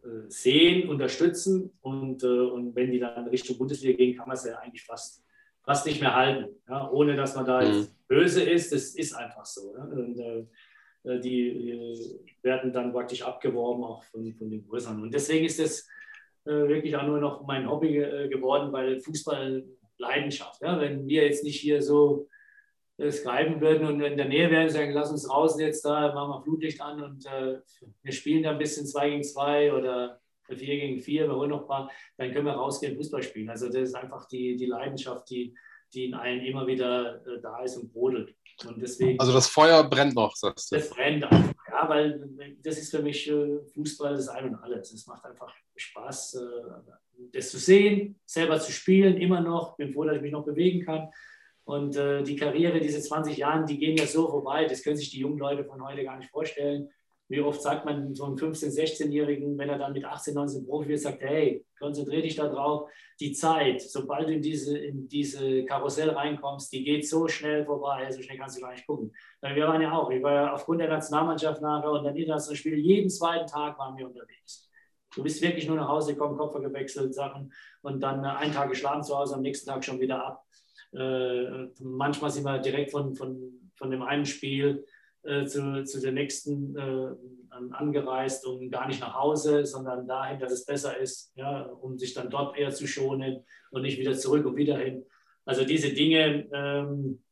äh, 0.05 0.29
sehen, 0.29 0.89
unterstützen 0.89 1.73
und, 1.81 2.23
äh, 2.23 2.27
und 2.27 2.77
wenn 2.77 2.93
die 2.93 3.01
dann 3.01 3.27
Richtung 3.29 3.59
Bundesliga 3.59 3.97
gehen, 3.97 4.16
kann 4.16 4.29
man 4.29 4.37
es 4.37 4.45
ja 4.45 4.57
eigentlich 4.59 4.85
fast, 4.85 5.25
fast 5.64 5.87
nicht 5.87 6.01
mehr 6.01 6.14
halten. 6.14 6.55
Ja? 6.69 6.89
Ohne 6.91 7.16
dass 7.16 7.35
man 7.35 7.45
da 7.45 7.62
jetzt 7.62 7.91
mhm. 7.91 7.95
böse 8.07 8.43
ist, 8.43 8.73
das 8.73 8.95
ist 8.95 9.14
einfach 9.14 9.45
so. 9.45 9.75
Ja? 9.77 9.85
Und, 9.85 10.19
äh, 10.21 10.47
äh, 11.05 11.21
die 11.21 12.21
werden 12.43 12.73
dann 12.73 12.93
praktisch 12.93 13.23
abgeworben 13.23 13.83
auch 13.83 14.05
von, 14.05 14.33
von 14.35 14.51
den 14.51 14.66
Größeren. 14.69 15.03
Und 15.03 15.12
deswegen 15.12 15.45
ist 15.45 15.59
es 15.59 15.89
wirklich 16.45 16.97
auch 16.97 17.07
nur 17.07 17.19
noch 17.19 17.47
mein 17.47 17.69
Hobby 17.69 17.93
geworden, 18.31 18.73
weil 18.73 19.01
Fußball 19.01 19.64
Leidenschaft. 19.99 20.62
Ja? 20.62 20.81
Wenn 20.81 21.07
wir 21.07 21.25
jetzt 21.25 21.45
nicht 21.45 21.61
hier 21.61 21.83
so 21.83 22.29
äh, 22.99 23.11
skypen 23.11 23.61
würden 23.61 23.87
und 23.87 24.01
in 24.01 24.17
der 24.17 24.29
Nähe 24.29 24.51
wären, 24.51 24.69
sagen, 24.69 24.93
lass 24.93 25.11
uns 25.11 25.31
raus 25.31 25.59
jetzt 25.59 25.85
da, 25.85 26.13
machen 26.13 26.31
wir 26.31 26.43
Flutlicht 26.43 26.81
an 26.81 27.03
und 27.03 27.27
äh, 27.27 27.61
wir 28.03 28.13
spielen 28.13 28.43
da 28.43 28.51
ein 28.51 28.59
bisschen 28.59 28.87
2 28.87 29.11
gegen 29.11 29.25
2 29.25 29.73
oder 29.73 30.21
4 30.49 30.57
gegen 30.59 30.99
4, 30.99 31.29
wir 31.29 31.37
holen 31.37 31.51
noch 31.51 31.63
ein 31.63 31.67
paar, 31.67 31.91
dann 32.17 32.33
können 32.33 32.47
wir 32.47 32.53
rausgehen 32.53 32.97
Fußball 32.97 33.23
spielen. 33.23 33.51
Also 33.51 33.67
das 33.67 33.91
ist 33.91 33.95
einfach 33.95 34.27
die, 34.27 34.57
die 34.57 34.67
Leidenschaft, 34.67 35.29
die, 35.31 35.55
die 35.93 36.07
in 36.07 36.15
allen 36.15 36.41
immer 36.41 36.67
wieder 36.67 37.25
äh, 37.27 37.41
da 37.41 37.63
ist 37.63 37.77
und 37.77 37.93
brodelt. 37.93 38.35
Und 38.67 38.83
deswegen, 38.83 39.21
also 39.21 39.33
das 39.33 39.49
Feuer 39.49 39.89
brennt 39.89 40.17
noch, 40.17 40.35
sagst 40.35 40.73
du? 40.73 40.77
Das 40.77 40.91
brennt 40.91 41.25
einfach, 41.25 41.55
ja, 41.71 41.89
weil 41.89 42.29
das 42.63 42.79
ist 42.79 42.91
für 42.91 43.03
mich 43.03 43.31
äh, 43.31 43.61
Fußball 43.75 44.15
das 44.15 44.29
Ein 44.29 44.49
und 44.49 44.55
Alles. 44.57 44.93
Es 44.93 45.07
macht 45.07 45.25
einfach 45.25 45.55
Spaß, 45.77 46.35
äh, 46.35 47.29
das 47.33 47.51
zu 47.51 47.59
sehen, 47.59 48.19
selber 48.25 48.59
zu 48.59 48.73
spielen, 48.73 49.17
immer 49.19 49.41
noch. 49.41 49.77
Bin 49.77 49.93
froh, 49.93 50.05
dass 50.05 50.17
ich 50.17 50.23
mich 50.23 50.33
noch 50.33 50.45
bewegen 50.45 50.85
kann. 50.85 51.09
Und 51.69 51.97
äh, 51.97 52.23
die 52.23 52.35
Karriere, 52.35 52.81
diese 52.81 52.99
20 52.99 53.37
Jahre, 53.37 53.66
die 53.66 53.79
gehen 53.79 53.95
ja 53.95 54.07
so 54.07 54.27
vorbei, 54.27 54.64
das 54.64 54.83
können 54.83 54.97
sich 54.97 55.11
die 55.11 55.19
jungen 55.19 55.37
Leute 55.37 55.66
von 55.66 55.87
heute 55.87 56.03
gar 56.03 56.16
nicht 56.16 56.31
vorstellen. 56.31 56.89
Wie 57.29 57.43
oft 57.43 57.61
sagt 57.61 57.85
man 57.85 58.14
so 58.14 58.25
einem 58.25 58.37
15-, 58.37 58.75
16-Jährigen, 58.75 59.59
wenn 59.59 59.69
er 59.69 59.77
dann 59.77 59.93
mit 59.93 60.03
18, 60.03 60.33
19 60.33 60.66
Profi 60.66 60.89
wird, 60.89 61.01
sagt, 61.01 61.21
hey, 61.21 61.66
konzentriere 61.79 62.23
dich 62.23 62.37
darauf. 62.37 62.89
Die 63.21 63.33
Zeit, 63.33 63.83
sobald 63.83 64.29
du 64.29 64.33
in 64.33 64.41
diese, 64.41 64.79
in 64.79 65.11
diese 65.11 65.66
Karussell 65.66 66.09
reinkommst, 66.09 66.73
die 66.73 66.85
geht 66.85 67.07
so 67.07 67.29
schnell 67.29 67.66
vorbei, 67.66 68.11
so 68.12 68.23
schnell 68.23 68.39
kannst 68.39 68.57
du 68.57 68.62
gar 68.62 68.73
nicht 68.73 68.87
gucken. 68.87 69.12
Weil 69.43 69.55
wir 69.55 69.66
waren 69.66 69.83
ja 69.83 69.93
auch, 69.93 70.11
ich 70.11 70.23
war 70.23 70.33
ja 70.33 70.55
aufgrund 70.55 70.81
der 70.81 70.89
Nationalmannschaft 70.89 71.61
nachher 71.61 71.91
und 71.91 72.03
dann 72.03 72.16
internationalen 72.16 72.57
Spiele, 72.57 72.77
jeden 72.77 73.11
zweiten 73.11 73.47
Tag 73.47 73.79
waren 73.79 73.95
wir 73.99 74.07
unterwegs. 74.07 74.71
Du 75.14 75.23
bist 75.23 75.43
wirklich 75.43 75.69
nur 75.69 75.77
nach 75.77 75.89
Hause 75.89 76.14
gekommen, 76.14 76.39
Kopf 76.39 76.55
gewechselt, 76.55 77.12
Sachen 77.12 77.53
und 77.83 78.01
dann 78.01 78.25
äh, 78.25 78.29
einen 78.29 78.55
Tag 78.55 78.71
geschlafen 78.71 79.03
zu 79.03 79.14
Hause, 79.14 79.35
am 79.35 79.43
nächsten 79.43 79.69
Tag 79.69 79.85
schon 79.85 80.01
wieder 80.01 80.25
ab. 80.25 80.47
Äh, 80.93 81.68
manchmal 81.80 82.30
sind 82.30 82.45
wir 82.45 82.59
direkt 82.59 82.91
von, 82.91 83.14
von, 83.14 83.70
von 83.76 83.91
dem 83.91 84.03
einen 84.03 84.26
Spiel 84.26 84.84
äh, 85.22 85.45
zu, 85.45 85.84
zu 85.84 86.01
der 86.01 86.12
nächsten 86.12 86.76
äh, 86.76 87.11
angereist 87.72 88.47
und 88.47 88.70
gar 88.70 88.86
nicht 88.89 89.01
nach 89.01 89.14
Hause, 89.14 89.66
sondern 89.66 90.07
dahin, 90.07 90.39
dass 90.39 90.53
es 90.53 90.64
besser 90.64 90.97
ist, 90.97 91.32
ja, 91.34 91.62
um 91.62 91.99
sich 91.99 92.14
dann 92.14 92.30
dort 92.30 92.57
eher 92.57 92.70
zu 92.70 92.86
schonen 92.86 93.45
und 93.70 93.82
nicht 93.82 93.99
wieder 93.99 94.14
zurück 94.14 94.47
und 94.47 94.57
wieder 94.57 94.78
hin. 94.78 95.05
Also 95.45 95.64
diese 95.64 95.93
Dinge 95.93 96.49
ähm, 96.53 97.22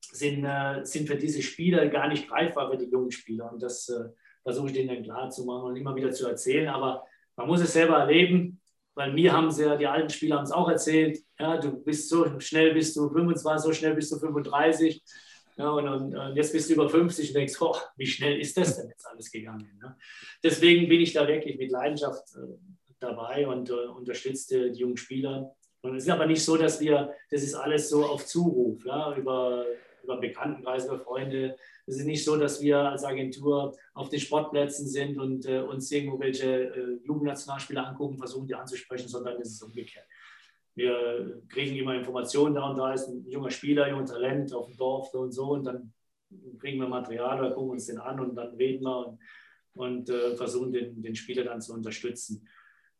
sind, 0.00 0.44
äh, 0.44 0.84
sind 0.84 1.08
für 1.08 1.16
diese 1.16 1.42
Spieler 1.42 1.88
gar 1.88 2.08
nicht 2.08 2.28
greifbar 2.28 2.70
für 2.70 2.76
die 2.76 2.90
jungen 2.90 3.10
Spieler. 3.12 3.52
Und 3.52 3.62
das 3.62 3.88
äh, 3.88 4.08
versuche 4.42 4.68
ich 4.68 4.72
denen 4.72 4.88
dann 4.88 5.02
klar 5.02 5.30
zu 5.30 5.44
machen 5.44 5.70
und 5.70 5.76
immer 5.76 5.94
wieder 5.94 6.10
zu 6.10 6.26
erzählen. 6.26 6.68
Aber 6.68 7.04
man 7.36 7.46
muss 7.46 7.60
es 7.60 7.72
selber 7.72 7.98
erleben 7.98 8.60
weil 8.94 9.12
mir 9.12 9.32
haben 9.32 9.50
sie 9.50 9.64
ja, 9.64 9.76
die 9.76 9.86
alten 9.86 10.10
Spieler 10.10 10.36
haben 10.36 10.44
es 10.44 10.52
auch 10.52 10.68
erzählt, 10.68 11.18
ja, 11.38 11.56
du 11.56 11.82
bist 11.82 12.08
so 12.08 12.38
schnell 12.40 12.74
bist 12.74 12.96
du 12.96 13.08
25, 13.08 13.64
so 13.64 13.72
schnell 13.72 13.94
bist 13.94 14.12
du 14.12 14.18
35. 14.18 15.02
Ja, 15.56 15.70
und, 15.70 15.86
und, 15.86 16.16
und 16.16 16.36
jetzt 16.36 16.52
bist 16.52 16.70
du 16.70 16.74
über 16.74 16.88
50 16.88 17.28
und 17.28 17.34
denkst, 17.34 17.60
oh, 17.60 17.76
wie 17.96 18.06
schnell 18.06 18.40
ist 18.40 18.56
das 18.56 18.76
denn 18.76 18.88
jetzt 18.88 19.06
alles 19.06 19.30
gegangen? 19.30 19.78
Ne? 19.82 19.96
Deswegen 20.42 20.88
bin 20.88 21.00
ich 21.00 21.12
da 21.12 21.28
wirklich 21.28 21.58
mit 21.58 21.70
Leidenschaft 21.70 22.24
äh, 22.36 22.56
dabei 23.00 23.46
und 23.46 23.68
äh, 23.68 23.72
unterstütze 23.72 24.70
die 24.70 24.80
jungen 24.80 24.96
Spieler. 24.96 25.54
Und 25.82 25.96
es 25.96 26.04
ist 26.04 26.10
aber 26.10 26.26
nicht 26.26 26.44
so, 26.44 26.56
dass 26.56 26.80
wir, 26.80 27.12
das 27.30 27.42
ist 27.42 27.54
alles 27.54 27.90
so 27.90 28.04
auf 28.06 28.24
Zuruf, 28.24 28.84
ja, 28.86 29.14
über, 29.16 29.66
über 30.02 30.16
Bekanntenkreise, 30.18 30.88
über 30.88 30.98
Freunde, 30.98 31.56
es 31.86 31.98
ist 31.98 32.06
nicht 32.06 32.24
so, 32.24 32.36
dass 32.36 32.62
wir 32.62 32.78
als 32.78 33.04
Agentur 33.04 33.76
auf 33.94 34.08
den 34.08 34.20
Sportplätzen 34.20 34.86
sind 34.86 35.18
und 35.18 35.46
äh, 35.46 35.60
uns 35.60 35.90
irgendwo 35.90 36.20
welche 36.20 36.66
äh, 36.66 36.98
Jugendnationalspieler 37.04 37.88
angucken, 37.88 38.18
versuchen 38.18 38.46
die 38.46 38.54
anzusprechen, 38.54 39.08
sondern 39.08 39.40
es 39.40 39.52
ist 39.52 39.62
umgekehrt. 39.62 40.06
Wir 40.74 41.42
kriegen 41.48 41.76
immer 41.76 41.94
Informationen, 41.94 42.54
da 42.54 42.70
und 42.70 42.78
da 42.78 42.94
ist 42.94 43.08
ein 43.08 43.28
junger 43.28 43.50
Spieler, 43.50 43.90
junger 43.90 44.06
Talent 44.06 44.54
auf 44.54 44.66
dem 44.66 44.76
Dorf 44.76 45.08
so 45.12 45.20
und 45.20 45.32
so 45.32 45.50
und 45.50 45.64
dann 45.64 45.92
kriegen 46.60 46.78
wir 46.78 46.88
Material 46.88 47.40
oder 47.40 47.54
gucken 47.54 47.72
uns 47.72 47.86
den 47.86 47.98
an 47.98 48.20
und 48.20 48.34
dann 48.36 48.54
reden 48.54 48.84
wir 48.84 49.06
und, 49.06 49.18
und 49.74 50.08
äh, 50.08 50.36
versuchen 50.36 50.72
den, 50.72 51.02
den 51.02 51.14
Spieler 51.14 51.44
dann 51.44 51.60
zu 51.60 51.74
unterstützen. 51.74 52.48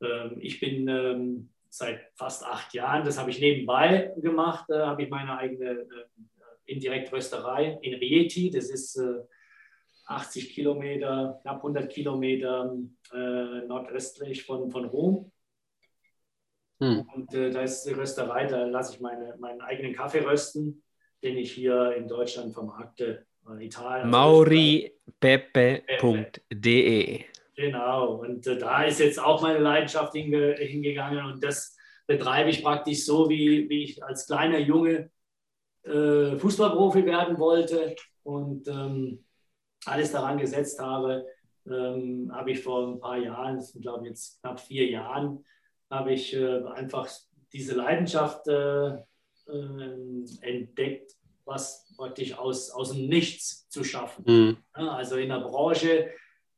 Ähm, 0.02 0.36
ich 0.40 0.60
bin 0.60 0.86
ähm, 0.88 1.50
seit 1.70 2.10
fast 2.14 2.44
acht 2.44 2.74
Jahren, 2.74 3.04
das 3.04 3.18
habe 3.18 3.30
ich 3.30 3.40
nebenbei 3.40 4.12
gemacht, 4.18 4.68
äh, 4.68 4.80
habe 4.80 5.04
ich 5.04 5.10
meine 5.10 5.38
eigene 5.38 5.70
äh, 5.70 5.86
indirekt 6.64 7.12
Rösterei 7.12 7.78
in 7.82 7.94
Rieti. 7.94 8.50
Das 8.50 8.70
ist 8.70 8.96
äh, 8.96 9.20
80 10.06 10.54
Kilometer, 10.54 11.38
knapp 11.42 11.58
100 11.58 11.90
Kilometer 11.90 12.76
äh, 13.12 13.66
nordöstlich 13.66 14.44
von, 14.44 14.70
von 14.70 14.84
Rom. 14.86 15.32
Hm. 16.80 17.08
Und 17.14 17.34
äh, 17.34 17.50
da 17.50 17.62
ist 17.62 17.84
die 17.84 17.92
Rösterei, 17.92 18.46
da 18.46 18.64
lasse 18.64 18.94
ich 18.94 19.00
meine, 19.00 19.36
meinen 19.38 19.60
eigenen 19.60 19.94
Kaffee 19.94 20.24
rösten, 20.24 20.82
den 21.22 21.38
ich 21.38 21.52
hier 21.52 21.94
in 21.96 22.08
Deutschland 22.08 22.52
vermarkte. 22.52 23.24
Äh, 23.48 23.64
Italien. 23.64 24.10
mauripepe.de 24.10 24.92
Genau, 27.54 28.14
und 28.14 28.46
äh, 28.46 28.56
da 28.56 28.84
ist 28.84 28.98
jetzt 28.98 29.20
auch 29.20 29.42
meine 29.42 29.58
Leidenschaft 29.58 30.14
hinge 30.14 30.54
hingegangen 30.54 31.26
und 31.26 31.44
das 31.44 31.76
betreibe 32.06 32.50
ich 32.50 32.62
praktisch 32.62 33.04
so, 33.04 33.28
wie, 33.28 33.68
wie 33.68 33.84
ich 33.84 34.02
als 34.02 34.26
kleiner 34.26 34.58
Junge 34.58 35.10
äh, 35.84 36.36
Fußballprofi 36.36 37.04
werden 37.04 37.38
wollte 37.38 37.96
und 38.22 38.68
ähm, 38.68 39.24
alles 39.84 40.12
daran 40.12 40.38
gesetzt 40.38 40.78
habe, 40.78 41.26
ähm, 41.66 42.30
habe 42.32 42.52
ich 42.52 42.62
vor 42.62 42.86
ein 42.86 43.00
paar 43.00 43.18
Jahren, 43.18 43.56
das 43.56 43.72
sind 43.72 43.82
glaube 43.82 44.04
ich 44.04 44.10
jetzt 44.10 44.40
knapp 44.40 44.60
vier 44.60 44.90
Jahren, 44.90 45.44
habe 45.90 46.12
ich 46.12 46.34
äh, 46.34 46.62
einfach 46.74 47.08
diese 47.52 47.74
Leidenschaft 47.74 48.48
äh, 48.48 48.96
äh 49.48 50.24
entdeckt, 50.40 51.16
was 51.44 51.92
praktisch 51.96 52.36
aus, 52.38 52.70
aus 52.70 52.92
dem 52.92 53.08
Nichts 53.08 53.68
zu 53.68 53.84
schaffen. 53.84 54.24
Mhm. 54.26 54.56
Ja, 54.76 54.92
also 54.92 55.16
in 55.16 55.30
einer 55.30 55.46
Branche, 55.46 56.10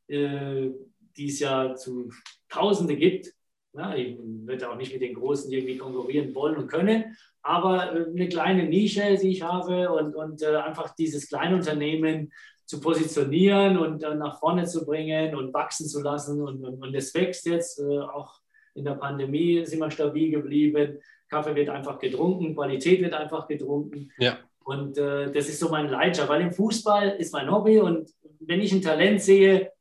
äh, 0.08 0.70
die 1.16 1.26
es 1.26 1.40
ja 1.40 1.74
zu 1.74 2.10
Tausende 2.48 2.96
gibt, 2.96 3.32
ja, 3.76 3.94
ich 3.94 4.16
werde 4.44 4.70
auch 4.70 4.76
nicht 4.76 4.92
mit 4.92 5.02
den 5.02 5.14
Großen 5.14 5.50
irgendwie 5.52 5.78
konkurrieren 5.78 6.34
wollen 6.34 6.56
und 6.56 6.68
können, 6.68 7.16
aber 7.42 7.94
äh, 7.94 8.06
eine 8.06 8.28
kleine 8.28 8.64
Nische, 8.64 9.16
die 9.20 9.30
ich 9.30 9.42
habe 9.42 9.90
und, 9.90 10.14
und 10.14 10.42
äh, 10.42 10.56
einfach 10.56 10.94
dieses 10.94 11.28
Kleinunternehmen 11.28 12.32
zu 12.64 12.80
positionieren 12.80 13.76
und 13.76 14.02
äh, 14.02 14.14
nach 14.14 14.38
vorne 14.38 14.64
zu 14.64 14.84
bringen 14.84 15.34
und 15.34 15.52
wachsen 15.52 15.86
zu 15.86 16.02
lassen. 16.02 16.40
Und, 16.40 16.64
und, 16.64 16.82
und 16.82 16.94
es 16.94 17.14
wächst 17.14 17.46
jetzt, 17.46 17.80
auch 17.80 18.40
in 18.74 18.84
der 18.84 18.94
Pandemie 18.94 19.64
sind 19.66 19.78
wir 19.78 19.90
stabil 19.90 20.30
geblieben. 20.30 20.98
Kaffee 21.28 21.54
wird 21.54 21.68
einfach 21.68 21.98
getrunken, 21.98 22.54
Qualität 22.54 23.00
wird 23.02 23.14
einfach 23.14 23.46
getrunken. 23.46 24.10
Ja. 24.18 24.38
Und 24.64 24.96
äh, 24.96 25.30
das 25.30 25.48
ist 25.48 25.60
so 25.60 25.68
mein 25.68 25.88
Leidenschaft, 25.88 26.28
weil 26.28 26.40
im 26.40 26.52
Fußball 26.52 27.16
ist 27.18 27.32
mein 27.32 27.50
Hobby 27.50 27.78
und 27.80 28.10
wenn 28.40 28.60
ich 28.60 28.72
ein 28.72 28.80
Talent 28.80 29.20
sehe 29.20 29.72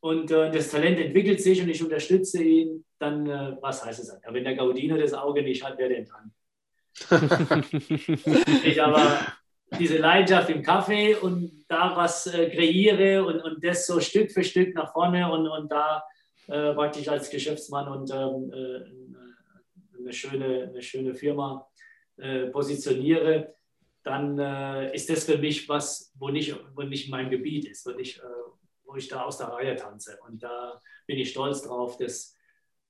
und 0.00 0.30
äh, 0.30 0.50
das 0.50 0.70
Talent 0.70 0.98
entwickelt 0.98 1.42
sich 1.42 1.62
und 1.62 1.68
ich 1.68 1.82
unterstütze 1.82 2.42
ihn, 2.42 2.85
dann 2.98 3.26
was 3.60 3.84
heißt 3.84 4.00
es 4.00 4.08
dann? 4.08 4.20
Ja, 4.24 4.32
wenn 4.32 4.44
der 4.44 4.56
Gaudino 4.56 4.96
das 4.96 5.12
Auge 5.12 5.42
nicht 5.42 5.64
hat, 5.64 5.76
wer 5.78 5.88
denn 5.88 6.06
dann? 7.10 7.64
ich 8.64 8.82
aber 8.82 9.20
diese 9.78 9.98
Leidenschaft 9.98 10.48
im 10.50 10.62
Kaffee 10.62 11.14
und 11.14 11.64
da 11.68 11.96
was 11.96 12.26
äh, 12.26 12.48
kreiere 12.50 13.24
und, 13.24 13.40
und 13.40 13.64
das 13.64 13.86
so 13.86 14.00
Stück 14.00 14.30
für 14.30 14.44
Stück 14.44 14.74
nach 14.74 14.92
vorne 14.92 15.30
und, 15.30 15.46
und 15.48 15.70
da 15.70 16.04
äh, 16.46 16.72
praktisch 16.74 17.08
als 17.08 17.28
Geschäftsmann 17.30 17.88
und 17.88 18.10
ähm, 18.10 18.52
äh, 18.52 19.98
eine, 19.98 20.12
schöne, 20.12 20.68
eine 20.70 20.82
schöne 20.82 21.14
Firma 21.14 21.68
äh, 22.16 22.46
positioniere, 22.46 23.54
dann 24.04 24.38
äh, 24.38 24.94
ist 24.94 25.10
das 25.10 25.24
für 25.24 25.38
mich 25.38 25.68
was, 25.68 26.12
wo 26.16 26.28
nicht, 26.28 26.54
wo 26.74 26.82
nicht 26.82 27.10
mein 27.10 27.30
Gebiet 27.30 27.66
ist, 27.66 27.84
wo 27.86 27.90
äh, 27.90 28.14
wo 28.84 28.94
ich 28.94 29.08
da 29.08 29.22
aus 29.22 29.38
der 29.38 29.48
Reihe 29.48 29.74
tanze. 29.74 30.16
Und 30.26 30.44
da 30.44 30.80
bin 31.06 31.18
ich 31.18 31.30
stolz 31.30 31.62
drauf, 31.62 31.98
das 31.98 32.35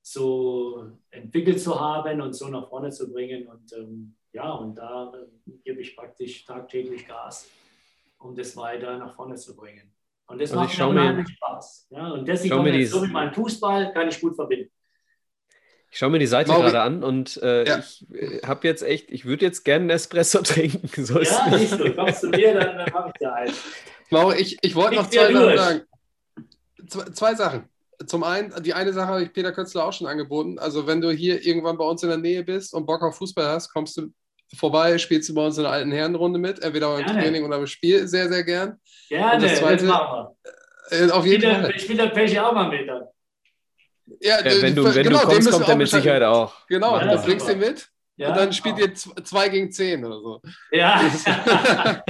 so 0.07 0.93
entwickelt 1.11 1.61
zu 1.61 1.81
haben 1.81 2.21
und 2.21 2.33
so 2.33 2.47
nach 2.47 2.69
vorne 2.69 2.91
zu 2.91 3.13
bringen. 3.13 3.49
Und 3.49 3.73
ähm, 3.73 4.15
ja, 4.33 4.53
und 4.53 4.77
da 4.77 5.13
äh, 5.13 5.51
gebe 5.65 5.81
ich 5.81 5.97
praktisch 5.97 6.45
tagtäglich 6.45 7.09
Gas, 7.09 7.49
um 8.19 8.37
das 8.37 8.57
weiter 8.57 8.99
nach 8.99 9.17
vorne 9.17 9.35
zu 9.35 9.57
bringen. 9.57 9.93
Und 10.29 10.41
das 10.41 10.53
also 10.53 10.63
macht 10.63 10.79
mir 10.79 10.87
unheimlich 10.87 11.29
Spaß. 11.31 11.89
Ja, 11.91 12.11
und 12.11 12.29
deswegen 12.29 12.55
kann 12.55 12.67
ich 12.67 12.89
so 12.89 13.01
mit 13.01 13.11
meinem 13.11 13.35
Fußball 13.35 13.93
kann 13.93 14.09
ich 14.09 14.21
gut 14.21 14.37
verbinden. 14.37 14.71
Ich 15.91 15.99
schaue 15.99 16.11
mir 16.11 16.21
die 16.21 16.27
Seite 16.27 16.53
Mauri, 16.53 16.63
gerade 16.63 16.83
an 16.83 17.03
und 17.03 17.37
äh, 17.43 17.67
ja. 17.67 17.79
ich 17.79 18.07
äh, 18.13 18.47
habe 18.47 18.69
jetzt 18.69 18.83
echt, 18.83 19.11
ich 19.11 19.25
würde 19.25 19.45
jetzt 19.45 19.65
gerne 19.65 19.83
einen 19.83 19.91
Espresso 19.91 20.41
trinken. 20.43 21.05
So 21.05 21.21
ja, 21.21 21.49
nicht 21.49 21.71
so. 21.71 21.93
Kommst 21.95 22.23
du 22.23 22.29
mir, 22.29 22.55
dann, 22.55 22.77
dann 22.77 22.93
mache 22.93 23.09
ich 23.09 23.19
dir 23.19 23.35
einen. 23.35 23.55
Mauri, 24.11 24.37
ich, 24.37 24.57
ich 24.63 24.77
wollte 24.77 24.97
noch 24.97 25.11
zwei 25.11 25.33
Sachen 25.33 25.57
sagen. 25.57 25.81
Zwei, 26.87 27.05
zwei, 27.07 27.35
Sachen. 27.35 27.69
Zum 28.07 28.25
einen, 28.25 28.53
die 28.63 28.75
eine 28.75 28.93
Sache 28.93 29.09
habe 29.09 29.23
ich 29.23 29.33
Peter 29.33 29.53
Kötzler 29.53 29.85
auch 29.85 29.93
schon 29.93 30.07
angeboten. 30.07 30.59
Also, 30.59 30.87
wenn 30.87 31.01
du 31.01 31.11
hier 31.11 31.45
irgendwann 31.45 31.79
bei 31.79 31.85
uns 31.85 32.03
in 32.03 32.09
der 32.09 32.19
Nähe 32.19 32.43
bist 32.43 32.75
und 32.75 32.87
Bock 32.87 33.03
auf 33.03 33.17
Fußball 33.17 33.47
hast, 33.47 33.73
kommst 33.73 33.97
du 33.97 34.09
vorbei, 34.55 34.99
spielst 34.99 35.29
du 35.29 35.35
bei 35.35 35.45
uns 35.45 35.57
in 35.57 35.65
der 35.65 35.73
alten 35.73 35.93
Herrenrunde 35.93 36.39
mit, 36.39 36.63
entweder 36.63 36.89
beim 36.95 37.05
Gerne. 37.05 37.23
Training 37.23 37.45
oder 37.45 37.59
beim 37.59 37.67
Spiel, 37.67 38.07
sehr, 38.07 38.29
sehr 38.29 38.45
gern. 38.45 38.79
Gerne, 39.09 39.35
und 39.35 39.43
das 39.43 39.59
zweite, 39.59 39.85
machen 39.87 40.29
wir. 40.91 41.07
Äh, 41.07 41.11
auf 41.11 41.27
jeden 41.27 41.51
ich 41.51 41.57
Fall. 41.57 41.73
Ich 41.75 41.83
spiele 41.83 42.03
der 42.05 42.11
Pech 42.11 42.39
auch 42.39 42.53
mal 42.53 42.69
mit 42.69 42.89
dann. 42.89 43.05
Ja, 44.21 44.39
ja, 44.39 44.63
wenn 44.63 44.75
du, 44.75 44.85
wenn 44.85 45.03
genau, 45.03 45.21
du 45.21 45.27
kommst, 45.27 45.51
kommt 45.51 45.69
er 45.69 45.77
mit 45.77 45.89
Sicherheit 45.89 46.23
auch. 46.23 46.55
Genau, 46.69 46.97
ja, 46.97 47.17
du 47.17 47.23
bringst 47.23 47.49
ihn 47.51 47.59
mit 47.59 47.89
ja, 48.19 48.31
und 48.31 48.37
dann 48.37 48.53
spielt 48.53 48.79
ihr 48.79 48.95
2 48.95 49.49
gegen 49.51 49.71
10 49.71 50.05
oder 50.05 50.21
so. 50.21 50.43
Ja. 50.71 51.03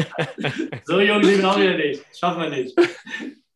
so 0.84 1.00
jung 1.00 1.24
sind 1.24 1.42
wir 1.42 1.50
auch 1.50 1.58
wieder 1.58 1.76
nicht. 1.76 2.04
Schaffen 2.16 2.42
wir 2.42 2.50
nicht. 2.50 2.78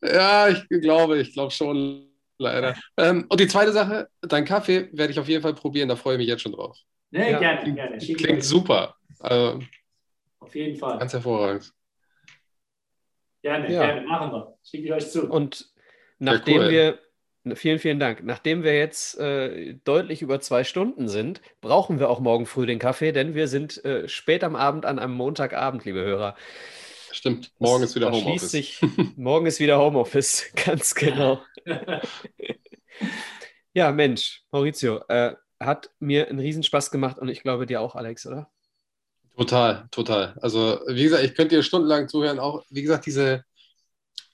Ja, 0.03 0.49
ich 0.49 0.67
glaube, 0.69 1.21
ich 1.21 1.33
glaube 1.33 1.53
schon, 1.53 2.10
leider. 2.41 2.77
Ähm, 2.97 3.27
und 3.29 3.41
die 3.41 3.47
zweite 3.47 3.73
Sache, 3.73 4.09
dein 4.23 4.45
Kaffee 4.45 4.89
werde 4.93 5.13
ich 5.13 5.19
auf 5.19 5.29
jeden 5.29 5.43
Fall 5.43 5.55
probieren, 5.55 5.89
da 5.89 5.97
freue 5.97 6.15
ich 6.15 6.19
mich 6.19 6.29
jetzt 6.29 6.43
schon 6.43 6.53
drauf. 6.53 6.79
Nee, 7.11 7.33
ja, 7.33 7.39
gerne, 7.39 7.75
gerne. 7.75 7.99
Klingt 7.99 8.45
super. 8.45 8.97
Also, 9.19 9.61
auf 10.41 10.55
jeden 10.55 10.77
Fall. 10.77 10.99
Ganz 10.99 11.13
hervorragend. 11.13 11.73
Gerne, 13.43 13.73
ja. 13.73 13.87
gerne, 13.87 14.07
machen 14.07 14.33
wir. 14.33 14.59
Schicke 14.63 14.85
ich 14.85 14.93
euch 14.93 15.11
zu. 15.11 15.29
Und 15.29 15.71
nachdem 16.19 16.63
cool. 16.63 16.71
wir 16.71 16.99
Vielen, 17.55 17.79
vielen 17.79 17.99
Dank. 17.99 18.23
Nachdem 18.23 18.65
wir 18.65 18.77
jetzt 18.77 19.19
äh, 19.19 19.73
deutlich 19.85 20.21
über 20.21 20.41
zwei 20.41 20.63
Stunden 20.63 21.09
sind, 21.09 21.41
brauchen 21.63 21.99
wir 21.99 22.11
auch 22.11 22.21
morgen 22.21 22.45
früh 22.45 22.67
den 22.67 22.79
Kaffee, 22.79 23.13
denn 23.13 23.35
wir 23.35 23.49
sind 23.49 23.83
äh, 23.83 24.07
spät 24.09 24.45
am 24.45 24.55
Abend 24.55 24.85
an 24.85 24.99
einem 24.99 25.15
Montagabend, 25.15 25.87
liebe 25.87 26.01
Hörer. 26.01 26.37
Stimmt, 27.13 27.53
morgen 27.59 27.83
ist 27.83 27.95
wieder 27.95 28.11
Homeoffice. 28.11 28.51
Sich, 28.51 28.81
morgen 29.17 29.47
ist 29.47 29.61
wieder 29.61 29.79
Homeoffice, 29.79 30.47
ganz 30.65 30.95
genau. 30.95 31.43
ja, 33.73 33.93
Mensch, 33.93 34.43
Maurizio, 34.51 35.03
äh, 35.09 35.35
hat 35.59 35.91
mir 35.99 36.29
einen 36.29 36.39
Riesenspaß 36.39 36.91
gemacht 36.91 37.19
und 37.19 37.29
ich 37.29 37.43
glaube 37.43 37.67
dir 37.67 37.81
auch, 37.81 37.95
Alex, 37.95 38.27
oder? 38.27 38.51
Total, 39.37 39.89
total. 39.91 40.37
Also, 40.41 40.81
wie 40.89 41.05
gesagt, 41.05 41.25
ich 41.25 41.35
könnte 41.35 41.57
dir 41.57 41.63
stundenlang 41.63 42.09
zuhören. 42.09 42.39
Auch, 42.39 42.65
wie 42.69 42.83
gesagt, 42.83 43.07
diese, 43.07 43.45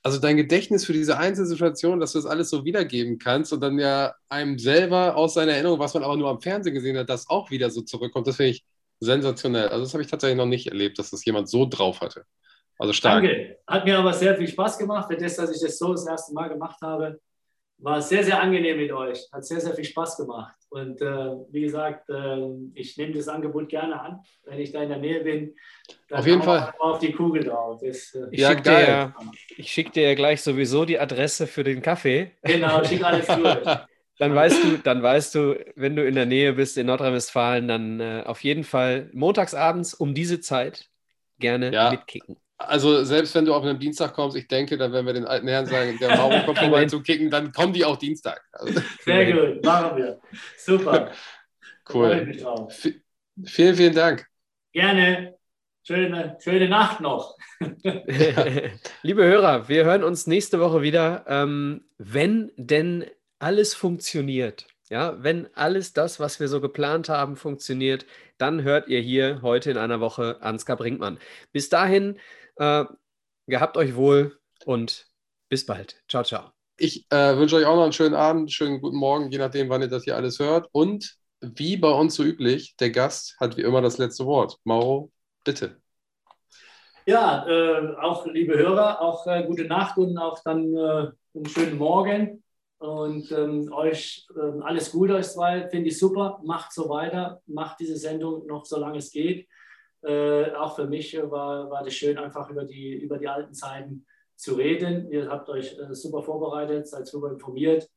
also 0.03 0.19
dein 0.19 0.37
Gedächtnis 0.37 0.85
für 0.85 0.93
diese 0.93 1.19
Einzelsituation, 1.19 2.01
dass 2.01 2.13
du 2.13 2.19
das 2.19 2.27
alles 2.27 2.51
so 2.51 2.65
wiedergeben 2.65 3.19
kannst 3.19 3.53
und 3.53 3.61
dann 3.61 3.79
ja 3.79 4.15
einem 4.29 4.59
selber 4.59 5.17
aus 5.17 5.35
seiner 5.35 5.53
Erinnerung, 5.53 5.79
was 5.79 5.95
man 5.95 6.03
aber 6.03 6.17
nur 6.17 6.29
am 6.29 6.41
Fernsehen 6.41 6.75
gesehen 6.75 6.99
hat, 6.99 7.09
das 7.09 7.29
auch 7.29 7.51
wieder 7.51 7.71
so 7.71 7.83
zurückkommt, 7.83 8.27
das 8.27 8.37
finde 8.37 8.51
ich 8.51 8.65
sensationell. 9.01 9.69
Also 9.69 9.85
das 9.85 9.93
habe 9.95 10.03
ich 10.03 10.11
tatsächlich 10.11 10.39
noch 10.39 10.47
nicht 10.47 10.69
erlebt, 10.69 10.99
dass 10.99 11.11
das 11.11 11.25
jemand 11.25 11.49
so 11.49 11.67
drauf 11.67 12.01
hatte. 12.01 12.25
Also 12.79 12.93
stark. 12.93 13.23
Danke. 13.23 13.59
Hat 13.67 13.85
mir 13.85 13.99
aber 13.99 14.13
sehr 14.13 14.37
viel 14.37 14.49
Spaß 14.49 14.79
gemacht, 14.79 15.09
für 15.11 15.17
das, 15.17 15.37
dass 15.37 15.51
ich 15.51 15.61
das 15.61 15.79
so 15.79 15.93
das 15.93 16.07
erste 16.07 16.35
Mal 16.35 16.49
gemacht 16.49 16.81
habe 16.83 17.19
war 17.79 18.01
sehr, 18.01 18.25
sehr 18.25 18.41
angenehm 18.41 18.79
mit 18.79 18.93
euch. 18.93 19.29
Hat 19.33 19.45
sehr, 19.45 19.61
sehr 19.61 19.75
viel 19.75 19.85
Spaß 19.85 20.17
gemacht. 20.17 20.55
Und 20.71 21.01
äh, 21.01 21.35
wie 21.51 21.63
gesagt, 21.63 22.09
äh, 22.09 22.49
ich 22.75 22.97
nehme 22.97 23.13
das 23.13 23.29
Angebot 23.29 23.69
gerne 23.69 24.01
an, 24.01 24.21
wenn 24.45 24.59
ich 24.59 24.73
da 24.73 24.83
in 24.83 24.89
der 24.89 24.99
Nähe 24.99 25.23
bin. 25.23 25.55
auf 26.11 26.27
jeden 26.27 26.43
Fall. 26.43 26.73
Auf 26.79 26.99
die 26.99 27.13
Kugel 27.13 27.45
drauf. 27.45 27.81
Das, 27.85 28.15
äh, 28.15 28.27
ich 28.31 28.41
ja, 28.41 28.51
schicke 28.51 28.63
dir, 28.63 29.15
schick 29.61 29.93
dir 29.93 30.09
ja 30.09 30.15
gleich 30.15 30.43
sowieso 30.43 30.85
die 30.85 30.99
Adresse 30.99 31.47
für 31.47 31.65
den 31.65 31.83
Kaffee. 31.83 32.33
Genau, 32.43 32.83
schick 32.85 33.05
alles 33.05 33.27
durch. 33.37 33.79
Dann 34.19 34.35
weißt 34.35 34.65
du, 34.65 34.79
dann 34.79 35.03
weißt 35.03 35.35
du, 35.35 35.59
wenn 35.75 35.95
du 35.95 36.07
in 36.07 36.15
der 36.15 36.27
Nähe 36.27 36.55
bist 36.55 36.79
in 36.79 36.87
Nordrhein-Westfalen, 36.87 37.69
dann 37.69 38.01
äh, 38.01 38.23
auf 38.25 38.43
jeden 38.43 38.65
Fall 38.65 39.11
montagsabends 39.13 39.93
um 39.93 40.15
diese 40.15 40.41
Zeit 40.41 40.89
gerne 41.39 41.71
ja. 41.71 41.91
mitkicken. 41.91 42.39
Also 42.59 43.05
selbst 43.05 43.35
wenn 43.35 43.45
du 43.45 43.55
auf 43.55 43.63
einem 43.63 43.79
Dienstag 43.79 44.15
kommst, 44.15 44.37
ich 44.37 44.49
denke, 44.49 44.79
dann 44.79 44.93
werden 44.93 45.05
wir 45.05 45.13
den 45.13 45.27
alten 45.27 45.47
Herren 45.47 45.67
sagen, 45.67 45.99
der 46.01 46.17
Mauro 46.17 46.41
kommt 46.47 46.59
vorbei 46.59 46.87
zu 46.87 47.03
kicken, 47.03 47.31
dann 47.31 47.53
kommen 47.53 47.73
die 47.73 47.85
auch 47.85 47.97
Dienstag. 47.97 48.43
Also, 48.53 48.81
Sehr 49.05 49.33
gut, 49.33 49.65
machen 49.65 49.97
wir. 49.97 50.21
Super. 50.57 51.11
Cool. 51.89 52.33
Vielen, 53.45 53.77
vielen 53.77 53.95
Dank. 53.95 54.27
Gerne. 54.73 55.37
Schöne, 55.85 56.37
schöne 56.43 56.69
Nacht 56.69 57.01
noch. 57.01 57.37
Liebe 59.03 59.23
Hörer, 59.23 59.69
wir 59.69 59.85
hören 59.85 60.03
uns 60.03 60.27
nächste 60.27 60.59
Woche 60.59 60.83
wieder, 60.83 61.25
ähm, 61.29 61.85
wenn 61.97 62.51
denn 62.57 63.05
alles 63.39 63.73
funktioniert. 63.73 64.67
Ja, 64.89 65.23
wenn 65.23 65.49
alles 65.55 65.93
das, 65.93 66.19
was 66.19 66.41
wir 66.41 66.49
so 66.49 66.61
geplant 66.61 67.09
haben, 67.09 67.37
funktioniert, 67.37 68.07
dann 68.39 68.63
hört 68.63 68.89
ihr 68.89 69.01
hier 69.01 69.41
heute 69.43 69.71
in 69.71 69.79
einer 69.79 70.01
Woche 70.01 70.39
Ansgar 70.41 70.77
Brinkmann. 70.77 71.19
Bis 71.53 71.69
dahin, 71.69 72.19
äh, 72.57 72.85
gehabt 73.47 73.77
euch 73.77 73.97
wohl 73.97 74.39
und 74.65 75.07
bis 75.49 75.67
bald. 75.67 76.03
Ciao, 76.09 76.25
ciao. 76.25 76.51
Ich 76.79 77.07
äh, 77.11 77.37
wünsche 77.37 77.57
euch 77.57 77.65
auch 77.65 77.77
noch 77.77 77.85
einen 77.85 77.93
schönen 77.93 78.15
Abend, 78.15 78.53
schönen 78.53 78.81
guten 78.81 78.97
Morgen, 78.97 79.31
je 79.31 79.39
nachdem, 79.39 79.69
wann 79.71 79.83
ihr 79.83 79.89
das 79.89 80.05
hier 80.05 80.17
alles 80.17 80.39
hört. 80.39 80.69
Und 80.73 81.17
wie 81.41 81.77
bei 81.77 81.91
uns 81.91 82.15
so 82.15 82.23
üblich, 82.23 82.77
der 82.77 82.91
Gast 82.91 83.37
hat 83.41 83.57
wie 83.57 83.63
immer 83.63 83.81
das 83.81 83.99
letzte 83.99 84.27
Wort. 84.27 84.59
Mauro, 84.65 85.11
bitte. 85.45 85.81
Ja, 87.07 87.47
äh, 87.47 87.95
auch 87.97 88.27
liebe 88.27 88.59
Hörer, 88.59 89.01
auch 89.01 89.27
äh, 89.27 89.45
gute 89.45 89.65
Nacht 89.65 89.97
und 89.97 90.19
auch 90.19 90.43
dann 90.43 90.75
äh, 90.75 91.11
einen 91.35 91.47
schönen 91.47 91.79
Morgen. 91.79 92.43
Und 92.79 93.31
ähm, 93.33 93.73
euch 93.73 94.27
ähm, 94.37 94.63
alles 94.63 94.93
Gute 94.93 95.15
euch 95.15 95.29
zwei, 95.29 95.69
finde 95.69 95.89
ich 95.89 95.99
super. 95.99 96.41
Macht 96.45 96.73
so 96.73 96.89
weiter, 96.89 97.41
macht 97.47 97.81
diese 97.81 97.97
Sendung 97.97 98.47
noch 98.47 98.67
so 98.67 98.79
lange 98.79 98.99
es 98.99 99.11
geht. 99.11 99.49
Äh, 100.03 100.53
auch 100.53 100.77
für 100.77 100.87
mich 100.87 101.17
war, 101.17 101.71
war 101.71 101.83
das 101.83 101.95
schön, 101.95 102.19
einfach 102.19 102.51
über 102.51 102.65
die, 102.65 102.95
über 102.95 103.19
die 103.19 103.29
alten 103.29 103.55
Zeiten 103.55 104.07
zu 104.37 104.55
reden. 104.55 105.11
Ihr 105.11 105.29
habt 105.29 105.49
euch 105.49 105.77
äh, 105.79 105.95
super 105.95 106.23
vorbereitet, 106.23 106.87
seid 106.87 107.07
super 107.07 107.31
informiert 107.31 107.89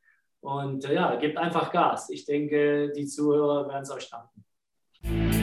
und 0.42 0.86
äh, 0.86 0.94
ja, 0.94 1.16
gebt 1.16 1.38
einfach 1.38 1.72
Gas. 1.72 2.10
Ich 2.10 2.26
denke, 2.26 2.92
die 2.96 3.06
Zuhörer 3.06 3.68
werden 3.68 3.84
es 3.84 3.92
euch 3.92 4.10
danken. 4.10 5.39